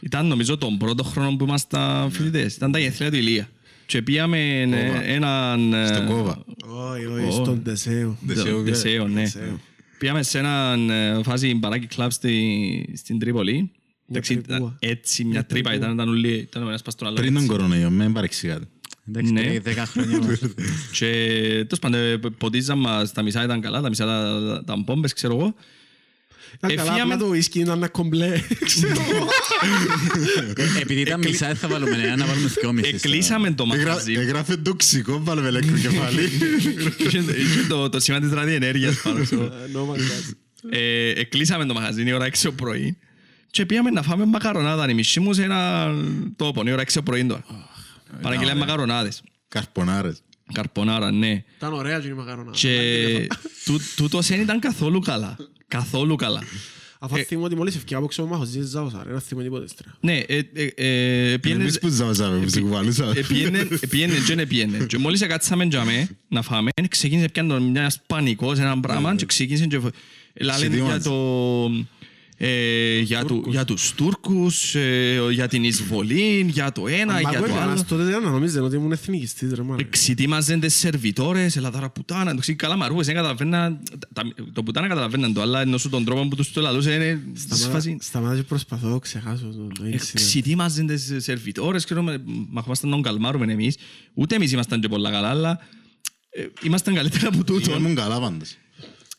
[0.00, 2.54] Ήταν νομίζω τον πρώτο χρόνο που ήμασταν φοιτητές.
[2.56, 3.48] Ήταν τα γενέθλια του Ηλία.
[3.86, 5.72] Και πήγαμε ε, έναν...
[5.72, 6.44] ε, Στον κόβα.
[6.66, 8.18] Όχι, όχι, στον Τεσέο.
[8.20, 9.20] Δεσέο, Δεσέο, ναι.
[9.20, 9.60] Δεσέο.
[9.98, 13.70] Πήγαμε σε έναν ε, φάση μπαράκι κλαμπ στη- στην Τρίπολη.
[14.10, 14.56] Εντάξει, τρυπούα.
[14.56, 17.16] ήταν Έτσι, μια τρύπα ήταν, ήταν όλοι, ήταν ο ένας πας στον άλλο.
[17.16, 17.48] Πριν τον έτσι.
[17.54, 18.64] κορονοϊό, με παρεξηγάτε.
[19.08, 19.40] Εντάξει, Ναι.
[19.40, 20.38] τρέχει δέκα χρόνια μας.
[20.98, 21.06] Και
[21.52, 25.34] τέλος πάντων, ε, ποτίζαν μας, τα μισά ήταν καλά, τα μισά τα- τα μπόμπες, ξέρω
[25.34, 25.54] εγώ.
[26.54, 28.40] Ήταν καλά, Εφύγαμε- απλά το ουίσκι ήταν ένα κομπλέ.
[28.64, 29.00] ξέρω.
[30.80, 32.88] Επειδή ήταν μισά, δεν θα βάλουμε ένα, να βάλουμε δυόμισι.
[32.94, 34.12] Εκλείσαμε το μαγαζί.
[34.12, 36.22] Εγγράφε τοξικό, βάλουμε ηλεκτροκεφάλι.
[36.98, 39.22] Είχε είχε το- το σήμα της ραδιενέργειας πάνω.
[39.24, 39.42] ξέρω.
[39.42, 40.34] Ε, no my God.
[40.70, 42.96] Ε, Εκλείσαμε το μαγαζί η ώρα 6 το πρωί
[43.50, 44.90] και πήγαμε να φάμε μακαρονάδα.
[44.90, 45.90] Η μισή μου σε ένα
[46.36, 47.44] τόπο, η ώρα 6 το πρωί τώρα.
[48.22, 49.22] Παραγγείλαμε μακαρονάδες.
[49.48, 50.22] Καρπονάρες.
[50.52, 51.44] Καρπονάρα, ναι.
[51.56, 52.56] Ήταν ωραία και η μακαρονάδα.
[52.56, 53.26] Και
[53.64, 55.36] τού- τούτος δεν ήταν καθόλου καλά.
[55.68, 56.42] Καθόλου καλά.
[56.98, 59.96] Αφού θυμώ ότι μόλις ευκαιρία από ξέρω μάχος ζήσεις ζάωσα, ρε, να θυμώ τίποτε στρά.
[60.00, 60.64] Ναι, ε, ε,
[61.32, 63.12] ε, πήγαινε- Εμείς που ζάβασαμε, που σε κουβαλούσαμε.
[63.18, 64.84] ε, πήγαινε- ε, πήγαινε και δεν πήγαινε.
[64.86, 69.66] Και μόλις εκάτσαμε τζαμέ να φάμε, ξεκίνησε πιάνε τον μιας πανικός έναν πράγμα και ξεκίνησε
[69.66, 69.76] και...
[70.40, 71.08] Λάλε για Ξεδίμασε.
[71.08, 71.70] το...
[72.38, 77.30] ε, για, του, για τους Τούρκους, ε, για την εισβολή, για το ένα, Μα για
[77.34, 77.84] εγώ το έκανας άλλο.
[77.88, 79.82] τότε δεν νομίζετε ότι ήμουν εθνικιστής ρε μάνα.
[79.90, 83.78] Ξετοίμαζαν τις σερβιτόρες, έλα τώρα πουτάνα, το ξέρει καλά μαρούες, δεν καταλαβαίναν,
[84.12, 84.22] τα-
[84.52, 87.68] το πουτάνα καταλαβαίναν το, αλλά ενώ σου τον τρόπο που τους το λαλούσε είναι σε
[87.68, 87.96] φάση...
[88.00, 90.10] Σταμάτα και προσπαθώ να ξεχάσω το- το incident.
[90.14, 93.76] Ξετοίμαζαν τις σερβιτόρες, ξέρουμε, μα ήμασταν να καλμάρουμε εμείς,
[94.14, 95.58] ούτε εμείς ήμασταν και πολλά καλά, αλλά
[96.30, 97.76] ε, ήμασταν καλύτερα από τούτο.
[97.76, 98.56] Ήμουν καλά πάντως.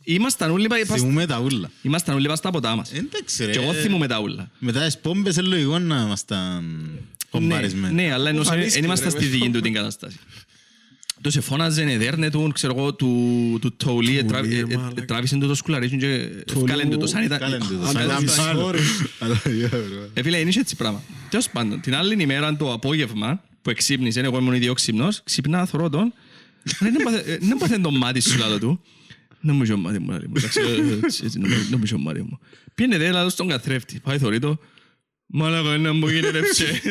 [0.09, 1.71] Ήμασταν όλοι πα- πας- Θυμούμε τα ούλα.
[1.81, 2.91] ήμασταν όλοι πας στα ποτά μας.
[2.93, 3.51] Εντάξει ρε.
[3.51, 4.51] Και εγώ θυμούμαι τα ούλα.
[4.59, 7.93] Μετά τις πόμπες είναι λογικό να ήμασταν Ναι, κομπαρισμένοι.
[7.93, 9.37] ναι, αλλά ενώ Φανίστηκε, δεν ήμασταν ρε, στη μέσα.
[9.37, 10.17] δική του την κατάσταση.
[11.21, 13.07] Τους εφώναζαν, εδέρνε του, ξέρω εγώ, του,
[13.61, 15.01] του Τόουλι, Τόουλι, ετρά- ε, μάλακα.
[15.01, 17.39] ε, τράβησε του το σκουλαρίσιο και ευκάλεν του το σαν ήταν...
[17.39, 18.57] Κάλεν του το, Αν σαν ήταν ήταν ψάρι.
[18.61, 19.07] sorry.
[19.19, 20.09] Αλλά, yeah, bro.
[20.13, 21.03] Ε, φίλε, είναι έτσι πράγμα.
[21.29, 25.89] Τέλος πάντων, την άλλη ημέρα το απόγευμα που εξύπνησε, εγώ ήμουν ήδη ξύπνος, ξύπνα, θωρώ
[25.89, 26.13] τον,
[26.81, 28.81] «Ρε, δεν πάθε- ε, δεν πάθε το μάτι σου, λάδω του.
[29.47, 30.33] Νομίζω ο μάτι μου, λάδω μου.
[30.37, 32.39] Εντάξει, ε, έτσι, έτσι, νομίζω- νομίζω ο μάτι μου.
[32.75, 33.99] Πιένε δε, λάδω στον καθρέφτη.
[33.99, 34.59] Πάει, θωρεί το.
[35.25, 36.81] Μάλακα, ένα μου γίνεται ψε.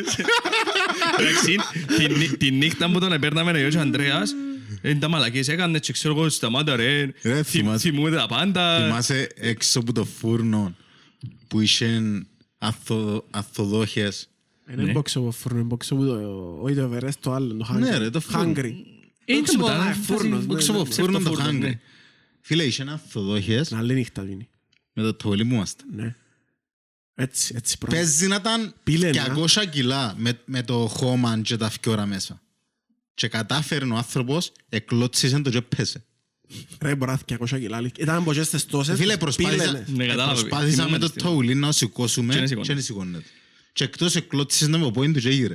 [1.18, 1.56] Εντάξει,
[1.96, 4.34] τη νύ- τη νύχτα που τον επέρναμε ο Γιώργος Ανδρέας,
[4.80, 8.84] ε, τα μαλακίες έκανε και ξέρω εγώ σταμάτα ρε, Ρε, θυ- θυμάσαι- θυμούνται τα πάντα.
[8.86, 10.74] Θυμάσαι έξω από το φούρνο
[11.48, 12.02] που είχε
[12.58, 14.28] αθω- αθοδόχες.
[14.72, 16.58] Είναι μπόξο από φούρνο, είναι μπόξο από το...
[16.62, 17.78] Όχι το Everest, το άλλο, το Hungry.
[17.78, 18.52] Ναι, ρε, το φούρνο.
[18.56, 18.70] Hungry.
[19.24, 21.24] Ε, Έξω ήταν από που το ήταν, φούρνο, ναι, Έξω από ναι, το φούρνο το
[21.24, 21.50] φούρνο, ναι.
[21.52, 21.80] χάγκρι.
[22.46, 23.78] Φίλε, είχε αθοδόχες ναι.
[23.78, 24.48] Άλλη νύχτα γίνει.
[24.92, 25.84] με το τόλι που είμαστε.
[25.94, 26.14] Ναι.
[27.14, 27.96] Έτσι, έτσι πράγμα.
[27.98, 29.36] Παίζει να ήταν Πήλαινα.
[29.36, 32.42] 200 κιλά με, με το χώμα και τα φκιόρα μέσα.
[33.14, 36.04] Και κατάφερε ο άνθρωπος, εκλώτσισε το και πέσε.
[36.80, 37.76] Ρε, μπορεί να είναι 200 κιλά.
[37.76, 38.04] αλήθεια.
[38.04, 38.98] Ήταν από τις τόσες.
[38.98, 39.88] Φίλε, προσπάθησα, πήλαινες.
[39.88, 40.40] Ναι, ε, κατάλαβα.
[40.40, 41.20] προσπάθησα με το Θυμόμαστε.
[41.20, 42.74] τόουλι να σηκώσουμε Και δεν και σηκώνεται.
[42.74, 43.24] δεν σηκώνεται.
[43.72, 45.54] Και εκτός εκλώτσισε να με πω είναι του και γύρε.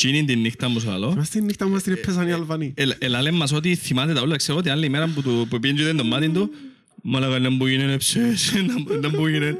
[0.00, 1.14] Τι είναι την νύχτα μου σου λαλώ.
[1.16, 2.72] Μας την νύχτα μας την έπαιζαν οι Αλβανοί.
[2.76, 4.36] Ελ- Ελά λέμε μας ότι θυμάται τα όλα.
[4.36, 6.50] Ξέρω ότι άλλη ημέρα που, του, που πήγαινε και είδε το μάτι του,
[7.02, 8.52] μάλακα να μου γίνει ψες,
[8.90, 9.54] να- να μου γίνει.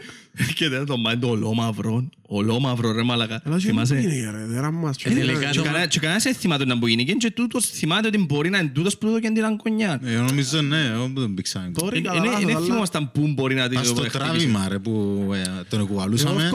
[0.55, 3.43] Και δεν το μάτι του ολόμαυρο, ολόμαυρο ρε μάλακα.
[3.45, 3.97] Αλλά και δεν Θυμάσαι.
[4.01, 4.97] είναι, ρε, δεν ραμμάς.
[5.03, 7.05] Ε, τελικά και το- κανένα- Και κανένας δεν θυμάται να μου γίνει.
[7.05, 10.01] Και τούτος θυμάται ότι μπορεί να είναι τούτος που του έκανε την αγκονιά.
[10.05, 11.71] Ε, νομίζω ναι, εγώ που τον πήξα.
[11.75, 13.95] Τώρα Ε, είναι ε, καλά, ε, Δεν αλλά- θυμόμασταν πού μπορεί να την Ας το
[13.95, 14.19] χτυπήσει.
[14.19, 14.91] τράβημα ρε που
[15.35, 16.51] ε, τον Εγώ εκουβαλούσαμε.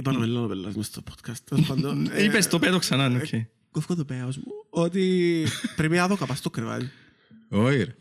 [0.00, 0.18] Στο βίλο μου...
[0.18, 1.34] Είπαμε με λίγο πελάς μες στο podcast.
[1.44, 2.08] τέλος πάντων.
[2.12, 3.28] Ε, Είπες το πέτω ξανά, ναι, οκ.
[3.70, 5.46] Κόφκω το πέος μου ότι
[5.76, 6.90] πρέπει να το καπάς στο κρεβάτι.
[7.48, 7.94] Όχι ρε.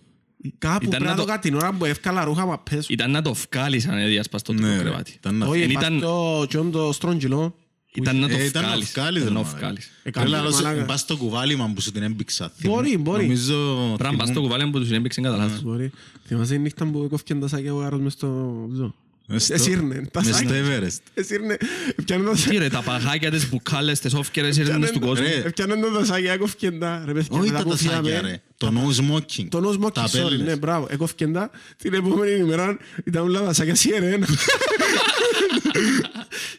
[0.57, 2.85] Κάπου Ήταν πρέπει να να το το- κάνω την ώρα που εύκαλα ρούχα μα πέσουν.
[2.89, 4.81] Ήταν να το βγάλεις αν έδιασπας το Ναι, ρε.
[4.81, 5.11] κρεβάτι.
[5.15, 7.55] Ήταν να- Όχι, Εν πας ήταν- στο τσιόν το στρόγγυλο.
[7.95, 8.91] Ήταν να το Ε, ήταν να βγάλεις.
[8.93, 9.57] βγάλεις, Ήταν ρε, να μαλάκα.
[9.59, 9.89] βγάλεις.
[10.03, 10.85] Ε, καλή, Ρε, λαλό, μαλάκα.
[10.85, 12.51] πας στο κουβάλιμα που σου την έμπηξα.
[12.63, 13.21] Μπορεί, Θυμ- μπορεί.
[13.23, 13.55] Νομίζω...
[13.97, 15.61] Πράγμα, πας στο θυμούν- κουβάλι μου που τους συνέπαιξε κατά λάθος.
[15.61, 15.91] Μπορεί.
[16.25, 18.27] Θυμάσαι η νύχτα που κόφκεν τα σάκια ο γάρος μες στο
[18.73, 18.95] ζω.
[19.27, 20.63] Μες στο- Εσύρνε, τα μες στο σάκια.
[20.65, 20.97] Everest.
[21.13, 21.57] Εσύρνε.
[22.05, 25.25] Πιάνε τα Τι ρε, τα παγάκια, τις μπουκάλες, τις όφκερες ήρθαν στον κόσμο.
[25.43, 25.49] Ρε.
[25.49, 27.03] Πιάνε τα σάκια, κόφκεν τα.
[27.05, 28.41] Ρε παιδιά, Όχι μετά τα που τα σάκια φύγαμε, ρε.
[28.57, 29.45] Το no smoking.
[29.49, 30.41] Το νος μόκι, Τα sorry, πέλες.
[30.47, 30.87] ναι, μπράβο.
[30.89, 31.49] Έκοφκεν τα.
[31.77, 34.27] Την επόμενη ημέρα ήταν όλα τα σάκια σιερένα.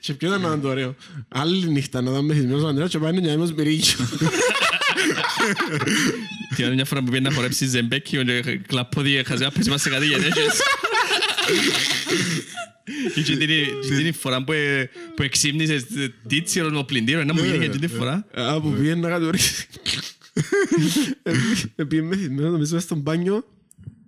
[0.00, 0.94] Και ποιο ήταν το ωραίο.
[1.28, 3.98] Άλλη νύχτα να ήταν μεθυσμένος ο Ανδρέας και πάει να νιάμει ως μυρίκιο.
[6.56, 9.88] Την άλλη μια φορά που πήγαινε να χορέψει ζεμπέκι και κλαππόδι έχασε άπες μας σε
[9.90, 10.60] κάτι γενέσεις.
[13.14, 13.48] Και και την-
[13.88, 15.84] και την φορά που ε- που εξύμνησες
[16.28, 18.26] τίτσιρο με το πλυντήριο, να μου γίνει και την φορά.
[18.34, 19.66] Από πήγαινε να κατουρίσει.
[21.88, 23.44] Πήγαινε μεθυσμένος νομίζω μες στο μπάνιο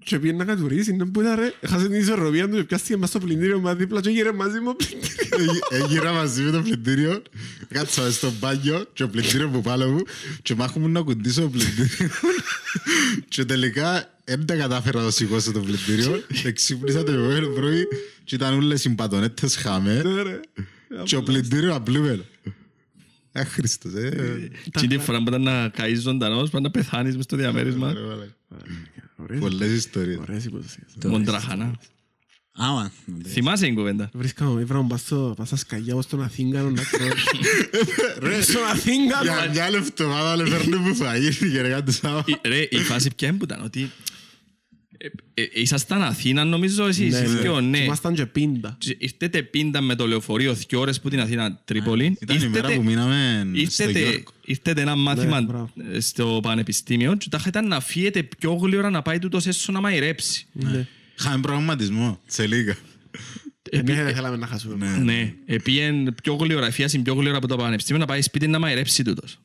[0.05, 0.91] και πήγαινε να κατουρίσει.
[0.91, 1.53] Είναι που ήταν ρε.
[1.61, 4.77] Έχασε την ισορροπία του και πιάστηκε μας στο πλυντήριο μας δίπλα και γύρε μαζί μου
[4.77, 5.61] πλυντήριο.
[5.71, 7.23] Έγινα μαζί με το πλυντήριο,
[7.69, 10.01] κάτσα μες στο μπάνιο και ο πλυντήριο που πάνω μου
[10.43, 12.09] και μάχομαι να κουντήσω το πλυντήριο.
[13.29, 16.23] Και τελικά δεν τα κατάφερα να το σηκώσω το πλυντήριο.
[16.45, 17.87] Εξύπνησα το επόμενο πρωί
[18.25, 20.41] και ήταν όλες οι μπατονέτες χάμε Ναι, ρε.
[21.05, 22.23] και ο πλυντήριο απλούμενο.
[23.33, 24.51] Ε, Χριστός, ε.
[24.71, 27.93] Και την φορά που ήταν να καείς ζωντανός, πάντα να πεθάνεις μες στο διαμέρισμα.
[27.93, 28.37] Ρε, μαλάκα.
[29.17, 30.19] Ωραίες- Πολλές ιστορίες.
[30.19, 30.95] Ωραίες υποσχέσεις.
[31.05, 31.75] Μοντράχανα.
[32.59, 32.93] Άμα.
[33.27, 37.09] Θυμάσαι την κουβέντα; Βρίσκαμε, ήβραμε πας στο- πας στα σκαγιά όπως στον Αθήγκανο να τρώω.
[38.31, 39.23] Ρε, στον Αθήγκανο!
[39.23, 42.31] Για μια λεπτομάδα αλλά φέρνουν μου φαγή για να κάνουν Σάββατο.
[42.31, 43.89] Η- Ρε, η φάση ποια είναι που ήταν, ότι ε, ε,
[45.55, 47.41] ήσασταν Αθήνα νομίζω εσείς, Ναι, εσείς ναι.
[47.41, 47.79] δυο, ναι.
[47.79, 48.77] Ήμασταν και πίντα.
[48.81, 52.17] Και Ήρθετε πίντα με το λεωφορείο δυο ώρες που την Αθήνα Τρίπολη.
[52.21, 54.23] Ήταν η μέρα Ήρθετε- που μείναμε στο Ήρθετε, Γιώργο.
[54.45, 55.71] ήρθετε ένα Ναι, μάθημα μπράβο.
[55.93, 59.81] ε, στο πανεπιστήμιο και τάχα ήταν να φύγετε πιο γλύωρα να πάει τούτος έσω να
[59.81, 60.47] μαϊρέψει.
[60.53, 60.87] Ναι.
[61.19, 62.77] Είχαμε προγραμματισμό, σε λίγα.
[63.71, 64.97] Ε, Ναι, δεν θέλαμε να χάσουμε.
[65.03, 69.05] Ναι, επίεν πιο γλύωρα, εφίασε πιο γλύωρα από το πανεπιστήμιο να πάει σπίτι να μαϊρέψει
[69.05, 69.39] τούτος.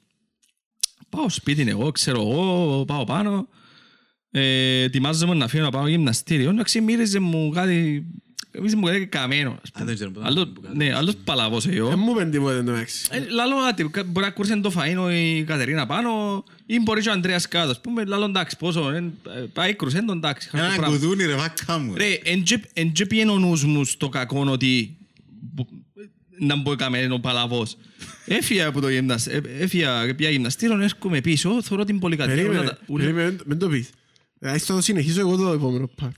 [1.09, 3.47] Πάω σπίτι εγώ, ξέρω εγώ, πάω πάνω.
[4.31, 6.49] Ε, ετοιμάζομαι να φύγω να πάω γυμναστήριο.
[6.49, 8.05] Εντάξει, μύριζε μου κάτι...
[8.57, 9.59] Μύριζε μου κάτι καμένο.
[9.63, 9.85] ας πούμε.
[9.85, 10.67] δεν ξέρω πού θα Άλλο- το πω.
[10.73, 11.89] Ναι, άλλος παλαβός εγώ.
[11.89, 13.07] Δεν μου πέντε τίποτε το έξι.
[13.11, 17.09] Ε, Λαλό κάτι, κα- μπορεί να κούρσε το φαΐνο η Κατερίνα πάνω ή μπορείς και
[17.09, 17.69] ο Ανδρέας κάτω.
[17.71, 20.49] Ας πούμε, λαλό εντάξει, πόσο, ε, ε, πάει κρουσέ τον εντάξει.
[20.49, 20.97] χάρη το Ένα πράγμα.
[20.97, 21.93] κουδούνι ρε βάκα μου.
[21.97, 22.07] ρε.
[22.07, 24.97] Ρε, εν τζε- εν τζε πιένω ο νους μου στο κακό ότι
[25.55, 25.67] που-
[26.39, 27.77] να μπω καμένο παλαβός.
[28.25, 32.43] Έφυγα από το γυμναστήριο, έφυγα πια γυμναστήριο, έρχομαι πίσω, θωρώ την πολυκατοικία.
[32.43, 33.89] Περίμενε, περίμενε, μην το πεις.
[34.43, 36.09] Ε, Ας το συνεχίσω εγώ το επόμενο part.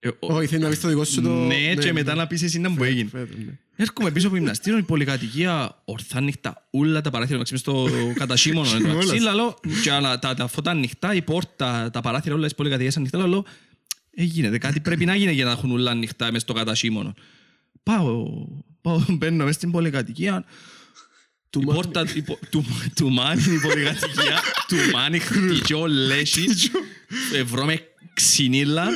[0.00, 1.28] Ε, Όχι, θέλει να πεις το δικό σου το...
[1.28, 3.08] Ναι, και μετά να πεις εσύ να μου έγινε.
[3.08, 3.58] Φέτος, ναι.
[3.76, 8.68] Έρχομαι πίσω από γυμναστήριο, η πολυκατοικία ορθά νυχτά, όλα τα παράθυρα, μες στο κατασύμωνο.
[8.76, 9.20] εντάξει, Όλας.
[9.20, 13.18] λαλό, και άλλα, τα, τα φώτα ανοιχτά, η πόρτα, τα παράθυρα, όλα τις πολυκατοικίες ανοιχτά,
[13.18, 13.44] λαλό,
[14.14, 17.14] ε, γίνεται, κάτι πρέπει να γίνει για να έχουν όλα ανοιχτά μες στο κατασύμωνο.
[17.82, 18.24] Πάω,
[18.80, 20.44] πάω, μπαίνω μες στην πολυκατοικία,
[21.50, 21.80] Του η μάνι.
[21.80, 22.64] πόρτα η πο- του,
[22.94, 26.48] του μάνι η πολυκατοικία, του μάνι χτυπιό λέσχη,
[27.34, 27.80] ευρώ με
[28.14, 28.88] ξυνήλα,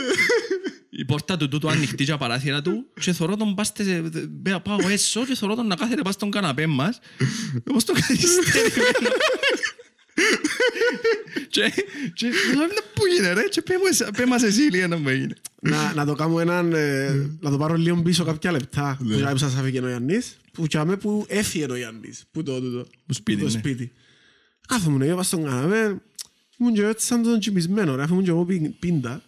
[0.91, 4.03] η πόρτα του τούτου ανοιχτή και τα παράθυρα του και θωρώ τον πάστε,
[4.63, 6.99] πάω έσω και θωρώ τον να κάθεται πας στον καναπέ μας
[7.69, 9.15] όπως το καθυστερημένο.
[11.49, 11.73] Και
[12.15, 15.09] και λέω, «Να πού γίνεται ρε και πέ μου- πέ μας εσύ λίγα να μου
[15.09, 15.35] έγινε.
[15.61, 17.11] Να, να το κάνω έναν, ε,
[17.41, 18.97] να το πάρω λίγο πίσω κάποια λεπτά.
[18.99, 22.71] Που που σας άφηκε ο Γιάννης που τσάμε που έφυγε ο Γιάννης που το, το,
[22.71, 23.51] το, Που σπίτι, το ναι.
[23.51, 23.93] σπίτι.
[24.69, 26.01] Κάθομαι εγώ πας στον καναπέ
[26.59, 29.23] ήμουν και έτσι σαν τον τσιμισμένο ρε αφού ήμουν και εγώ πι- πίντα.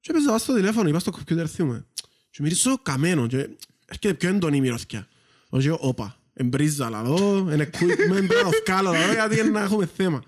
[0.00, 1.86] Και έπαιζα πας στο τηλέφωνο είπα στο κομπιούτερ θυμούμε
[2.30, 3.48] και μυρίζω καμένο και
[3.86, 5.08] έρχεται πιο έντονη η μυρωθιά.
[5.48, 9.88] Όχι όπα εμπρίζα λαδό είναι equipment πρέπει να το βγάλω λαδό γιατί είναι να έχουμε
[9.96, 10.22] θέμα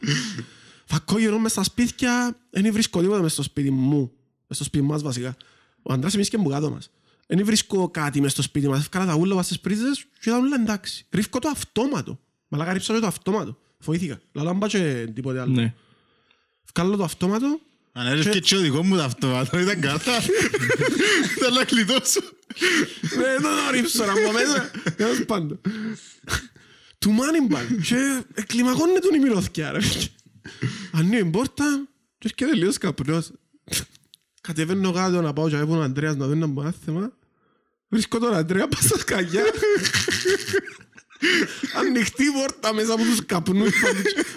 [0.91, 4.13] Φακό γυρνώ μες στα σπίτια, δεν βρίσκω τίποτα μες στο σπίτι μου.
[4.47, 5.37] Μες στο σπίτι μας βασικά.
[5.83, 6.91] Ο Αντράς εμείς και μπουκάτο μας.
[7.27, 8.79] Δεν βρίσκω κάτι μες στο σπίτι μας.
[8.79, 11.07] Έφκανα τα ούλα στις πρίζες και ήταν όλα εντάξει.
[11.11, 12.21] Ρίφκω το αυτόματο.
[12.49, 13.59] Μαλάκα ρίψα και το αυτόματο.
[13.79, 14.21] Φοήθηκα.
[14.33, 15.53] Λαλά μπα και τίποτε άλλο.
[15.53, 15.75] Ναι.
[16.75, 17.61] Βγάλω το αυτόματο.
[17.93, 19.99] Αν έρθει και ο δικό μου το αυτομάτο, ήταν καλά.
[21.41, 22.21] Θέλω να κλειδώσω.
[23.17, 24.71] Ναι, δεν το ρίψω να πω μέσα.
[24.97, 25.61] Τέλος πάντων.
[26.99, 27.81] Του μάνι μπαν.
[27.83, 29.79] Και εκλιμακώνεται τον η μυρωθκιά ρε.
[30.93, 33.31] Ανοίγει η πόρτα και έρχεται λίγος καπνός.
[34.41, 37.13] Κατεβαίνω κάτω να πάω και να ο Αντρέας να δω ένα μάθημα.
[37.89, 39.43] Βρίσκω τον Αντρέα πας στα σκαγιά.
[41.75, 43.73] Ανοιχτή η πόρτα μέσα από τους καπνούς.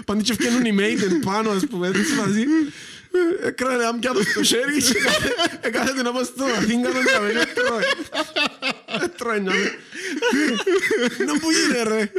[0.05, 2.43] Πάντοι και φτιάχνουν οι Maiden πάνω, ας πούμε, έτσι μαζί.
[3.45, 4.97] Έκρανε ένα πιάτο στο χέρι και
[5.61, 7.83] έκαθεται να πάω στο αθήγκανο και με και τρώει.
[9.17, 9.71] Τρώει να με.
[11.25, 12.11] Να που γίνει ρε.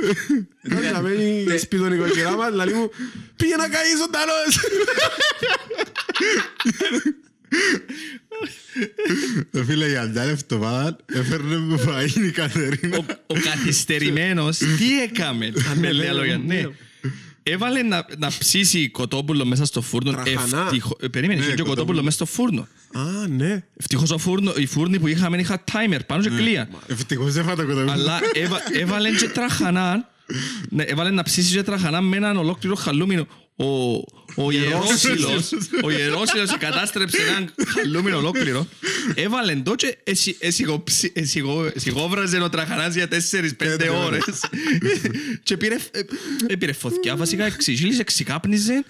[0.92, 2.90] Να μένει σπίτον οικοκυρά μας, λαλί μου,
[3.36, 4.58] πήγε να καείς ζωντανός.
[9.50, 12.96] Ε, Φίλε, για μια εβδομάδα έφερνε μου φαΐν η Κατερίνα.
[12.96, 15.52] Ο, ο καθυστερημένος τι έκαμε.
[15.74, 16.38] Με λίγα λόγια.
[16.38, 16.62] Ναι.
[17.42, 20.10] Έβαλε να, να ψήσει κοτόπουλο μέσα στο φούρνο.
[20.10, 20.62] Τραχανά.
[20.62, 21.74] Ευτυχώ- ε, Περίμενε, είχε και κοτόπουλο.
[21.74, 22.60] κοτόπουλο μέσα στο φούρνο.
[22.92, 23.64] Α, ναι.
[23.76, 26.68] Ευτυχώς ο φούρνο, η φούρνη που είχαμε είχα timer πάνω και κλεία.
[26.86, 30.08] Ευτυχώς δεν φάτα κοντά Αλλά έβα, έβαλε και τραχανά.
[30.70, 33.26] Ναι, έβαλε να ψήσει και τραχανά με έναν ολόκληρο χαλούμινο.
[33.56, 33.66] Ο,
[34.36, 35.52] ο Ιερόσιλος,
[35.84, 38.66] ο Ιερόσιλος κατάστρεψε έναν χαλούμινο ολόκληρο.
[39.14, 44.24] Έβαλε το και εσυ- εσυγοψι- εσυγο- εσυγόβραζε ο τραχανάς για 4-5 ώρες.
[45.42, 46.00] Και πήρε, ε,
[46.46, 48.84] ε, πήρε φωτιά βασικά, εξηγήλησε, εξικάπνιζε.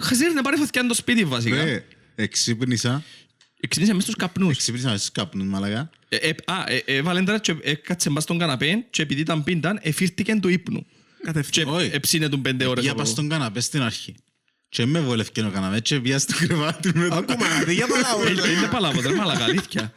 [0.00, 1.64] Χαζέρι να πάρει φωτιά το σπίτι βασικά.
[1.64, 1.84] Ρε,
[2.14, 3.02] εξύπνησα.
[3.60, 4.50] Εξήγησε μες στους καπνούς.
[4.56, 5.90] Εξύπνησα μέσα στους καπνούς, μαλακά.
[6.08, 9.78] Ε, ε, Α, ε, έβαλε τώρα και έκατσε μπας στον καναπέ και επειδή ήταν πίνταν,
[9.82, 10.86] εφήρθηκε του ύπνου.
[11.18, 11.68] Και Κατευθείαν.
[11.68, 11.90] Όχι.
[11.92, 12.82] εψήνε του πέντε ώρες.
[12.82, 14.14] Για από- πας στον καναπέ στην αρχή.
[14.70, 17.16] Και με βολεύκε ο καναπέ και πήγα στο κρεβάτι μετά.
[17.16, 18.22] Ακόμα, δεν για παλάβο.
[18.26, 19.94] Ε, Είναι παλάβο, δεν μάλακα, αλήθεια.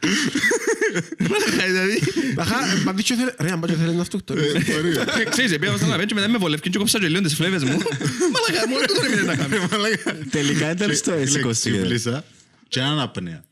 [1.30, 1.98] Μάλακα, δηλαδή.
[2.36, 4.46] Αχα, πάντη και θέλει- Ρε, αν πάτε θέλει να αυτοκτονήσει.
[4.56, 4.88] Ε, μπορεί.
[5.20, 7.62] Ε, Ξέρεις, πήγα στον καναπέ και μετά με βολεύκε και κόψα και λίγο τις φλέβες
[7.64, 7.78] μου.
[8.34, 9.56] Μάλακα, μόνο το δεν να κάνει.
[9.70, 10.16] Μαλακά.
[10.30, 11.76] Τελικά ήταν Και- στο έτσι φίλε, κοστίγε.
[11.76, 12.24] ξύπνησα
[12.68, 13.44] και έναν απνέα.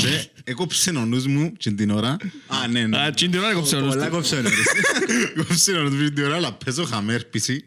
[0.00, 2.16] Και έκοψε ο νους μου και την ώρα.
[2.46, 2.98] Α, ναι, ναι.
[2.98, 4.10] Α, τσιν την ώρα έκοψε ο νους Πολλά του.
[4.14, 4.66] κόψε ο νωρίς.
[5.36, 7.64] Έκοψε ο νους μου την ώρα, αλλά παίζω χαμέρπιση.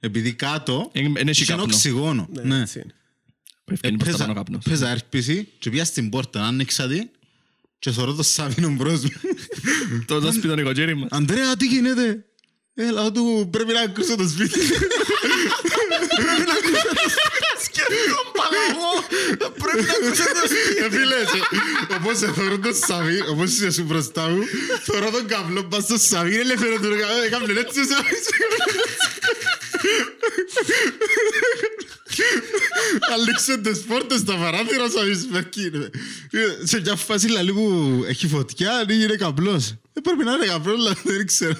[0.00, 1.62] Επειδή κάτω Ε, εν έχει είχε καπνό.
[1.62, 2.28] οξυγόνο.
[2.32, 2.60] Ναι, Ναι.
[2.62, 2.94] έτσι είναι.
[3.64, 4.64] Πέφτει προς τα πάνω Παίζα- καπνός.
[4.64, 7.00] Παίζα έρπιση και πήγα στην πόρτα, άνοιξα τη
[7.78, 9.10] και θωρώ το Σαβίνο μπρος μου.
[10.06, 11.08] Το το σπίτι των οικογένειων μας.
[11.10, 12.24] Ανδρέα, τι γίνεται;
[12.74, 14.58] Έλα του, πρέπει να ακούσω το σπίτι.
[17.64, 18.92] Σκέφτον παλαβό.
[19.62, 20.84] Πρέπει να ακούσω το σπίτι.
[20.84, 24.42] Ε, φίλε, σε- όπως σε θωρώ το Σαβί, όπως είσαι σου μπροστά μου,
[24.84, 28.16] θωρώ τον καβλό πας στο Σαβί, είναι ελεύθερο του καβλό, έκαμπλε έτσι ο Σαβί.
[33.14, 35.70] Ανοίξε τις πόρτες στα παράθυρα, ο Σαβίς μερκεί.
[36.62, 39.68] Σε μια φάση λαλή που έχει φωτιά, ανοίγει είναι καβλός.
[39.92, 41.56] Ε, πρέπει να είναι καβλός, αλλά δεν ξέρω.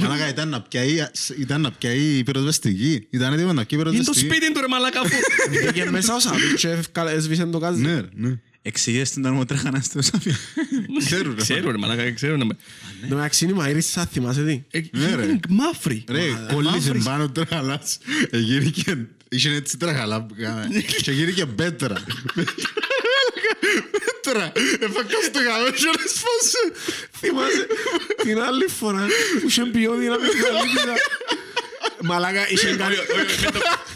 [0.00, 0.96] Μαλάκα, ήταν να πιάει,
[1.38, 3.06] ήταν να πιάει η πυροσβεστική.
[3.10, 4.26] Ήταν έτοιμο να πιάει η Είναι το πυροσβεστική.
[4.34, 5.16] σπίτι του ρε μαλάκα αφού.
[5.72, 7.82] Πήγε μέσα ο Σαββίτ και εύκολα έσβησε το κάζι.
[7.82, 8.38] Ναι, ναι.
[8.62, 10.30] Εξηγείς την ταρμοτράχανα στο Σαφί.
[11.04, 11.40] Ξέρουν, ρε.
[11.42, 12.44] Ξέρω ρε μαλάκα, ξέρω ναι.
[13.08, 15.22] Το μεταξύ είναι η Μαΐρισσα, θυμάσαι τι; Ε, Ναι, ρε.
[15.22, 16.04] είναι Μαύρη.
[16.08, 16.20] Ρε,
[16.52, 17.98] κόλλησε πάνω τραχαλάς.
[18.30, 20.66] Εγίνηκε, είχε έτσι τραχαλά που κάναμε.
[21.02, 22.02] Και γίνηκε πέτρα.
[22.34, 22.54] Πέτρα.
[24.86, 26.62] Έφακα στο γαμμένο και να σφώσε.
[27.18, 27.66] Θυμάσαι
[28.22, 29.06] την άλλη φορά
[29.40, 30.94] που είχε ποιόδη να μην καλύτερα.
[32.04, 32.94] Μαλάκα, είχε κάνει...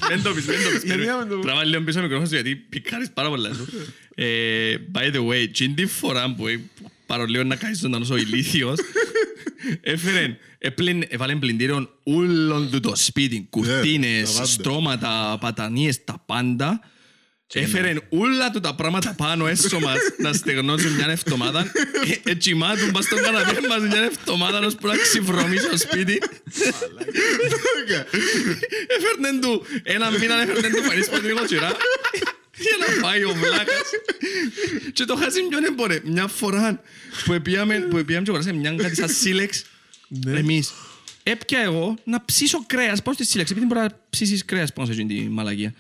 [0.09, 0.83] Μεν το πεις, μεν το πεις.
[0.85, 1.43] Γιατί να μην το πω.
[1.43, 3.67] Τραβά λίγο πίσω μικρόφωνο σου γιατί πικάρεις πάρα πολλά σου.
[4.15, 6.61] Ε, By the way, την τη φορά που ε,
[7.07, 8.79] παρολίγο να κάνεις ζωντανός ο ηλίθιος,
[9.81, 14.47] έφερε, έπλην- έβαλε πλυντήριον όλων του το σπίτι, κουρτίνες, τα πάντα.
[14.47, 16.81] στρώματα, πατανίες, τα πάντα.
[17.53, 21.73] Έφερε όλα του τα πράγματα πάνω έσω μας να στεγνώσουν μια εβδομάδα.
[22.25, 26.23] Ε, Έτσι μάτουν πας στον καναπέ μας μια εβδομάδα ώσπου να ξυβρωμίσει το σπίτι.
[28.97, 31.77] Έφερνε του ένα μήνα έφερνε του φανείς που λίγο τσιρά
[32.57, 33.91] για να φάει ο βλάκας.
[34.93, 36.83] Και το χάσει ποιον έμπορε μια φορά
[37.25, 39.65] που επίαμε που επίαμε και αγοράσαμε μια κάτι σαν σύλεξ
[40.27, 40.73] εμείς
[41.23, 43.03] έπια εγώ να ψήσω κρέας.
[43.03, 45.75] Πάνω στη σύλεξ επειδή μπορεί να ψήσεις κρέας πάνω σε εκείνη τη μαλακία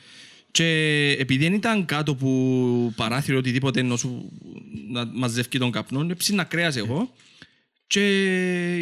[0.57, 4.33] και επειδή δεν ήταν κάτω που παράθυρο οτιδήποτε ενώ σου
[4.89, 7.13] να μαζεύει τον καπνό έψηνα κρέας εγώ.
[7.87, 8.03] Και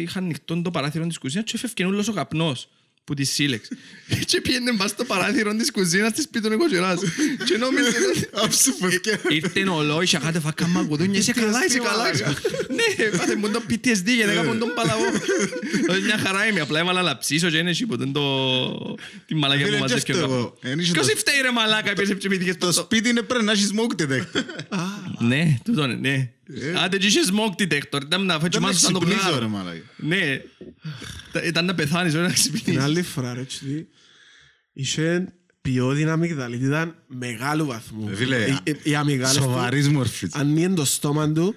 [0.01, 2.69] είχα ανοιχτό το παράθυρο της κουζίνας και έφευκε όλος ο καπνός
[3.05, 3.67] που τη σύλλεξ.
[4.29, 6.99] Και πήγαινε μπας στο παράθυρο της κουζίνας της πει τον οικογενάς.
[7.45, 9.19] Και νόμιζε ότι Άψε φωτιά.
[9.29, 11.19] ήρθε ο Λόι και χάτε φάκα μαγκουδούνια.
[11.19, 12.05] Είσαι καλά, είσαι καλά.
[12.77, 15.05] Ναι, πάθε μου το PTSD και δεν από τον παλαβό.
[15.89, 18.95] Όχι, Μια χαρά είμαι, απλά έβαλα λαψίσω και είναι εσύ που δεν το...
[19.25, 20.53] Τη μαλακιά που Φίλε, μαζεύει και και ο αυτό καπνός.
[20.61, 20.71] εγώ.
[20.71, 23.51] Εν είχε Ποιος το- φταίει ρε μαλάκα, επίσης και πήθηκες Το σπίτι είναι πρέπει να
[23.51, 24.43] έχεις smoke detector.
[25.19, 26.29] Ναι, τούτο είναι, ναι.
[26.83, 29.33] Άντε και είχε smoke detector, ήταν να φέρεις Δεν με μάθος σαν το ξυπνήσω ρε
[29.33, 29.47] γάρο.
[29.47, 29.79] μαλάκα.
[29.97, 30.41] Ναι,
[31.31, 32.77] Τα- ήταν να πεθάνεις, όχι να Την ξυπνήσεις.
[32.81, 33.87] άλλη φορά, ρε, τσιδί,
[34.73, 38.09] είχε ποιότητα αμυγδαλίτη, ήταν μεγάλου βαθμού.
[38.09, 40.33] Ε, φίλε, Οι- οι- Οι αμυγδάλες του, Σοβαρής μορφής.
[40.33, 41.55] ανοίγαν το στόμα του,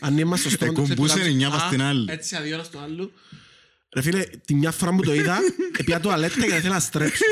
[0.00, 0.80] ανοίγαν μας το στόμα του.
[0.80, 2.04] Εκουμπούσε ξεπλάψε- εννιά πας Α, στην άλλη.
[2.08, 3.12] Έτσι, αδειόρα στο άλλο.
[3.94, 5.38] Ρε φίλε, τη μια φορά που το είδα,
[5.78, 7.24] επία τουαλέτα και δεν ήθελα να στρέψω.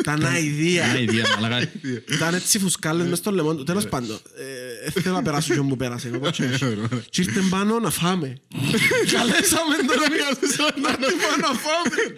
[0.00, 0.86] Ήταν αηδία.
[0.86, 1.70] Ναι, idea, μαλάκα.
[2.12, 3.62] Ήταν έτσι φουσκάλες μες στο λαιμό του.
[3.64, 4.16] Τέλος πάντων,
[4.84, 6.10] ε, δεν θέλω να περάσω και όπου πέρασε.
[6.14, 6.76] οπότε έτσι.
[7.10, 8.36] Και ήρθε πάνω να φάμε.
[9.12, 9.96] Καλέσαμε τον
[10.82, 12.16] να έρθει πάνω να φάμε.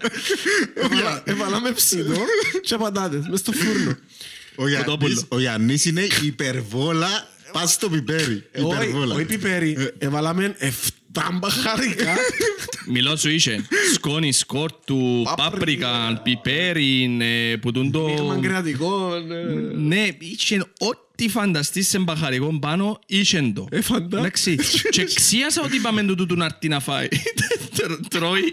[0.75, 2.17] Έβαλα- Έβαλαμε ψινό
[2.63, 3.97] και πατάτες μες στο φούρνο.
[4.55, 5.23] Ο Γιάννης- Κοτόπουλο.
[5.29, 8.45] Ο Γιάννης είναι υπερβόλα πας στο πιπέρι.
[8.59, 9.15] Όχι, Υπερβόλα.
[9.15, 9.91] όχι πιπέρι.
[9.99, 10.69] Έβαλαμε 7
[11.33, 12.15] μπαχάρικα.
[12.93, 18.01] Μιλώ σου είχε σκόνη σκόρτου, πάπρικα, πιπέρι, ε, που τούν το...
[18.09, 19.15] Μείγμα κρεατικό.
[19.15, 23.67] ε, Ναι, είχε ό,τι φανταστείς σε μπαχαρικό πάνω, είχε το.
[23.71, 24.19] Ε, φαντά.
[24.19, 24.59] Εντάξει.
[24.91, 27.09] Και ξίασα ότι είπαμε του τούτου να έρθει να φάει.
[27.77, 28.53] Τρ- Τρώει.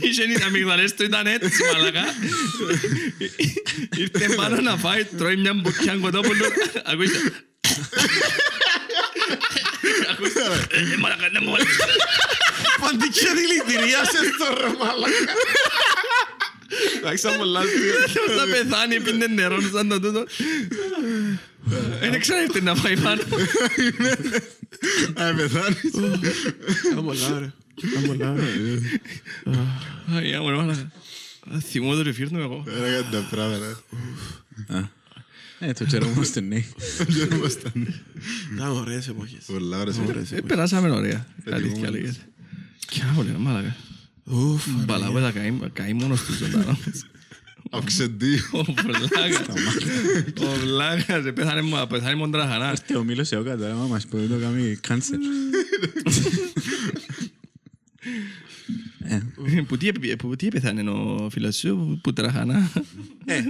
[0.00, 2.04] Είχε οι αμυγδαλές του ήταν έτσι μαλακά.
[3.96, 6.44] Ήρθε πάνω να φάει, τρώει μια μπουκιά κοτόπουλο.
[6.84, 7.18] Ακούστε.
[10.10, 10.40] Ακούστε.
[10.70, 11.76] Ε, Μαλακά, να μου βάλεις.
[12.80, 15.32] Παντικιά δηλητηρία σε στο ρε μαλάκα.
[16.96, 17.94] Εντάξει, ήταν πολλά αστεία.
[18.12, 20.24] Ποιος θα πεθάνει, πίνε νερό σαν το τούτο.
[22.00, 23.22] Ε, Δεν ξέρετε να φάει πάνω.
[25.14, 25.82] Α, πεθάνεις.
[26.90, 27.52] Ήταν πολλά ρε.
[27.82, 28.42] Ήταν πολλά ρε.
[30.16, 30.92] Αγιά μου, ρε μαλακά.
[31.70, 32.64] Θυμώ το ρεφύρνω εγώ.
[32.80, 33.82] Ρε, κάτι τα πράγματα.
[35.58, 36.64] Ε, το ξέρω όμως τον ναι.
[37.08, 37.72] Δεν ήμασταν.
[38.54, 39.44] Ήταν ωραίες εποχές.
[39.46, 39.94] Πολλά ωραία.
[40.30, 41.26] Ε, Περάσαμε ωραία.
[41.50, 42.16] Αλήθεια λέγεται.
[42.88, 43.76] Κι άλλο, ρε μαλακά.
[44.24, 44.66] Ουφ.
[44.84, 46.78] Μπαλαβέ θα καεί, καεί μόνος του ζωντανό.
[47.70, 48.38] Οξεντίο.
[48.52, 49.46] Ο Βλάκας.
[50.40, 52.68] Ο Βλάκας, ε, πέθανε μου- πέθανε μόνο τραχανά.
[52.70, 55.18] Έρθε ο Μίλος σε όκα τώρα, μας μας πω, δεν το κάνει κάνσερ.
[59.66, 62.70] Που τι επι- που τι πέθανε ο φίλος σου, που- που τραχανά.
[63.28, 63.42] Ε,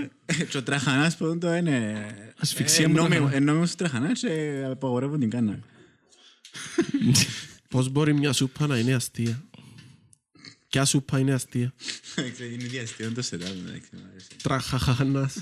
[0.50, 2.06] και ο τραχανάς που το είναι...
[2.42, 3.36] Ασφυξία ε, μου νόμιμο- τραχανά.
[3.36, 5.58] ε, νόμιμος ο τραχανάς και απαγορεύουν την κάνα.
[7.70, 9.44] Πώς μπορεί μια σούπα να είναι αστεία;
[10.68, 11.72] Ποια σούπα είναι αστεία;
[12.52, 14.26] Είναι διαστήριο το setup, εντάξει, μου αρέσει.
[14.42, 15.34] Τραχαχανάς.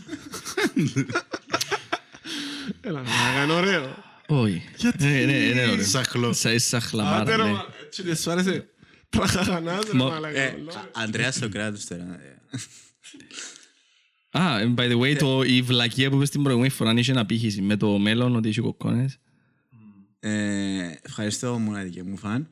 [2.81, 3.97] Έλα, να κάνω ωραίο.
[4.27, 4.63] Όχι.
[4.83, 5.85] Ε, ναι, είναι ωραίο.
[5.85, 6.33] Σαχλό.
[6.33, 7.51] Σαν σαχλαμάρα, Άντε ρε, ναι.
[7.51, 8.69] μα- έτσι δεν σου άρεσε;
[9.09, 10.41] Τραχαχανάς ρε Μα- μαλάκα.
[10.41, 10.57] Ε,
[10.93, 12.19] Ανδρέας Σοκράτος τώρα.
[14.35, 14.39] Ε.
[14.41, 17.27] Α, and by the way, το, η βλακία που είπες την προηγούμενη φορά είχε ένα
[17.27, 19.19] πύχηση με το μέλλον ότι είχε κοκκόνες.
[20.21, 22.49] Ε, Ευχαριστώ μοναδική μου φαν.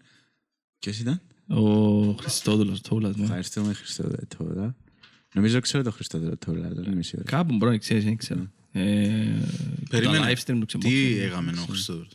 [0.78, 3.22] Ποιος ήταν; Ο Χριστόδουλος, τόλας μου.
[3.24, 4.74] Ευχαριστούμε Χριστόδουλο Τόλα.
[5.34, 7.30] Νομίζω ξέρω το Χριστόδουλο Τόλα, αλλά δεν είμαι σίγουρος.
[7.30, 8.46] Κάπου μπορεί να ξέρεις, δεν ξέρω.
[8.72, 10.26] Ε, Τα Περίμενε.
[10.32, 11.22] live stream του Τι ξεμπόξου.
[11.22, 12.08] έκαμε ο Χριστόδουλος;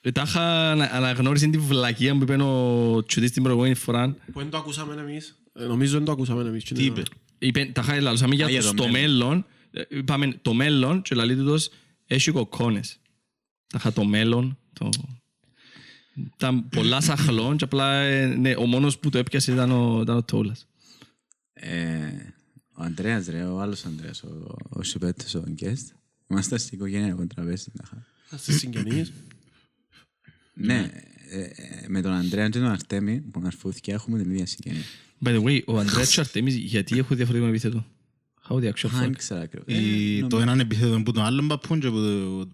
[0.00, 4.16] Ε, Τα είχα ανα- αναγνώρισει την βλακία που είπε ο Τσουτής την προηγούμενη φορά.
[4.32, 5.42] Που δεν το ακούσαμε εμείς.
[5.52, 6.64] Ε, Νομίζω δεν το ακούσαμε εμείς.
[6.64, 7.02] Τι είπε;
[7.46, 9.46] Είπε, τα είχα λαλούσαμε για Α, για το το στο μέλλον.
[9.70, 11.70] Ε, Είπαμε το μέλλον και λαλεί τούτος
[12.06, 13.00] έχει κοκκόνες.
[13.66, 14.58] Τα είχα το μέλλον.
[14.72, 14.88] Το...
[16.34, 20.16] Ήταν πολλά σαχλών και απλά ε, ναι, ο μόνος που το έπιασε ήταν ο, ήταν
[20.16, 20.66] ο Τόλας.
[21.52, 22.08] Ε,
[22.74, 25.86] Ο Ανδρέας ρε, ο άλλος Ανδρέας, ο- ο Σιπέτος, ο guest.
[26.30, 27.70] Είμαστε στην οικογένεια κοντραβέστη.
[27.76, 28.06] τάχα.
[28.36, 29.12] Στις συγγενείς.
[30.54, 30.90] Ναι,
[31.30, 34.82] ε, ε, με τον Ανδρέα και τον Αρτέμι που αρφούθηκε έχουμε την ίδια συγγένεια.
[35.24, 37.86] By the way, ο Ανδρέας και ο Αρτέμις γιατί έχουν διαφορετικό επίθετο;
[38.48, 39.66] How the actual Α, δεν fuck; ξέρω ακριβώς.
[39.76, 42.48] Η- Ε, Το έναν επιθέτω που τον άλλον παππούν και που το-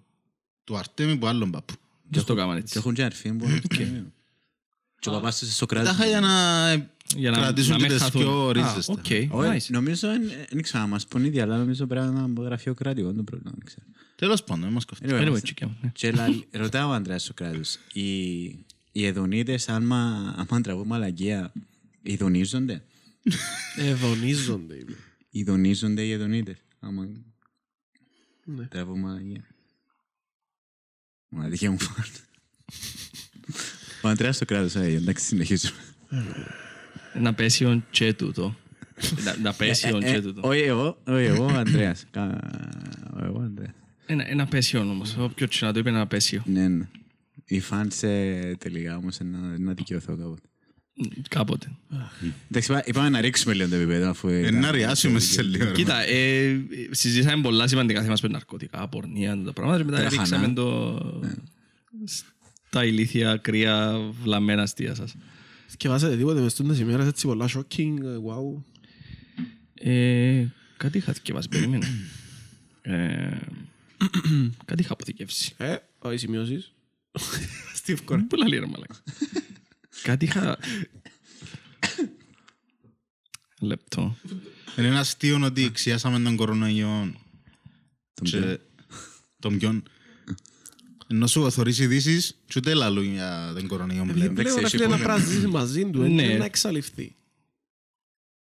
[0.65, 1.75] του Αρτέμι που άλλον παππού.
[2.13, 2.79] Πώς το έκαναν Και έτσι.
[2.79, 4.05] έχουν και αρφή που είναι Αρτέμι.
[5.01, 5.89] Και ο παπάς του σε Σοκράτης.
[5.89, 6.71] Τα είχα για να
[7.17, 8.21] Για να, κρατήσουν να και μην τις χαθούν.
[8.23, 8.89] πιο Α, ρίζες.
[8.89, 9.67] οκ, Όχι, nice.
[9.69, 13.23] νομίζω, εν- δεν ξέρω να μας πούν ίδια, αλλά νομίζω πρέπει να είναι γραφειοκρατικό το
[13.23, 13.53] πρόβλημα.
[13.57, 13.87] δεν ξέρω.
[14.17, 15.07] Τέλος πάντων, δεν μας κόφτει.
[15.09, 15.91] Anyway, Anyway, μας- τσικιά μου, ναι.
[15.95, 18.43] Και λα- ρωτά ο Ανδρέας Σοκράτους, οι,
[18.93, 21.53] οι ηδονίτες άμα, άμα τραβούν μαλακία,
[22.13, 22.83] ηδονίζονται.
[23.77, 24.75] Ηδονίζονται.
[24.75, 24.93] είπε.
[25.31, 26.57] Ηδονίζονται οι ηδονίτες.
[26.81, 27.09] Άμα
[28.45, 28.65] Ναι.
[28.67, 29.45] τραβούν μαλακία.
[31.29, 32.05] Μοναδική μου φαν.
[34.03, 35.79] Ο Ανδρέας Σοκράτους, ε, εντάξει, συνεχίζουμε.
[37.15, 38.57] Εν απαίσιον και τούτο.
[39.25, 40.41] Να- Εν απαίσιον Ε, και ε, τούτο.
[40.45, 42.05] Όχι εγώ, όχι εγώ, ο Ανδρέας.
[42.11, 42.41] Κα-
[43.23, 43.73] Εγώ, ο Ανδρέας.
[44.07, 45.17] Εν, εν απαίσιον όμως.
[45.19, 46.43] Όποιο και να το είπε εν απαίσιο.
[46.47, 46.89] Ναι, ναι.
[47.45, 50.49] Οι φανς ε, τελικά όμως να, να δικαιωθώ κάποτε.
[51.29, 51.71] Κάποτε.
[52.51, 54.29] Εντάξει, είπα- είπαμε να ρίξουμε λίγο το επίπεδο αφού...
[54.29, 55.65] Ε, Να ριάσουμε σε λίγο.
[55.65, 55.73] ρε.
[55.73, 56.61] Κοίτα, ε,
[56.91, 60.53] συζήσαμε πολλά σημαντικά θέματα με ναρκωτικά, πορνεία, τα πράγματα και μετά Τα ρίξαμε χανά.
[60.55, 61.01] το...
[62.69, 65.15] στα ηλίθια, κρύα, βλαμμένα αστεία σας.
[65.67, 68.63] Σκεφάσατε τίποτε μες τούντες ημέρες έτσι πολλά shocking, ε, wow.
[69.75, 70.47] Ε,
[70.77, 71.87] κάτι είχα θυκευάσει, περίμενε.
[72.83, 73.37] Ε,
[74.65, 75.55] κάτι είχα αποθηκεύσει.
[75.57, 76.73] Ε, όχι σημειώσεις.
[77.75, 78.25] Στη ευκορά.
[78.29, 78.95] Πολλά λίγα ρε μαλάκα.
[80.03, 80.59] Κάτι είχα...
[83.61, 84.17] Λεπτό.
[84.79, 87.15] Είναι ένα αστείο ότι εξιάσαμε τον κορονοϊό
[88.23, 88.59] και
[89.39, 89.83] τον ποιον;
[91.07, 94.35] Ενώ σου θωρείς ειδήσεις και ούτε λαλούν για τον κορονοϊό πλέον.
[94.35, 95.05] Πλέον έχει να φίλε να επόμενο.
[95.09, 96.23] πρέπει να ζήσεις μαζί του, Ναι.
[96.23, 97.15] είναι να εξαλειφθεί.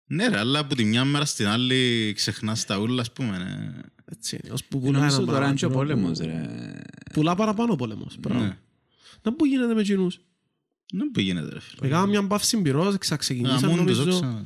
[0.05, 3.37] Ναι ρε, αλλά από τη μια μέρα στην άλλη ξεχνάς τα ούλα, ας πούμε.
[3.37, 3.71] ναι.
[4.05, 4.53] Έτσι είναι.
[4.53, 6.81] Ως που πουλά Νομίζω ένα τώρα είναι και ο πράγμα, πόλεμος, που- ρε.
[7.13, 8.15] Πουλά παραπάνω ο πόλεμος.
[8.19, 8.39] μπράβο.
[8.43, 8.57] Ναι.
[9.21, 10.19] Να πού γίνεται με εκείνους.
[10.91, 11.87] Δεν που γίνεται ρε φίλε.
[11.87, 14.17] Έκανα μια μπαύση πυρός, Α, ξαξεκινήσαν μόνο τους νομίζω.
[14.17, 14.45] όξα.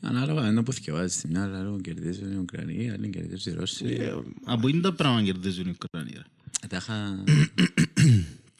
[0.00, 3.84] Ανάλογα είναι που θυκευάζεις στην μια, άλλο κερδίζουν οι Ουκρανοί, άλλοι κερδίζουν οι Ρώσοι.
[3.86, 4.14] Ε,
[4.44, 6.22] Α, που είναι τα πράγματα κερδίζουν οι Ουκρανοί ρε.
[6.68, 7.24] Τα είχα...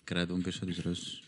[0.05, 1.23] κρατούν πίσω τους Ρώσους.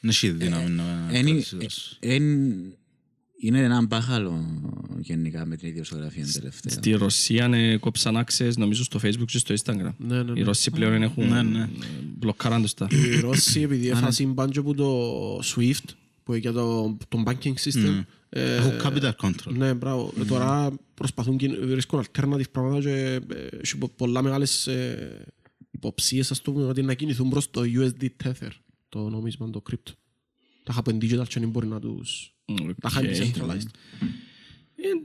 [0.00, 1.98] Δεν έχει δύναμη να Εν- κρατήσεις τους Ρώσους.
[3.42, 4.62] Εν- Είναι ένα μπάχαλο
[5.00, 6.72] γενικά με την ιδιοσιογραφία τελευταία.
[6.72, 9.92] Στη Ρωσία ε, κόψαν access νομίζω στο facebook και στο instagram.
[9.98, 10.42] Ναι, ναι, Οι ναι.
[10.42, 11.60] Ρώσοι πλέον έχουν Ναι, ναι.
[11.62, 11.68] ε,
[12.16, 12.86] μπλοκάραν τους τα.
[12.90, 15.84] Οι Ρώσοι επειδή έφασαν πάντζο από το SWIFT
[16.22, 18.04] που είναι για το, το banking system.
[18.28, 19.52] ε, Έχουν capital control.
[19.56, 20.12] Ναι, μπράβο.
[20.20, 25.24] Ε, Τώρα προσπαθούν και βρίσκουν alternative πράγματα και ε, έχει πο- πολλά μεγάλες ε,
[25.70, 28.48] υποψίες ας το πούμε ότι να κινηθούν προς το USD Tether,
[28.88, 29.92] το νόμισμα, το crypto.
[30.62, 32.33] Τα είχα που digital και δεν μπορεί να τους...
[32.80, 33.04] Τα είχα Οκ.
[33.04, 33.68] decentralized.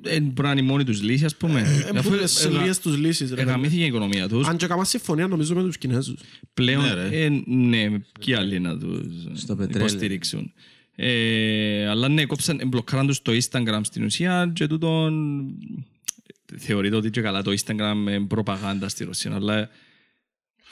[0.03, 1.59] Ε, ε, Μπορεί να είναι μόνοι τους λύση ας πούμε.
[1.93, 3.31] Ε, Αφού που σε εγα- λίγες τους λύσεις.
[3.31, 3.41] ρε.
[3.41, 4.47] Εγαμήθηκε η οικονομία τους.
[4.47, 6.19] Αν και κάμαν συμφωνία νομίζω με τους Κινέζους.
[6.53, 7.23] Πλέον, Ναι, ρε.
[7.25, 7.87] ε, ναι,
[8.19, 9.87] και άλλοι να τους Στο πετρέλαιο.
[9.87, 10.53] υποστηρίξουν.
[10.95, 15.45] Ε, αλλά ναι, κόψαν, μπλοκάραν τους το Instagram στην ουσία και τούτον
[16.57, 19.69] θεωρείται ότι και καλά το Instagram είναι προπαγάνδα στη Ρωσία, αλλά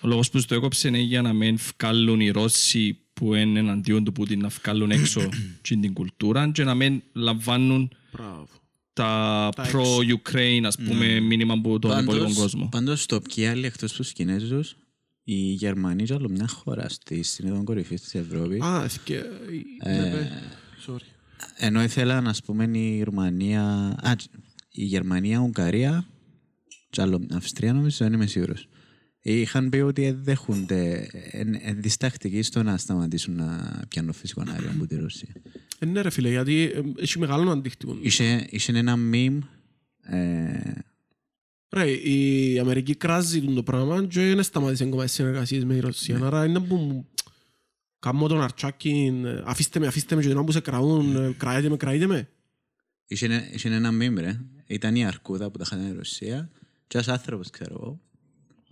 [0.02, 4.04] ο λόγος που στο έκοψε είναι για να μην βγάλουν οι Ρώσοι που είναι εναντίον
[4.04, 5.30] του Πούτιν να βγάλουν έξω
[5.62, 8.48] την κουλτούρα και να μην λαμβάνουν Μπράβο.
[8.94, 12.68] τα Τα pro-Ukraine ας πούμε μήνυμα από τον υπόλοιπο κόσμο.
[12.72, 14.76] Πάντως το ποιοι άλλοι εκτός από τους Κινέζους,
[15.24, 19.24] οι Γερμανοί και άλλο μια χώρα στη Σύνοδο Κορυφής της Ευρώπης, Α, έφυγε...
[19.84, 20.32] ναι, παι.
[20.88, 21.06] Sorry.
[21.58, 23.64] ενώ ήθελα να πούμε η Ρουμανία,
[24.02, 24.14] α,
[24.72, 26.06] η Γερμανία, Ουγγαρία
[26.90, 28.68] και άλλο Αυστρία νομίζω, δεν είμαι σίγουρος.
[29.34, 34.88] Είχαν πει ότι δεν δέχονται, είναι διστακτικοί στο να σταματήσουν να πιάνουν φυσικό αέριο από
[34.88, 35.30] τη Ρωσία.
[35.80, 37.98] Ε, ναι ρε φίλε, γιατί ε, έχει μεγάλο αντίκτυπο.
[38.02, 39.40] Είχε, είχε ένα meme
[40.02, 40.72] ε,
[41.70, 46.20] Ρε, η Αμερική κράζει το πράγμα και δεν σταμάτησε ακόμα τις συνεργασίες με η Ρωσία.
[46.24, 47.06] Άρα είναι που
[48.00, 51.70] κάνω τον αρτσάκι, ε, αφήστε με, αφήστε με και τον που σε κραούν, ε, κραείτε
[51.70, 52.30] με, κραείτε με.
[53.08, 54.40] Είχε, ένα- είχε ένα meme, ρε.
[54.68, 56.50] Ήταν η αρκούδα που τα είχαν η Ρωσία
[56.88, 58.02] και ένας άνθρωπος, ξέρω εγώ,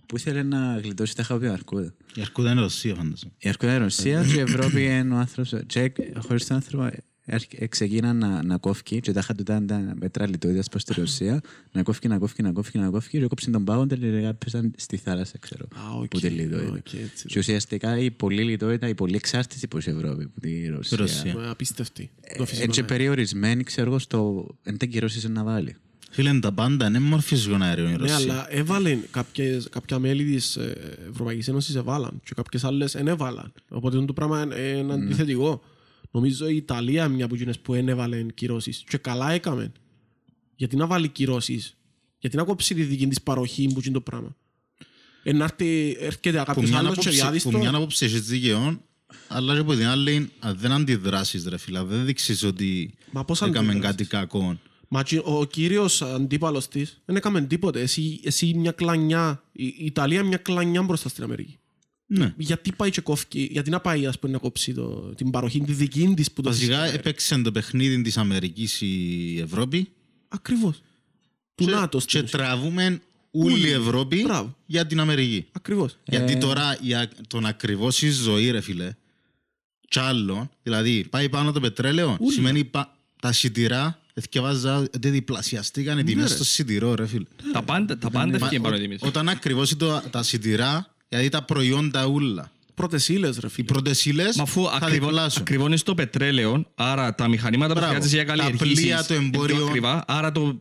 [0.06, 1.94] που ήθελε να γλιτώσει τα χάπια την αρκούδα.
[2.14, 3.32] Η Αρκούδα είναι Ρωσία φαντάζομαι.
[3.38, 5.54] Η αρκούδα είναι η Ρωσία και η Ευρώπη είναι ο άνθρωπος.
[5.66, 6.90] Και εκ- χωρίς τον άνθρωπο
[7.28, 11.40] ε, ξεκίναν να, να κόφει και τα είχαν τούτα τα μέτρα λιτότητας προς τη Ρωσία
[11.72, 14.96] να κόφει, να κόφει, να κόφει, να κόφει και έκοψε τον πάγο τελικά πέσαν στη
[14.96, 16.72] θάλασσα, ξέρω, Α, οκ, που τη λιτότητα.
[16.72, 17.26] οκ, έτσι.
[17.26, 20.96] Και ουσιαστικά η πολλή λιτότητα, η πολλή εξάρτηση προς η Ευρώπη, από τη Ρωσία.
[20.96, 21.34] Ρωσία.
[21.38, 22.10] Ε, Απίστευτη.
[22.36, 22.96] Το φυσικό Έτσι αέριο.
[22.96, 25.76] περιορισμένη, ξέρω εγώ, στο εν τα κυρώσεις να βάλει.
[26.16, 28.16] Φίλε, τα πάντα είναι μόρφη φυσικών αέριων η Ναι, Ρωσία.
[28.16, 33.52] αλλά έβαλε κάποιες, κάποια μέλη της ε, Ευρωπαϊκής Ένωσης έβαλαν και κάποιες άλλες δεν έβαλαν.
[33.68, 35.62] Οπότε το πράγμα είναι είναι αντιθετικό.
[36.10, 39.72] Νομίζω η Ιταλία μια από εκείνες που δεν έβαλε κυρώσεις και καλά έκαμε.
[40.56, 41.76] Γιατί να βάλει κυρώσεις,
[42.18, 44.36] γιατί να κόψει τη δική της παροχή που είναι το πράγμα;
[45.22, 47.58] Ε, να έρθει, έρχεται Που κάποιος μια άλλος και άποψη- διάδεις που το.
[47.58, 48.80] μια άποψη έχεις δίκαιο,
[49.28, 53.24] αλλά και από την άλλη, αν δεν αντιδράσεις ρε φίλε, αν δεν δείξεις ότι Μα
[53.24, 54.58] πώς έκαμε αντιδράσεις; κάτι κακό.
[54.88, 57.80] Μα τσι- ο κύριος αντίπαλος της δεν έκαμε τίποτε.
[57.80, 61.58] Εσύ, εσύ μια κλανιά, η η Ιταλία μια κλανιά μπροστά στην Αμερική.
[62.06, 62.34] Ναι.
[62.36, 65.72] Γιατί πάει και κόφει, γιατί να πάει ας πούμε, να κόψει το, την παροχή τη
[65.72, 69.88] δική της που το Βασικά φυσικό έπαιξε το παιχνίδι της Αμερικής η Ευρώπη
[70.28, 70.82] Ακριβώς.
[71.54, 72.38] Του και, ΝΑΤΟ και στην ουσία.
[72.38, 73.00] τραβούμε
[73.30, 74.56] όλη η Ευρώπη Μπράβο.
[74.66, 75.46] για την Αμερική.
[75.52, 75.96] Ακριβώς.
[76.04, 78.92] Γιατί τώρα για τον ακριβώς η ζωή ρε φίλε,
[79.88, 86.04] κι άλλο, δηλαδή πάει πάνω το πετρέλαιο, σημαίνει πα- τα σιτηρά, εθιαβάζα ότι διπλασιαστήκαν οι
[86.04, 87.24] τιμές στο σιτηρό ρε φίλε.
[87.52, 89.00] Τα πάντα, τα πάντα έφυγε πάνω τιμής.
[89.02, 93.66] Όταν ακριβώς το, τα σιτηρά, δηλαδή τα προϊόντα ούλα, Πρώτες ύλες ρε οι φίλε.
[93.66, 95.40] πρώτες ύλες Μα αφού θα ακριβώ- διπλάσουν.
[95.42, 97.92] ακριβώνεις το πετρέλαιο, άρα τα μηχανήματα που Μπράβο.
[97.94, 99.56] χρειάζεσαι για Τα καλλιεργήσεις πλοία, το είναι εμπόριο.
[99.56, 100.58] πιο ακριβά, άρα το,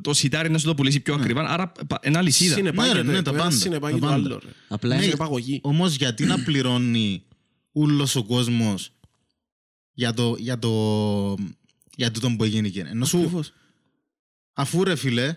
[0.00, 2.54] το σιτάρι να σου το πουλήσει πιο ακριβά, άρα πα- ένα λυσίδα.
[2.54, 4.24] Συνεπάγεται, Ναι, ρε, ναι, το τα ένα πάντα, συνεπάγει τα το πάντα.
[4.26, 4.40] άλλο.
[4.44, 4.50] ρε.
[4.68, 5.60] Απλά Είναι είναι- επαγωγή.
[5.62, 7.22] Όμως γιατί να πληρώνει
[7.72, 8.90] ούλος ο κόσμος
[9.92, 10.70] για το, για το,
[11.96, 12.70] για τούτο που έγινε.
[12.88, 13.52] Ενώ σου, Ακριβώς.
[14.52, 15.36] αφού ρε φίλε,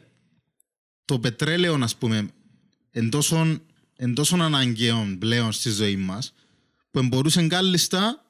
[1.06, 2.30] το πετρέλαιο, ας πούμε,
[2.92, 3.60] εν τόσο,
[3.96, 6.34] εν τόσο αναγκαίο πλέον στη ζωή μας,
[6.92, 8.26] που μπορούσε κάλλιστα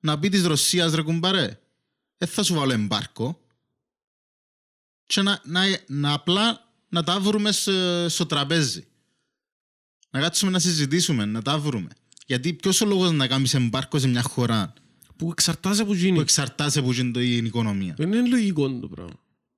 [0.00, 1.60] να πει της Ρωσίας ρε κουμπάρε,
[2.16, 3.40] δεν θα σου βάλω εμπάρκο
[5.06, 8.86] και να, να, να απλά να τα βρούμε στο, στο τραπέζι.
[10.10, 11.88] Να κάτσουμε να συζητήσουμε, να τα βρούμε.
[12.26, 14.72] Γιατί ποιος ο λόγος να κάνεις εμπάρκο σε μια χώρα
[15.16, 16.18] Που εξαρτάσαι από που γίνει.
[16.18, 17.94] εξαρτάται από την οικονομία.
[17.98, 19.12] Δεν είναι λογικό το πράγμα.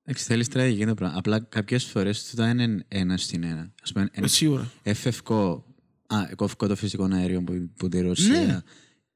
[0.05, 1.19] Εντάξει, θέλεις τραγική το πράγμα.
[1.19, 3.61] Απλά κάποιες φορές τούτα είναι ένας στην ένα.
[3.61, 4.73] Α πούμε, Ε, Σίγουρα.
[4.83, 5.65] εφευκό,
[6.07, 8.61] α, κόφκο το φυσικό αέριο που, που τη Ρωσία Ναι.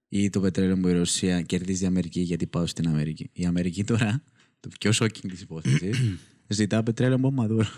[0.08, 3.30] ή το πετρέλαιο που η Ρωσία κερδίζει η Αμερική γιατί πάω στην Αμερική.
[3.32, 4.22] Η Αμερική τώρα,
[4.60, 6.00] το πιο shocking της υπόθεσης,
[6.48, 7.68] ζητά πετρέλαιο από Μαδούρο.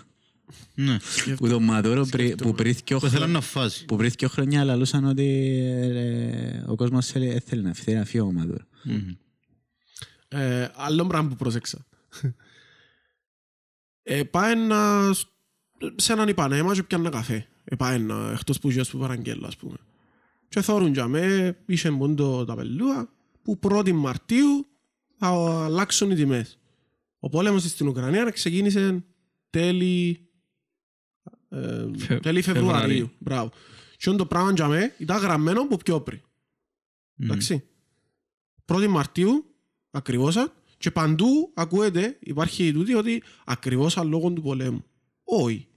[0.75, 0.97] Ναι.
[1.35, 3.85] Που το Μαδούρο πρι- που πριν δυο Που θέλω χρόνια- να φάσει.
[3.85, 5.23] που πριν δυο χρόνια λαλούσαν ότι
[5.81, 8.65] ε, ο κόσμος θέλει, θέλει να φύγει, να φύγει ο Μαδούρο.
[10.27, 11.85] Ε, άλλο πράγμα που πρόσεξα.
[14.03, 15.11] ε, πάει να...
[15.95, 17.47] σε έναν Ιπανέμα και πιάνε καφέ.
[17.63, 19.77] Ε, πάει να, εκτός που ζεις που παραγγέλω, ας πούμε.
[20.49, 23.09] Και θόρουν για με, είχε μόνο τα πελούα,
[23.41, 24.65] που 1η Μαρτίου
[25.17, 25.27] θα
[25.63, 26.57] αλλάξουν οι τιμές.
[27.19, 29.03] Ο πόλεμος στην Ουκρανία ξεκίνησε
[29.49, 30.24] τέλη,
[31.55, 32.71] ε, Φε- τέλη Φεβρουαρίου.
[32.73, 33.11] Φεβρουαρίου.
[33.17, 33.51] Μπράβο.
[33.97, 36.19] Και το πράγμα για με ήταν γραμμένο από πιο πριν.
[37.19, 37.63] Εντάξει.
[38.65, 39.45] 1η Μαρτίου
[39.91, 40.37] ακριβώς
[40.77, 44.83] και παντού ακούεται, υπάρχει τούτη ότι ακριβώς λόγω του πολέμου.
[45.23, 45.67] Όχι.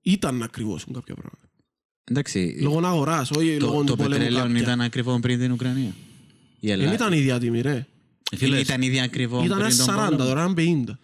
[0.00, 1.48] Ήταν ακριβώς κάποια πράγματα.
[2.04, 4.60] Εντάξει, Λόγω αγοράς, όχι λόγω το, του το πολέμου πετρέλαιο κάποια.
[4.60, 5.94] ήταν ακριβό πριν την Ουκρανία.
[6.60, 7.86] Η Δεν Ελλάδα- ήταν ίδια τιμή ρε.
[8.36, 10.24] Φίλες, ήταν ήδη ακριβό Ήταν πριν τον 40, πόλεμο.
[10.24, 10.98] τώρα είναι 50.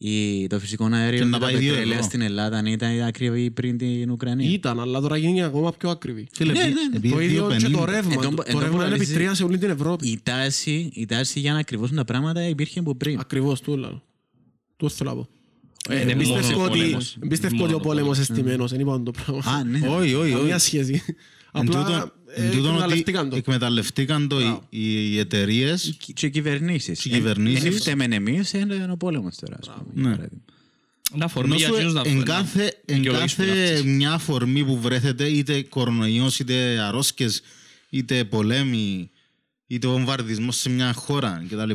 [0.00, 2.06] Η, το φυσικό αέριο Και και να τα πάει δύο πετρέλαια ευρώ.
[2.08, 4.50] στην Ελλάδα ήταν ακριβή πριν την Ουκρανία.
[4.50, 6.26] Ήταν, αλλά τώρα γίνει ακόμα πιο ακριβή.
[6.32, 6.96] Φίλε, Ναι, επί- ναι, ναι.
[6.96, 7.70] επειδή Το ίδιο και 2,50.
[7.72, 8.12] το ρεύμα.
[8.12, 10.08] Εν τω- Το- εν Το τω ρεύμα είναι επί προλαλήσει- τρία σε όλη την Ευρώπη.
[10.08, 13.18] Η τάση, η τάση για να ακριβώσουν τα πράγματα υπήρχε από πριν.
[13.18, 14.02] Ακριβώς, του λέω.
[14.76, 15.28] Του θέλω να πω.
[15.88, 17.16] Ε, Ε, είναι Εμπιστεύω μόνο ο ότι- πόλεμος.
[17.22, 19.42] εμπιστεύω Μόνο ότι ο ο πόλεμος εστιμένος, δεν είπα το πράγμα.
[19.52, 19.78] Α, ναι.
[19.88, 20.64] Όχι, όχι, Καμία όχι.
[20.64, 21.02] σχέση.
[21.52, 23.36] Εν Απλά τούτο- ε, εν τούτον ότι εκμεταλλευτήκαν το.
[23.36, 25.96] εκμεταλλευτήκαν το οι- οι- οι εταιρείες.
[26.14, 27.00] Και οι κυβερνήσεις.
[27.00, 27.62] Και οι κυβερνήσεις.
[27.62, 29.58] Δεν φταίμε εμείς, είναι ο πόλεμος τώρα.
[29.60, 30.10] ας πούμε, για Ναι.
[30.16, 30.42] παράδειγμα.
[31.14, 33.82] Να αφορμή για εκείνους να Εν κάθε, εν δικαιολογήσουν κάθε αυτές.
[33.82, 37.42] μια αφορμή που βρέθεται, είτε κορονοϊός, είτε αρρώσκες,
[37.90, 39.10] είτε πολέμοι,
[39.66, 41.70] είτε βομβαρδισμός σε μια χώρα κτλ.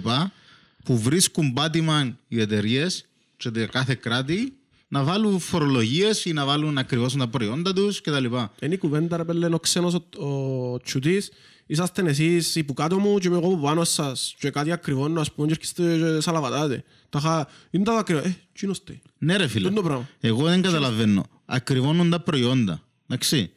[0.84, 3.06] Που βρίσκουν πάτημα οι εταιρείες
[3.38, 4.54] και τα κάθε κράτη
[4.94, 8.26] να βάλουν φορολογίες ή να βάλουν ακριβώς τα προϊόντα τους κτλ.
[8.62, 11.32] Είναι η κουβέντα ρε πέλε, είναι ο ξένος ο, ο τσουτής.
[11.66, 15.22] Είσαστε εσείς οι που κάτω μου και είμαι εγώ που πάνω σας και κάτι ακριβώνω
[15.22, 16.84] ας πούμε και έρχεστε και σαλαβατάτε.
[17.10, 17.46] Τα χα...
[17.70, 18.20] Είναι τα ακριβά.
[18.20, 19.02] Ε, τι είναι ώστε.
[19.18, 21.26] Ναι ρε φίλε, Αυτό είναι το πράγμα; εγώ δεν καταλαβαίνω.
[21.46, 22.82] Ακριβώνουν τα προϊόντα.
[23.08, 23.52] Εντάξει.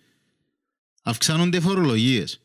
[1.02, 2.40] Αυξάνονται οι φορολογίες.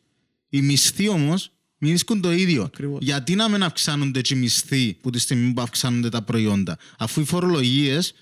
[0.48, 2.62] Οι μισθοί όμως μείνουν το ίδιο.
[2.62, 2.98] Ακριβώς.
[3.02, 6.78] Γιατί να μην αυξάνονται και οι μισθοί που τη στιγμή που αυξάνονται τα προϊόντα.
[6.98, 8.14] Αφού οι φορολογίες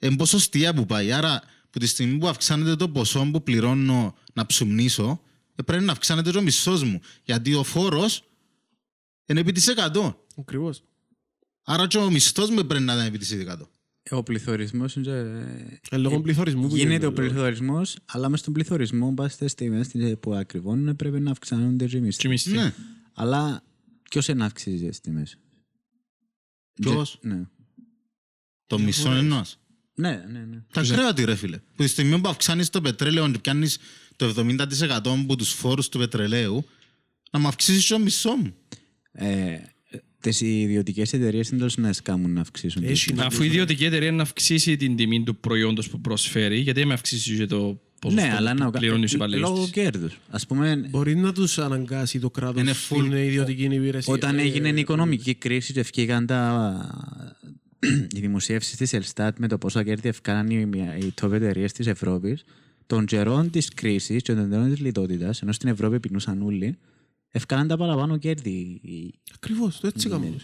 [0.00, 1.12] είναι ποσοστία που πάει.
[1.12, 5.20] Άρα που τη στιγμή που αυξάνεται το ποσό που πληρώνω να ψουμνήσω,
[5.54, 7.00] ε, πρέπει να αυξάνεται και ο μισθός μου.
[7.24, 8.24] Γιατί ο φόρος
[9.26, 10.14] είναι επί της 100.
[10.38, 10.82] Ακριβώς.
[11.62, 13.68] Άρα και ο μισθός μου πρέπει να είναι επί της 100.
[14.10, 17.28] Ο πληθωρισμός Ε, λόγω πληθωρισμού που Γίνεται ο γίνεται.
[17.28, 19.84] πληθωρισμός, αλλά μες στον πληθωρισμό, πας στι τιμέ
[20.20, 22.22] που ακριβώνουν, πρέπει να αυξάνονται και οι μισθοί.
[22.22, 22.50] Και μισθοί.
[22.52, 22.74] Ναι.
[23.12, 23.62] Αλλά
[24.10, 25.38] ποιος είναι να αυξήσει τις τιμές;
[26.74, 27.42] Ποιος; Ναι.
[28.66, 29.56] Το μισό ενός.
[30.00, 30.62] Ναι, ναι, ναι.
[30.72, 31.56] Τα κρέατη ρε φίλε.
[31.56, 33.78] Που τη στιγμή που αυξάνεις το πετρέλαιο και πιάνεις
[34.16, 34.56] το 70%
[35.04, 36.66] από τους φόρους του πετρελαίου,
[37.30, 38.54] να μου αυξήσεις και το μισό μου.
[39.12, 39.56] Ε,
[40.20, 42.82] τις ιδιωτικές εταιρείες δεν τέλος να σκάμουν να αυξήσουν.
[42.82, 43.20] τις Έχει τιμές.
[43.20, 46.94] να Αφού η ιδιωτική εταιρεία να αυξήσει την τιμή του προϊόντος που προσφέρει, γιατί με
[46.94, 49.70] αυξήσει και το ποσοστό Ναι, αλλά που να πληρώνει τους ε, υπαλλήλους λόγω της.
[49.70, 50.18] κέρδους.
[50.30, 54.12] Ας πούμε, Μπορεί να τους αναγκάσει το κράτος Είναι στην full- ιδιωτική υπηρεσία.
[54.14, 57.38] όταν Ε, έγινε η οικονομική κρίση και ευκήγαν τα...
[58.16, 60.68] οι δημοσίευσεις της Ελστάτ με το πόσα κέρδη ευκάναν οι,
[61.06, 62.44] οι top εταιρείες της Ευρώπης,
[62.86, 66.78] των καιρών της κρίσης και των καιρών της λιτότητας, ενώ στην Ευρώπη πεινούσαν όλοι,
[67.30, 68.50] ευκάναν τα παραπάνω κέρδη.
[68.82, 70.40] οι- Ακριβώς, το έτσι κάνουν.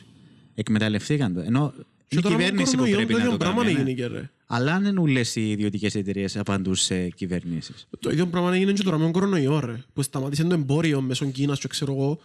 [0.54, 1.40] Εκμεταλλευτήκαν το.
[1.40, 1.82] Ενώ Και
[2.16, 3.72] είναι η τώρα με κυβέρνηση που κορονοϊό πρέπει το να ίδιο το πράγμα κάνει.
[3.74, 3.80] ναι.
[3.80, 4.30] έγινε και ρε.
[4.46, 7.86] Αλλά δεν είναι όλες οι ιδιωτικές εταιρείες απαντούν σε κυβερνήσεις.
[8.00, 9.76] Το ίδιο πράγμα έγινε και τώρα με τον κορονοϊό ρε.
[9.92, 12.20] Που σταμάτησε το εμπόριο μέσω Κίνας και ξέρω εγώ.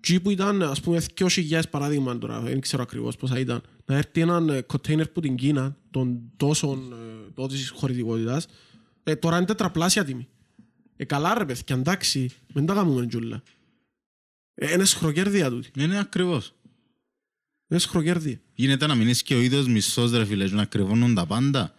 [0.00, 3.62] Και που ήταν ας πούμε 2.000 παράδειγμα τώρα, δεν ξέρω ακριβώς πόσα ήταν.
[3.86, 8.46] Να έρθει έναν κοντέινερ που την Κίνα των τόσων ε, τόσης χωρητικότητας.
[9.04, 10.28] Ε, τώρα είναι τετραπλάσια τιμή.
[10.96, 13.42] Ε, καλά ρε παιδιά, εντάξει, μην τα κάνουμε τζούλα.
[14.54, 15.70] Ε, είναι σχροκέρδια τούτη.
[15.78, 16.54] Είναι ακριβώς.
[17.68, 18.40] Είναι σχροκέρδια.
[18.54, 21.74] Γίνεται να μην είσαι και ο ίδιος μισθός ρε φίλε, και να κρυβώνουν τα πάντα.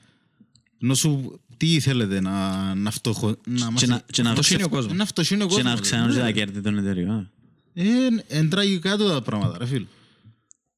[0.81, 3.35] Ενώ σου, τι θέλετε, να, να φτωχο...
[3.45, 4.93] Να Και να- και να αυτός είναι ο κόσμος.
[4.97, 5.73] Να φτωχύνει ο Και να κόσμος.
[5.79, 7.31] αυξάνουν τα κέρδη των εταιρεών.
[7.79, 9.85] Είναι εν τραγικά τώρα τα πράγματα, ρε φίλε.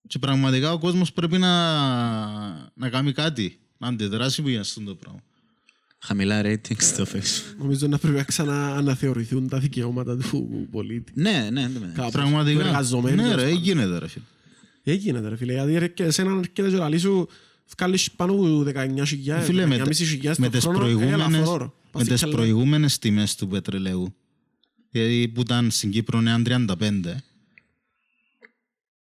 [0.08, 1.52] Και πραγματικά ο κόσμος πρέπει να,
[2.74, 5.20] να κάνει κάτι, να αντιδράσει για αυτό το πράγμα.
[6.02, 7.56] Χαμηλά ratings στο Facebook.
[7.58, 11.12] Νομίζω να πρέπει να ξανααναθεωρηθούν τα δικαιώματα του πολίτη.
[11.16, 11.92] Ναι, ναι, ναι.
[11.94, 12.66] Κάπως, του Πραγματικά.
[12.66, 13.62] εργαζομένου, Ναι τέλος ρε, πάντων.
[13.64, 14.24] γίνεται ρε φίλε.
[14.84, 17.28] Έγινε ρε φίλε, γιατί έρχεται εσένα έρχεται και λαλεί σου
[17.78, 21.74] βγάλεις πάνω από 19.000, Φίλε, με, 19.500 με το τις χρόνο, προηγούμενες, έλα φορό.
[21.94, 24.16] με τις Πας προηγούμενες τιμές του πετρελαίου,
[24.90, 27.02] δηλαδή που ήταν στην Κύπρο νέα 35,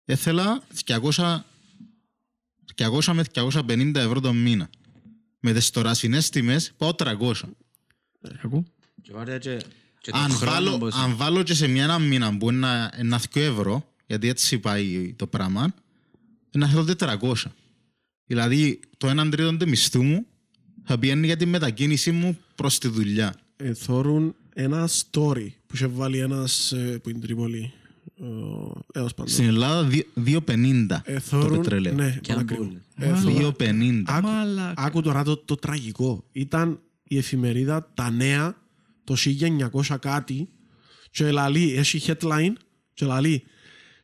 [0.04, 1.44] ήθελα 200,
[2.76, 4.70] 200 με 250 ευρώ το μήνα.
[5.40, 7.32] Με τις τωρασινές τιμές πάω 300.
[8.44, 8.64] Ακού.
[9.02, 9.62] Και βάλτε και-
[10.00, 12.66] και το Αν χρόνο βάλω, πως- αν βάλω και σε μια ένα μήνα που είναι
[12.66, 15.74] ένα- ένα 2 ευρώ, γιατί έτσι πάει το πράγμα,
[16.52, 17.52] να θέλω 400.
[18.26, 20.26] Δηλαδή το 1 τρίτο του μισθού μου
[20.84, 23.34] θα πηγαίνει για τη μετακίνηση μου προς τη δουλειά.
[23.56, 27.72] Ε, θωρούν ένα story που είχε βάλει ένας ε, που είναι Τρίπολη.
[28.20, 28.24] ε,
[29.01, 29.32] Τέλος πάντων.
[29.32, 31.94] Στην Ελλάδα δι- 2,50 Ε, το θωρούν, πετρέλαιο.
[31.94, 32.66] ναι, Και ακριβώς.
[32.66, 32.76] αμπούλ.
[32.96, 34.02] Ε, θωρούν- 2,50.
[34.06, 34.82] Άκου, Μαλάκα.
[34.82, 36.24] άκου τώρα το, το τραγικό.
[36.32, 38.56] Ήταν η εφημερίδα Τα Νέα
[39.04, 40.48] το 1900 κάτι
[41.10, 42.52] και λαλεί, έχει headline
[42.94, 43.42] και λαλεί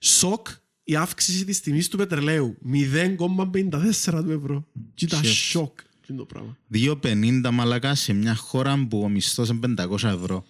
[0.00, 0.46] «Σοκ
[0.84, 4.66] η αύξηση της τιμής του πετρελαίου 0,54 του ευρώ».
[4.94, 5.26] Και ήταν Shit.
[5.26, 10.02] σοκ τι είναι το πράγμα; 2,50 μαλάκα σε μια χώρα που ο μισθός είναι 500
[10.05, 10.44] ευρώ.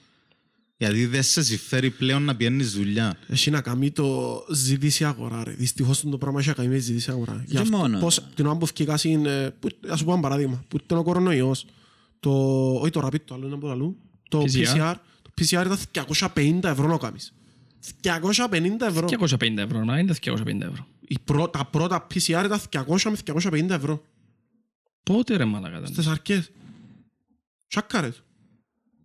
[0.80, 3.16] Γιατί δεν σε συμφέρει πλέον να πηγαίνεις δουλειά.
[3.28, 5.50] Έχει να κάνει το ζήτηση αγορά ρε.
[5.52, 7.42] Δυστυχώς το πράγμα έχει να κάνει με ζήτηση αγορά.
[7.46, 7.98] Γι' αυτό μόνο.
[7.98, 11.02] Πώς, την ώρα που ευκαιρικά είναι, που- ας σου πω ένα παράδειγμα, που ήταν ο
[11.02, 11.66] κορονοϊός,
[12.20, 12.30] το,
[12.72, 13.96] όχι το rapid, το άλλο είναι από το άλλο,
[14.28, 14.46] το PCR.
[14.46, 17.32] PCR, το PCR ήταν 250 ευρώ να κάνεις.
[18.02, 19.08] 250 ευρώ.
[19.08, 20.86] 250 ευρώ, να είναι 250 ευρώ.
[21.08, 24.02] Η πρω- τα πρώτα PCR ήταν 200 με 250 ευρώ.
[25.08, 26.50] Πότε ρε μαλάκα ήταν; Στις αρκές.
[27.66, 28.22] Σάκαρες.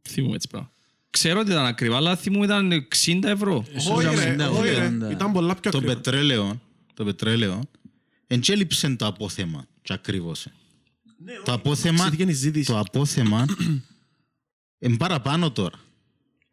[0.10, 0.72] Θυμούμαι έτσι πράγμα.
[1.10, 3.66] Ξέρω ότι ήταν ακριβά, αλλά θυμούμαι ήταν 60 ευρώ.
[3.92, 4.88] Όχι ρε, 70, όχι ρε.
[5.08, 5.12] 80.
[5.12, 5.96] Ήταν πολλά πιο Το ακριβά.
[5.96, 6.62] πετρέλαιο,
[6.94, 7.62] το πετρέλαιο,
[8.28, 10.48] εντζέλειψε το απόθεμα και ακριβώς.
[11.46, 12.66] Το απόθεμα, Εξαιρετική η ζήτηση.
[12.72, 13.46] το απόθεμα
[14.80, 15.80] είναι παραπάνω τώρα.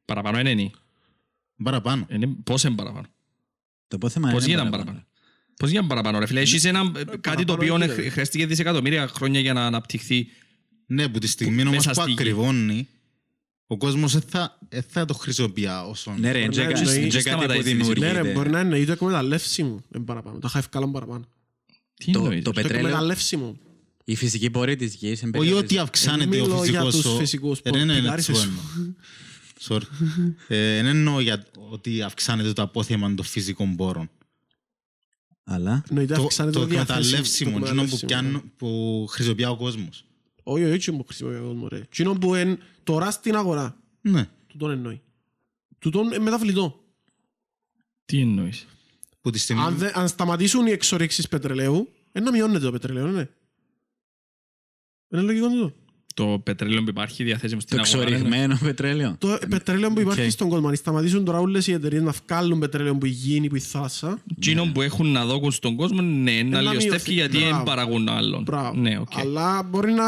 [0.04, 0.70] Παραπάνω είναι είναι.
[1.62, 2.06] Παραπάνω.
[2.10, 3.06] Είναι- Πώς είναι παραπάνω;
[3.88, 5.04] Το πόθεμα Πώς είναι γίναν παραπάνω;
[5.60, 6.40] Πώς γίναν παραπάνω ρε φίλε.
[6.40, 7.92] Έχεις ένα, ε, κάτι το οποίο γίνεται.
[7.94, 10.26] χρ- χρειάστηκε δισεκατομμύρια χρόνια για να αναπτυχθεί.
[10.86, 12.16] Ναι, που τη στιγμή όμως μέσα που στη γη.
[12.18, 12.88] ακριβώνει,
[13.66, 16.14] ο κόσμος δεν θα, δεν θα το χρησιμοποιεί όσο...
[16.18, 17.98] Ναι ρε, Μπορεί είναι να και- εννοεί- είναι και σταματάει κάτι που η φύση.
[17.98, 18.32] Ναι ρε, δημιουργείται.
[18.34, 19.82] μπορεί να εννοεί το εκμεταλλεύσιμο.
[19.94, 20.38] Είναι παραπάνω.
[20.38, 21.24] Τα είχα ευκάλαν παραπάνω.
[21.94, 22.42] Τι Το- εννοείς.
[22.44, 23.56] το ρε; Το πετρέλαιο, εκμεταλλεύσιμο.
[24.04, 25.80] η φυσική πορεία της γης είναι Όχι ότι περιορισμένη.
[25.82, 26.94] αυξάνεται Μιλώ ο για φυσικός...
[26.96, 28.48] τους ο- φυσικούς Ε, ναι, ναι, πορπιτάρες έτσι σου.
[28.48, 28.94] εννοώ.
[29.68, 29.82] Sorry.
[30.48, 34.10] Ε, Δεν εννοώ για ότι αυξάνεται το απόθεμα των φυσικών πόρων.
[35.52, 39.56] Αλλά Εννοείται Το, αυξάνεται το διαθέσιμο- εκμεταλλεύσιμο, το εκείνο που, εκμεταλλεύσιμο, πιάνουν- που χρησιμοποιεί ο
[39.56, 40.04] κόσμος.
[40.42, 41.76] Όχι, όχι, έτσι μου χρησιμοποιεί ο κόσμος, ρε.
[41.78, 43.76] Εκείνο που είναι τώρα στην αγορά.
[44.00, 44.28] Ναι.
[44.46, 45.00] Του τον εννοεί.
[45.78, 46.84] Του τον είναι μεταβλητό.
[48.04, 48.66] Τι εννοείς;
[49.20, 49.62] Που τη στιγμή...
[49.62, 53.28] Αν, δε- αν σταματήσουν οι εξορύξεις πετρελαίου, είναι να μειώνεται το πετρέλαιο, ναι.
[55.12, 55.72] Είναι λογικό τούτο.
[56.14, 58.00] Το πετρέλαιο που υπάρχει διαθέσιμο στην το αγορά.
[58.08, 59.14] είναι- εξορυγμένο πετρέλαιο.
[59.18, 60.30] Το πετρέλαιο που υπάρχει Οκ.
[60.30, 63.60] στον κόσμο, αν σταματήσουν τώρα όλες οι εταιρείες να βγάλουν πετρέλαιο που γίνει, που η
[63.60, 67.12] θάλασσα, Εκείνο που έχουν να δώκουν στον κόσμο, ναι, να να λιοστεύει μειωθεί.
[67.12, 67.54] γιατί Μπράβο.
[67.54, 68.42] δεν παραγούν άλλον.
[68.42, 68.80] μπράβο.
[68.80, 69.18] Ναι, οκ.
[69.18, 70.04] Αλλά μπορεί να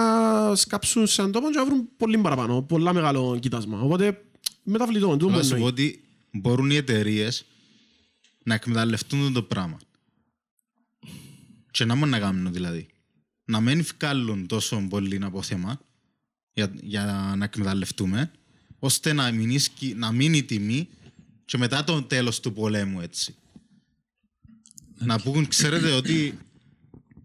[0.54, 3.80] σκάψουν σε έναν τόπο και να βρουν πολύ παραπάνω, πολλά μεγάλο κοίτασμα.
[3.80, 4.22] Οπότε,
[4.62, 5.70] μεταβλητό, τούτο Θέλω που να σου πω εννοεί.
[5.70, 6.02] ότι
[6.32, 7.44] μπορούν οι εταιρείες
[8.44, 9.78] να εκμεταλλευτούν το πράγμα.
[11.70, 12.86] Και να μην να κάνουν δηλαδή.
[13.44, 15.80] Να μην βγάλουν τόσο πολύ από θέμα
[16.54, 18.30] για, για να εκμεταλλευτούμε,
[18.78, 20.88] ώστε να μείνει, σκι- να μείνει η τιμή
[21.44, 23.34] και μετά το τέλος του πολέμου έτσι.
[24.98, 26.38] Να πούν, ξέρετε ότι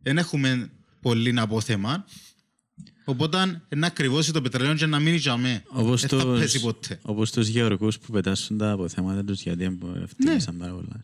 [0.01, 0.69] δεν έχουμε
[1.01, 2.05] πολύ απόθεμα,
[3.05, 5.63] οπότε να ακριβώσει το πετρέλαιο και να μείνει για μέ.
[5.67, 6.99] Όπως Δεν θα τους- πέσει ποτέ.
[7.01, 11.03] Όπως τους γεωργούς που πετάσουν τα αποθέματα τους γιατί ευθύνησαν πάρα πολλά.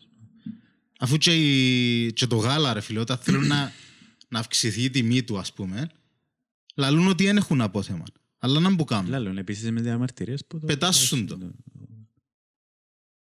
[0.98, 3.72] Αφού και, η- και το γάλα, ρε φίλε, όταν θέλουν να,
[4.28, 5.88] να αυξηθεί η τιμή του, ας πούμε,
[6.74, 8.04] λαλούν ότι δεν έχουν απόθεμα.
[8.38, 9.10] Αλλά να μπουν κάνουν.
[9.10, 10.66] Λάλλον επίσης με διαμαρτυρίες που το...
[10.66, 11.38] Πετάσουν το.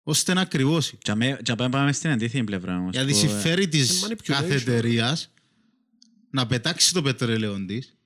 [0.02, 0.96] Ώστε να ακριβώσει.
[1.02, 2.94] Και αμέ- και πάμε πάμε στην αντίθετη πλευρά όμως.
[2.94, 4.16] Γιατί που, ε, συμφέρει της manipulation.
[4.22, 5.18] κάθε εταιρεία
[6.30, 7.96] να πετάξει το πετρέλαιο της,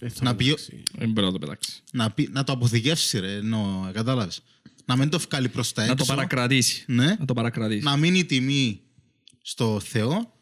[0.00, 0.82] Ε, θα να πει- εντάξει.
[0.98, 1.82] Δεν μπορεί να το πετάξει.
[1.92, 4.42] να, πει- να το αποθηκεύσει, ρε, ενώ, κατάλαβες.
[4.84, 6.14] Να μην το βγάλει προς τα Να το έξω.
[6.14, 6.84] παρακρατήσει.
[6.86, 7.06] Ναι.
[7.18, 7.82] Να το παρακρατήσει.
[7.84, 8.80] να μείνει η τιμή
[9.42, 10.34] στο Θεό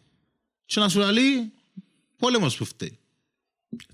[0.65, 1.53] και να σου λέει
[2.17, 2.99] πόλεμος που φταίει.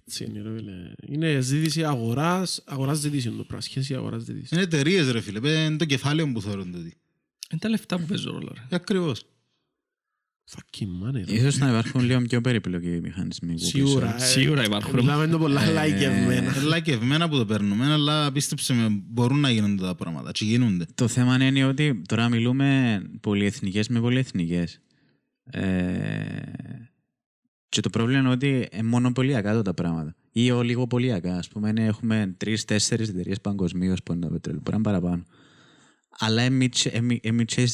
[0.06, 0.72] Έτσι είναι, ρε φίλε.
[1.06, 3.60] Είναι ζήτηση αγοράς, αγοράς ζήτησης είναι το πράγμα.
[3.64, 4.50] Σχέση αγοράς ζήτησης.
[4.50, 5.50] Είναι εταιρείες, ρε φίλε.
[5.64, 6.96] Είναι το κεφάλαιο που θεωρούν τούτοι.
[7.50, 8.52] Είναι τα λεφτά που παίζουν ρόλο.
[8.54, 8.76] ρε.
[8.76, 9.24] Ακριβώς.
[10.50, 11.12] Fucking money.
[11.26, 11.34] ρε.
[11.34, 13.52] Ίσως να υπάρχουν λίγο πιο περίπλοκοι μηχανισμοί.
[13.52, 14.12] που Σίγουρα.
[14.12, 14.24] πίσω.
[14.24, 14.94] ε, Σίγουρα υπάρχουν.
[14.94, 16.56] Μιλάμε το πολλά λαϊκευμένα.
[16.56, 20.32] Έλα και εμένα που το παίρνουμε, αλλά πίστεψε με, μπορούν να γίνονται τα πράγματα.
[20.32, 20.86] Και γίνονται.
[20.94, 24.80] Το θέμα είναι ότι τώρα μιλούμε πολυεθνικές με πολυεθνικές.
[25.50, 25.62] Ε,
[27.68, 30.14] και το πρόβλημα είναι ότι είναι μονοπωλιακά εδώ τα πράγματα.
[30.32, 31.36] Ή ολιγοπωλιακά.
[31.36, 34.62] Α πούμε, είναι- έχουμε τρει-τέσσερι εταιρείες παγκοσμίως που είναι το πετρέλαιο.
[34.64, 35.24] Μπορεί να είναι παραπάνω.
[36.18, 36.64] Αλλά είναι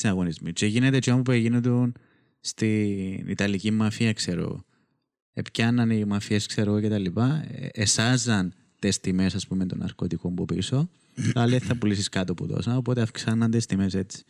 [0.02, 0.52] οι αγωνισμοί.
[0.52, 1.92] Και γίνεται και που γίνονται
[2.40, 4.64] στην Ιταλική μαφία, ξέρω εγώ.
[5.32, 7.44] Επιάναν οι μαφίες, ξέρω εγώ και τα λοιπά.
[7.50, 10.88] ε, Εσάζαν τις τιμές, ας πούμε, των ναρκωτικών που πίσω.
[11.34, 12.76] Αλλά θα πουλήσεις κάτω από τόσα.
[12.76, 14.22] Οπότε αυξάναν τις τιμές έτσι.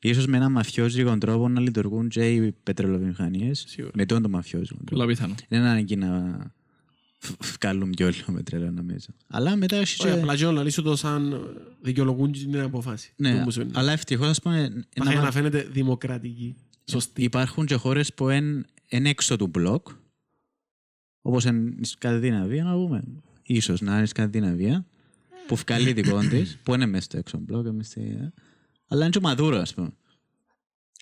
[0.00, 3.50] Ίσως με ένα μαφιόζικο τρόπο να λειτουργούν και οι πετρελαιομηχανίε.
[3.94, 4.90] Με τον το μαφιόζικο τρόπο.
[4.90, 5.34] Πολλά πιθανό.
[5.48, 6.38] Δεν είναι ανάγκη να
[7.18, 9.06] φ- βγάλουν πιο λίγο πετρέλαιο νομίζω.
[9.26, 10.18] Αλλά μετά έχεις Όχι, και...
[10.20, 11.46] απλά και να λύσω το σαν
[11.82, 13.12] δικαιολογούν την αποφάση.
[13.16, 13.70] Ναι, Το μου σου είναι.
[13.74, 14.86] αλλά ευτυχώς ας πούμε.
[15.04, 16.56] Πάει να- να φαίνεται δημοκρατική.
[16.84, 17.22] Σωστή.
[17.22, 18.64] Υπάρχουν και χώρες που είναι
[19.08, 19.88] έξω του μπλοκ,
[21.22, 23.02] όπως είναι η Σκανδιναβία, να πούμε.
[23.60, 24.86] σω να είναι η Σκανδιναβία,
[25.46, 28.32] που βγάλει δικό της, που είναι μέσα στο έξω μπλοκ, μες στη-
[28.88, 29.90] αλλά είναι και ο Μαδούρο, ας πούμε.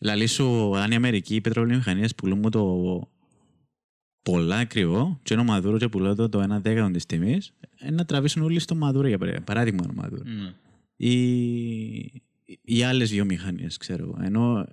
[0.01, 3.11] Δηλαδή σου, αν η Αμερική οι πετρελαιομηχανίε πουλούν μου το
[4.23, 7.53] πολλά ακριβό, και είναι ο Μαδούρο και πουλώ το, το ένα δέκατο της τιμής,
[7.93, 9.45] να τραβήσουν όλοι στο Μαδούρο για παράδειγμα.
[9.45, 10.55] Παράδειγμα, ο Μαδούρο Ναι.
[10.97, 12.23] ή,
[12.63, 14.19] ή άλλες βιομηχανίε, ξέρω εγώ.
[14.23, 14.67] Ενώ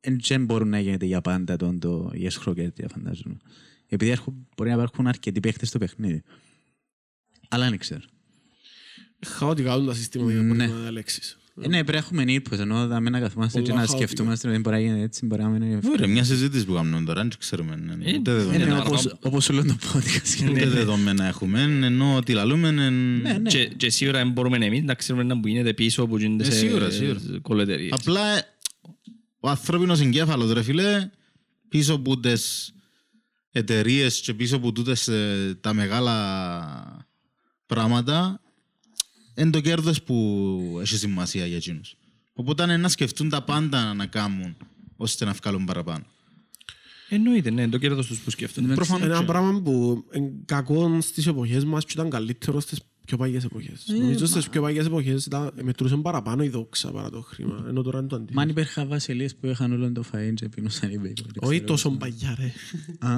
[0.00, 3.36] εν- δεν μπορούν να γίνεται για πάντα τον το yes χροκέτια, φαντάζομαι.
[3.88, 6.22] Επειδή έρχον- μπορεί να υπάρχουν αρκετοί παίχτες στο παιχνίδι.
[7.48, 8.02] Αλλά δεν ξέρω.
[9.26, 10.48] Χαότικα όλα τα συστήματα για Ναι.
[10.48, 11.38] να μπορεί να διαλέξεις.
[11.60, 14.06] Ε, ναι, πρέπει να έχουμε input, ενώ θα μην να καθόμαστε και Πολλά να χαοτικά.
[14.06, 15.80] σκεφτούμαστε ότι μπορεί να γίνει έτσι, μπορεί να μην είναι.
[15.92, 17.76] Ωραία, μια συζήτηση που κάνουμε τώρα, δεν ξέρουμε.
[17.76, 18.64] ναι, Ε, Ούτε ε, δεδομένα.
[18.66, 20.50] ναι, όπως, όπως σου λέω το podcast.
[20.50, 22.90] Ούτε δεδομένα έχουμε, ενώ ότι λαλούμε είναι...
[22.90, 23.50] Ναι, ναι.
[23.50, 26.50] Και, και σίγουρα δεν μπορούμε εμείς να ξέρουμε να που γίνεται πίσω από γίνονται Ε,
[26.50, 27.20] σε σίγουρα, σίγουρα.
[27.42, 27.92] κολοεταιρείες.
[28.00, 28.42] Απλά ε,
[29.40, 31.10] ο ανθρώπινος εγκέφαλος, ρε φίλε,
[31.68, 32.74] πίσω από τις
[33.50, 37.06] εταιρείες και πίσω από τούτες ε, τα μεγάλα
[37.66, 38.40] πράγματα,
[39.36, 41.96] είναι το κέρδος που έχει σημασία για εκείνους.
[42.32, 44.56] Οπότε είναι να σκεφτούν τα πάντα να κάνουν
[44.96, 46.04] ώστε να βγάλουν παραπάνω.
[47.08, 48.74] Εννοείται, ναι, το κέρδος τους που σκέφτονται.
[48.74, 49.24] Προφανώς Ένα και.
[49.24, 53.84] πράγμα που είναι κακό στις εποχές μας και ήταν καλύτερο στις πιο παλιές εποχές.
[53.86, 57.64] Νομίζω στις πιο παλιές εποχές ήταν- μετρούσαν παραπάνω η δόξα παρά το χρήμα.
[57.68, 58.50] Ενώ τώρα είναι το Μα αν αντίθετο.
[58.60, 61.26] υπήρχαν βασιλείς που είχαν όλο το φαΐν και πίνουσαν οι μπέικον.
[61.40, 62.52] Όχι τόσο παλιά ρε.
[63.08, 63.16] Α.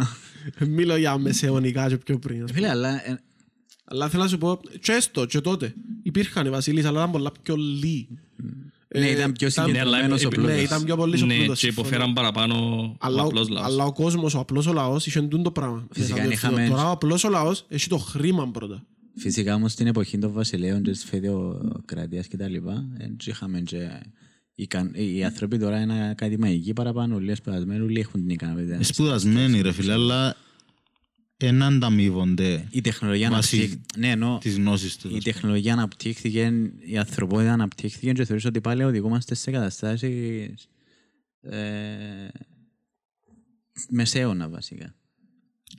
[0.67, 2.43] Μιλώ για μεσαιωνικά και πιο πριν.
[2.43, 2.61] ας πούμε.
[2.61, 3.21] Φίλε, αλλά ε,
[3.91, 7.33] Αλλά θέλω να σου πω, και έστω και τότε υπήρχαν οι βασιλείς, αλλά ήταν πολλά
[7.43, 8.09] πιο λίγοι.
[8.95, 10.55] ναι, Ε, ήταν πιο ήταν- συγκεκριμένος ο Ναι, πλούτος.
[10.55, 11.59] Ναι, ήταν πιο πολύ ο Ναι, πλούτος.
[11.61, 11.89] και συμφωνώ.
[11.89, 12.55] υποφέραν παραπάνω
[13.01, 13.67] Αλλά, ο ο- απλός λαός.
[13.67, 15.87] αλλά ο κόσμος, ο απλός ο λαός, είχε εντούν το πράγμα.
[15.93, 16.75] Φυσικά, Μέσα από είχαμε- αυτό.
[16.75, 18.85] Τώρα ο απλός ο λαός έχει το χρήμα πρώτα.
[19.17, 23.89] Φυσικά όμως στην εποχή των βασιλέων και της φεδεοκρατίας και τα λοιπά, δεν είχαμε και...
[24.55, 28.75] Οι, καν- οι άνθρωποι τώρα είναι ακαδημαϊκοί παραπάνω, όλοι σπουδασμένοι, όλοι έχουν την ικανότητα.
[28.75, 30.37] Ε, Σπουδασμένοι ρε φίλε, αλλά
[31.41, 33.99] εν ανταμείβονται Η τεχνολογία Βάσει αναπτύχθηκε.
[33.99, 35.13] Ναι, ενώ τις γνώσεις τους.
[35.13, 36.53] η τεχνολογία αναπτύχθηκε,
[36.87, 40.69] η ανθρωπότητα αναπτύχθηκε και θεωρείς ότι πάλι οδηγούμαστε σε καταστάσεις
[41.41, 42.29] ε,
[43.89, 44.95] μεσαίωνα βασικά.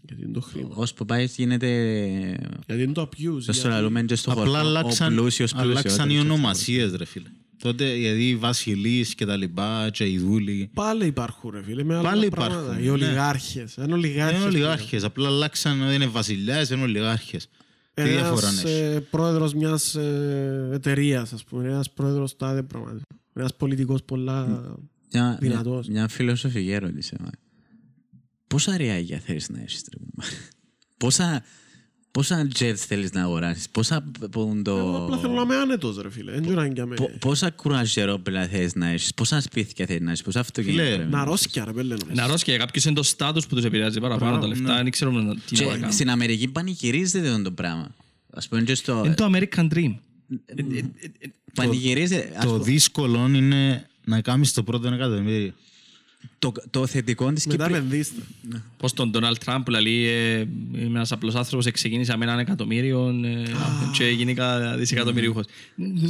[0.03, 0.69] Γιατί είναι το χρήμα.
[0.75, 1.67] Ως που πάει γίνεται
[2.67, 3.15] Γιατί είναι το abuse.
[3.17, 4.57] το γιατί- σωραλούμε και στο Απλά χώρο.
[4.57, 6.23] Ο αλλάξαν, πλούσιος αλλάξαν οι πλουσιότερος.
[6.37, 7.29] ονομασίες ρε φίλε.
[7.61, 11.95] Τότε γιατί οι βασιλείς και τα λοιπά και οι δούλοι Πάλι υπάρχουν ρε φίλε, με
[11.95, 12.61] άλλα Πάλι πράγματα.
[12.61, 12.91] υπάρχουν, Οι ναι.
[12.91, 13.75] ολιγάρχες.
[13.75, 14.39] Είναι ολιγάρχες.
[14.41, 14.63] είναι πλέον.
[14.65, 15.03] ολιγάρχες.
[15.03, 17.47] Απλά αλλάξαν, δεν είναι βασιλιάς, είναι ολιγάρχες.
[17.93, 18.73] Τι διαφορά Ένας έχει.
[18.73, 21.67] ε, πρόεδρος μιας ε, εταιρείας, ας πούμε.
[21.69, 22.99] Ένας πρόεδρος τάδε πράγματα.
[23.33, 24.45] Ένας πολιτικός πολλά...
[25.13, 25.87] Μια, μια, δυνατός.
[25.87, 27.15] μια φιλοσοφική ερώτηση.
[27.19, 27.29] μα.
[28.47, 30.11] Πόσα ριάγια θέλεις να έχεις, τρε μου;
[30.97, 31.43] πόσα,
[32.11, 36.09] πόσα jets θέλεις να αγοράσεις, πόσα, πον το, Εγώ Απλά θέλω να είμαι άνετος ρε
[36.11, 36.31] φίλε.
[36.31, 36.95] Δεν ξέρω αν και με...
[36.95, 40.83] πο- πόσα κουραζιερόπλα θέλεις να έχεις, πόσα σπίτια θέλεις να έχεις, πόσα αυτοκίνητα.
[40.83, 42.21] Φίλε, πρέπει να Να ρόσκια ρε πέλε νομίζω.
[42.21, 45.21] Να ρώσκει για κάποιους είναι το στάτους που τους επηρεάζει παραπάνω τα λεφτά, δεν ξέρουμε
[45.21, 45.91] να- τι να Και κάνουμε.
[45.91, 47.95] στην Αμερική πανηγυρίζεται αυτό το πράγμα.
[48.33, 49.01] Ας πούμε και στο...
[49.05, 49.95] Είναι το American Dream.
[51.53, 52.31] Πανηγυρίζεται.
[52.37, 55.53] ας Το πούμε, δύσκολο είναι να κάνεις το πρώτο εκατομμύριο.
[56.39, 57.77] Το, το θετικό της Μετά Κύπρου...
[57.77, 58.21] επενδύστε.
[58.77, 63.07] Πώς τον Donald Trump που λέει ε, είμαι ένας απλός άνθρωπος, ξεκίνησα με έναν εκατομμύριο
[63.25, 63.43] ε,
[63.97, 65.45] και γίνηκα δισεκατομμυριούχος.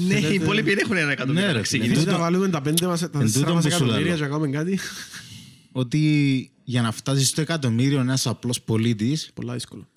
[0.07, 1.63] Ναι, οι υπόλοιποι δεν έχουν ένα Ναι, εκατομμύριο ρε, να φίλε.
[1.63, 1.95] ξεκινήσουν.
[1.95, 4.15] Θέλετε να βάλουμε τα πέντε μας, τα Εν τέσσερα τούτο μας που σου εκατομμύρια λέω.
[4.15, 4.79] και να κάνουμε κάτι.
[5.71, 9.87] Ότι για να φτάσεις στο εκατομμύριο ένας απλός πολίτης Πολλά δύσκολο.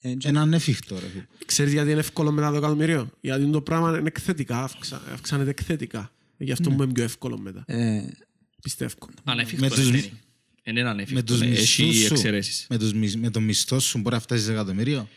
[0.00, 1.24] Ε, και- είναι ανέφικτο ρε φίλε.
[1.46, 6.12] Ξέρεις γιατί είναι εύκολο μετά το εκατομμύριο; Γιατί το πράγμα είναι εκθετικά, αυξα- αυξάνεται εκθετικά.
[6.36, 7.64] Γι' αυτό μου είναι πιο εύκολο μετά.
[8.78, 8.94] Ε, Πιστεύω.
[9.24, 10.10] Ανέφικτο Με δεν τους- είναι.
[10.62, 11.22] Είναι Με ανέφικτο.
[11.22, 12.66] τους ναι, μισθούς Έχει σου, εξαιρέσεις.
[12.68, 15.08] με, τους, μισ- με το μισθό σου μπορεί να φτάσεις σε εκατομμύριο;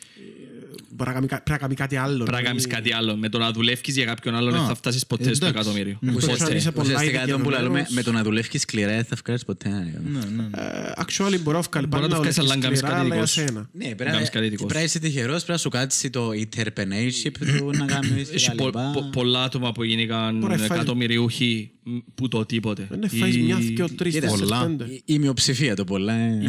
[0.95, 2.23] Μπορεί να κάνει κα- πρέπει να κάνει κάτι άλλο.
[2.23, 2.81] Πρέπει να κάνεις δηλαδή.
[2.89, 3.15] κάτι άλλο.
[3.15, 5.49] Με το να δουλεύεις για κάποιον άλλον δεν θα φτάσεις ποτέ στο εντάξει.
[5.69, 5.99] εκατομμύριο.
[6.15, 6.55] Ουσιαστικά Ποτέ.
[6.57, 7.61] είσαι πολλά Ουσιαστικά το που ειδικευμένος.
[7.73, 9.69] λέμε, με το να δουλεύεις σκληρά δεν θα βγάλεις ποτέ.
[9.69, 10.43] Ναι, ναι.
[10.43, 12.77] Ε, Actually μπορεί να βγάλει Μπορεί πάλι να το να βγάλεις, αλλά δουλεύεις να κάνεις
[12.79, 13.47] σκληρά, κάτι αλλά δικός για σου.
[13.47, 13.69] σένα.
[13.73, 14.65] Ναι, Να κάνεις κάτι δικός σου.
[14.65, 18.45] πρέπει να είσαι τυχερός, πρέπει να σου κάτσει το entrepreneurship του να κάνεις και Έχει
[18.47, 18.91] τα πο- λοιπά.
[18.93, 21.80] πο- πολλά άτομα που γίνηκαν Μπορεί να φάει- εκατομμυριούχοι μ,
[22.15, 22.87] που το τίποτε.
[22.89, 24.65] Δεν φάεις Ή- μια, δυο, τρεις, Κοίτα, τέσσερις, πολλά.
[24.65, 24.83] πέντε.
[24.83, 26.13] Η- Η μειοψηφία το πολλά.
[26.13, 26.41] ε.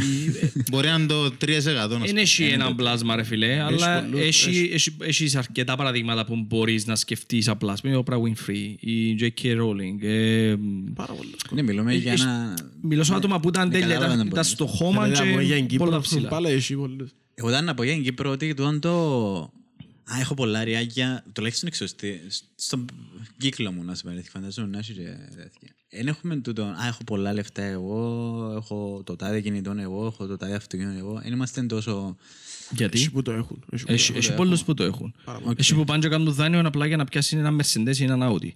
[0.71, 1.99] Μπορεί να είναι το 3%.
[1.99, 2.53] να Δεν σου έχει πω.
[2.55, 7.49] ένα πλάσμα ρε φίλε, αλλά πολλούς, έχει- έχει- έχεις αρκετά παραδείγματα που μπορείς να σκεφτείς
[7.49, 7.73] απλά.
[7.73, 9.47] Ας πούμε, η Oprah Winfrey, η J.K.
[9.47, 10.03] Rowling.
[10.03, 10.55] ε,
[10.95, 11.31] Πάρα πολύ.
[11.51, 12.55] Ναι, μιλούμε για ένα...
[12.83, 14.49] Μιλώ σε άτομα που ήταν Ναι, τέλεια, καταλάβα ήταν- να ήταν πω.
[14.51, 16.29] στο χώμα Δηλαδή, από για και την Κύπρο, πολλά έχουν ψηλά.
[16.29, 17.11] πάλι έχει πολλούς.
[17.35, 19.53] Εγώ ήταν να πω για την Κύπρο ότι τούτον το...
[20.05, 22.21] Α, έχω πολλά ριάκια, τουλάχιστον εξωστή,
[22.55, 22.85] στον
[23.39, 25.75] κύκλο μου να σου παρέχει, φανταζόμουν να έχει και τέτοια.
[25.89, 30.37] Εν έχουμε τούτο, α, έχω πολλά λεφτά εγώ, έχω το τάδε κινητό εγώ, έχω το
[30.37, 31.21] τάδε αυτοκίνητο εγώ.
[31.23, 32.17] Δεν είμαστε τόσο...
[32.71, 33.65] Γιατί; Έχει που το έχουν.
[33.71, 35.15] έχει που Έχει, το έχει πολλούς που το έχουν.
[35.25, 35.55] πολύ.
[35.59, 38.51] Έχει που πάνε και κάνουν δάνειο απλά για να πιάσει ένα Mercedes ή ένα Audi.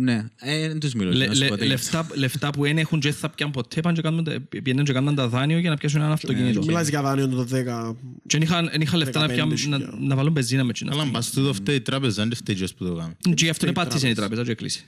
[0.00, 1.12] Ναι, ε, δεν τους μιλώ.
[1.12, 1.66] Λε- να σου λε- πω τι.
[1.66, 4.84] λεφτά, λεφτά που δεν έχουν και δεν θα πιάνουν ποτέ πάνε και κάνουν, τα- πηγαίνουν
[4.84, 6.48] και κάνουν τα δάνειο για να πιάσουν ένα αυτοκίνητο.
[6.48, 6.64] έχουν.
[6.66, 7.96] Μιλάς για δάνειο το 10.
[8.26, 9.88] Και δεν είχαν, δεν είχαν λεφτά να, 15 πιάνουν, να, χιλιάδες.
[10.00, 10.92] να βάλουν μπεζίνα με τσινά.
[10.92, 13.14] Αλλά μπας τούτο φταίει η τράπεζα, δεν φταίει ποιος που το κάνει.
[13.34, 14.80] Και γι' αυτό δεν πάτησε η τράπεζα και έκλεισε.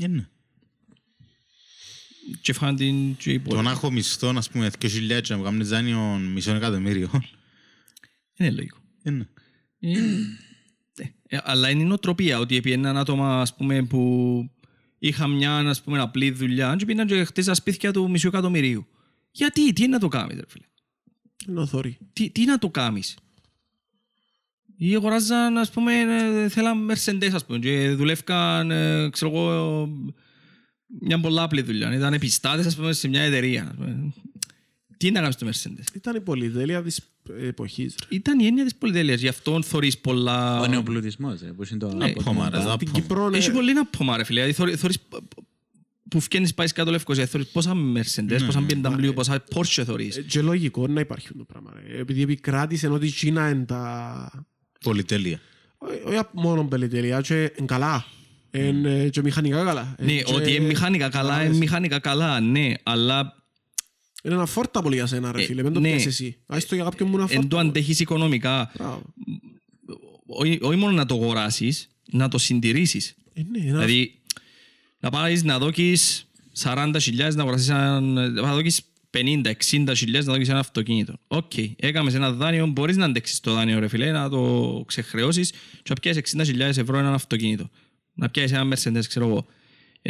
[0.00, 0.26] Ε, ναι.
[2.40, 3.64] Και φάνε την και οι Το υπόλοιποι.
[3.64, 6.00] να έχω μισθό, ας πούμε, 2.000 και να μου κάνεις δάνειο
[6.34, 7.10] μισό εκατομμύριο.
[8.36, 8.78] Είναι λογικό.
[9.02, 9.24] Ε, ναι.
[11.30, 14.50] Ε, ε, Αλλά είναι η νοοτροπία ότι επί έναν άτομα ας πούμε, που
[14.98, 18.86] είχαν μια ας πούμε, απλή δουλειά και πήγαν και χτίσαν σπίτια του μισού εκατομμυρίου.
[19.30, 20.64] Γιατί, τι είναι να το κάνεις ρε φίλε;
[21.48, 21.98] Είναι ο θωρή.
[22.12, 23.16] Τι, τι να το κάνεις;
[24.76, 29.88] Ή αγοράζαν, ας πούμε, ε, θέλαν Mercedes, ας πούμε, και δουλεύκαν, ε, ξέρω εγώ,
[31.00, 31.94] μια πολλά απλή δουλειά.
[31.94, 33.62] Ήταν επιστάτες, ας πούμε, σε μια εταιρεία.
[33.62, 34.12] ας πούμε.
[34.96, 37.00] Τι να κάνεις στο Mercedes; Ήταν η πολυτέλεια της
[37.46, 37.94] εποχής.
[38.08, 38.16] ρε.
[38.16, 39.20] Ήταν η έννοια της πολυτέλειας.
[39.20, 40.60] Γι' αυτό θωρείς πολλά...
[40.60, 41.86] Ο νεοπλουτισμός, ρε, που είναι το...
[41.86, 42.92] Απόμα, ρε, Στην απόμα.
[42.92, 44.40] Κύπρο Έχει ε, πολύ να πω, ρε φίλε.
[44.40, 44.98] Δηλαδή, θωρεί- θωρείς
[46.10, 50.16] που φκένεις πάει κάτω Λευκοσία, θωρείς πόσα Mercedes, πόσα BMW, πόσα Porsche θωρείς.
[50.16, 51.72] ε, και λογικό να υπάρχει το πράγμα.
[51.86, 51.98] ρε.
[51.98, 54.46] Επειδή επικράτησε ότι η Κίνα είναι τα...
[54.80, 55.40] Πολυτέλεια.
[55.78, 58.04] όχι- Όχι μόνο πολυτέλεια, και είναι καλά.
[58.50, 59.94] Είναι και μηχανικά καλά.
[59.98, 63.37] Ναι, Ε, και- ότι είναι μηχανικά καλά, είναι μηχανικά καλά, ναι, αλλά
[64.24, 65.88] Είναι ένα φόρτα πολύ για σένα ρε Ε, φίλε, μην το ναι.
[65.88, 66.36] πιέσεις εσύ.
[66.46, 67.60] Ας το για κάποιον μου να εν το φόρτα.
[67.60, 68.70] αντέχεις οικονομικά.
[68.78, 69.02] Μπράβο.
[70.26, 73.14] Όχι όχι μόνο να το αγοράσεις, να το συντηρήσεις.
[73.34, 74.20] Ε, ναι, ένα- Δηλαδή,
[75.00, 78.80] να πάεις να δώκεις 40.000 να αγοράσεις ένα, να δώκεις
[79.10, 81.14] 50-60 να δώκεις ένα αυτοκίνητο.
[81.28, 85.88] Οκ, έκαμες ένα δάνειο, μπορείς να αντέξεις το δάνειο ρε φίλε, να το ξεχρεώσεις και
[85.88, 87.70] να πιάσεις 60.000 ευρώ ένα αυτοκίνητο.
[88.14, 89.46] Να πιάσεις ένα Mercedes, ξέρω εγώ.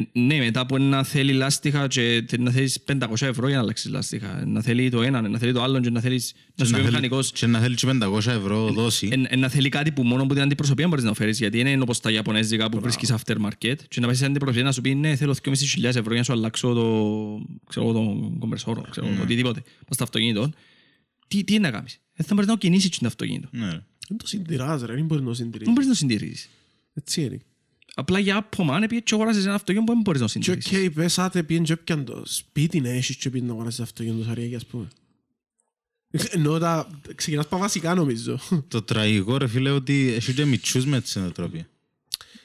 [0.01, 3.63] Ε, ναι, μετά από να θέλει λάστιχα και τε- να θέλεις 500 ευρώ για να
[3.63, 4.47] αλλάξεις λάστιχα.
[4.47, 6.85] Να θέλει το ένα, να θέλει το άλλο και να θέλεις να σου πει ο
[6.85, 9.09] μηχανικός Και να θέλει και 500 ευρώ δόση.
[9.13, 11.79] Εν, εν να θέλει κάτι που μόνο από την αντιπροσωπεία μπορείς να φέρεις γιατί είναι
[11.83, 15.17] όπως τα Ιαπωνέζικα που βρίσκεις aftermarket και να πάεις στην αντιπροσωπεία να σου πει ναι
[15.17, 15.53] θέλω 2.500
[15.83, 16.85] ευρώ για να σου αλλάξω το,
[17.69, 19.17] ξέρω, εγώ, τον κομπρεσόρο, ξέρω, Ναι.
[19.17, 20.51] το οτιδήποτε πας στο αυτοκίνητο.
[21.29, 23.49] Τι, τι είναι να κάνεις; Δεν θα μπορείς να το κινήσεις το αυτοκίνητο.
[23.53, 23.83] Ναι, ρε.
[24.09, 25.73] Δεν το συντηράς ρε, δεν μπορείς να το Δεν συντηρήσεις.
[25.73, 26.49] μπορείς να το συντηρήσεις.
[26.95, 27.39] Έτσι είναι.
[28.01, 30.43] Απλά για άπομα, αν πήγες και αγοράσεις ένα αυτοκίνητο που δεν μπορείς να το Και
[30.53, 30.87] συντηρήσεις.
[30.89, 34.25] οκ, πες άτε πήγαινε και έπιαν το σπίτι να έχεις και πήγαινε να αγοράσεις αυτοκίνητο
[34.25, 34.89] σαριακή ας πούμε.
[36.31, 38.39] Ενώ τα ξεκινάς πα βασικά νομίζω.
[38.69, 41.67] Το τραγικό ρε φίλε ότι έχει και μιτσιούς με τη νοοτροπία.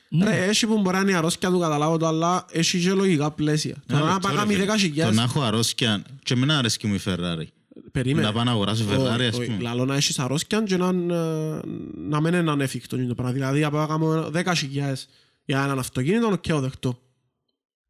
[0.09, 0.25] Ναι.
[0.25, 3.31] Ρε, έχει που μπορεί να είναι η αρρώσκια του καταλάβω το, αλλά έχει και λογικά
[3.31, 3.75] πλαίσια.
[3.87, 6.99] Τώρα να πάει κάνει 10 Το να χιλιάδες, έχω αρρώσκια και εμένα αρέσκει μου η
[7.05, 7.45] Ferrari.
[7.91, 8.27] περίμενε.
[8.27, 9.45] Να πάω να αγοράσω Ferrari ας Όχι, όχι.
[9.45, 9.61] πούμε.
[9.61, 11.59] Λαλό να έχεις αρρώσκια και να, ε,
[12.07, 13.33] να μην είναι ανέφικτο είναι το πράγμα.
[13.33, 15.07] Δηλαδή, να πάω να κάνω 10 χιλιάδες
[15.45, 16.97] για έναν αυτοκίνητο και ο δεχτώ.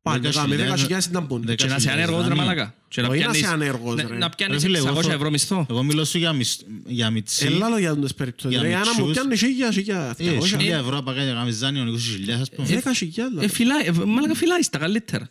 [0.02, 1.42] Πάλι, 10 με 10 χιλιάδες- χιλιάδες ήταν πούν.
[1.46, 2.44] 10 Και να είσαι χιλιάδες ανέργος ρε δάνειο.
[2.46, 2.76] μαλακά.
[2.88, 4.18] Και να Όχι να είσαι πιάνεις- ανέργος, να- ρε.
[4.18, 5.66] Να Ρε πιάνεις φίλε, εγώ 600 θω- ευρώ μισθό.
[5.70, 7.46] Εγώ μιλώ σου για μισ- για μιτσί.
[7.46, 8.52] Έλα λόγια για τις περιπτώσεις.
[8.52, 9.12] Για Ρε, για να μου μητσούς.
[9.14, 10.58] πιάνεις χίλια, χίλια, Ε, 200.
[10.58, 12.68] χίλια ευρώ απ' κάτω για να κάνεις δάνειο 20.000 ας πούμε.
[12.68, 13.44] 10 χιλιάδες.
[13.44, 15.30] Ε, φυλάει, ε, μαλάκα φυλάεις τα καλύτερα.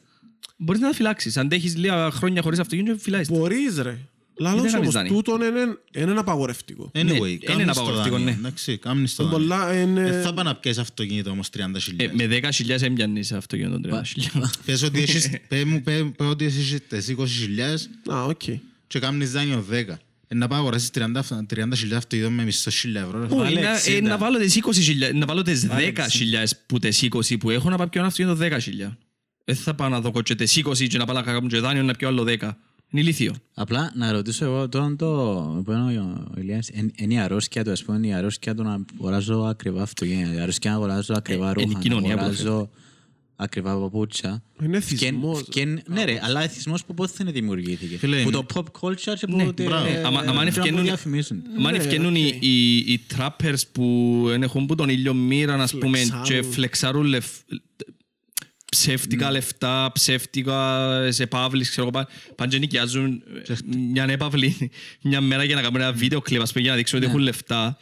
[0.56, 1.36] Μπορείς να τα φυλάξεις.
[1.36, 3.34] Αν έχεις λίγα χρόνια χωρίς αυτοκίνητο, φυλάεις τα.
[3.38, 3.98] Μπορείς ρε.
[4.42, 5.12] Λαλός κάνεις όμως, δάνειο.
[5.14, 5.78] τούτον είναι
[6.10, 6.90] είναι απαγορευτικό.
[6.94, 8.38] Anyway, Ναι, είναι κάνεις ένα το απαγορευτικό, δάνειο, ναι.
[8.38, 9.48] Εντάξει, κάνεις το Είναι δάνειο.
[9.56, 12.04] πολλά, είναι- Δεν θα πάει να πιάσεις αυτοκίνητο όμως 30.000.
[12.04, 14.50] Ε, Με 10.000 έμπιανες αυτοκίνητο 30.000.
[14.66, 18.42] Πες ότι έχεις- πες μου πες- πες ότι έχεις τις 20.000 Α, οκ.
[18.86, 19.98] και κάνεις δάνειο 10.
[20.28, 23.20] Ε, Να πάω να αγοράσεις 30 30.000 αυτοκίνητο με μισθό 1.000 ευρώ.
[23.20, 23.26] ρε.
[23.26, 23.92] Πού, Βάλε είναι- 60.
[23.96, 27.76] ε, Να βάλω τις 20.000, να βάλω τις 10.000 που τις 20 που έχω να
[27.76, 28.96] πάω πιω ένα αυτοκίνητο 10.000.
[29.44, 31.82] Δεν θα πάω να δω και τις 20 και να πάω να κάνω και δάνειο
[31.82, 32.56] να πιω άλλο 10.
[32.92, 33.34] Είναι ηλίθιο.
[33.54, 35.06] Απλά να ρωτήσω εγώ τώρα το
[35.64, 38.84] που είναι ο Ηλίας, εν- είναι η αρρώσκια του, ας πούμε, η αρρώσκια του να
[38.98, 42.16] αγοράζω ακριβά αυτοκίνητα, η αρρώσκια να αγοράζω ακριβά Ε, είναι η ρούχα, να κοινωνία που
[42.16, 42.70] το αγοράζω
[43.36, 44.42] ακριβά παπούτσια.
[44.62, 45.38] Είναι Φκεν- εθισμός.
[45.38, 49.14] φκεν- Ναι ρε, αλλά εθισμός που πότε δεν δημιουργήθηκε; Φίλε, Που είναι- το pop culture
[49.18, 49.86] και Ναι, που τε- μπράβο.
[49.86, 51.42] ε, Άμα- άμα αν ε, ευκαινούν- που διαφημίζουν.
[51.58, 52.42] Μα αν Ναι, ευκαινούν οι, οκ.
[52.42, 53.82] οι, οι trappers που
[54.32, 56.24] εν έχουν που τον ήλιο μοίρα, ας πούμε, Φλεξάρουν.
[56.24, 57.26] και φλεξάρουν λεφ,
[58.76, 64.70] ψεύτικα λεφτά, ψεύτικες επαύλεις, ξέρω εγώ, πά- πάνε και νοικιάζουν ε, μια έπαυλη
[65.02, 67.20] μια μέρα για να κάνουν ένα βίντεο κλιπ, ας πούμε, για να δείξουν ότι έχουν
[67.20, 67.78] λεφτά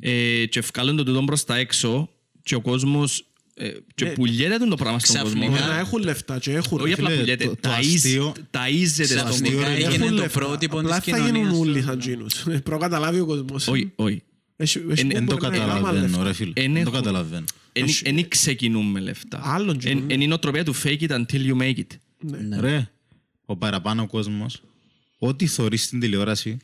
[0.00, 2.08] ε, και βγάλουν το τούτο προς τα έξω
[2.42, 5.46] και ο κόσμος ε, και πουλιέται τον το πράγμα στον Ξαφνικά.
[5.46, 5.56] κόσμο.
[5.60, 6.78] Μπορεί να έχουν λεφτά και έχουν.
[6.80, 9.28] Όχι ρε απλά φίλε, πουλιέται, το- το ταΐζ- αστείο- ταΐζεται στον κόσμο.
[9.46, 10.38] Ξαφνικά ρε, έγινε Έχουν το λεφτά.
[10.40, 11.58] πρότυπο Απλά της θα γίνουν κοινωνίας.
[11.58, 12.34] όλοι σαν τζίνους.
[12.46, 13.68] Ε, Προκαταλάβει ο κόσμος.
[13.68, 14.22] Όχι, όχι.
[14.56, 16.22] Έχει- έχει εν- που Δεν το μπορεί να είναι άμα καταλαβαίνω λεφτά.
[16.24, 16.52] ρε φίλε.
[16.54, 17.44] Εν Δεν το έχω- καταλαβαίνω.
[18.04, 19.40] Δεν ξεκινούμε λεφτά.
[19.44, 20.14] Άλλον Εν- κοινωνία.
[20.14, 21.86] Εν η νοοτροπία του fake it until you make it.
[22.18, 22.60] Ναι.
[22.60, 22.90] Ρε,
[23.44, 24.62] ο παραπάνω κόσμος,
[25.18, 26.56] ό,τι θωρείς στην τηλεόραση,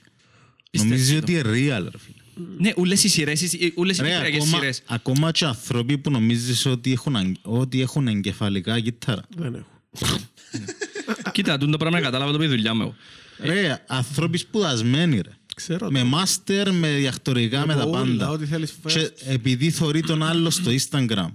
[0.71, 1.17] Πιστεύω νομίζεις το.
[1.23, 2.47] ότι είναι real, ρε φίλε.
[2.59, 4.83] Ναι, ούλες οι σειρές, οι- ούλες οι Ρε, κυπριακές ακόμα, σειρές.
[4.87, 9.23] ακόμα και άνθρωποι που νομίζεις ότι έχουν, αγ- ότι έχουν εγκεφαλικά κύτταρα.
[9.37, 9.69] Δεν έχω.
[11.33, 12.83] Κοίτα, τούτο πράγμα κατάλαβα το πει η δουλειά μου.
[12.83, 12.95] εγώ.
[13.55, 15.31] Ρε, άνθρωποι σπουδασμένοι ρε.
[15.61, 15.91] Ξέρω.
[15.91, 18.29] Με μάστερ, με διακτορικά, με τα ούλα, πάντα.
[18.31, 19.11] ό,τι θέλεις Και φέρεις.
[19.25, 21.29] επειδή θωρεί τον άλλο στο Instagram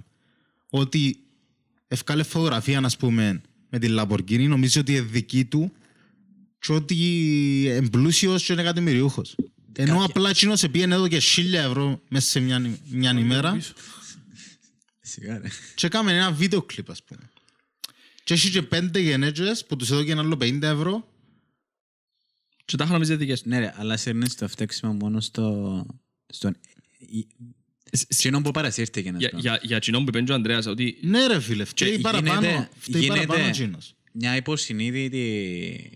[0.70, 1.18] ότι
[1.88, 3.40] ευκάλε φωτογραφία, ας πούμε,
[3.70, 5.72] με την Lamborghini, νομίζει ότι είναι δική του
[6.58, 6.94] και ότι
[7.64, 9.36] είναι πλούσιος και είναι εκατομμυριούχος.
[9.72, 13.58] Ενώ απλά εκείνος επήγαινε εδώ και χίλια ευρώ μέσα σε μια, μια ημέρα
[15.00, 15.48] Σιγά, ρε.
[15.74, 17.20] και έκαμε ένα βίντεο κλιπ, ας πούμε.
[18.24, 21.08] Και έχει και πέντε γενέτζες που τους έδωκε ένα άλλο 50 ευρώ.
[22.66, 23.48] Και τα είχα νομίζει δικές του.
[23.48, 25.86] Ναι ρε, αλλά σέρνεις το φταίξιμο μόνο στο...
[26.26, 26.56] στον...
[26.98, 27.26] η-
[27.92, 29.38] Σ- Συγγνώμη που παρασύρθηκε να Για- πω.
[29.38, 32.40] Για για κοινό που είπε και ο Ανδρέας, ότι Ναι ρε φίλε, φταίει Και παραπάνω.
[32.40, 33.94] γίνεται- Φταίει γίνεται- παραπάνω εκείνος.
[34.12, 35.90] Μια υποσυνείδητη,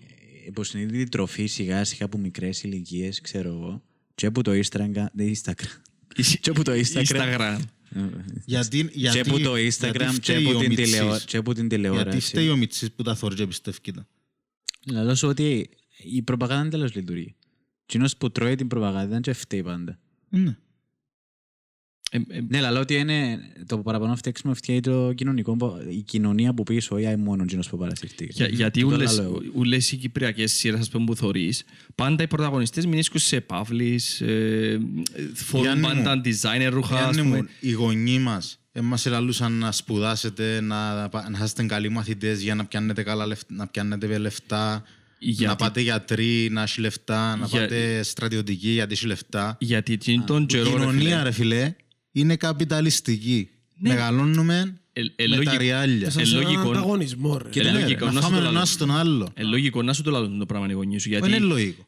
[0.47, 3.82] υποσυνείδητη τροφή σιγά σιγά από μικρές ηλικίες, ξέρω εγώ.
[4.15, 5.07] Και από το Instagram.
[5.18, 5.81] Instagram.
[6.40, 7.05] Και από το Instagram.
[7.07, 7.58] Instagram.
[8.44, 10.90] Γιατί, γιατί, Και από το γιατί Instagram και φταίει από ο την Μιτσής.
[10.90, 12.20] τηλεο- και από την Γιατί τηλεόραση.
[12.20, 14.07] φταίει ο Μιτσής που τα θωρεί και πιστεύει τα.
[14.86, 15.70] Λέω σου ότι
[16.02, 17.34] η προπαγάνδα τέλος λειτουργεί.
[17.86, 19.98] Κοινός που τρώει την προπαγάνδα και φταίει πάντα.
[20.28, 20.56] Ναι.
[22.12, 25.56] Ε, ε, Ναι, αλλά λέω ότι είναι το παραπάνω φταίξιμο φτιάει το κοινωνικό,
[25.90, 28.26] η κοινωνία που πίσω, ή μόνο κοινός που παρασύρθηκε.
[28.30, 29.40] για- Γιατί Το ούλες- λέω εγώ.
[29.54, 31.64] ούλες οι κυπριακές σειρές ας πούμε, που θωρείς,
[31.94, 34.80] πάντα οι πρωταγωνιστές μηνίσκουν σε παύλεις, ε,
[35.34, 37.36] φορούν Γιάννη μου, πάντα designer ρούχα, ας Γιάννη πούμε.
[37.42, 40.94] μου, οι γονείς μας ε, μας ελαλούσαν να σπουδάσετε, να,
[41.30, 44.82] να είστε καλοί μαθητές για να πιάνετε, καλά λεφτά, να πιάνετε λεφτά,
[45.23, 49.57] Γιατί- να πάτε γιατροί, να έχει λεφτά, να Για- πάτε στρατιωτικοί γιατί έχει λεφτά.
[49.60, 51.74] Γιατί εκείνη τον Η καιρό, ρε κοινωνία, φίλε, ρε φίλε,
[52.12, 53.49] είναι καπιταλιστική.
[53.76, 56.07] Μεγαλώνουμε ε- ε, με λογι- τα ριάλια.
[56.07, 56.70] Ε, Σαν σε έναν λογικό.
[56.70, 57.49] ανταγωνισμό, ρε.
[57.49, 58.57] Και- Ναι, ρε, λογικό, να να σου φάμε το ο λαλώ.
[58.57, 59.31] ένας τον άλλο.
[59.34, 61.86] Ε, λογικό να σου το λαλούν το πράγμα οι γονείς σου, Δεν είναι γιατί λογικό.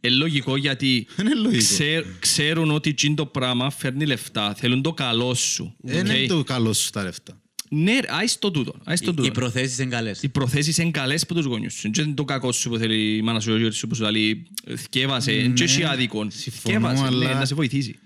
[0.00, 1.62] ε, λογικό γιατί Δεν είναι λογικό.
[1.62, 5.74] ξέ- ξέρουν ότι εκείνο το πράγμα φέρνει λεφτά, θέλουν το καλό σου.
[5.78, 7.40] Δεν οκ; είναι το καλό σου τα λεφτά.
[7.70, 8.74] Ναι, ρε, άις το τούτο.
[8.84, 9.30] άις το Οι τούτο.
[9.30, 10.22] προθέσεις είναι καλές.
[10.22, 11.90] Οι προθέσεις είναι καλές από τους γονιούς σου.
[11.92, 14.04] Δεν είναι το κακό σου που θέλει η μάνα σου, ο γιος σου που σου
[14.10, 14.46] λέει
[14.76, 15.32] θκιέβασε.
[15.32, 16.26] Δεν έχει άδικο.
[16.30, 17.98] συμφωνώ, Θκιέβασε, ναι, αλλά- να σε βοηθήσει.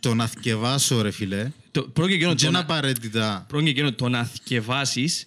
[0.00, 3.64] Το να θκευάσω, ρε φίλε, Το πρώτο και εκείνο, δεν το είναι να- απαραίτητα πρώτο
[3.64, 5.26] και εκείνο, το να θκευάσεις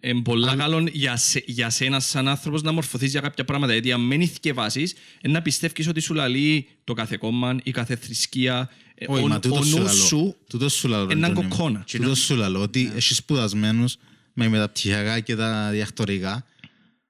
[0.00, 3.72] είναι πολλά καλό για, σε, για σένα σαν άνθρωπος να μορφωθείς για κάποια πράγματα.
[3.72, 7.96] Γιατί αν μην θκευάσεις, είναι να πιστεύεις ότι σου λαλεί το κάθε κόμμα, η κάθε
[7.96, 8.70] θρησκεία.
[8.94, 9.98] Ε, Όχι, ο, μα ο τούτο σου νους λαλώ.
[9.98, 11.50] σου Τούτος σου λαλώ, ρε, έναν Τζόνι μου.
[11.56, 11.84] κοκκόνα.
[11.92, 13.96] Τούτος σου λαλώ, ότι έχεις σπουδασμένους
[14.32, 16.44] με μεταπτυχιακά και τα διακτορικά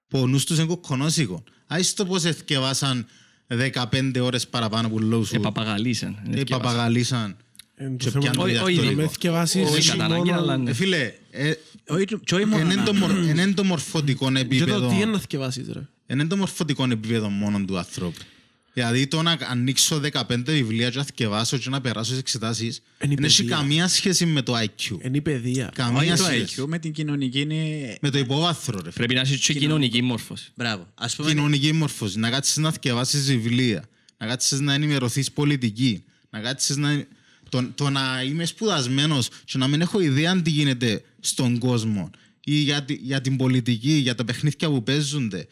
[0.08, 1.44] που ο νους τους είναι κοκκονόσικο.
[1.66, 3.06] Άις το πώς εθκευάσαν
[3.46, 5.36] 15 ώρες παραπάνω που λόγω σου.
[5.36, 6.18] Επαπαγαλίσαν.
[6.30, 6.40] Ε,
[7.84, 7.86] θκευάσαν.
[7.86, 7.86] παπαγαλίσαν.
[7.86, 9.02] Εν το Και θέμα πιάνουν είναι Όχι, όχι, να διακτορικό.
[9.02, 10.70] με θκευάσεις Όχι εσύ κατά ανάγκη, μόνο- αλλά ναι.
[10.70, 11.52] Ε, φίλε, ε,
[11.88, 14.38] Όχι, και όχι μόνο εν είναι το να- μορ- εν είναι το μορφωτικό Και το
[14.38, 14.88] επίπεδο.
[14.88, 15.80] τι είναι να θκευάσεις, ρε.
[16.06, 18.20] Εν είναι το μορφωτικό επίπεδο μόνο του ανθρώπου.
[18.72, 23.10] Δηλαδή το να ανοίξω 15 βιβλία και να θκευάσω και να περάσω στις εξετάσεις Εν
[23.10, 23.56] η δεν έχει παιδεία.
[23.56, 24.96] καμία σχέση με το IQ.
[25.04, 25.64] Είναι η παιδεία.
[25.64, 26.54] Όχι Καμία το σχέση.
[26.62, 27.54] IQ, με την κοινωνική είναι...
[28.00, 28.92] Με το υπόβαθρο, ρε φίλε.
[28.92, 30.50] Πρέπει να έχεις και κοινωνική μόρφωση.
[30.54, 30.86] Μπράβο.
[30.94, 33.84] Ας πούμε, κοινωνική μόρφωση, να κάτσεις να θκευάσεις βιβλία,
[34.18, 37.04] να κάτσεις να ενημερωθείς πολιτική, να κάτσεις να...
[37.50, 42.10] Το, το να είμαι σπουδασμένος και να μην έχω ιδέα τι γίνεται στον κόσμο
[42.44, 45.46] ή για, τη- για την πολιτική, για τα παιχνίδια που παίζονται,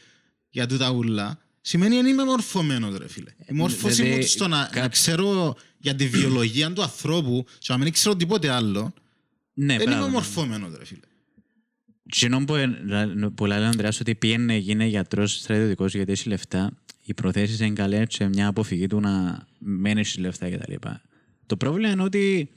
[0.51, 3.31] για τούτα ούλα, σημαίνει ότι είμαι μορφωμένος ρε φίλε.
[3.49, 7.67] Η μόρφωση δηλαδή, μου στο να, κά- να ξέρω για τη βιολογία του ανθρώπου και
[7.73, 8.95] να μην ξέρω τίποτε άλλο,
[9.55, 10.09] ναι, δεν είμαι μπράβο.
[10.11, 11.01] μορφωμένος ρε φίλε.
[12.11, 12.55] Κοινό που,
[12.87, 16.73] λα- που λέει ο Ανδρέας ότι πήγαινε γίνει γιατρός στρατιωτικός γιατί έχει λεφτά,
[17.05, 20.73] οι προθέσεις είναι καλές και μια αποφυγή του να μένεις στις λεφτά κτλ.
[21.49, 22.49] Το πρόβλημα είναι ότι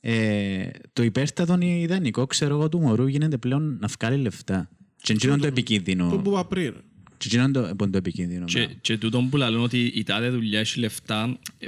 [0.00, 4.68] ε, το υπέρστατο ιδανικό, ξέρω εγώ, του μωρού γίνεται πλέον να βγάλει λεφτά.
[5.02, 6.08] Και εκείνο είναι το Το επικίνδυνο.
[6.22, 6.64] που είπα πριν.
[6.64, 6.80] ρε.
[7.16, 8.44] Και εκείνο είναι το, είναι το επικίνδυνο.
[8.44, 8.74] Και, μπράβο.
[8.80, 11.66] και τούτον που λαλούν ότι η τάδε δουλειά έχει λεφτά, ε,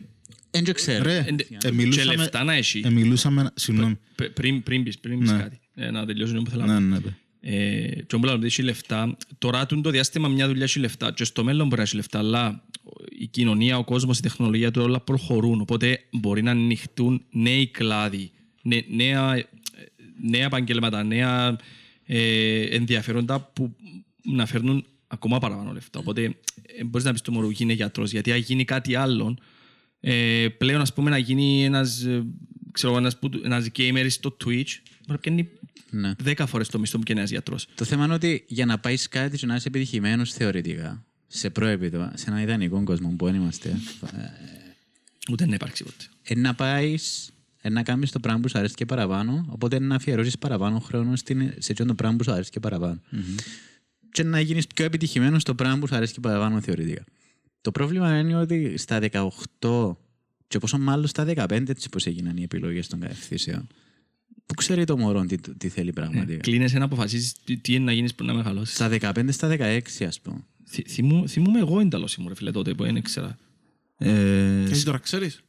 [0.50, 1.02] Δεν το ξέρω.
[1.04, 1.34] Ρε, Ε,
[1.68, 2.82] ε, μιλούσαμε- και λεφτά να έχει.
[2.84, 3.50] ε, μιλούσαμε...
[3.54, 3.98] Συγγνώμη.
[4.14, 5.38] Π- Πριν, πριν πεις, πριν πεις Ναι.
[5.38, 5.60] κάτι.
[5.74, 6.84] Ε, να τελειώσω που θέλω Ναι, να πω.
[6.86, 7.16] ναι, ναι.
[7.40, 9.16] Ε, και όμπλα ότι έχει λεφτά.
[9.38, 12.18] Τώρα του το διάστημα μια δουλειά έχει λεφτά και στο μέλλον μπορεί να έχει λεφτά,
[12.18, 12.64] αλλά
[13.18, 15.60] η κοινωνία, ο κόσμος, η τεχνολογία του όλα προχωρούν.
[15.60, 18.30] Οπότε μπορεί να ανοιχτούν νέοι κλάδοι,
[18.62, 19.48] νέ- νέα, ε,
[20.22, 21.56] νέα επαγγέλματα, νέα
[22.04, 23.76] ε, ενδιαφέροντα που
[24.24, 25.98] να φέρνουν ακόμα παραπάνω λεφτά.
[25.98, 26.22] Οπότε
[26.78, 29.36] ε, μπορείς να πεις το μωρό γίνει γιατρός, γιατί αν γίνει κάτι άλλο,
[30.00, 32.24] ε, πλέον ας πούμε να γίνει ένας, ε,
[32.72, 34.70] ξέρω, ένας, που- ένας gamer στο Twitch,
[35.06, 35.48] μπορεί να πιάνει
[35.90, 36.12] Ναι.
[36.18, 37.66] δέκα φορές το μισθό μου και ένας γιατρός.
[37.74, 41.04] Το θέμα είναι ότι για να πάεις κάτι και να είσαι επιτυχημένος θεωρητικά,
[41.34, 44.20] σε προεπίπεδο, σε ένα ιδανικό κόσμο που δεν είμαστε, ε,
[45.30, 46.04] Ούτε να υπάρξει ποτέ.
[46.22, 47.32] ε, να πάεις
[47.70, 51.52] να κάνεις το πράγμα που σου αρέσει και παραπάνω, οπότε να αφιερώσεις παραπάνω χρόνο στην,
[51.58, 53.00] σε εκείνο το πράγμα που σου αρέσει και παραπάνω.
[54.12, 57.04] Και να γίνεις πιο επιτυχημένος στο πράγμα που σου αρέσει και παραπάνω θεωρητικά.
[57.60, 59.00] Το πρόβλημα είναι ότι στα
[59.60, 59.96] 18
[60.48, 63.66] και πόσο μάλλον στα 15 έτσι πώς έγιναν οι επιλογές των κατευθύνσεων.
[64.46, 66.40] Πού ξέρει το μωρό τι, τι θέλει πραγματικά.
[66.40, 68.74] Κλείνεσαι να αποφασίσεις τι, τι είναι να γίνεις πριν να μεγαλώσεις.
[68.74, 70.44] Στα 15, στα 16 ας πούμε.
[70.72, 73.36] Θυ- θυμού- Θυμούμαι εγώ εντάλλως ήμουν ρε φίλε τότε που δεν ήξερα.
[73.98, 75.40] Ε, Εσύ τώρα ξέρεις.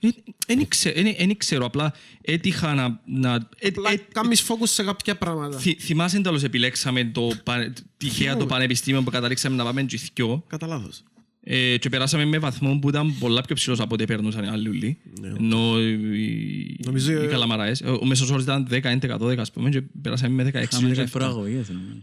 [0.48, 3.02] Δεν ξέρω, απλά έτυχα να...
[3.06, 5.58] να ε, Απλά ε, κάνεις focus σε κάποια πράγματα.
[5.58, 9.98] θυ- Θυμάσαι εντάλλως επιλέξαμε το, πα- τυχαία το πανεπιστήμιο που καταλήξαμε να πάμε και οι
[10.00, 10.44] θκυο.
[10.48, 11.04] Κατά λάθος.
[11.46, 14.70] Ε, και περάσαμε με βαθμό που ήταν πολλά πιο ψηλός από ό,τι περνούσαν οι άλλοι
[14.70, 14.98] ούλοι.
[15.24, 17.82] Ενώ οι, Νομίζω, οι ε, καλαμαράες.
[17.82, 20.94] Ο ο μέσος όρος ήταν 10, 11, 12 ας πούμε και περάσαμε με 16 Είχαμε
[20.94, 21.08] και 17.
[21.12, 21.70] προαγωγές.
[21.70, 21.96] νομίζω.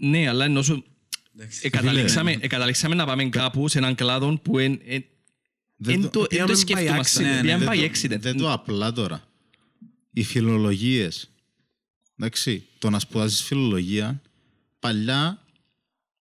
[0.00, 0.84] Ναι, αλλά ενώ σου...
[1.62, 5.04] Εκαταλήξαμε, εκαταλήξαμε να πάμε κάπου σε έναν κλάδο που εν, εν,
[5.76, 7.24] Δεν εν το- το, εν πήγαμε το by σκέφτομασταν.
[7.24, 7.34] accident.
[7.34, 8.20] Ναι, Πήγαμε δεν by το- accident.
[8.20, 9.22] Δεν το απλά τώρα.
[10.12, 11.30] Οι φιλολογίες.
[12.18, 14.20] Εντάξει, το να σπουδάσεις φιλολογία,
[14.78, 15.42] παλιά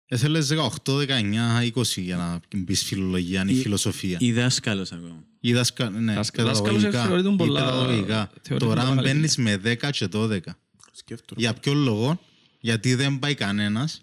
[0.07, 4.17] έθελες 18, 19, 20 για να μπεις φιλολογία ή Ή- φιλοσοφία.
[4.21, 5.25] Ή δάσκαλος ακόμα.
[5.41, 6.73] Ή δάσκα, ναι, Δάσκα- παιδαγωγικά.
[6.91, 8.31] δάσκαλος θεωρείται Ή πολλά- παιδαγωγικά.
[8.43, 10.59] θεωρείται Τώρα πολλά μπαίνεις με 10 και 12.
[10.93, 11.41] Σκέφτομαι.
[11.41, 12.21] Για ποιο λόγο,
[12.61, 14.03] γιατί δεν πάει κανένας,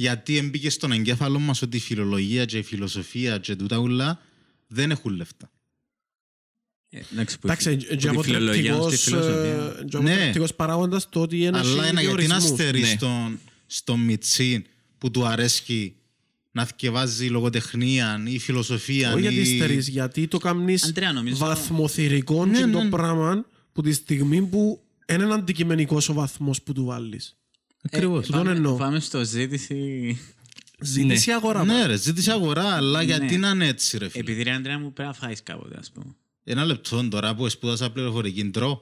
[0.00, 4.20] γιατί έμπηκε στον εγκέφαλο μας ότι η φιλολογία και η φιλοσοφία και τούτα ούλα
[4.66, 5.50] δεν έχουν λεφτά.
[6.90, 9.76] Ε, Εντάξει, που Εντάξει, που και τη φιλολογία στη αποτρεπτικός, φιλοσοφία.
[9.80, 10.10] ε, και Ναι.
[10.12, 12.94] αποτρεπτικός παράγοντας το ότι είναι Αλλά ένα γιατί να στερείς Ναι.
[12.96, 14.64] στον, στον Μιτσίν
[14.98, 15.94] που του αρέσει
[16.52, 19.12] να θυκευάζει λογοτεχνία ή φιλοσοφία.
[19.12, 19.28] Όχι ή...
[19.32, 22.72] γιατί στερείς, γιατί το κάνεις Αντρέα, νομίζω- βαθμοθυρικό Ναι, και ναι.
[22.72, 27.34] το πράγμα που τη στιγμή που είναι ένα αντικειμενικός ο βαθμός που του βάλεις.
[27.82, 28.26] Ακριβώς.
[28.26, 28.76] τον πάμε- εννοώ.
[28.76, 30.18] Πάμε στο ζήτηση.
[30.82, 31.64] Ζήτηση αγορά.
[31.64, 34.92] Ναι ρε, ζήτησε αγορά, αλλά γιατί να είναι έτσι ρε φίλε; Επειδή ρε Αντρέα μου
[34.92, 36.14] πρέπει να φάεις κάποτε, ας πούμε.
[36.44, 38.80] Ένα λεπτό τώρα που σπούδασα πληροφορική τρώω.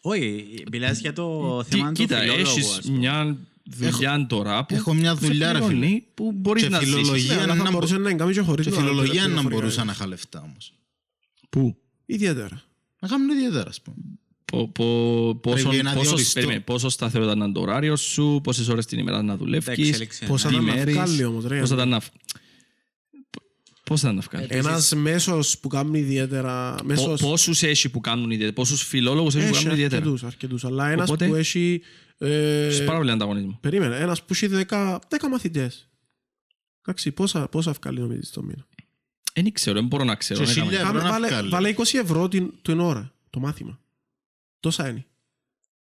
[0.00, 2.98] Όχι, μιλάς για το Τι- θέμα του Κοίτα, φιλόλογου, έχεις ας πούμε.
[2.98, 6.00] μια δουλειά τώρα που έχω μια σε δουλειά, ρε πληρώνει, φίλε.
[6.14, 6.94] που μπορείς Και να ζήσεις.
[6.94, 9.60] φιλολογία Ναι, αλλά θα να μπορούσε να κάνει και χωρίς Και να φιλολογία να πληροφορικά.
[9.60, 10.72] μπορούσα να είχα λεφτά όμως.
[11.50, 12.62] Πού; Ιδιαίτερα.
[13.00, 13.96] Να κάνω ιδιαίτερα ας πούμε.
[14.44, 16.32] Πο- πο- πόσο- Πρέπει να πόσο- διοριστώ.
[16.34, 20.24] περίμενε, Πόσο σταθερό ήταν το ωράριο σου, πόσες ώρες την ημέρα να Τα δουλεύεις, εξέλιξε,
[20.26, 20.54] Πόσα ναι.
[20.56, 21.60] ήταν να μέρες, βγάλει όμως, ρε.
[21.60, 22.00] πώς θα ήταν να...
[23.84, 24.46] Πώς θα ήταν να βγάλει.
[24.50, 26.74] Ένας μέσος που κάνει ιδιαίτερα...
[26.74, 27.20] Πο- Μέσος...
[27.20, 30.00] Πόσους έχει που κάνουν ιδιαίτερα, πόσους φιλόλογους έχει που Έχει κάνουν ιδιαίτερα.
[30.02, 30.64] αρκετούς, αρκετούς.
[30.64, 31.82] Αλλά ένας Οπότε- που έχει...
[32.18, 33.58] ε, Έχεις πάρα πολύ ανταγωνισμό.
[33.60, 35.88] Περίμενε, ένας που έχει 10, 10 μαθητές.
[36.86, 38.66] Εντάξει, πόσα, πόσα βγάλει νομίζεις το μήνα;
[39.34, 40.40] Δεν ξέρω, δεν μπορώ να ξέρω.
[40.40, 40.70] Και δεν έκανα.
[40.70, 41.48] χίλια- Κάμε- να βάλε, βγάλει.
[41.48, 43.78] βάλε 20 ευρώ την, την ώρα, το μάθημα.
[44.64, 45.04] Τόσα είναι.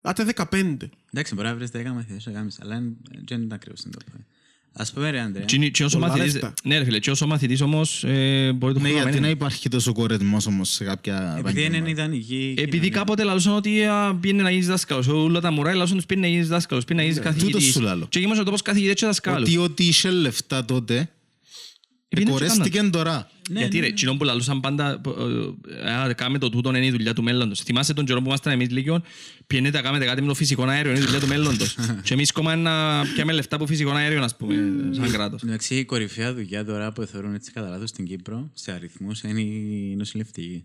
[0.01, 0.77] Άτε 15.
[1.13, 2.97] Εντάξει, μπορεί να βρεις 10 μαθητές να κάνεις, αλλά δεν
[3.27, 4.25] δεν είναι ακριβώς το πράγμα.
[4.73, 6.53] Ας πούμε ρε Αντρέα, Και είναι- και όσο Πολλά μαθητής- λεφτά.
[6.65, 9.21] Ναι ρε φίλε, και όσο μαθητής όμως ε, μπορεί το Ναι, χρόνο να γιατί να
[9.21, 9.33] μένει.
[9.33, 11.77] υπάρχει τόσο κορεσμός όμως σε κάποια επειδή επαγγέλματα.
[11.77, 12.91] είναι ιδανική Επειδή κοινωνία.
[12.99, 15.07] κάποτε λαλούσαν ότι α, πήγαινε να γίνεις δάσκαλος.
[15.07, 17.73] Όλα τα μωρά λαλούσαν τους πήγαινε να γίνεις δάσκαλος, πήγαινε να γίνεις τούτο καθηγητής.
[17.73, 18.07] σου λαλώ.
[18.09, 19.49] Και γίνεσαι τόπος καθηγητές και δασκάλους.
[19.49, 21.11] Ότι ό,τι είχε λεφτά τότε,
[22.15, 23.31] Επειδή δεν κορέστηκε τώρα.
[23.51, 25.01] Ναι, Γιατί ναι, ρε, εκείνο που λαλούσαν πάντα,
[25.85, 27.61] ε, α, κάμε το τούτο είναι η δουλειά του μέλλοντος.
[27.61, 29.03] Θυμάσαι τον καιρό που ήμασταν εμείς λίγιον,
[29.47, 31.77] πιένετε να κάνετε κάτι με το φυσικό αέριο, είναι η δουλειά του μέλλοντος.
[32.05, 34.55] Και εμείς κόμμα να πιάμε λεφτά από φυσικό αέριο, ας πούμε,
[34.91, 35.43] σαν κράτος.
[35.43, 39.41] Εντάξει, η κορυφαία δουλειά τώρα που θεωρούν έτσι κατά λάθος στην Κύπρο, σε αριθμούς, είναι
[39.41, 40.65] η νοσηλευτική.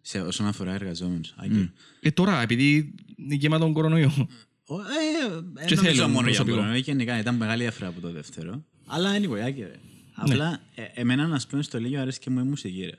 [0.00, 1.32] Σε, όσον αφορά εργαζόμενους.
[1.36, 1.68] Άγγελ.
[2.00, 4.28] Ε, τώρα, επειδή είναι γεμάτο κορονοϊό.
[4.66, 6.56] Ο- ε, ε, Και νομίζω θέλουν μόνο για προσωπικό.
[6.56, 8.64] κορονοϊό, γενικά ήταν μεγάλη διαφορά από το δεύτερο.
[8.86, 9.70] Αλλά anyway, άκυρε.
[10.16, 12.98] Απλά, ε, εμένα να πούμε στο Λίγιο αρέσει και μου η μουσική, ρε.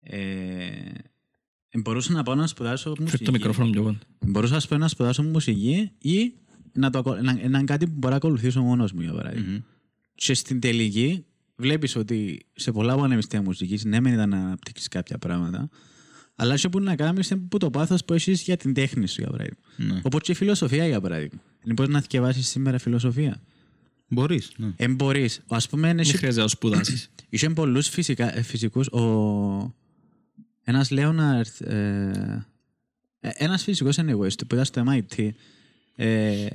[0.00, 0.66] Ε,
[1.68, 3.24] ε, μπορούσα να πάω να σπουδάσω Φέρ μουσική.
[3.24, 3.98] το μικρόφωνο πιο κοντά.
[4.26, 6.32] Μπορούσα ας πούμε, να σπουδάσω μουσική ή
[6.72, 9.64] να, το, ακολ- να, να είναι κάτι που μπορώ να ακολουθήσω μόνος μου, για παραδειγμα
[10.14, 11.24] Και στην τελική
[11.56, 15.68] βλέπεις ότι σε πολλά πανεπιστήμια μουσικής ναι μεν ήταν να αναπτύξεις κάποια πράγματα
[16.40, 19.20] αλλά σε που να κάνεις είναι που το πάθος που έχεις για την τέχνη σου,
[19.20, 19.58] για παράδειγμα.
[19.76, 20.00] Ναι.
[20.02, 21.40] Οπότε και η φιλοσοφία, για παράδειγμα.
[21.64, 23.42] Είναι πώς να θυκευάσεις σήμερα φιλοσοφία.
[24.08, 24.52] Μπορείς.
[24.56, 24.72] ναι.
[24.76, 25.40] Εν μπορείς.
[25.48, 27.10] Ας πούμε, Δεν εσύ χρειάζεται να σπουδάσεις.
[27.28, 28.86] Είχε πολλούς φυσικά, ε, φυσικούς.
[28.86, 29.74] Ο...
[30.64, 31.60] Ένας Λέοναρτ...
[31.60, 32.46] Ε...
[33.20, 35.30] ε, Ένας φυσικός anyway, που ήταν στο MIT.
[35.96, 36.46] Ε...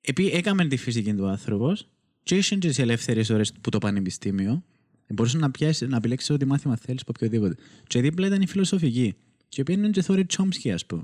[0.00, 1.88] Επί έκαμε τη φυσική του άνθρωπος
[2.22, 4.64] και είχε και τις ελεύθερες ώρες που το πανεπιστήμιο.
[5.06, 7.56] Ε, Μπορούσες να, πιάσεις, να επιλέξεις ό,τι μάθημα θέλεις από οποιοδήποτε.
[7.86, 9.14] Και δίπλα ήταν η φιλοσοφική.
[9.48, 11.02] Και πήγαινε και θόρυ Chomsky, ας πούμε.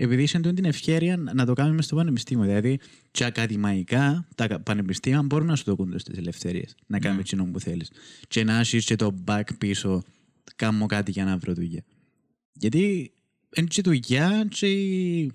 [0.00, 2.44] Επειδή είχε τούτη την ευχαίρεια να το κάνουμε στο πανεπιστήμιο.
[2.44, 2.78] Δηλαδή,
[3.10, 6.74] και ακαδημαϊκά τα κα- πανεπιστήμια μπορούν να σου δοκούν τι ελευθερίες.
[6.86, 7.90] Να κάνεις εκείνο που θέλεις.
[8.28, 10.02] Και να έχεις και το back πίσω,
[10.56, 11.84] κάνω κάτι για να βρω δουλειά.
[12.52, 13.12] Γιατί
[13.56, 15.32] είναι και δουλειά και η,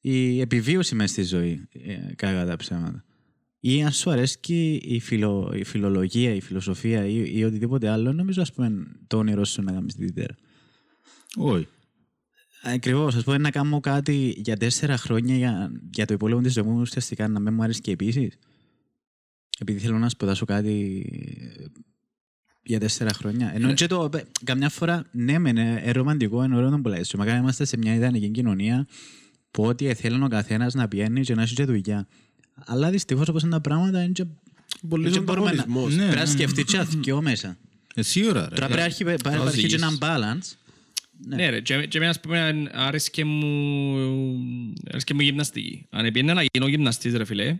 [0.00, 3.04] η επιβίωση μέσα στη ζωή, ε, κακά τα ψέματα.
[3.60, 8.12] Ή αν σου αρέσει και η, φιλο, η φιλολογία, η φιλοσοφία ή, ή οτιδήποτε άλλο,
[8.12, 10.34] νομίζω ας πούμε το όνειρό σου να κάνεις τη διτέρα.
[11.36, 11.66] Όχι.
[12.62, 13.14] Ακριβώς.
[13.16, 16.80] Α πούμε να κάνω κάτι για τέσσερα χρόνια για, για το υπόλοιπο της ζωής μου
[16.80, 18.38] ουσιαστικά να μην μου αρέσει και επίσης.
[19.58, 21.04] Επειδή θέλω να σπουδάσω κάτι
[22.62, 23.50] για τέσσερα χρόνια.
[23.54, 27.00] Ενώ και το, ε, καμιά φορά, ναι, μεν, ε, ε, ρομαντικό, είναι ωραίο να πουλάει.
[27.16, 28.86] Μακάρι είμαστε σε μια ιδανική κοινωνία
[29.50, 32.06] που ό,τι θέλει ο καθένας να πιένει και να έχει και δουλειά.
[32.54, 34.24] Αλλά δυστυχώς όπως είναι τα πράγματα, είναι και.
[34.88, 35.90] Πολύς και μπορούμε να- ανταγωνισμός.
[35.96, 36.36] Ναι, Πρέπει να ναι, ναι.
[36.38, 37.56] σκεφτεί και αθκιό μέσα.
[37.94, 38.54] Εσύ ώρα, ρε.
[38.54, 40.52] Τώρα πρέπει να αρχι- πρέπει να υπάρχει και ένα balance.
[41.26, 43.96] Ναι ρε, και και εμένα ας πούμε άρεσκε μου,
[44.90, 45.86] άρεσκε μου η γυμναστική.
[45.90, 47.58] Αν έπαιρνα να γίνω γυμναστής ρε φίλε,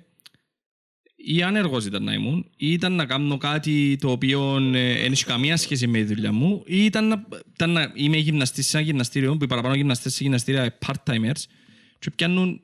[1.16, 5.24] ή άνεργος ήταν να ήμουν, ή ήταν να κάνω κάτι το οποίο ε, δεν έχει
[5.24, 8.86] καμία σχέση με τη δουλειά μου, ή ήταν να, ήταν να είμαι γυμναστής σε ένα
[8.86, 11.42] γυμναστήριο, που οι παραπάνω γυμναστές σε γυμναστήρια part-timers,
[11.98, 12.60] και πιάνουν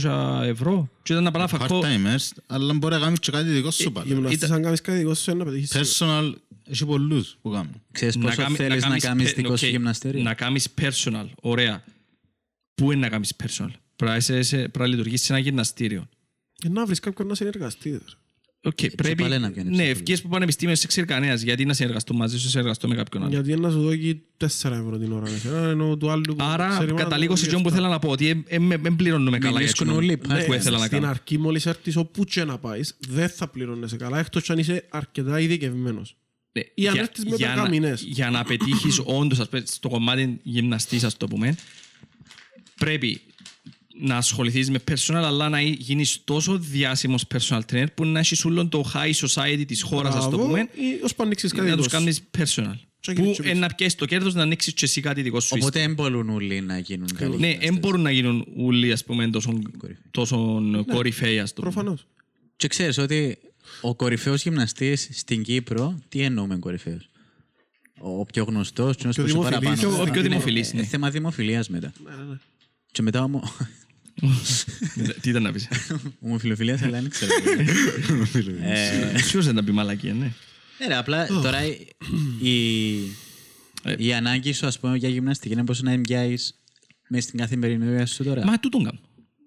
[0.00, 0.88] 600 ευρώ.
[1.02, 1.80] Και ήταν να πάω να φακώ...
[1.80, 4.12] Part-timers, αλλά μπορεί να κάνεις και κάτι δικό σου πάλι.
[4.12, 5.98] Γυμναστής αν κάνεις κάτι δικό σου είναι να πετύχεις.
[5.98, 6.32] Personal,
[6.70, 7.82] έχει πολλούς που κάνουν.
[7.92, 11.26] Ξέρεις πόσο κάμει- θέλεις να κάμεις κάνεις pe- δικό σου οκ, γυμναστήριο; Να κάνεις personal,
[11.40, 11.84] ωραία.
[12.74, 16.08] Πού είναι να κάνεις personal; Πρέπει να είσαι σε- πρέπει να λειτουργήσεις σε ένα γυμναστήριο.
[16.64, 17.90] Ε, Να βρεις κάποιον να συνεργαστεί.
[17.90, 17.98] ρε.
[18.66, 19.22] Οκ, πρέπει.
[19.22, 21.42] πάλι να πιάνεις Ναι, το ευκαιρίες που πανεπιστήμιο σε ξέρει κανένας.
[21.42, 23.32] Γιατί να συνεργαστώ μαζί σου, συνεργαστώ με κάποιον άλλο.
[23.32, 25.30] Γιατί να σου δώσει 4 ευρώ την ώρα.
[25.30, 27.80] εσένα, Ενώ του άλλου που Άρα ξέρει μόνο καταλήγω να σε δώσει αυτό που λεφτά.
[27.80, 28.10] θέλω να πω.
[28.10, 28.44] Ότι
[28.80, 30.40] δεν πληρώνουμε καλά για βρίσκουν εκείνο όλοι που πάλι.
[30.56, 31.10] ήθελα να Στην κάνω.
[31.10, 35.40] αρχή μόλις έρθεις όπου και να πάεις, δεν θα πληρώνεσαι καλά, εκτός αν είσαι αρκετά
[35.40, 36.16] ειδικευμένος.
[36.56, 38.02] Ναι, Ή αν για- έρθεις με για να- δεκάμινες.
[38.06, 41.56] Για να πετύχεις όντως ας πούμε, στο κομμάτι γυμναστής, ας το πούμε,
[42.78, 43.20] πρέπει
[44.00, 48.66] να ασχοληθείς με personal, αλλά να γίνεις τόσο διάσημος personal trainer που να έχεις όλο
[48.68, 51.76] το high society της χώρας, ας το Μπράβο, πούμε, ή ως που ανοίξεις κάτι να
[51.76, 52.04] τους δικό σου.
[52.04, 52.74] κάνεις personal.
[53.00, 55.40] Και Που γίνεις και ε, να πιέσεις το κέρδος να ανοίξεις και εσύ κάτι δικό
[55.40, 55.56] σου.
[55.60, 57.36] Οπότε δεν μπορούν όλοι να γίνουν καλοί.
[57.36, 59.58] Ναι, δεν μπορούν να γίνουν όλοι, ας πούμε, τόσο,
[60.10, 61.72] τόσο κορυφαίοι, ας το πούμε.
[61.72, 62.06] Προφανώς.
[62.56, 63.38] Και ξέρεις ότι
[63.88, 67.08] ο κορυφαίος γυμναστής στην Κύπρο, τι εννοούμε κορυφαίος;
[67.98, 69.80] Ο πιο γνωστός, και πιο που σου δημοφιλής.
[69.80, 70.02] παραπάνω.
[70.02, 70.84] Ο πιο δημοφιλής, Ε, ναι.
[70.84, 71.92] θέμα δημοφιλίας μετά.
[72.04, 72.36] Ναι,
[72.92, 73.42] Και μετά ομο...
[75.20, 75.68] Τι ήταν να πεις;
[76.26, 77.32] ομοφιλοφιλίας, αλλά δεν ξέρω.
[78.62, 80.32] Ε, Σίγουρος δεν να πει μαλακία, ναι.
[80.78, 81.58] Ναι, ρε, απλά τώρα
[82.42, 82.94] η,
[83.98, 86.58] η ανάγκη σου, ας πούμε, για γυμναστική είναι πώς να εμπιάεις
[87.08, 88.44] μέσα στην καθημερινότητα σου τώρα.
[88.44, 88.98] Μα τούτον κάνω.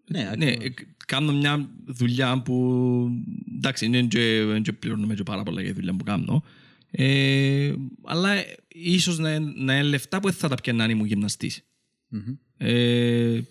[0.10, 0.66] Ναι, Ναι, ακριβώς.
[0.66, 0.74] ε,
[1.06, 3.10] κάνω μια δουλειά που
[3.56, 6.44] εντάξει, είναι και, και πληρώνουμε και πάρα πολλά για τη δουλειά που κάνω.
[6.92, 10.90] Ε, αλλά ε, ίσως να, είναι- να είναι λεφτά που δεν θα τα πιάνει αν
[10.90, 11.62] ήμουν γυμναστής.
[12.58, 13.44] Ε, Και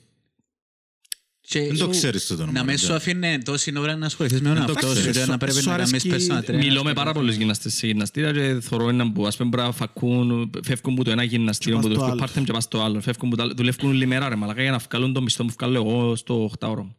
[1.48, 2.64] Δεν το σου- ξέρεις τούτο Να νομίζω.
[2.64, 5.16] μες σου αφήνε τόση ώρα να ασχοληθείς με ένα το αυτό, ξέρεις.
[5.22, 6.56] σου να πρέπει Σου να κάνεις αρέσκει- personal trainer.
[6.64, 9.72] μιλώ με πάρα πολλούς γυμναστές σε γυμναστήρια και θωρώ έναν που ας πούμε μπορεί να
[9.72, 12.32] φακούν, φεύγουν που το ένα γυμναστήριο Και που πας δουλεύουν στο άλλο.
[12.40, 13.00] part-time και πας στο άλλο.
[13.00, 15.74] Φεύγουν που τα, δουλεύουν όλη μέρα ρε μαλακά για να βγάλουν το μισθό που βγάλω
[15.76, 16.96] εγώ στο 8 ώρο μου.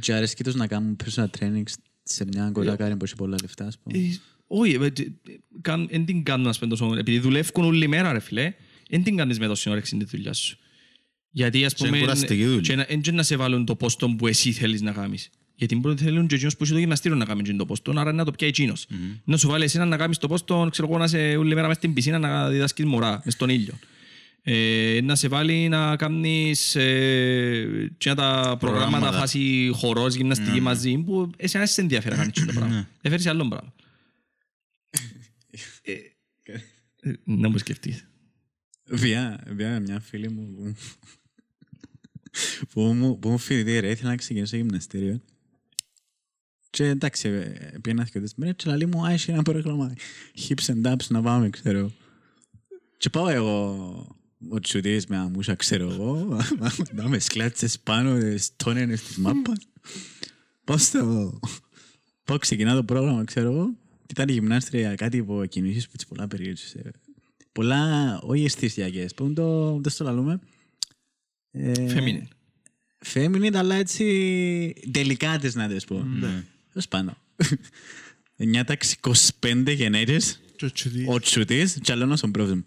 [0.00, 1.62] Και αρέσκει τους να κάνουν personal training
[2.02, 3.98] σε μια κολλάκαρη που έχει πολλά λεφτά, ας πούμε.
[3.98, 4.90] Ε, Όχι, ε, ε,
[5.60, 8.52] καν- εν την κάνουν ας πούμε τόσο, επειδή δουλεύουν όλη μέρα ρε φίλε,
[8.88, 10.58] εν την κάνεις με τόση όρεξη τη δουλειά σου.
[11.36, 12.60] Γιατί ας Και είναι πούμε, κουραστική δουλειά.
[12.60, 15.30] και να- εν και να σε βάλουν το πόστο που εσύ θέλεις να κάνεις.
[15.56, 17.92] Γιατί μπορεί να θέλουν και εκείνος που έχει το γυμναστήριο να κάνει εκείνο το πόστο,
[17.96, 18.86] άρα να το πιάει εκείνος.
[19.24, 21.76] Να σου βάλει εσένα να κάνεις το πόστο, ξέρω εγώ, να είσαι όλη μέρα μες
[21.76, 23.78] στην πισίνα να διδάσκεις μωρά, μες στον ήλιο.
[24.42, 29.18] Ε, να σε βάλει να κάνεις ε, και τα προγράμματα Προγράμματα.
[29.18, 32.88] φάση χορός, γυμναστική μαζί, που εσένα δεν σε ενδιαφέρει να κάνεις αυτό το πράγμα.
[33.02, 33.72] Εφέρεις άλλο πράγμα.
[35.82, 38.08] Ε, Να μου σκεφτείς.
[38.86, 40.74] Βιά, βιά, μια φίλη μου
[42.58, 45.20] που- που μου, που μου φοιτητή ρε, ήθελα να ξεκινήσω γυμναστήριο.
[46.70, 49.92] Και εντάξει, ε, πήγαινα και τις μέρες και λέει μου, «Α, έχει ένα πρόγραμμα
[50.48, 51.90] hips and ups να πάμε, ξέρω.
[52.96, 53.76] Και πάω εγώ,
[54.48, 56.38] ο τσουτής με αμούσα, ξέρω εγώ,
[56.94, 59.58] να με σκλάτσες πάνω, ε, στόνενες της μάπας.
[60.64, 61.38] Πάω στο...
[62.24, 63.74] Πάω ξεκινά το πρόγραμμα, ξέρω εγώ.
[64.10, 66.74] Ήταν η γυμνάστρια κάτι από κινήσεις που τις πολλά περίεργες.
[66.74, 66.90] ε,
[67.52, 70.38] Πολλά, όχι αισθησιακές, που το, το στο λαλούμε.
[71.56, 72.26] Ε, Feminine.
[73.14, 74.04] Feminine, αλλά έτσι
[74.90, 76.06] τελικάτες να τις πω.
[76.20, 76.44] Ναι.
[76.72, 77.16] Τέλος πάντων.
[78.36, 78.96] Μια τάξη
[79.40, 81.04] 25 γενέρες, Και ο τσιτής.
[81.08, 82.64] ο τσουτής και άλλο στον πρόβλημα.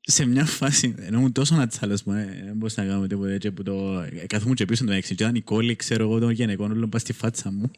[0.00, 3.50] Σε μια φάση, ενώ ήμουν τόσο νατσάλος μου, ε, δεν μπορούσα να κάνω τίποτε έτσι
[3.52, 4.00] που το...
[4.00, 6.88] ε, Καθόμουν και πίσω το έξι και ήταν η κόλλη, ξέρω εγώ, των γυναικών όλων
[6.88, 7.70] πας στη φάτσα μου.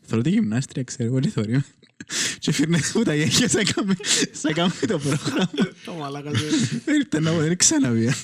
[0.00, 1.62] Θέλω τη γυμνάστρια, ξέρω εγώ, τι θωρεί.
[2.38, 3.94] Και φύρνε μου τα γέγια σαν κάμε,
[4.32, 5.50] σαν κάμε το πρόγραμμα.
[5.84, 6.44] Το μαλάκα σου.
[6.86, 8.14] Ήρθε να μου δεν ξαναβία.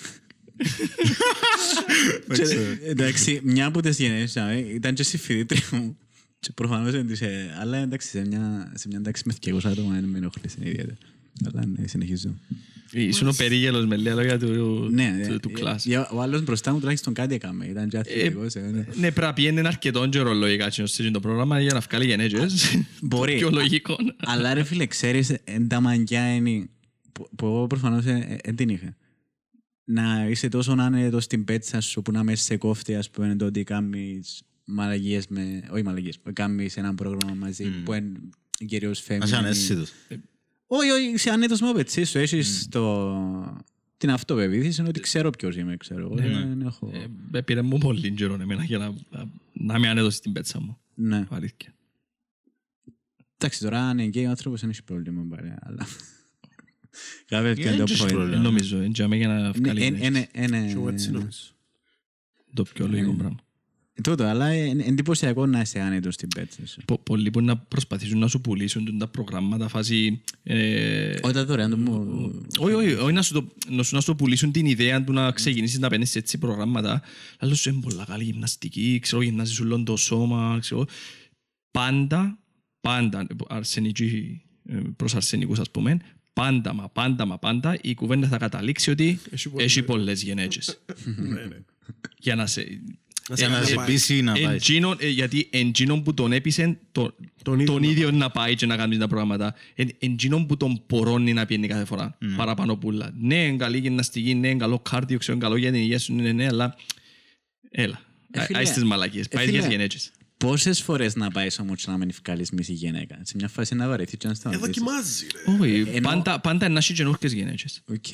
[2.34, 2.42] Και,
[2.84, 5.96] Εντάξει, μια από τις γενναίες ε, ήταν και στη φοιτήτρια μου.
[6.40, 9.94] Και προφανώς δεν της, ε, αλλά εντάξει, σε μια, σε μια τάξη με 200 άτομα
[9.94, 10.96] δεν με ενοχλήσε ιδιαίτερα.
[11.46, 12.34] Αλλά ναι, συνεχίζω.
[12.92, 15.84] Ήσουν ο περίγελος με λίγα λόγια του, Ναι, του, ε, του ε, κλάσ.
[15.84, 17.66] για- ο άλλος μπροστά μου τουλάχιστον κάτι έκαμε.
[17.66, 18.54] Ήταν και αθλητικός.
[18.54, 18.78] ε, ναι.
[18.78, 22.76] Ναι, πρέπει να πιένει αρκετόν καιρό λογικά σε εκείνο το πρόγραμμα για να βγάλει γενέτζες.
[23.00, 23.36] Μπορεί.
[23.36, 23.96] Πιο λογικό.
[24.16, 26.68] Αλλά ρε φίλε, ξέρεις, εν τα μαγκιά είναι
[27.12, 28.96] που, που εγώ προφανώς δεν την είχα.
[29.88, 33.44] Να είσαι τόσο άνετος στην πέτσα σου που να μέσα σε κόφτη, ας πούμε, το
[33.44, 35.68] ότι κάνεις μαλαγίες με...
[35.70, 38.12] Όχι μαλαγίες, που κάνεις ένα πρόγραμμα μαζί που είναι
[38.66, 39.26] κυρίως Να φέμινι.
[39.26, 39.92] είσαι ανέστητος.
[40.66, 42.18] Όχι, όχι, είσαι άνετος με πετσί σου.
[42.18, 43.62] Έχεις το...
[43.96, 46.00] την αυτοπεποίθηση είναι ότι ξέρω ποιος είμαι, ξέρω.
[46.00, 46.90] Εγώ δεν έχω...
[47.32, 48.94] Ε, Πήρε μου πολύ καιρό εμένα για να,
[49.52, 50.78] να είμαι άνετος στην πέτσα μου.
[50.94, 51.26] Ναι.
[51.28, 51.74] Αλήθεια.
[53.38, 55.86] Εντάξει, τώρα αν είναι γκέι ο άνθρωπος δεν έχει πρόβλημα, μπαρέ, αλλά...
[57.26, 58.08] Κάθε και δεν το έχεις point.
[58.08, 58.42] πρόβλημα.
[58.42, 60.28] Νομίζω, είναι για μένα για να βγάλει Ναι, εν- γενέτζες.
[60.32, 61.38] εν- εν- Και εγώ έτσι ε, νομίζω.
[62.54, 63.36] Το πιο λογικό πράγμα.
[64.02, 66.80] Τούτο, αλλά είναι εντυπωσιακό να είσαι άνετος στην πέτσα σου.
[66.84, 70.20] Πο- Πολλοί που να προσπαθήσουν να σου πουλήσουν τα προγράμματα φάση...
[70.42, 72.06] ε, Όταν δωρεάν το μου...
[72.58, 75.12] Όχι, όχι, όχι να σου το, να σου, να σου το πουλήσουν την ιδέα του
[75.12, 77.02] να ξεκινήσεις να παίρνεις έτσι προγράμματα.
[77.38, 80.84] Αλλά σου είναι πολλά καλή γυμναστική, ξέρω, γυμνάζεις σου όλο το σώμα, ξέρω.
[81.70, 82.38] Πάντα,
[82.80, 85.98] πάντα, αρσενικοί ε, προς αρσενικούς ας πούμε,
[86.40, 89.66] πάντα, μα πάντα, μα πάντα, η κουβέντα θα καταλήξει ότι Έχει πολλές.
[89.66, 90.80] έχει πολλές γενέτσες.
[92.18, 92.80] Για να σε...
[93.34, 93.86] Για να σε πάει.
[93.86, 94.54] πείσει να πάει.
[94.54, 98.54] Εντζίνον, ε, γιατί εντζίνον που τον έπεισε το, Τον ίδιο τον να ίδιο να πάει
[98.54, 99.54] και να κάνει τα πράγματα.
[99.74, 102.18] Εν- Εντζίνον που τον πορώνει να πιένει κάθε φορά.
[102.36, 103.10] Παραπάνω πουλά.
[103.20, 106.14] Ναι, είναι καλή γυμναστική, ναι, είναι καλό κάρδιο, ξέρω, είναι καλό για την υγεία σου,
[106.14, 106.76] ναι, ναι, αλλά...
[107.70, 108.00] Έλα.
[108.30, 109.26] Ε, φίλε, Άι στις μαλακίες.
[109.26, 110.10] ε, Πάει φίλε, για γενέτσες.
[110.38, 113.18] Πόσες φορές να πάει όμως και να μην ευκάλεις μισή γυναίκα.
[113.22, 114.66] Σε μια φάση να βαρεθεί και να Ε, σταματήσεις.
[114.66, 115.64] δοκιμάζει, ρε.
[115.64, 117.82] Όχι, εννοώ- πάντα, πάντα να έχει καινούργιες γενέτσες.
[117.88, 118.04] Οκ.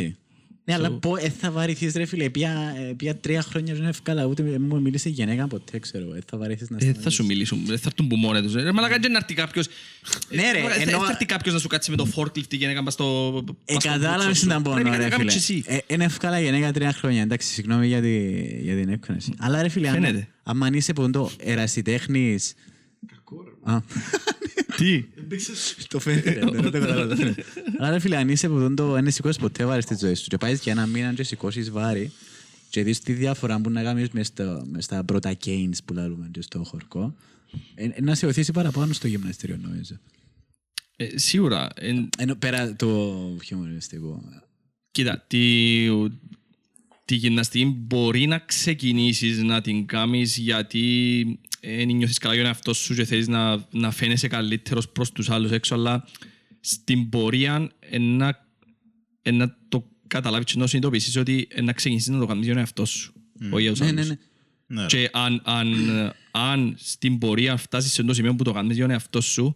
[0.64, 2.30] Ναι, αλλά πω, ε, θα βαρεθείς ρε φίλε.
[2.30, 6.14] Πια, ε, πια τρία χρόνια δεν ευκάλα ούτε με- μου μίλησε η γυναίκα ποτέ, ξέρω.
[6.14, 7.14] Ε, θα βαρεθείς να Ε, θα σταματήσεις.
[7.14, 8.54] σου μιλήσουν, δεν θα έρθουν που μόνοι τους.
[8.54, 9.66] Ρε μαλακά, και να έρθει κάποιος...
[10.28, 12.56] Ναι, ρε, Ε, θα- εννοώ- Θα έρθει κάποιος να σου κάτσει με το forklift η
[12.56, 13.04] γυναίκα μας στο...
[13.64, 14.46] Ε, μας στο κατάλαβες μπούτσο τι σου.
[14.46, 15.30] ήταν Πρέπει πόνο, να ρε κάνεις φίλε.
[15.30, 15.62] και εσύ.
[15.86, 17.22] Ε, Είναι ευκάλα γενέκα τρία χρόνια.
[17.22, 18.18] Εντάξει, συγγνώμη για, τη,
[18.62, 19.32] για την έκφραση.
[19.38, 20.28] Αλλά ρε φίλε, άμα- Φαίνεται.
[20.42, 22.54] άμα είσαι ποντό ερασιτέχνης...
[23.64, 23.78] Α,
[24.76, 25.04] Τι;
[25.88, 27.44] Το φαίνεται, ρε, δεν το καταλάβω, το φαίνεται.
[27.78, 30.36] Αλλά ρε φίλε, αν είσαι που το δεν σηκώσεις ποτέ βάρη στη ζωή σου και
[30.36, 32.12] πάεις για ένα μήνα και σηκώσεις βάρη
[32.70, 36.28] και δεις τη διαφορά που να κάνεις μες, στο, μες στα πρώτα gains που λαλούμε
[36.32, 37.14] και στο χορκό,
[37.74, 39.98] ε, ε, να σε οθήσει παραπάνω στο γυμναστήριο νομίζω.
[40.96, 41.68] Ε, Σίγουρα.
[41.74, 44.22] εν- Ενώ πέρα το χιουμοριστικό.
[44.90, 45.86] Κοίτα, τη,
[47.04, 52.74] τη γυμναστική μπορεί να ξεκινήσεις να την κάνεις γιατί δεν νιώθεις καλά για τον εαυτό
[52.74, 56.04] σου και θέλεις να, να φαίνεσαι καλύτερος προς τους άλλους έξω, αλλά
[56.60, 58.46] στην πορεία ε, να,
[59.22, 62.52] ε, να το καταλάβεις και να συνειδητοποιήσεις ότι ε, να ξεκινήσεις να το κάνεις για
[62.52, 63.12] τον εαυτό σου,
[63.50, 64.08] όχι για τους Ναι, ναι, άλλους.
[64.08, 64.16] ναι.
[64.66, 64.86] Ναι, ρε.
[64.86, 65.68] Και αν, αν,
[66.30, 69.54] αν στην πορεία φτάσεις σε ένα σημείο που το κάνεις για τον εαυτό σου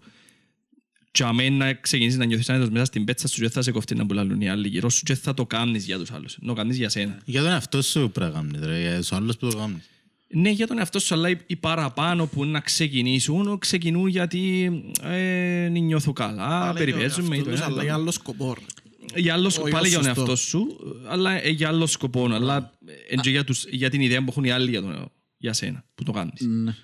[1.11, 3.95] και αμέν να ξεκινήσεις να νιώθεις άνετος μέσα στην πέτσα σου και θα σε κοφτεί
[3.95, 6.37] να πουλάλουν οι άλλοι γύρω σου και θα το κάνεις για τους άλλους.
[6.41, 7.19] Να το κάνεις για σένα.
[7.25, 8.81] Για τον εαυτό σου πρέπει να κάνεις, ρε.
[8.81, 9.89] Για τους άλλους που το κάνεις.
[10.29, 14.71] Ναι, για τον εαυτό σου, αλλά οι- οι παραπάνω που να ξεκινήσουν, ξεκινούν γιατί
[15.03, 17.67] ε, νιώθω καλά, περιπέζουμε ή το Αυτός, ένα.
[17.67, 18.03] Αλλά το για άλλο.
[18.03, 19.21] άλλο σκοπό, ρε.
[19.21, 20.21] Για άλλο, Όχι, πάλι για τον σωστό.
[20.21, 20.67] εαυτό σου,
[21.09, 22.27] αλλά ε, για άλλο σκοπό.
[22.33, 22.73] Αλλά
[23.09, 25.85] ε, και για, τους, για την ιδέα που έχουν οι άλλοι για, τον, για σένα,
[25.95, 26.41] που το κάνεις.
[26.41, 26.75] Ναι.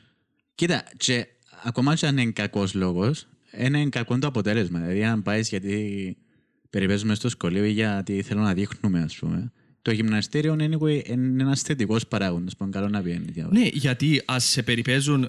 [0.55, 1.27] Κοίτα, και
[1.65, 3.27] ακόμα και αν είναι κακός λόγος,
[3.59, 4.79] είναι κακό το αποτέλεσμα.
[4.79, 6.17] Δηλαδή, αν πάεις γιατί
[6.71, 11.43] περιπέζουμε στο σχολείο ή γιατί θέλω να δείχνουμε, ας πούμε, το γυμναστήριο είναι, anyway, είναι
[11.43, 13.25] ένας θετικός παράγοντας που είναι καλό να βγαίνει.
[13.25, 13.61] διάβολο.
[13.61, 15.29] Ναι, γιατί ας σε περιπέζουν ε,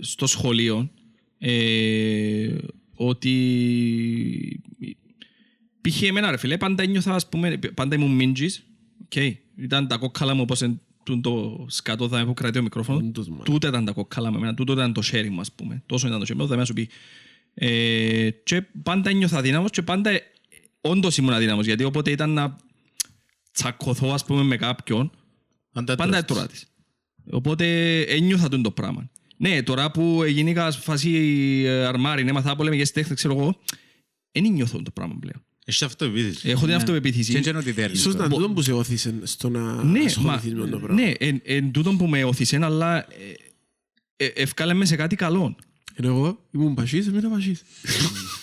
[0.00, 0.90] στο σχολείο
[1.38, 2.54] ε,
[2.94, 4.62] ότι
[5.80, 6.02] π.χ.
[6.02, 8.62] εμένα ρε φίλε, πάντα ένιωθα, ας πούμε, πάντα ήμουν μίντζης,
[9.08, 9.32] okay.
[9.56, 13.28] ήταν τα κόκκαλα μου όπως εν, τούν το σκάτω θα που κρατεί ο μικρόφωνο, Όντως,
[13.28, 13.42] μάνα.
[13.42, 16.18] τούτα ήταν τα κόκκαλα με εμένα, τούτο ήταν το sharing μου, ας πούμε, τόσο ήταν
[16.18, 16.88] το sharing μου, θα με σου πει.
[17.54, 20.22] Ε, και πάντα ένιωθα αδύναμος και πάντα ε,
[20.80, 22.56] όντως ήμουν αδύναμος, γιατί όποτε ήταν να
[23.52, 25.10] τσακωθώ, ας πούμε, με κάποιον,
[25.72, 26.42] Πάντα Πάντα έτρωες.
[26.42, 26.64] έτρωα της.
[27.30, 29.10] Οπότε ένιωθα τον το πράγμα.
[29.36, 31.10] Ναι, τώρα που γίνηκα φάση
[31.66, 33.58] ε, αρμάρι, ναι, μαθά πολέμη και τέχνη, ξέρω εγώ,
[34.32, 35.44] δεν νιώθω το πράγμα πλέον.
[35.64, 36.48] Έχει αυτοεπίθεση.
[36.48, 36.74] Έχω την Ναι.
[36.74, 37.40] αυτοπεποίθηση.
[37.40, 37.96] Και είναι ότι δέρνει.
[37.96, 41.02] Ίσως να Μπο- τούτο που σε όθησε στο να Ναι, μα, ασχοληθείς με το πράγμα.
[41.02, 43.04] ναι, εν, εν τούτον που με οθήσε, αλλά ε,
[44.16, 45.56] ε, ευκάλε με σε κάτι καλό.
[45.94, 47.62] Ενώ εγώ ήμουν πασίς, έμεινα πασίς.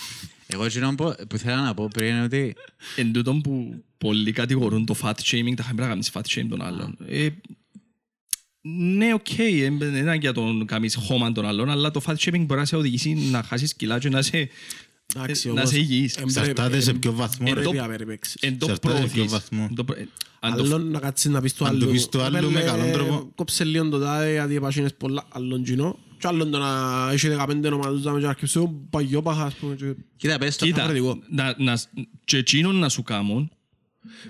[0.48, 2.56] Εγώ εκείνο που που ήθελα να πω πριν είναι ότι
[2.96, 6.98] Εν τούτον που πολλοί κατηγορούν το fat shaming, τα χαμηλά κάνεις fat shame των άλλων.
[7.08, 7.28] Ε,
[8.70, 12.44] ναι, οκ, ε, δεν είναι για τον κάνεις χώμα των άλλων, αλλά το fat shaming
[12.46, 14.50] μπορεί να σε οδηγήσει να χάσεις κιλά και να σε,
[15.16, 16.16] Εντάξει, να όμως, σε υγιείς.
[16.16, 17.46] εμ- Εξαρτάται σε ποιο βαθμό.
[17.50, 17.62] Ε, ρε.
[17.62, 18.36] το- Πρέπει να περιπέξεις.
[18.42, 19.32] Εν το Εξαρτάται σε ποιο προωθείς.
[19.32, 19.70] βαθμό.
[19.76, 20.08] Το προ- ε,
[20.40, 21.92] αν το Άλλον να κάτσεις να πεις του Αν το άλλου.
[21.94, 23.32] πεις του άλλου «Ρε, με πέλε, καλόν τρόπο».
[23.36, 25.24] Κόψε λίγο το τάδε, γιατί επάσχυνες πολλά.
[25.30, 26.00] Άλλον κοινό.
[26.20, 29.54] Και άλλον το να έχει 15 ομάδους να με και να αρκεψε ο παγιόπαχα, ας
[29.54, 29.76] πούμε.
[29.76, 31.26] και- Κοίτα πες το Κοίτα, διαφορετικό.
[31.30, 31.80] να, να,
[32.26, 33.52] και εκείνον να σου κάνουν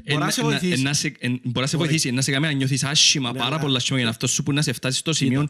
[0.10, 0.82] Μπορεί να σε βοηθήσει.
[0.82, 3.50] να σε, εν- μπορεί να σε βοηθήσει, να σε κάνει να νιώθεις άσχημα, Ναι, πάρα
[3.50, 5.48] αλλά- πολλά άσχημα για αυτό σου που να σε φτάσει στο σημείο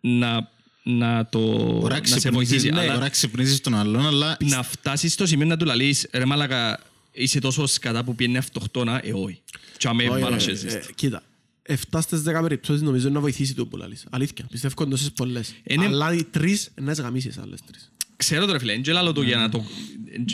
[0.00, 0.50] να,
[0.82, 2.56] να, το, Μπορεί να να σε βοηθήσει.
[2.56, 6.06] ξυπνήσεις- Αλλά μπορεί να ξυπνήσεις τον άλλον, αλλά να φτάσεις στο σημείο να του λαλείς
[6.12, 6.80] ρε μάλακα
[7.12, 9.42] είσαι τόσο σκατά που πιένει αυτοκτόνα, ε όχι.
[9.76, 10.78] Και αμέ Όχι, πάνω ρε, σε ε, ζεις.
[10.94, 11.22] Κοίτα.
[11.68, 14.06] 7 στις 10 περιπτώσεις νομίζω να βοηθήσει το που λαλείς.
[14.10, 14.46] Αλήθεια.
[14.50, 15.54] Πιστεύω ότι τόσες πολλές.
[15.64, 17.90] Είναι- Αλλά οι τρεις να τις γαμίσεις άλλες τρεις.
[18.16, 19.64] Ξέρω το ρε φίλε, δεν γελάλω το για να, το,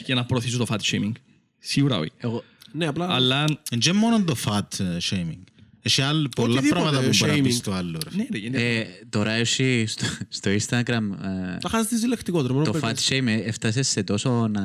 [0.04, 1.12] για να προωθήσω το fat shaming.
[1.58, 2.10] Σίγουρα όχι.
[2.16, 3.06] Εγώ Ναι, απλά...
[3.10, 5.38] Αλλά δεν είναι μόνο το fat ε, shaming.
[5.82, 7.58] Έχει άλλα πολλά Οτιδήποτε πράγματα που μπορεί να πεις shaming.
[7.58, 7.98] στο άλλο.
[8.10, 8.16] ρε.
[8.16, 8.78] ναι ρε, γίνεται.
[8.78, 12.62] ε, τώρα έχει στο, στο Instagram ε, Θα χάσεις τη λεκτικό τρόπο.
[12.72, 14.62] το fat shame ε, έφτασες σε τόσο να...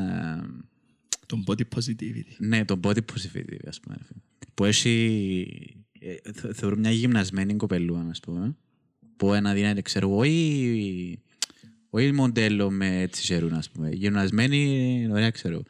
[1.25, 2.35] Το body positivity.
[2.37, 3.97] Ναι, το body positivity, ας πούμε.
[4.53, 5.76] Που έχει...
[5.99, 8.55] ε, θε- Θεωρώ μια γυμνασμένη κοπελούα, ας πούμε.
[9.17, 11.19] Που ένα δίνεται, ξέρω εγώ, όχι...
[11.89, 13.89] Όχι μοντέλο με έτσι χερούν, ας πούμε.
[13.89, 15.63] Γυμνασμένη, ωραία, ξέρω.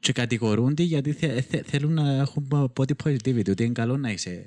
[0.00, 3.50] Και κατηγορούνται γιατί θε- θε- θέλουν να έχουν body positivity.
[3.50, 4.44] Ότι είναι καλό να είσαι,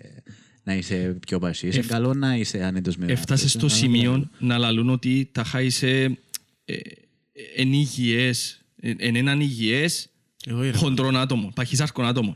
[0.64, 1.76] να είσαι πιο πασίς.
[1.76, 4.12] Είναι καλό να είσαι άνετος με Έφτασες αυτούς, στο είναι καλό.
[4.14, 6.18] σημείο να λαλούν ότι τα χά είσαι
[6.66, 6.76] ε,
[7.56, 10.10] εν υγιές, εν εν έναν υγιές
[10.46, 10.72] Εγώ ρε.
[10.72, 12.36] χοντρόν άτομο, παχυσάρκον άτομο.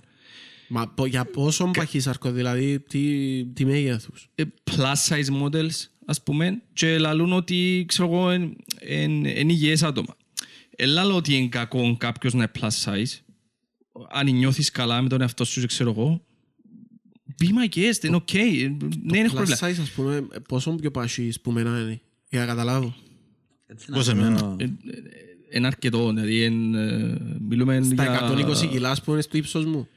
[0.67, 4.29] Μα πο- για πόσο παχύσαρκο, δηλαδή, τι, τι μέγεθους.
[4.35, 9.83] Ε, Plus size models, ας πούμε, και λαλούν ότι, ξέρω εγώ, εν, εν, εν υγιές
[9.83, 10.15] άτομα.
[10.75, 13.19] Ε λαλώ ότι είναι κακό κάποιος να είναι plus size.
[14.11, 16.21] Αν νιώθεις καλά με τον εαυτό σου, και ξέρω εγώ,
[17.41, 18.33] be my guest, είναι οκ.
[18.33, 19.57] Ναι, είναι Plus πρόβλημα.
[19.61, 22.01] size, ας πούμε, πόσο πιο παχύς που μένα είναι.
[22.29, 22.95] Για να καταλάβω.
[23.67, 24.55] Έτσι να Πώς πω- εμένα.
[25.53, 28.29] Είναι αρκετό, δηλαδή, εν, ε, μιλούμε Στα για...
[28.31, 29.87] 120 κιλά, ας πούμε, στο ύψος μου.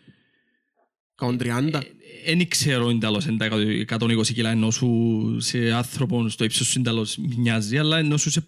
[1.21, 1.81] 130.
[2.27, 3.49] Δεν ξέρω ίνταλως εν τα
[3.99, 8.43] 120 κιλά ενώ σου σε άνθρωπο στο ύψος σου ίνταλως μοιάζει, αλλά ενώ σου σε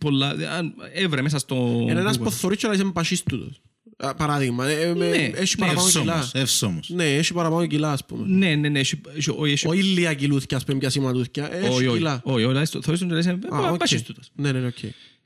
[0.00, 0.28] πολλά...
[0.28, 1.78] αν- Έβρε μέσα στο...
[1.90, 2.22] Είναι ένας Google.
[2.22, 3.60] που θωρείς και να είσαι παχύς τούτος.
[3.96, 6.02] Α, Παράδειγμα, ε, με- Ναι, έχει ναι, παραπάνω κιλά.
[6.14, 6.88] Εύσωμος, εύσωμος.
[6.90, 8.26] Ναι, έχει παραπάνω κιλά, ας πούμε.
[8.26, 11.48] Ναι, ναι, ναι, έχει- έχει- όχι, έχει- Όχι λίγα κιλούθκια, ας πούμε, πια σηματούθκια.
[11.48, 12.20] όχι, Έχει όχι, κιλά.
[12.24, 13.78] όχι, όχι, όχι, θωρείς τον και λες, ε, Α, οκ.
[13.78, 14.30] παχύς τούτος.
[14.34, 14.76] Ναι, ναι, οκ.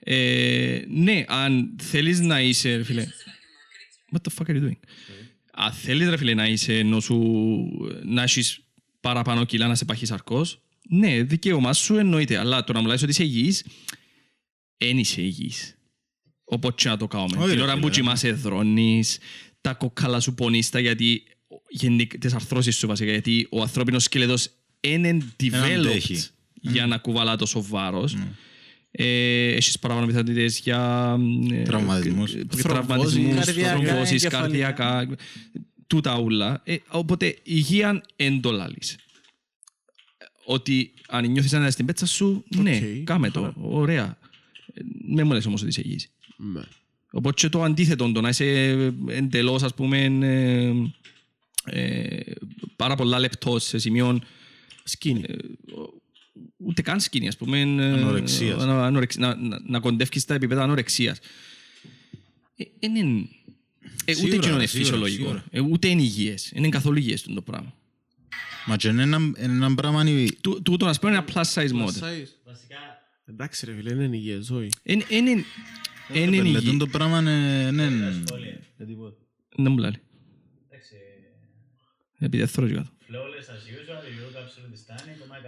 [0.00, 3.06] Ε, Ναι, αν θέλεις να είσαι, ρε φίλε...
[4.12, 4.78] What the fuck are you doing?
[5.60, 7.18] Αν θέλεις, ρε φίλε, να είσαι ενώ σου...
[8.04, 8.60] να έχεις
[9.00, 13.10] παραπάνω κιλά, να είσαι παχυσαρκός, ναι, δικαίωμά σου εννοείται, αλλά το να μου λες ότι
[13.10, 13.64] είσαι υγιής,
[14.76, 15.76] δεν είσαι υγιής.
[16.44, 17.36] Οπότε και να το κάνουμε.
[17.36, 19.18] Όχι, Την ρε ώρα φίλε, που κοιμάσαι δρώνεις,
[19.60, 21.22] τα κοκκάλα σου πονίστα γιατί
[21.68, 26.22] γενικ- τις αρθρώσεις σου βασικά, γιατί ο ανθρώπινος σκελετός είναι developed αντέχει.
[26.52, 28.16] για να κουβαλά τόσο βάρος.
[28.90, 31.16] Ε, έχεις παραπάνω πιθανότητες για
[31.52, 32.34] ε, Τραυματισμούς.
[32.34, 34.38] ε, Θρομβώσεις, τραυματισμούς, καρδιακά, θρομβώσεις, εγκεφαλικά.
[34.72, 35.16] καρδιακά,
[35.86, 36.60] τούτα ούλα.
[36.64, 38.96] Ε, οπότε υγεία εν το λαλείς.
[40.44, 43.04] Ότι αν νιώθεις να είσαι στην πέτσα σου, ναι, Οκ.
[43.04, 44.18] κάμε το, ωραία.
[44.74, 44.80] Ε,
[45.14, 46.08] Μεν μου λες όμως ότι είσαι υγιής.
[46.36, 46.60] Ναι.
[47.10, 48.70] Οπότε και το αντίθετο, το να είσαι
[49.08, 50.72] εντελώς, ας πούμε, ε,
[51.64, 52.20] ε,
[52.76, 54.18] πάρα πολλά λεπτό σε σημείο
[54.84, 55.24] Skinny.
[56.56, 57.58] Ούτε καν skinny, ας πούμε.
[57.60, 58.62] ε, Ανορεξίας.
[58.62, 61.18] ανα- ανορεξ- να, να, να κοντεύκεις στα επίπεδα ανορεξίας.
[62.56, 63.28] Ε, εν είναι-
[64.04, 65.22] ε, ούτε Σίγουρα, εκείνο είναι σίγουρα, φυσιολογικό.
[65.24, 65.44] σίγουρα.
[65.50, 66.50] Ε, ούτε είναι υγιές.
[66.54, 67.74] Είναι καθόλου υγιές το πράγμα.
[68.66, 71.72] Μα και είναι ένα- ένα πράγμα είναι- Του- Τούτο, ας πούμε, είναι ένα plus size
[71.86, 72.02] model.
[73.24, 74.68] Εντάξει ρε φίλε, είναι υγιές, όχι.
[74.82, 75.44] Εν- εν είναι-
[76.12, 76.62] εν είναι Πέλε, υγιές.
[76.64, 78.10] τούτο πράγμα είναι- ναι, ναι.
[79.56, 79.92] Δεν μου λέει.
[82.20, 82.90] Επειδή δεν θέλω και κάτω.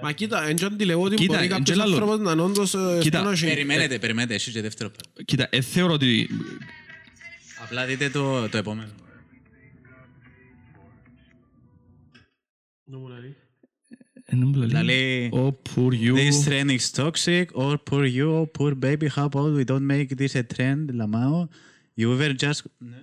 [0.03, 1.93] Μα κοίτα, εν και αντιλεγώ ότι Κοίτα, μπορεί εν κάποιος και λάλλον.
[1.95, 3.41] άνθρωπος να είναι όντως ε, Κοίτα, στενός.
[3.41, 5.13] Περιμένετε, περιμένετε, εσύ και δεύτερο πράγμα.
[5.25, 6.29] Κοίτα, ε, θεωρώ ότι
[7.63, 8.91] Απλά δείτε το, το επόμενο.
[12.85, 13.37] Να μου λέει.
[14.25, 14.67] ε, δεν μου λέει.
[14.69, 16.15] Δηλαδή, Oh, poor you.
[16.15, 20.09] This trend is toxic, or poor you, or poor baby, how about we don't make
[20.17, 21.49] this a trend, lmao?
[21.99, 22.61] You were just...
[22.79, 22.97] Ναι.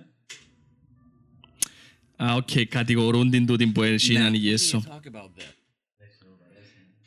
[2.24, 4.82] Α, οκ, κατηγορούν την τούτη που έχει έναν υγιές σου.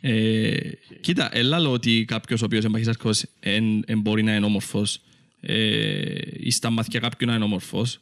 [0.01, 0.57] Ε,
[1.01, 5.01] Κοίτα, ε λαλώ ότι κάποιος ο οποίος είναι παχυσαρκός εν, εν μπορεί να είναι όμορφος
[5.41, 7.99] ε, ή στα μάτια κάποιου να είναι όμορφος.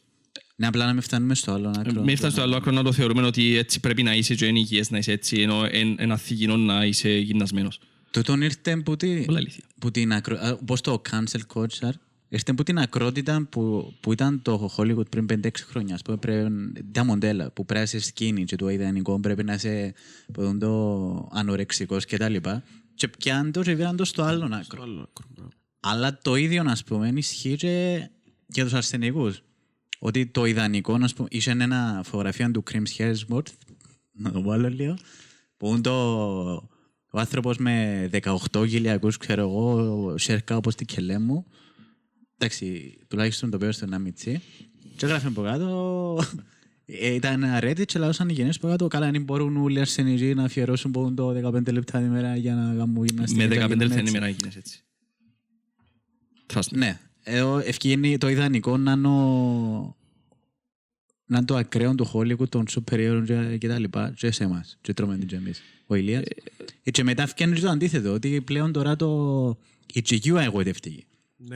[0.56, 2.02] Ναι, απλά να μην φτάνουμε στο άλλο άκρο.
[2.02, 4.58] Μην φτάνεις στο άλλο άκρο να το θεωρούμε ότι έτσι πρέπει να είσαι και είναι
[4.58, 7.80] υγιές να είσαι έτσι ενώ εν, εν αθηγηνό να είσαι γυμνασμένος.
[8.10, 9.64] Τούτον ήρθε που, τη, Πολλά αλήθεια.
[9.78, 10.36] που την ακρο...
[10.40, 11.92] α, πώς το cancel culture;
[12.30, 15.94] Ήρθε που την ακρότητα που, που ήταν το Hollywood πριν 5-6 χρόνια.
[15.94, 19.52] Ας πούμε, πρέπει, τα μοντέλα που πρέπει να είσαι skinny και το ιδανικό πρέπει να
[19.52, 19.94] είσαι
[20.32, 22.62] που είναι το ανορεξικός και τα λοιπά.
[22.94, 24.82] Και πιάνε το και βήραν το στο άλλο άκρο.
[24.82, 25.50] Άλλο άκρο, μπράβο.
[25.80, 28.08] Αλλά το ίδιο, να πούμε, ισχύει και
[28.46, 29.42] για τους αρσενικούς.
[29.98, 33.52] Ότι το ιδανικό, να πούμε, είχε ένα φωτογραφία του Chris Hemsworth,
[34.12, 34.96] να το βάλω λίγο,
[35.56, 35.92] που είναι το,
[37.10, 38.08] ο άνθρωπος με
[38.52, 41.46] 18 γυλιακούς, ξέρω εγώ, σέρκα όπως την κελέ μου.
[42.42, 44.40] Εντάξει, τουλάχιστον το πέω στο ένα μιτσί.
[44.96, 46.18] Και έγραφε από κάτω,
[46.86, 49.80] ε, ήταν ένα Reddit και λαούσαν οι γενιές από κάτω, καλά, αν μπορούν όλοι οι
[49.80, 53.46] αρσενικοί να αφιερώσουν πόν το 15 λεπτά την ημέρα για να κάνουν γυμναστική.
[53.46, 54.10] Με και να 15 γίνουν λεπτά έτσι.
[54.16, 54.82] ημέρα γίνες έτσι.
[56.52, 56.76] Trust me.
[56.76, 57.00] Ναι.
[57.22, 59.96] Ε, ο- ευκαιρνεί το ιδανικό να είναι, ο...
[61.26, 64.44] να είναι το ακραίο του Hollywood, των σούπερ ήρωων και, και τα λοιπά, και σε
[64.44, 65.62] εμάς, και τρώμε την και εμείς.
[65.86, 66.22] Ο Ηλίας.
[66.82, 69.58] Ε, και μετά φτιάχνεις και το αντίθετο, ότι πλέον τώρα το...
[69.92, 71.04] η GQ εγωιτευτική.
[71.36, 71.54] Ναι.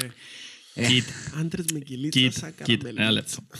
[0.74, 3.12] Κοίτα, Άντρες με κυλίτσα κοίτα, σαν κοίτα, ένα καραμελίτσα.
[3.12, 3.58] λεπτό.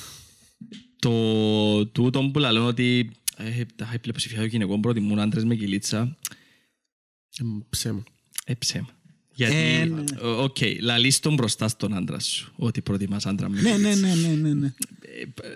[0.99, 6.17] Το τούτο που λαλούν ότι ε, τα πλειοψηφία των γυναικών προτιμούν άντρες με κυλίτσα,
[7.39, 8.03] Ε, Ψέμα.
[8.45, 8.89] ε, ψέμα.
[9.35, 10.03] Γιατί, Ε, ναι.
[10.23, 13.89] ε, οκ, λαλείς τον μπροστά στον άντρα σου, ότι προτιμάς άντρα με Ναι, κοιλίτσα.
[14.07, 14.73] ναι, ναι, ναι, ναι, ναι.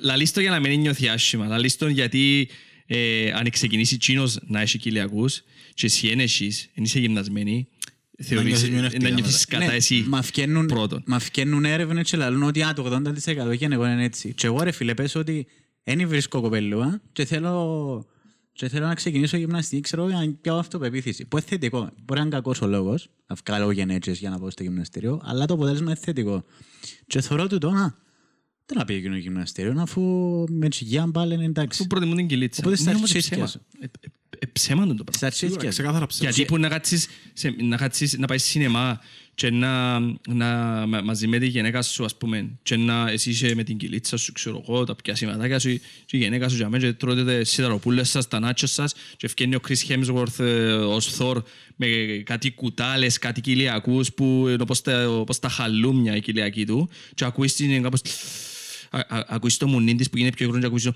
[0.03, 1.47] Λαλείς το για να μην νιώθει άσχημα.
[1.47, 2.49] Λαλείς το γιατί
[2.87, 5.43] ε, αν ξεκινήσει τζείνος να έχει κοιλιακούς
[5.75, 7.69] και εσύ εν έχεις, εν είσαι γυμνασμένη,
[8.23, 11.03] θεωρείς νιώθεις να μειονεκτικά νιώθεις κατά Ναι, εσύ μα φτιάχνουν- πρώτον.
[11.07, 14.35] Μα φτιάχνουν έρευνες και λαλούν ότι α, το 80% γενικό είναι έτσι.
[14.35, 15.47] Και εγώ ρε φίλε πες ότι
[15.85, 18.07] δεν βρίσκω κοπελλούα και θέλω,
[18.53, 21.27] και θέλω να ξεκινήσω γυμναστική, ξέρω για να πιάω αυτοπεποίθηση.
[21.27, 21.79] Που είναι θετικό.
[22.05, 25.47] Μπορεί να είναι κακός ο λόγος, να βγάλω γενέτσες για να πάω στο γυμναστήριο, αλλά
[25.47, 26.45] το αποτέλεσμα είναι θετικό.
[27.07, 27.95] Και θεωρώ του το, α,
[28.67, 30.03] δεν να πήγαινε γυμναστήριο, αφού
[30.51, 31.83] με τσιγιά πάλι είναι εντάξει.
[31.83, 32.61] Που προτιμούν την κυλίτσα.
[32.65, 33.49] Οπότε στα Ναι, όμως αρχίδια
[34.39, 34.47] ψέμα.
[34.47, 34.47] σου.
[34.47, 35.12] Ε, ε, ε, ψέμα είναι το πράγμα.
[35.17, 35.68] Στα αρχίδια Σίγουρα, σου.
[35.70, 36.31] ξεκάθαρα ψέμα.
[36.31, 39.00] Γιατί που να κάτσεις, σε, να κάτσεις, να πάεις σινεμά
[39.34, 40.47] και να, να,
[40.86, 44.17] μα- μαζί με τη γυναίκα σου, ας πούμε, και να εσύ είσαι με την κυλίτσα
[44.17, 45.68] σου, ξέρω εγώ, τα πια σηματάκια σου,
[46.07, 49.26] και η γυναίκα σου για μένα και τρώτε τις σιδαροπούλες σας, τα νάτσια σας και
[49.26, 51.36] ευκαινεί ο Chris Hemsworth ε, ως Thor
[51.76, 51.86] με
[52.25, 57.25] κάτι κουτάλες, κάτι κοιλιακούς που είναι όπως τα, όπως τα χαλούμια η κοιλιακή του και
[57.25, 58.00] ακούεις την κάπως...
[58.91, 60.94] α- α- Ακούεις το μουνί της που γίνεται πιο γρήγορα και ακούεις το...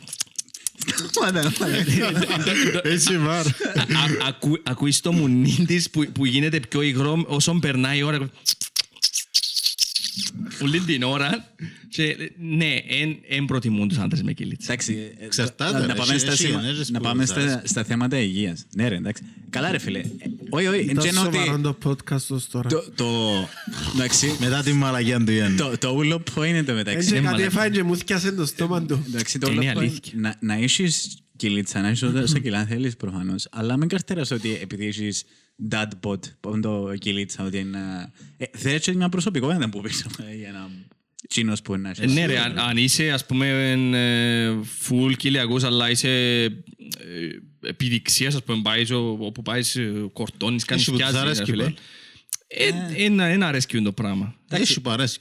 [2.82, 3.46] Έτσι βάρ.
[3.46, 8.02] Α- α- ακού- Ακούεις το μουνί της που, που γίνεται πιο υγρό όσο περνάει η
[8.02, 8.30] ώρα.
[10.62, 11.54] Όλη την ώρα.
[11.88, 14.72] Και, ναι, εν, εν προτιμούν τους άντρες με κυλίτσα.
[14.72, 15.86] Εντάξει, ε, Εξαρτάται, να- ρε.
[15.86, 17.60] να πάμε Εσύ- στα εσύ σημα- ενέργειες να που πάμε θα στα, είσαι.
[17.64, 18.64] στα θέματα υγείας.
[18.74, 19.22] Ναι ρε, εντάξει.
[19.50, 19.98] Καλά ρε φίλε.
[19.98, 20.04] Ε,
[20.50, 21.36] Όχι, όχι, εν Ήταν γένω ότι...
[21.36, 22.68] σοβαρό το podcast ως τώρα.
[22.68, 23.06] Το, το,
[23.94, 25.56] εντάξει, Μετά την μαλακιά του Γιάννη.
[25.56, 26.98] το, το όλο point είναι το μεταξύ.
[26.98, 27.44] Έτσι ναι, κάτι μαλάκα.
[27.44, 29.04] έφαγε και μου θυκιάσε το στόμα του.
[29.08, 30.12] Εντάξει, το Είναι όλο point, αλήθεια.
[30.16, 34.86] να, να έχεις κυλίτσα, να έχεις όσα κιλά θέλεις προφανώς, αλλά μην καρτεράς ότι επειδή
[34.86, 35.24] έχεις
[35.70, 38.12] dad bod, πόντο κυλίτσα, ότι είναι...
[38.36, 40.70] Ε, θέλεις και μια προσωπικότητα που πεις ε, για να...
[41.28, 42.14] Τσίνος που είναι να Ε, έχεις.
[42.14, 46.08] Ναι ρε, αν, αν είσαι ας πούμε εν, ε, full κοιλιακούς αλλά είσαι
[46.44, 46.50] ε,
[47.62, 51.28] επιδειξίας ας πούμε πάεις ο- όπου πάεις ε, κορτώνεις, κάνεις Έχει που τους πιάζεις, ρε
[51.28, 51.62] αρέσκει φίλε.
[51.62, 51.74] πάλι.
[52.46, 52.70] Ε,
[53.04, 54.34] Ένα ένα αρέσκει το πράγμα.
[54.50, 55.18] Έχει που αρέσει.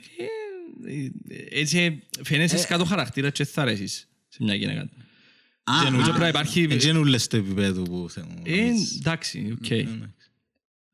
[0.88, 4.82] Ε, Έτσι φαίνεσαι κάτω χαρακτήρα και θα αρέσεις σε μια γυναίκα.
[5.64, 6.68] Α, Και νομίζω α, πρέπει να υπάρχει...
[6.70, 8.42] Έτσι είναι ούλες στο επίπεδο που θέλουν.
[8.46, 8.70] Ε,
[9.00, 9.66] εντάξει, οκ.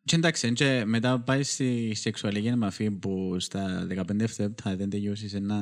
[0.08, 4.06] Και εντάξει, και μετά πάει στη σεξουαλική επαφή που στα 15
[4.40, 5.56] λεπτά δεν τελειώσεις να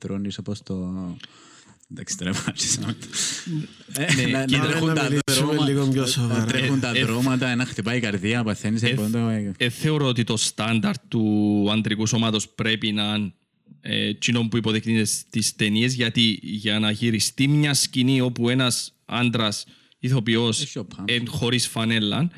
[0.00, 0.76] δρώνεις όπως το...
[1.90, 2.78] Εντάξει, τώρα βάζεις.
[2.78, 6.44] Ναι, Να κοίτα, τρέχουν να τα μιλήσουμε δρόμα- λίγο πιο να σοβαρά.
[6.44, 9.18] τρέχουν τα Ε, ε, δρώματα, να χτυπάει η καρδιά, παθαίνεις Ε, από το...
[9.56, 13.32] ε, θεωρώ ότι το στάνταρ του αντρικού σώματος πρέπει να είναι
[13.80, 19.64] ε, εκείνο που υποδεικνύεται στις ταινίες γιατί για να γυριστεί μια σκηνή όπου ένας άντρας
[19.98, 21.04] ηθοποιός Έχει ο Παμ.
[21.08, 22.30] εν, χωρίς φανέλα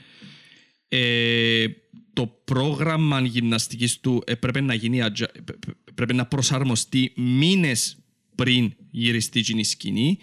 [0.97, 1.67] ε,
[2.13, 7.97] το πρόγραμμα γυμναστικής του έπρεπε να γίνει adju- ε, π- π- πρέπει να προσαρμοστεί μήνες
[8.35, 10.19] πριν γυριστεί εκείνη η σκηνή.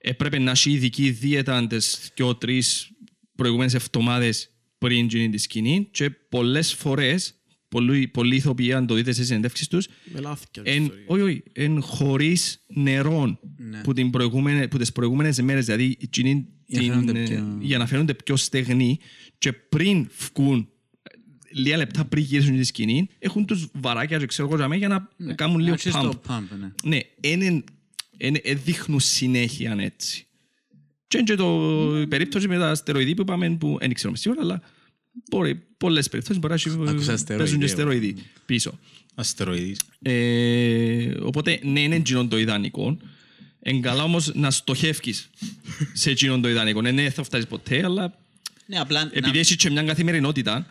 [0.00, 2.90] Έπρεπε να έχει ειδική δίαιτα τις και τρεις
[3.34, 7.34] προηγούμενες εβδομάδες πριν εκείνη τη σκηνή και πολλές φορές
[7.68, 10.62] πολλοί, πολλοί ηθοποιοί αν το δείτε σε συνεντεύξεις τους Με λάθηκα.
[10.64, 13.80] εν, όχι, όχι, εν χωρίς νερό Ναι.
[13.80, 17.58] που, την προηγούμενη, που τις προηγούμενες μέρες, δηλαδή εκείνη Για να την, φαίνονται ε, πιο-
[17.60, 18.98] για να φαίνονται πιο στεγνοί
[19.46, 20.68] και πριν βγουν
[21.02, 21.10] ε,
[21.50, 25.10] λίγα λεπτά πριν γυρίσουν τη σκηνή, έχουν τους βαράκια και ξέρω εγώ για μένα, για
[25.16, 26.10] να κάνουν λίγο Αρχίζεις pump.
[26.10, 26.72] το pump, ναι.
[26.84, 27.64] Ναι, είναι,
[28.18, 30.26] είναι, ε, δείχνουν συνέχεια έτσι.
[31.08, 34.40] Και είναι και το η περίπτωση με τα στεροειδή που είπαμε, που δεν ξέρουμε σίγουρα,
[34.42, 34.62] αλλά
[35.30, 36.60] μπορεί, πολλές περιπτώσεις μπορεί να
[36.96, 37.92] Άκουσα έχει- στεροειδή, παίζουν και εγώ.
[37.92, 38.78] στεροειδή πίσω.
[39.14, 39.80] Αστεροειδής.
[40.02, 42.96] Ε, οπότε ναι, είναι εκείνο το ιδανικό.
[43.60, 45.30] Εν καλά όμως να στοχεύεις
[45.92, 46.80] σε εκείνο το ιδανικό.
[46.80, 48.18] Ναι, ναι, θα φτάσεις ποτέ, αλλά
[48.66, 50.66] Ναι, απλά να- επειδή έχεις και μια καθημερινότητα,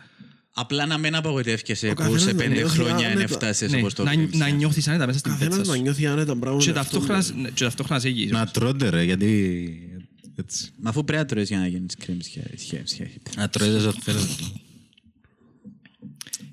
[0.58, 3.20] Απλά να μην απογοητεύκεσαι που καθένας σε να πέντε νιώθει χρόνια άνετα.
[3.22, 4.38] έφτασες Ναι, όπως το να, βλέπεις.
[4.38, 5.82] να νιώθεις άνετα μέσα στην Καθένας πέτσα να σου.
[5.82, 6.60] νιώθει άνετα πράγμα.
[6.60, 7.48] Και με αυτό, ταυτόχρονα, ναι.
[7.50, 8.30] και ταυτόχρονα σε υγιείς.
[8.30, 10.00] Να τρώτε ρε, γιατί...
[10.36, 10.68] Έτσι.
[10.80, 12.16] Μα αφού πρέπει να τρώεις για να γίνεις κρέμ
[12.56, 13.20] σχέση.
[13.36, 14.26] Να τρώτε όσο θέλετε.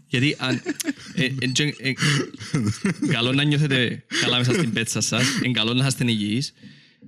[0.08, 0.62] Γιατί αν...
[1.16, 1.94] ε, ε, και- ε,
[3.12, 5.26] Καλό να νιώθετε καλά μέσα στην πέτσα σας.
[5.44, 6.54] Είναι καλό να είστε υγιείς.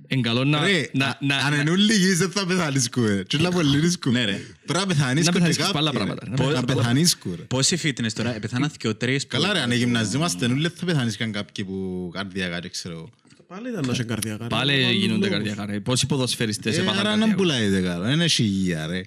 [0.08, 0.64] Είναι καλό να...
[0.64, 3.22] Ρε, να- α- να- αν να- είναι όλοι υγιείς δεν θα πεθάνεις κουέ.
[3.22, 4.10] Τι να πολύ ρίσκου.
[4.10, 4.40] Ναι, ρε.
[4.66, 6.44] Πρέπει να πεθάνεις Να κου πεθάνεις και και άλλα κάποιοι, πράγματα.
[6.44, 6.52] ρε.
[6.52, 7.42] Να Να πεθάνεις κου ρε.
[7.42, 9.26] Πόσοι fitness τώρα, πεθάναν και ο τρεις.
[9.26, 13.10] Καλά ρε, αν γυμναζόμαστε όλοι δεν θα πεθάνεις καν κάποιοι που καρδιακά και ξέρω εγώ.
[13.46, 14.46] Πάλι ήταν να είσαι καρδιακά.
[14.46, 14.90] Πάλι ρε.
[14.90, 15.28] γίνονται Λόγος.
[15.44, 15.66] καρδιακά.
[15.72, 15.80] ρε.
[15.80, 17.42] Πόσοι ποδοσφαιριστές Ε, έπαθαν Άρα να καρδιακό.
[17.42, 19.00] πουλάτε καλό, δεν έχει υγεία ρε.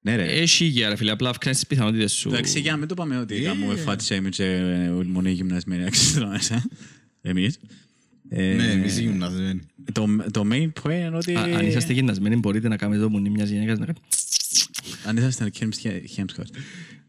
[0.00, 0.24] Ναι ρε.
[0.24, 2.28] Έχει υγεία ρε φίλε, απλά αυξάνεις τις πιθανότητες σου.
[2.28, 3.40] Εντάξει, για να μην το πάμε ότι Ε.
[3.40, 6.64] κάνουμε fat shaming και ε, μόνο οι γυμνασμένοι αξίζουν μέσα.
[7.22, 7.58] Εμείς.
[8.36, 9.60] Ε, Ναι, εμείς οι γυμναζόμενοι.
[9.92, 11.34] Το, το main point είναι ότι...
[11.34, 14.04] Α, Αν είσαστε γυμνασμένοι μπορείτε να κάνετε το μουνί μιας γυναίκας να κάνετε...
[15.06, 15.50] Αν είσαστε
[16.16, 16.46] Hemscott.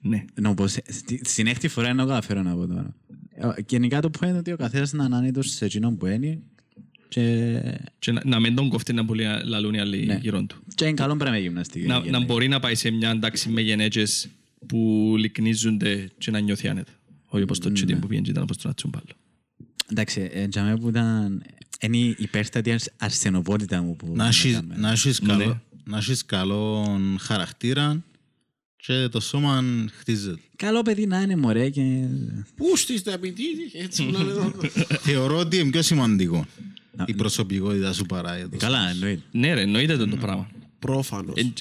[0.02, 0.26] Ναι.
[0.42, 2.96] Να πω, σε- στη- στην έκτη φορά είναι καταφέρω να πω τώρα.
[3.36, 6.40] Ε, Γενικά το point είναι ότι ο καθένας να είναι άνετος σε εκείνον που είναι
[7.08, 7.60] και,
[8.00, 10.20] Και να- να μην τον κόφτει να μπορεί να λαλούν οι άλλοι Ναι.
[10.22, 10.56] γύρω του.
[10.76, 11.88] και είναι καλό πράγμα η γυμναστική.
[11.88, 12.20] Να, γενικά.
[12.20, 14.28] να μπορεί να πάει σε μια τάξη με γενέτσες
[14.68, 16.92] που λυκνίζονται και να νιώθει άνετα.
[17.28, 19.06] Όχι όπως το τσιτίν που πήγαινε και ήταν όπως το ατσούμπαλο.
[19.92, 21.44] Εντάξει, ε, για μένα που ήταν...
[21.82, 24.12] Είναι η υπέρστατη αρσ- αρσενοπότητα μου που...
[24.16, 24.76] Να έχεις- έκαμε.
[24.78, 25.28] να έχεις Ναι.
[25.28, 28.04] καλό- Να έχεις καλό χαρακτήρα
[28.76, 29.64] και το σώμα
[30.00, 30.40] χτίζεται.
[30.56, 32.08] Καλό παιδί να είναι μωρέ και...
[32.56, 34.54] Πού στις τα επιτύχει, έτσι που να λέω.
[35.08, 36.46] Θεωρώ ότι είναι πιο σημαντικό
[37.06, 39.22] η προσωπικότητα σου παρά το Καλά, εννοείται.
[39.32, 40.50] Ναι ρε, εννοείται το, το πράγμα.
[40.80, 41.34] Πρόφανος.
[41.38, 41.54] Εν-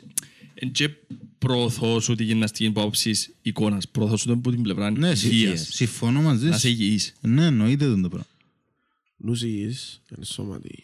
[0.54, 0.90] Εν και
[1.44, 3.88] προωθώ σου τη γυμναστική από άποψης εικόνας.
[3.88, 5.68] Προωθώ σου το από την πλευρά Ναι, συ- υγείας.
[5.72, 6.68] συμφωνώ μαζί Να είσαι σου.
[6.68, 7.14] υγιής.
[7.20, 8.26] Ναι, εννοείται το πράγμα.
[9.16, 10.82] Νους υγιής, είναι σώματι.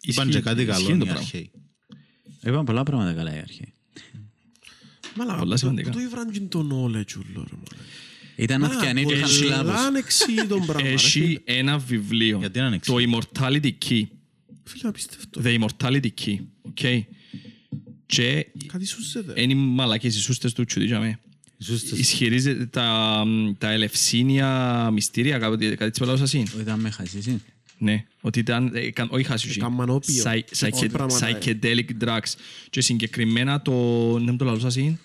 [0.00, 1.18] Είπαν και κάτι Ισχύει καλό το οι πράγμα.
[1.20, 1.50] αρχαίοι.
[2.44, 3.72] Είπαν πολλά πράγματα καλά η αρχή.
[5.16, 5.90] Μαλά, Πολλά πού- σημαντικά.
[5.90, 7.82] πού το ήβραν το knowledge ούλο, ρε μάνα.
[8.36, 9.72] Ήταν Μαλά, αυκιανοί και είχαν πολλά σλάβους.
[9.80, 11.24] ανεξήγητον πράγμα, ρε φίλε.
[11.24, 12.38] Έχει ένα βιβλίο.
[12.38, 14.02] Γιατί είναι Το Immortality Key.
[14.64, 15.40] Φίλε, απίστευτο.
[15.44, 16.36] The Immortality Key.
[16.74, 17.00] Okay.
[18.06, 19.40] Και Κάτι σου ζέτε.
[19.42, 21.18] είναι μαλακές οι σούστες του τσουδί για μέ.
[21.58, 21.98] Σούστες.
[21.98, 23.24] Ισχυρίζεται τα,
[23.58, 26.44] τα ελευσίνια μυστήρια, κάτι κάτι έτσι πολλά σας είναι.
[26.60, 27.42] Ήταν με χασίσει.
[27.78, 29.58] Ναι, ότι ήταν, ε, κα- όχι χάσουσι.
[29.58, 30.14] Έκαναν όπιο.
[30.14, 30.44] Psy- Όχι
[30.76, 31.38] psyche- πράγματα, ε.
[31.42, 32.32] Psychedelic drugs.
[32.70, 33.72] Και συγκεκριμένα το,
[34.12, 34.98] δεν μου το λαλώ σας είναι,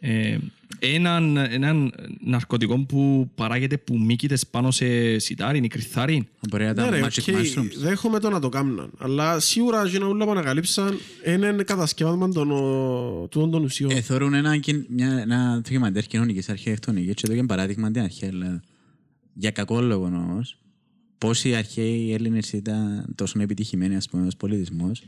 [0.00, 0.38] ε,
[0.78, 6.28] έναν, έναν ναρκωτικό που παράγεται που μύκητες πάνω σε σιτάρι, ή κρυθάρι.
[6.48, 7.72] Μπορεί να Ναι ήταν ρε, magic οκ, mushrooms.
[7.78, 8.90] δέχομαι το να το κάνουν.
[8.98, 13.90] Αλλά σίγουρα εκείνα όλα που ανακαλύψαν είναι κατασκεύασμα των, ο, τούτων των ουσιών.
[13.90, 18.28] Ε, θεωρούν ένα, κιν- μια, ένα ντοκιμαντέρ κοινωνικής αρχιτεκτονικής και εδώ και παράδειγμα την αρχαία
[18.28, 18.62] Ελλάδα.
[19.34, 20.58] Για κακό λόγο όμως,
[21.18, 25.02] πώς οι αρχαίοι Έλληνες ήταν τόσο επιτυχημένοι ας πούμε ως πολιτισμός,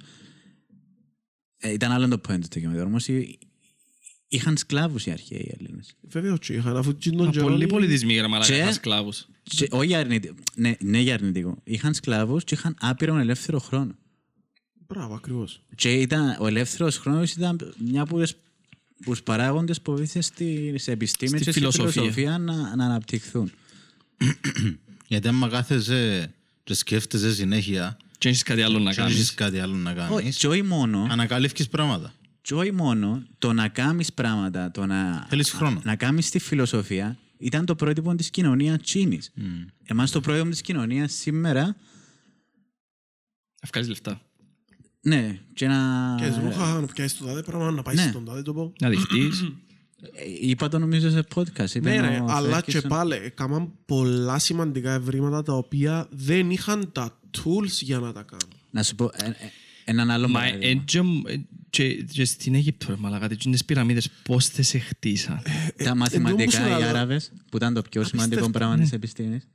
[1.59, 3.39] ε, ήταν άλλο το point του ντοκιμαντέρ, όμως οι-
[4.33, 5.95] είχαν σκλάβους οι αρχαίοι Έλληνες.
[6.01, 7.47] Βέβαια όχι, είχαν αφού τσιν τον Μα καιρό...
[7.47, 9.27] Πολλοί πολιτισμοί για να μαλάκα Και- είχαν σκλάβους.
[9.43, 11.57] Και, όχι για αρνητικό, ναι, ναι για αρνητικό.
[11.65, 13.95] Είχαν σκλάβους και είχαν άπειρο ελεύθερο χρόνο.
[14.87, 15.61] Μπράβο, ακριβώς.
[15.75, 18.35] Και ήταν, ο ελεύθερος χρόνος ήταν μια από τις
[19.05, 21.91] που τους παράγοντες που βοήθησε στις επιστήμες Στη και στη φιλοσοφία.
[21.93, 23.51] φιλοσοφία να, να αναπτυχθούν.
[25.09, 26.35] Γιατί άμα κάθεσαι
[26.65, 29.35] και σκέφτεσαι συνέχεια Και έχεις κάτι άλλο να και έχεις κάνεις.
[29.35, 32.15] κάτι άλλο να Όχι, κάνεις, και όχι μόνο, ανακαλύφεις πράγματα.
[32.43, 35.81] Και όχι μόνο το να κάνεις πράγματα, το να, Θέλεις χρόνο.
[35.85, 39.33] να κάνεις τη φιλοσοφία ήταν το πρότυπο της κοινωνίας τσίνης.
[39.85, 41.77] Εμάς το πρότυπο της κοινωνίας σήμερα,
[43.63, 44.21] Ευκάλεις λεφτά.
[45.01, 46.15] ναι, και να...
[46.19, 48.09] Και ρούχα, να πιάσεις το τάδε πράγμα, να πάεις Ναι.
[48.11, 48.73] στον τάδε τοπό.
[48.81, 49.41] Να δειχτείς.
[49.41, 51.71] Ε, Είπα το νομίζω σε podcast.
[51.75, 52.89] είπε Ναι ρε, ο αλλά και Ferguson.
[52.89, 58.55] πάλι έκαναν πολλά σημαντικά ευρήματα τα οποία δεν είχαν τα tools για να τα κάνουν.
[58.71, 59.35] Να σου πω ε, ε,
[59.85, 60.83] έναν άλλο Μα παράδειγμα.
[61.79, 65.43] Εν και- ε, και- και στην Αίγυπτο ρε μαλάκα, τις πυραμίδες πώς τις σε χτίσαν.
[65.85, 68.83] Τα μαθηματικά εντός οι μου σου Άραβες, που ήταν το πιο σημαντικό Απίστευτο, πράγμα ναι.
[68.83, 69.49] της επιστήμης.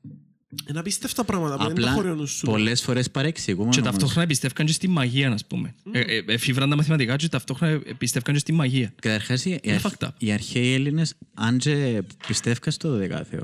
[0.70, 2.46] Είναι απίστευτα πράγματα που δεν τα Απλά χωρώνουν σου.
[2.46, 3.92] πολλές φορές παρεξηγούμε Και όμως.
[3.92, 5.76] ταυτόχρονα πιστεύκαν και στη μαγεία, ας πούμε.
[5.92, 8.94] Ε, ε, Εφήβραν τα μαθηματικά και ταυτόχρονα πιστεύκαν και στη μαγεία.
[9.02, 10.10] Καταρχάς, οι, οι, Είναι αρχ- fucked up.
[10.18, 13.44] οι αρχαίοι Έλληνες, αν και πιστεύκαν στο 12ο Θεό,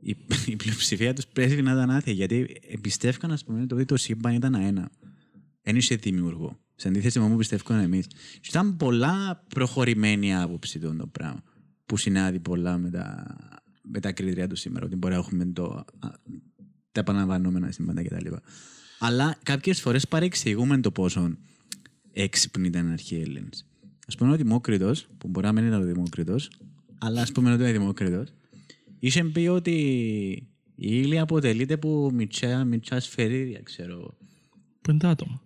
[0.00, 2.46] η, η πλειοψηφία τους πρέπει να ήταν άθεοι, γιατί
[2.80, 4.90] πιστεύκαν, ας πούμε, το ότι το σύμπαν ήταν ένα.
[5.62, 6.58] Δεν είχε δημιουργό.
[6.80, 8.06] Σε αντίθεση με όπου πιστεύουν εμείς.
[8.06, 11.42] Και ήταν πολλά προχωρημένη άποψη το, το πράγμα,
[11.86, 13.36] που συνάδει πολλά με τα,
[13.82, 15.64] με τα κριτήρια του σήμερα, ότι μπορεί να έχουμε το,
[15.98, 16.08] α,
[16.92, 18.26] τα επαναλαμβανόμενα σύμπαντα κτλ.
[18.98, 21.36] Αλλά κάποιες φορές παρεξηγούμε το πόσο
[22.12, 23.66] έξυπνοι ήταν οι αρχαίοι Έλληνες.
[24.06, 26.50] Ας πούμε ο Δημόκριτος, που μπορεί να μην ήταν ο Δημόκριτος,
[26.98, 28.32] αλλά ας πούμε ότι είναι Δημόκριτος,
[28.98, 29.72] είχε πει ότι
[30.74, 34.16] η ύλη αποτελείται από μητσά, μητσά σφαιρίδια, ξέρω εγώ.
[34.82, 35.42] Πού είναι τα άτομα.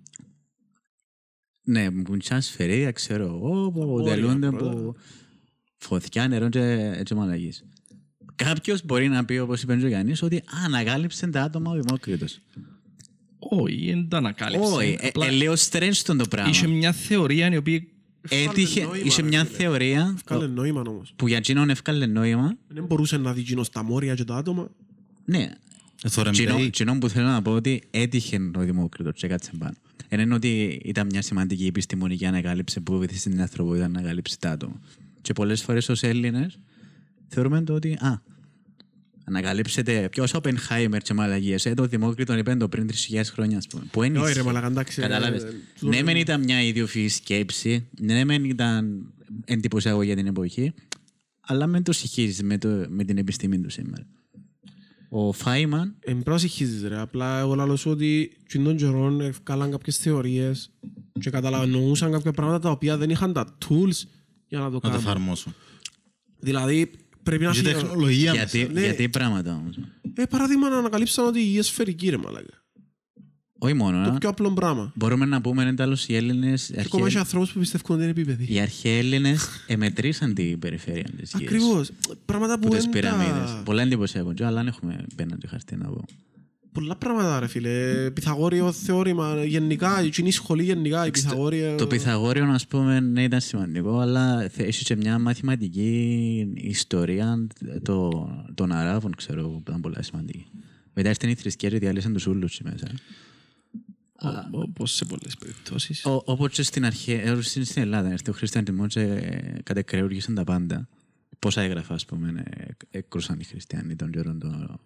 [1.65, 4.95] Ναι, από μητσά σφαιρίδια, ξέρω εγώ, που αποτελούνται από
[5.77, 7.65] Φωτιά, νερό και, και μαλαγής.
[8.35, 12.41] Κάποιος μπορεί να πει, όπως είπε ο Γιάννης, ότι ανακάλυψε τα άτομα ο Δημόκριτος.
[13.39, 14.73] Όχι, δεν τα ανακάλυψε.
[14.75, 16.51] Όχι, ε, Απλά ε, λέω strange τον το πράγμα.
[16.51, 17.83] Είχε μια θεωρία η οποία
[18.29, 19.57] Έτυχε, νόημα, είχε ρε μια φίλε.
[19.57, 21.13] θεωρία Βγάλε νόημα όμως.
[21.17, 22.57] που για εκείνον έφκαλε νόημα.
[22.69, 24.71] Δεν μπορούσε να δει εκείνος τα μόρια και τα άτομα.
[25.25, 25.51] Ναι,
[26.03, 26.47] Ε, θωρεμπέι.
[26.47, 29.75] Κοινό- Κοινό που θέλω να πω ότι έτυχε ο Δημόκριτος και κάτσε πάνω.
[30.09, 34.51] Δεν είναι ότι ήταν μια σημαντική επιστημονική ανακάλυψη που βοήθησε την ανθρωπότητα να ανακαλύψει τα
[34.51, 34.81] άτομα.
[35.23, 36.59] Και πολλές φορές ως Έλληνες
[37.29, 38.23] θεωρούμε το ότι α,
[39.25, 41.67] ανακαλύψετε ποιος Οπενχάιμερ και μαλαγίες.
[41.67, 43.85] Ε, το Δημόκριτο είπε το πριν 3.000 χρόνια, ας πούμε.
[43.91, 44.43] Που Ε, Όχι ρε ένιξε.
[44.43, 45.01] μαλακά, εντάξει.
[45.01, 45.43] Κατάλαβες.
[45.43, 49.07] ε, Ναι, μεν ήταν μια ιδιοφυή σκέψη, ναι, μεν ήταν
[49.45, 50.73] εντυπωσιακό για την εποχή,
[51.41, 54.07] αλλά μην το συγχύζεις με, το, με την επιστήμη του σήμερα.
[55.17, 59.97] Ο Φάιμαν Εν πρόσεχίζεις ρε, απλά εγώ λαλώ σου ότι στην των καιρών ευκάλαν κάποιες
[59.97, 60.71] θεωρίες
[61.21, 64.03] και καταλαβαίνουσαν κάποια πράγματα τα οποία δεν είχαν τα tools
[64.49, 64.97] για να το Να το κάνουν.
[64.97, 65.55] εφαρμόσω.
[66.39, 66.91] Δηλαδή
[67.23, 67.75] πρέπει να Είχε φύγει...
[67.75, 68.73] τεχνολογία Γιατί, μέσα.
[68.73, 68.81] Ναι.
[68.81, 69.79] γιατί πράγματα όμως.
[70.15, 72.64] Ε, παράδειγμα να ανακαλύψαν ότι η γη σφαιρική ρε μαλάκα.
[73.65, 74.05] Όχι μόνο.
[74.05, 74.19] Το α.
[74.19, 74.93] πιο απλό πράγμα.
[74.95, 77.95] Μπορούμε να πούμε εν τέλος οι Έλληνες, οι Και ακόμα έχει αρχαίοι, ανθρώπους που πιστεύουν
[77.97, 78.47] ότι είναι επίπεδοι.
[78.55, 81.35] οι αρχαίοι Έλληνες εμετρήσαν την περιφέρεια της γης.
[81.35, 81.91] Ακριβώς.
[82.25, 83.51] Πράγματα Που που τις είναι πυραμίδες.
[83.51, 83.63] τα...
[83.65, 84.33] Πολλά εντυπωσιακό.
[84.33, 86.05] Και αλλά δεν έχουμε πέναν και χαρτί να πω.
[86.73, 88.11] Πολλά πράγματα ρε φίλε.
[88.11, 91.75] Πυθαγόριο θεώρημα γενικά, η κοινή σχολή γενικά, η Πυθαγόρια...
[91.75, 97.47] Το Πυθαγόριο, να πούμε, ναι, ήταν σημαντικό, αλλά θε- έχει και μια μαθηματική ιστορία
[97.83, 100.47] το, των Αράβων, ξέρω εγώ, που ήταν πολύ σημαντική.
[100.95, 102.87] Μετά ήρθαν οι θρησκεία και διάλυσαν τους ούλους μέσα.
[104.53, 106.05] Όπως σε πολλές περιπτώσεις.
[106.05, 110.35] Ο- Όπως και στην αρχή, ε, στην στην Ελλάδα, ήρθε ο χριστιανισμός και ε, κατεκρεούργησαν
[110.35, 110.89] τα πάντα.
[111.39, 114.81] Πόσα έγραφα, ας πούμε, ε, έκρουσαν οι χριστιανοί των καιρών των...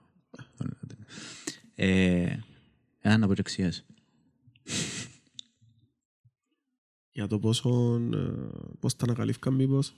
[1.74, 2.36] Ε,
[3.00, 3.84] Ένα από εξίας.
[7.12, 7.94] Για το πόσο...
[8.14, 8.32] ε,
[8.80, 9.94] Πώς τα ανακαλύφκαν μήπως;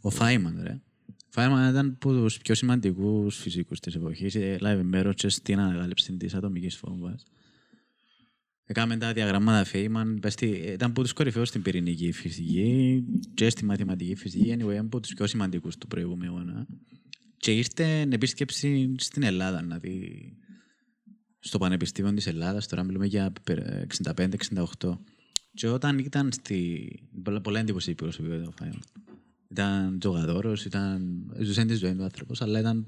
[0.00, 0.80] Ο Φάιμαν, ρε.
[1.28, 4.34] Φάιμαν ήταν από τους πιο σημαντικούς φυσικούς της εποχής.
[4.34, 7.24] Ε, Λάβει μέρος και στην ανακάλυψη της ατομικής βόμβας.
[8.64, 10.20] Έκαμε τα διαγραμμάτα Φέιμαν.
[10.40, 14.56] Ήταν από τους κορυφαίους στην πυρηνική φυσική και στη μαθηματική φυσική.
[14.58, 16.66] Anyway, από τους πιο σημαντικούς του προηγούμενου αιώνα.
[17.36, 20.32] Και ήρθε επίσκεψη στην Ελλάδα να δει
[21.38, 22.66] στο Πανεπιστήμιο της Ελλάδας.
[22.66, 23.32] Τώρα μιλούμε για
[24.02, 24.98] 65-68.
[25.54, 26.88] Και όταν ήταν στη...
[27.22, 28.82] Πολλά, πολλά εντύπωση προσωπικό το Φάιμαν.
[29.52, 31.24] Ήταν τζογαδόρος, ήταν...
[31.40, 32.86] ζούσε τη ζωή του άνθρωπος, αλλά ήταν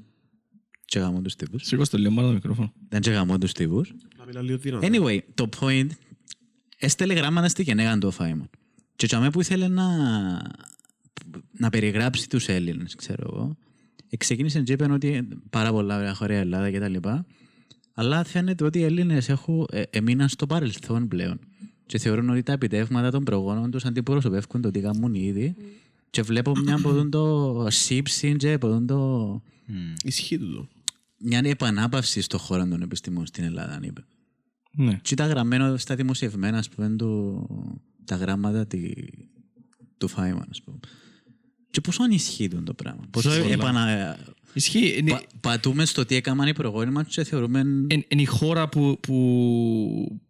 [0.84, 1.66] και γαμώ τους τύπους.
[1.66, 2.72] Σήκω στο λίγο μόνο το μικρόφωνο.
[2.84, 3.94] Ήταν και γαμώ τους τύπους.
[4.18, 4.88] Να μιλά λίγο δυνατά.
[4.90, 5.88] Anyway, το point,
[6.78, 8.50] έστελε γράμματα στη γενέγαν του ο Φάιμον.
[8.96, 9.86] Και τσαμέ που ήθελε να,
[11.52, 13.56] να περιγράψει τους Έλληνες, ξέρω εγώ,
[14.16, 17.26] ξεκίνησε και είπε ότι πάρα πολλά ωραία χωριά Ελλάδα και τα λοιπά,
[17.94, 21.38] αλλά φαίνεται ότι οι Έλληνες έχουν, ε, έμειναν στο παρελθόν πλέον
[21.86, 25.54] και θεωρούν ότι τα επιτεύγματα των προγόνων τους αντιπροσωπεύουν το τι κάνουν ήδη
[26.14, 29.42] και βλέπω μια από τον το σύψη και από τον το...
[30.04, 30.68] Ισχύει τούτο.
[31.18, 34.04] μια επανάπαυση στον χώρο των επιστημών στην Ελλάδα, αν είπε.
[34.72, 34.98] Ναι.
[35.02, 37.46] Και ήταν γραμμένο στα δημοσιευμένα, ας πούμε, του,
[38.04, 38.92] τα γράμματα τη,
[39.98, 40.78] του Φάιμαν, ας πούμε.
[41.70, 43.04] Και πόσο ανισχύει το πράγμα.
[43.10, 44.16] Πόσο επανα...
[44.52, 44.96] Ισχύει.
[44.98, 47.58] Είναι, πα, πατούμε στο τι έκαναν οι προγόνοι μας και θεωρούμε...
[47.86, 50.20] εν- είναι η χώρα που, που,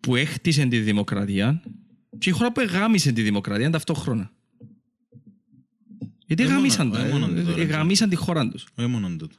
[0.00, 1.62] που έχτισε τη δημοκρατία
[2.18, 4.32] και η χώρα που εγάμισε τη δημοκρατία ταυτόχρονα.
[6.30, 8.66] Γιατί Ε, μόνο- εγάμισαν τα, ε, μόνο το ε, τώρα, εγάμισαν τη χώρα τους.
[8.74, 9.34] Όχι μόνο τούτο.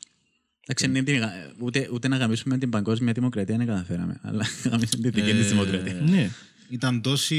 [0.64, 1.24] Εντάξει, είναι την-
[1.60, 4.20] ούτε, ούτε να γαμίσουμε την παγκόσμια δημοκρατία δεν καταφέραμε.
[4.22, 5.94] Αλλά γαμίσαμε τη δική Ε, της δημοκρατία.
[5.94, 6.30] Ναι.
[6.70, 7.38] Ήταν τόση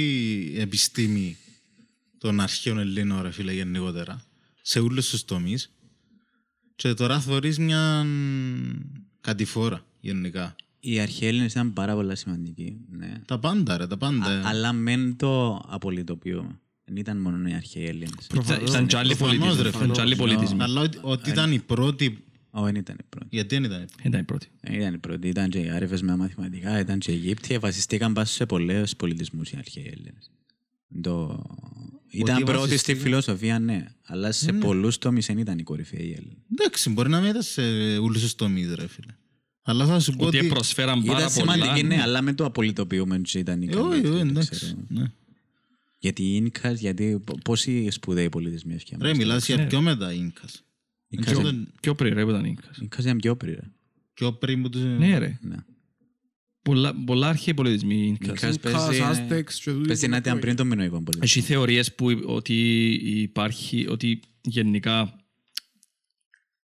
[0.58, 1.36] επιστήμη
[2.18, 4.24] των αρχαίων Ελλήνων, ρε φίλε, γενικότερα,
[4.62, 5.72] σε όλους τους τομείς.
[6.76, 8.06] Και τώρα θεωρείς μια
[9.20, 10.54] κατηφόρα, γενικά.
[10.80, 12.76] Οι αρχαίοι Έλληνες ήταν πάρα πολλά σημαντικοί.
[12.90, 13.12] Ναι.
[13.26, 14.24] Τα πάντα, ρε, τα πάντα.
[14.24, 16.60] Α, αλλά μεν το απολυτοποιούμε.
[16.84, 18.26] Δεν ήταν μόνο οι αρχαίοι Έλληνες.
[18.34, 19.62] Ήταν- Ήταν και άλλοι Προφανώς, πολιτισμοί.
[19.62, 20.34] ρε, Ήταν και άλλοι προφανώς.
[20.36, 20.62] πολιτισμοί.
[20.62, 22.24] Αλλά ότι, ότι ήταν η πρώτη...
[22.54, 23.26] Όχι, δεν ήταν οι πρώτοι.
[23.30, 24.08] Γιατί δεν ήταν η πρώτη.
[24.08, 24.48] Ήταν η πρώτη.
[24.60, 25.28] Δεν ήταν οι πρώτοι.
[25.28, 27.58] Ήταν και οι άρευες με μαθηματικά, ήταν και οι Αιγύπτιοι.
[27.58, 30.30] Βασιστήκαν πάνω σε πολλές πολιτισμούς οι αρχαίοι Έλληνες.
[31.02, 31.42] Το...
[32.08, 33.84] Ήταν πρώτοι στη βασιστήκαν- φιλοσοφία, ναι.
[34.04, 36.36] Αλλά σε πολλούς τομείς δεν ήταν οι κορυφαίοι Έλληνες.
[36.52, 37.62] Εντάξει, μπορεί να μην ήταν σε
[37.98, 39.12] όλους τους τομείς, ρε φίλε.
[39.62, 40.46] Αλλά θα σου πω Ότι ότι...
[40.46, 41.82] προσφέραν πάρα Ήταν σημαντική, πολλά.
[41.82, 44.76] ναι, αλλά με το απολυτοποιούμε και ήταν οι Ε, Όχι, όχι, καλύτεροι, εντάξει.
[46.02, 46.22] Ξέρω.
[46.22, 46.22] ναι.
[46.22, 49.08] Γιατί οι Ίνκας, γιατί π- πόσοι σπουδαίοι πολιτισμοί έφτιαξαν.
[49.10, 49.54] Ρε, μιλάς Ναι.
[49.54, 50.64] για πιο μετά Ίνκας.
[51.08, 52.76] Οι Πιο- Ίνκας- Πιο πριν ρε που ήταν Ίνκας.
[52.76, 53.54] οι Ίνκας ήταν πιο πριν.
[53.54, 53.70] ρε.
[54.14, 54.82] Πιο πριν που τους...
[54.82, 55.38] Ναι ρε.
[55.42, 55.56] Ναι.
[56.62, 58.28] Πολλά, πολλά αρχαίοι πολιτισμοί οι Ίνκας.
[58.28, 61.20] Ίνκας Ινκάς, παίζει- Άζτεκς και τούτοι Παίζει να που ήταν πριν το μινοϊκό πολιτισμό.
[61.24, 62.54] Έχει θεωρίες που ότι
[63.22, 65.16] υπάρχει, ότι γενικά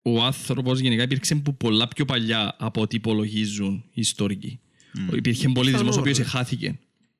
[0.02, 4.60] ο άνθρωπος γενικά υπήρξε που πολλά πιο παλιά από ό,τι υπολογίζουν οι ιστορικοί.
[5.12, 6.24] Υπήρχε πολιτισμός ο οποίος ρε.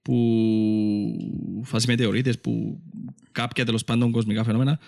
[0.08, 2.80] Εχάθηκε που φάση μετεωρίτες, που
[3.32, 4.78] κάποια τέλος πάντων κοσμικά φαινόμενα,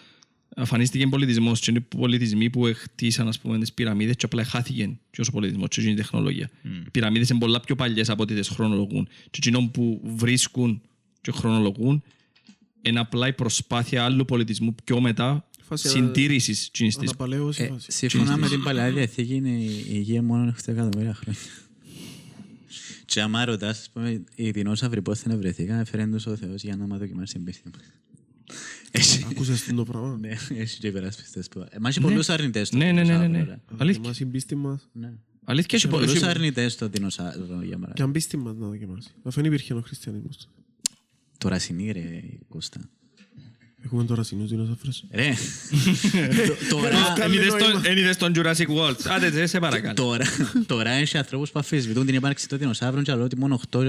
[0.57, 5.21] αφανίστηκε πολιτισμός και είναι πολιτισμοί που χτίσαν ας πούμε τις πυραμίδες και απλά χάθηκε και
[5.21, 6.51] όσο πολιτισμός και η τεχνολογία.
[6.87, 9.09] Οι πυραμίδες είναι πολλά πιο παλιές από ό,τι τις χρονολογούν.
[9.31, 10.83] Και εκείνο που βρίσκουν
[11.21, 12.03] και χρονολογούν
[12.83, 17.67] είναι απλά η προσπάθεια άλλου πολιτισμού πιο μετά Φάση, ε, συντήρησης εκείνης της Αναπαλαίωση Ε,
[17.67, 17.93] φάση.
[17.93, 21.41] Σύμφωνα με την Παλαιά Διαθήκη είναι η η υγεία μόνο 8 εκατομμύρια χρόνια.
[23.11, 26.77] Και άμα ρωτάς, ας πούμε, οι δεινόσαυροι πώς θα βρεθήκαν, έφερε τους ο Θεός για
[26.77, 27.83] να μας δοκιμάσει την πίστη μας.
[28.91, 31.61] Έχει, Άκουσες το πράγμα; ναι, έχει και υπερασπιστές που...
[31.71, 33.39] Ε, Μα έχει πολλούς αρνητές το Ναι, ναι, ναι, ναι, ναι.
[33.39, 33.61] δεινόσαυρο, ρε.
[33.79, 34.03] Αλήθεια.
[34.05, 34.89] Εμάς η πίστη μας.
[34.93, 35.13] Ναι.
[35.45, 37.95] Αλήθεια έχει Πολλούς έχει- αρνητές το δεινόσαυρο για Και μένα.
[37.99, 39.09] αν πίστη μας να δοκιμάσει.
[39.23, 40.49] Αφού δεν υπήρχε ο χριστιανισμός.
[41.39, 42.81] Τώρα συνή ρε Κώστα.
[43.85, 45.03] Έχουμε τώρα συνούς δεινόσαυρους.
[45.11, 45.35] Ρε,
[46.47, 47.15] το- τώρα...
[47.23, 48.97] Εν είδες τον- εν είδες τον Jurassic World.
[49.09, 49.95] Άντε, τε, σε παρακαλώ.
[49.95, 50.25] Τώρα,
[50.67, 53.81] τώρα έχει ανθρώπους που αφισβητούν την ύπαρξη των δεινοσαύρων και λέω ότι μόνο 8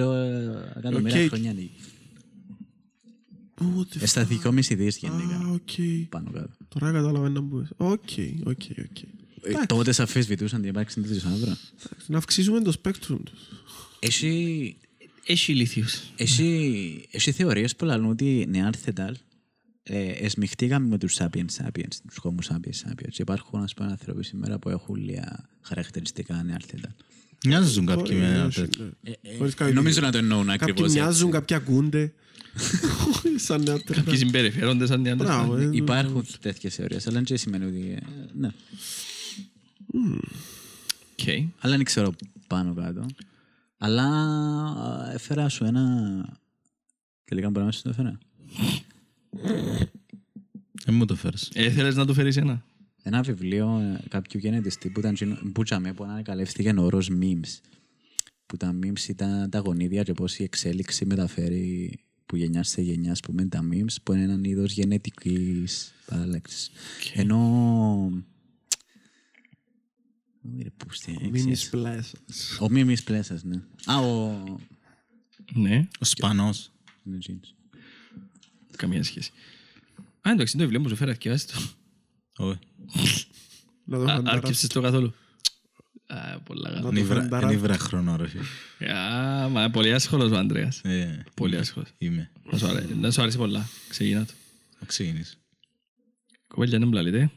[0.78, 1.28] εκατομμύρια Οκ.
[1.30, 1.70] χρόνια είναι.
[3.60, 4.08] What the fuck.
[4.08, 5.48] Στα 2,5 δις Α, γενικά.
[5.52, 6.08] οκ.
[6.10, 6.50] Πάνω κάτω.
[6.68, 7.68] Τώρα κατάλαβα να μπούμε.
[7.78, 8.00] Οκ,
[8.44, 9.02] οκ, οκ.
[9.44, 11.42] Ε, Τότε σε αμφισβητούσαν την ύπαρξη των δεινοσαύρων.
[11.42, 13.40] Εντάξει, Να αυξήσουμε το spectrum τους.
[14.00, 14.76] Έχει,
[15.26, 16.02] Έχει ηλίθιους.
[16.16, 19.16] έχει, έχει θεωρίες που λένε ότι Νεάντερταλ
[19.84, 23.10] ε, εσμιχτήκαμε με τους sapiens sapiens, τους homo sapiens sapiens.
[23.10, 26.92] Και υπάρχουν ας πούμε άνθρωποι σήμερα που έχουν λίγα χαρακτηριστικά Νεάντερταλ.
[27.46, 28.92] Μοιάζουν κάποιοι Μπορεί, με ένα όχι, τέτοιο.
[29.02, 29.36] ναι.
[29.38, 31.40] Χωρίς κάποιο- Νομίζω να το εννοούν Κάποιοι ακριβώς μοιάζουν, έτσι.
[31.40, 32.14] κάποιοι ακούνται.
[33.36, 34.02] Σαν νεότερτα.
[34.02, 35.26] Κάποιοι συμπεριφέρονται σαν διάντες.
[35.28, 35.70] Μπράβο, ε.
[35.74, 37.98] Υπάρχουν τέτοιες θεωρίες, αλλά δεν σημαίνει ότι...
[38.02, 38.50] ε, Ναι.
[41.12, 41.28] Οκ.
[41.60, 42.14] Αλλά δεν ξέρω
[42.48, 43.06] πάνω κάτω.
[43.78, 44.08] Αλλά
[45.12, 45.84] ε, έφερα σου ένα...
[47.24, 48.18] Τελικά μπορεί να σου το έφερα.
[50.86, 51.50] Δεν μου το φέρεις.
[51.54, 52.66] Ε, θέλεις να του φέρεις ένα;
[53.04, 57.60] Ένα βιβλίο ε, κάποιου γενετιστή που ήταν τζινο- που τσάμε, που ανακαλύφθηκε ο όρος memes.
[58.46, 63.12] Που τα memes ήταν τα γονίδια και πώς η εξέλιξη μεταφέρει που γενιάς σε γενιάς,
[63.12, 66.70] ας πούμε, τα memes, που είναι έναν είδος γενετικής παράλλαξης.
[67.14, 67.38] Ενώ...
[70.44, 72.14] Ω, ρε, πού στη- Μίμης πλέσας.
[72.60, 73.62] Ο Μίμης Πλέσας, ναι.
[73.86, 74.44] Α, ο...
[75.54, 76.72] Ναι, Ο Σπανός.
[78.84, 79.02] Είναι ο Τζίνς.
[79.02, 79.32] καμία σχέση.
[80.28, 81.62] Α, εντάξει, το βιβλίο μου σου φέρα και το.
[82.38, 82.60] Όχι.
[83.86, 84.34] Να το Α, φανταράς.
[84.34, 85.14] Άρκεψες το καθόλου.
[86.08, 86.82] Α, πολλά καλά.
[86.92, 87.44] το φανταράς.
[87.44, 88.92] Είναι ήβρα χρόνο ρε φίλε.
[88.94, 90.80] Α, μα πολύ άσχολος ο Ανδρέας.
[90.84, 91.90] Ε, Πολύ άσχολος.
[91.98, 92.32] Είμαι.
[92.52, 93.68] Να σου αρέ- Να σου αρέσει πολλά.
[93.90, 94.34] Ξεκινά το.
[94.80, 95.34] Να ξεκινήσω.
[96.48, 97.32] Κοπέλια δεν μπλαλείτε.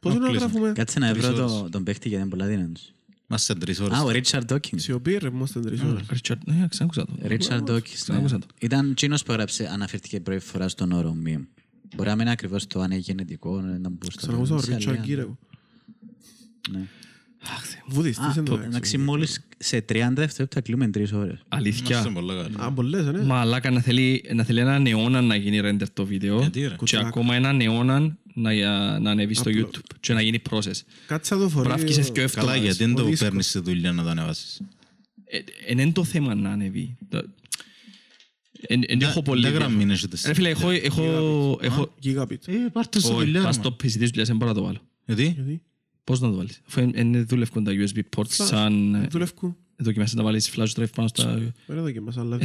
[0.00, 0.38] Πώς να κλείσαμε.
[0.38, 1.70] γράφουμε; Κάτσε να Τρεις βρω το- ώρες.
[1.70, 2.92] τον παίχτη γιατί είναι πολλά δύναμος.
[3.32, 3.98] Μας σε τρεις ώρες.
[3.98, 4.80] Α, ο Ρίτσαρντ Ντόκινγκ.
[4.80, 6.02] Σιωπή ρε, μόνο στην τρεις ώρες.
[6.10, 7.12] Ρίτσαρντ, ναι, ξανακούσα το.
[7.22, 7.94] Ρίτσαρντ Ντόκινγκ.
[7.94, 8.46] Ξανακούσα το.
[8.60, 11.44] Ήταν εκείνος που έγραψε, αναφέρθηκε πρώτη φορά στον όρο meme.
[11.96, 14.58] Μπορεί να μην είναι ακριβώς το αν είναι γενετικό, να μπορούσε να το Ξανακούσα ο
[14.58, 15.26] πει, Ρίτσαρντ αλλά- Γκίρε.
[16.70, 16.80] Ναι.
[17.42, 17.94] Αχ, Θεέ μου.
[17.94, 21.28] Βουδιστής Α, είναι το εντάξει, μόλις σε 30 δευτερόλεπτα κλείνουμε τρεις ώρες.
[21.28, 22.10] Είμαστε Αλήθεια.
[22.14, 22.54] πολλά καλοί.
[22.58, 23.22] Α, πολλές, ναι.
[23.22, 26.74] Μαλάκα να θέλει, να θέλει έναν αιώνα να γίνει render το βίντεο Γιατί, ρε; και
[26.76, 27.08] Κουτσουλάκα.
[27.08, 28.52] ακόμα έναν αιώνα να,
[28.98, 30.80] να ανέβεις στο YouTube και να γίνει process.
[31.06, 31.68] Κάτσε να το φορεί.
[31.68, 32.56] Μπράφκεις ο- και Καλά, εύκολα.
[32.56, 33.18] γιατί δεν ο το δίσκος.
[33.28, 34.60] παίρνεις στη δουλειά να το ανεβάσεις.
[35.66, 36.96] Εν είναι το θέμα να ανέβει.
[37.08, 37.24] Το-
[38.66, 39.42] Εν εν έχω πολύ...
[39.42, 39.96] Δεν γραμμή είναι
[40.26, 40.70] Ρε φίλε, έχω...
[40.70, 42.48] έχω- έχω- Gigabit.
[42.48, 43.42] Ε, πάρ' το στη Όχι, δουλειά.
[43.42, 43.62] πας μα.
[43.62, 44.78] στο PC της δουλειάς, δεν μπορώ να το βάλω.
[45.06, 45.62] Γιατί; Γιατί;
[46.04, 48.94] Πώς να το βάλεις; Αφού εν- εν δουλεύουν τα USB ports σαν...
[48.94, 49.56] ε, δουλεύκουν.
[49.76, 51.52] Δοκιμάσεις να βάλεις flash drive πάνω στα...
[51.66, 52.44] Ωραία δοκιμάσα, αλλά Ε,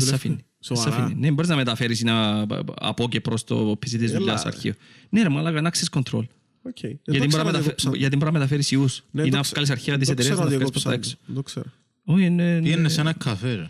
[0.75, 0.93] σ' δουλεύκουν.
[0.93, 0.93] αφήνει.
[0.93, 1.03] Σ' Σοβαρά.
[1.05, 1.19] αφήνει.
[1.19, 4.47] Ναι, μπορείς να μεταφέρεις να, από και προς το PC της Έλα, δουλειάς ρε.
[4.49, 4.73] αρχείο.
[5.09, 6.23] Ναι ρε μαλάκα, να access control.
[6.61, 6.79] Οκ.
[6.81, 7.93] Δεν Γιατί το μπορεί ξέρω να ότι μεταφε- έκοψαν.
[7.93, 10.33] γιατί μπορεί να μεταφέρεις ιούς Ναι, ή το να ξε- βγάλεις αρχεία της το εταιρείας
[10.35, 11.17] ξέρω να τα ότι βγάλεις προς τα έκοψαν.
[11.17, 11.25] έξω.
[11.25, 11.65] Δεν το ξέρω.
[12.05, 12.59] Όχι, είναι...
[12.61, 13.69] Πήγαινε σε ένα καφέ, ρε;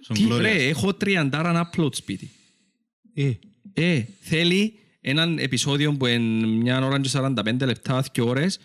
[0.00, 0.38] Στον Τι Gloria.
[0.40, 2.30] ρε, έχω τριαντάρα upload σπίτι.
[3.14, 3.30] Ε,
[3.74, 8.58] Ε, θέλει έναν επεισόδιο που είναι μια ώρα και 45 λεπτά, δύο ώρες,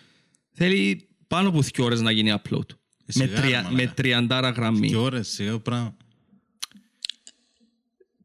[0.52, 2.66] θέλει πάνω από δύο ώρες να γίνει upload.
[3.06, 3.74] σιγά, Με, ρε, τρια, μαλάκα.
[3.74, 4.88] με τριαντάρα γραμμή.
[4.88, 5.96] και ώρες, σιγά πράγμα.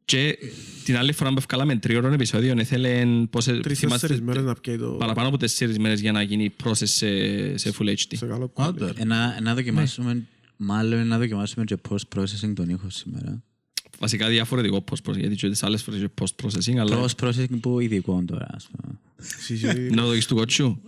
[0.05, 0.37] Και
[0.83, 4.87] την άλλη φορά που ευκάλαμε τριώρων επεισόδιο, ήθελε πόσες, Τρεις-τέσσερις μέρες να πιέει το...
[4.89, 7.95] παραπάνω από τέσσερις μέρες για να γίνει process σε, σε Full HD.
[8.15, 8.95] Σε καλό Άντε, quality.
[8.95, 9.01] ρε.
[9.01, 9.53] Ε, να- Να Ναι.
[9.53, 10.23] δοκιμάσουμε,
[10.57, 13.41] μάλλον να δοκιμάσουμε και post-processing τον ήχο σήμερα.
[13.99, 18.47] Βασικά διαφορετικό post-processing, γιατί και τις άλλες φορές είναι post-processing, αλλά Post-processing που ειδικό τώρα,
[18.53, 18.99] ας πούμε.
[19.39, 20.77] Συζητή- να το δεις του κοτσού.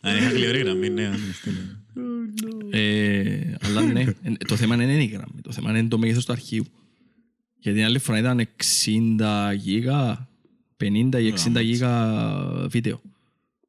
[0.00, 1.56] Αν είχα κληρή γραμμή, ναι, αν στείλω.
[2.70, 6.24] Ε, αλλά ναι, ε, το θέμα δεν είναι η γραμμή, το θέμα είναι το μέγεθος
[6.24, 6.66] του αρχείου.
[7.58, 8.48] Γιατί την άλλη φορά ήταν
[9.18, 10.28] 60 γίγα,
[10.76, 13.00] 50 ή 60 γίγα βίντεο.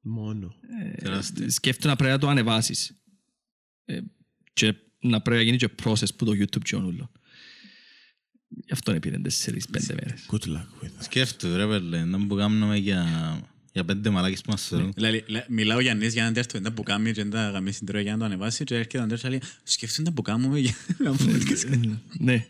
[0.02, 0.56] Μόνο.
[0.98, 1.50] Τεράστιο.
[1.50, 2.94] Σκέφτομαι να πρέπει να το ανεβάσεις.
[3.86, 4.00] Ε,
[4.54, 7.12] και να πρέπει να γίνει και process που το YouTube και όλο.
[8.48, 10.26] Γι' αυτό πήρε 4-5 μέρες.
[10.32, 11.00] Good luck with that.
[11.00, 13.06] Σκέφτομαι, ρε πέλε, να που κάνουμε για,
[13.78, 14.92] Για πέντε μαλάκες που μας θεωρούν.
[14.96, 17.88] Δηλαδή, λέ- μιλάω για Γιάννης για να έρθει τα που κάνει και να γαμίσει την
[17.88, 20.74] τρώει για να το ανεβάσει και έρχεται ο Αντρέας και λέει σκέφτονται που κάνουμε για
[20.98, 21.98] να podcast».
[22.20, 22.48] Ναι.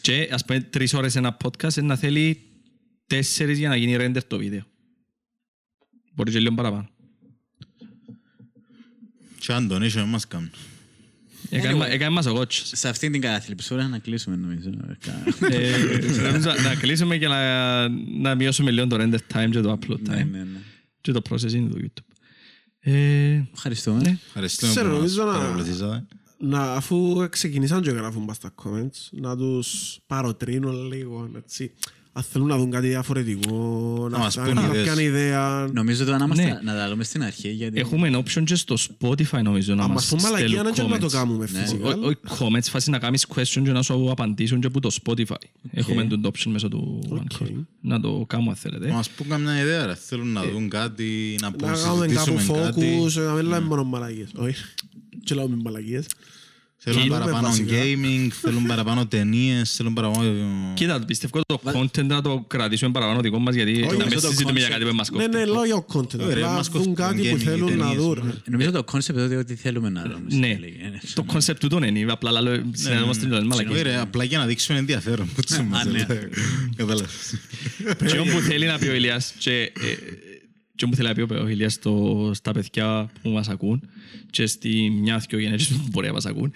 [0.00, 2.42] Και ας πούμε τρεις ώρες ένα podcast να θέλει
[3.06, 4.62] τέσσερις για να γίνει render το βίντεο.
[6.14, 6.88] Μπορεί και λίγο παραπάνω.
[9.38, 10.50] Και αν τον είσαι, μας κάνουν.
[11.50, 12.70] Έκανε μα- Έκανε μας ο κότσος.
[12.74, 14.70] Σε αυτήν την καθλιψούρα να κλείσουμε νομίζω.
[15.50, 15.70] Ε,
[16.22, 17.88] νομίζω Να κλείσουμε και να-
[18.20, 20.58] να μειώσουμε λίγο το render time και το upload Ναι, time ναι, ναι.
[21.00, 22.14] και το processing του YouTube.
[22.80, 24.18] Ε, Ευχαριστούμε.
[24.26, 26.06] Ευχαριστούμε Ξέρω, που μας νομίζω να- παρακολουθήσατε.
[26.38, 31.72] να, αφού ξεκινήσαν και γράφουν πας στα comments, να τους παροτρύνω λίγο, έτσι.
[32.18, 34.98] Αν θέλουν να δουν κάτι διαφορετικό, να μας φτιάξουν πούν κάποια ιδέες.
[35.06, 35.68] ιδέα.
[35.72, 36.58] Νομίζω το να είμαστε- Ναι.
[36.62, 39.94] να τα λέμε στην αρχή γιατί Έχουμε option και στο Spotify νομίζω να Αν μας
[39.94, 41.10] μας πούν μαλακία, στέλνουν να και να το comments.
[41.10, 41.58] κάνουμε Ναι.
[41.58, 41.88] φυσικά.
[41.88, 45.34] Ό- Όχι comments, φάση να κάνεις question και να σου απαντήσουν και από το Spotify.
[45.70, 47.46] Έχουμε το option μέσω του Anchor.
[47.80, 48.86] Να το κάνουμε αν θέλετε.
[48.88, 49.94] Να μας πούν καμιά ιδέα, ρε.
[49.94, 52.98] Θέλουν να δουν κάτι, να Να κάνουμε κάπου συζητήσουμε κάτι.
[53.02, 54.28] focus, να μην λέμε μόνο μαλακίες.
[54.36, 54.64] Όχι,
[55.24, 56.06] και λέμε μαλακίες.
[56.88, 57.74] Θέλουν Κοίταμε παραπάνω βασικά.
[57.82, 60.24] gaming, θέλουν παραπάνω ταινίες, θέλουν παραπάνω...
[60.74, 64.26] Κοίτα, πιστεύω το content να το κρατήσουμε παραπάνω δικό μας γιατί να μην νομίζω το
[64.28, 65.36] συζητούμε για concept- κάτι που μας Ναι, κόφτει.
[65.36, 66.18] ναι, λόγια ο content.
[66.20, 68.22] Ωραία, Απλά μας δουν κόφτουν κάτι που gaming, θέλουν να ταινίες, δουν.
[68.26, 68.32] ναι.
[68.50, 70.20] Νομίζω το concept είναι ότι θέλουμε να δούμε.
[70.38, 70.58] Ναι, Ε,
[71.14, 73.82] το concept του τον είναι, απλά λέω συνεδόμαστε και λέμε Όχι, μαλακίες.
[73.82, 75.28] ρε, απλά για να δείξουμε ενδιαφέρον.
[75.34, 76.06] που τους μας, ναι.
[76.08, 76.28] ρε.
[76.76, 77.34] Κατάλαβες.
[78.06, 79.70] Και όπου θέλει να πει ο Ηλίας και ε,
[80.76, 83.88] και όπου θέλει να πει ο Ηλίας στο- στα παιδιά που μας ακούν
[84.30, 86.52] και στη μια δυο γενέσεις που μπορεί να μας ακούν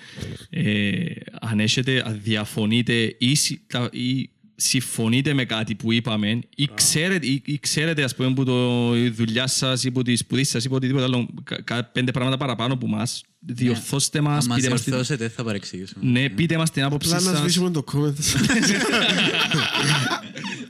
[0.50, 1.02] ε,
[1.40, 7.26] αν έχετε, αν διαφωνείτε ή, συ- τα- ή συμφωνείτε με κάτι που είπαμε ή ξέρετε,
[7.26, 10.64] ή, ή ξέρετε ας πούμε που το, η δουλειά σας ή που τη σπουδή σας
[10.64, 14.56] ή που οτιδήποτε άλλο κα- κα- πέντε πράγματα παραπάνω που μας διορθώστε μας, Αν μας
[14.56, 16.10] πείτε μας, την, διορθώσετε θα παρεξηγήσουμε.
[16.10, 18.14] ναι, πείτε μας την άποψη Απλά να σας σβήσουμε το comment.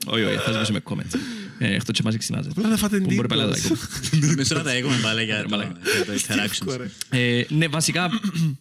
[0.06, 1.14] όχι, όχι, θα σβήσουμε comments
[1.62, 3.82] ε, εκτός και μας εξημάζεται Απλά να φάτε Που μπορεί πάλι να τα εντύπωση.
[4.12, 4.26] ακούμε.
[4.26, 6.86] Νομίζω να τα έχουμε πάλι για το για το interactions.
[7.10, 8.08] Ε, ναι, βασικά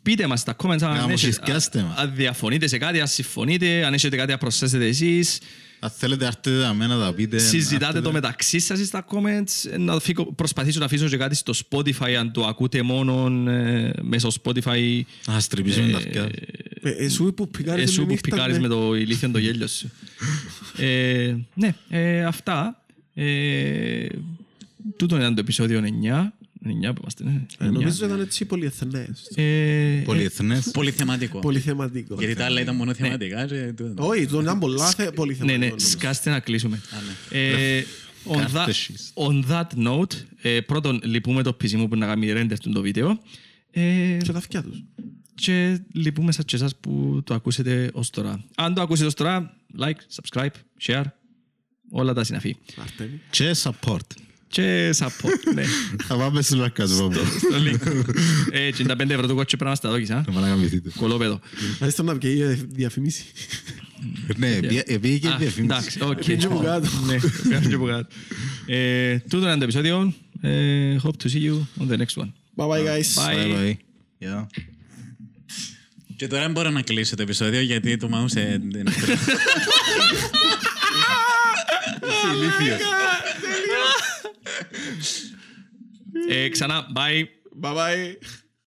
[0.03, 1.97] πείτε μας στα comments αν, Να έχετε- μας συσκάστε μας.
[1.97, 5.39] αν διαφωνείτε σε κάτι, αν συμφωνείτε, αν έχετε κάτι να προσθέσετε εσείς.
[5.81, 7.37] Αν θέλετε έρθετε τα μένα να τα πείτε.
[7.37, 8.01] Συζητάτε έρθετε.
[8.01, 9.79] το μεταξύ σας στα comments.
[9.79, 14.29] Να φύγω- προσπαθήσω να αφήσω και κάτι στο Spotify, αν το ακούτε μόνο ε, μέσω
[14.43, 15.01] Spotify.
[15.27, 16.29] Να σας τρυπήσουμε τα αυτιά.
[16.81, 18.61] Ε, Εσύ που πικάρεις Εσύ όλη που νύχτα, πικάρεις ναι.
[18.61, 19.89] με το ηλίθιο το γέλιο σου.
[20.83, 22.78] ε, ναι, ε, αυτά.
[23.23, 24.07] Ε,
[24.97, 26.33] τούτο ήταν το επεισόδιο 9.
[26.65, 27.45] 9 που είμαστε, ναι.
[27.59, 27.71] Ε, 9.
[27.71, 29.25] Νομίζω ήταν έτσι πολυεθνές.
[29.35, 30.71] Ε, Πολυεθνές.
[30.71, 31.39] Πολύ θεματικό.
[31.39, 32.15] Πολύ θεματικό.
[32.19, 33.45] Γιατί τα άλλα ήταν μόνο θεματικά.
[33.45, 34.07] και τούτο.
[34.07, 35.59] Όχι, τον ήταν πολλά θε- πολύ Ναι, θεματικό.
[35.59, 35.87] ναι, νομίζω.
[35.89, 36.81] σκάστε να κλείσουμε.
[37.29, 37.81] Ε,
[38.27, 39.11] on, that, Κάρτεσες.
[39.13, 42.81] on that note, ε, πρώτον, λυπούμε το PC μου που να κάνει render του το
[42.81, 43.19] βίντεο
[43.71, 44.83] ε, Και τα αυτιά τους.
[45.35, 48.43] και λυπούμε σας και εσάς που το ακούσετε ως τώρα.
[48.55, 50.49] Αν το ακούσετε ως τώρα, like, subscribe,
[50.81, 51.03] share,
[51.91, 52.57] όλα τα συναφή.
[52.81, 53.21] Αρτέμι.
[53.29, 54.07] Και support.
[54.51, 55.63] Και support, ναι,
[56.07, 57.11] Θα πάμε στο λοαρκασμό.
[57.43, 58.05] στο link.
[58.51, 60.23] Ε, 55 ευρώ το κότσο πρέπει να στα δώκεις, α.
[60.25, 60.91] Θα πάνε να γαμηθείτε.
[60.95, 61.39] Κωλόπαιδο.
[61.73, 63.23] Δηλαδή στον να βγει η διαφημίση.
[64.37, 64.59] Ναι,
[64.99, 65.59] πήγε και Α, διαφήμιση.
[65.61, 66.23] Εντάξει, οκ.
[66.25, 66.87] Πήγε από κάτω.
[67.05, 68.07] Ναι, πήγε και από κάτω.
[68.65, 70.13] Ε, Τούτο ήταν το επεισόδιο.
[70.41, 72.31] Ε, Hope to see you on the next one.
[72.55, 73.13] Bye bye guys.
[73.15, 73.35] Bye.
[73.35, 73.73] Bye bye.
[74.17, 74.49] Γεια.
[76.15, 78.37] Και τώρα μπορώ να κλείσω το επεισόδιο γιατί το mouse
[82.01, 82.51] ε, δεν
[86.29, 87.23] Ε, ξανά, bye.
[87.61, 88.17] Bye bye.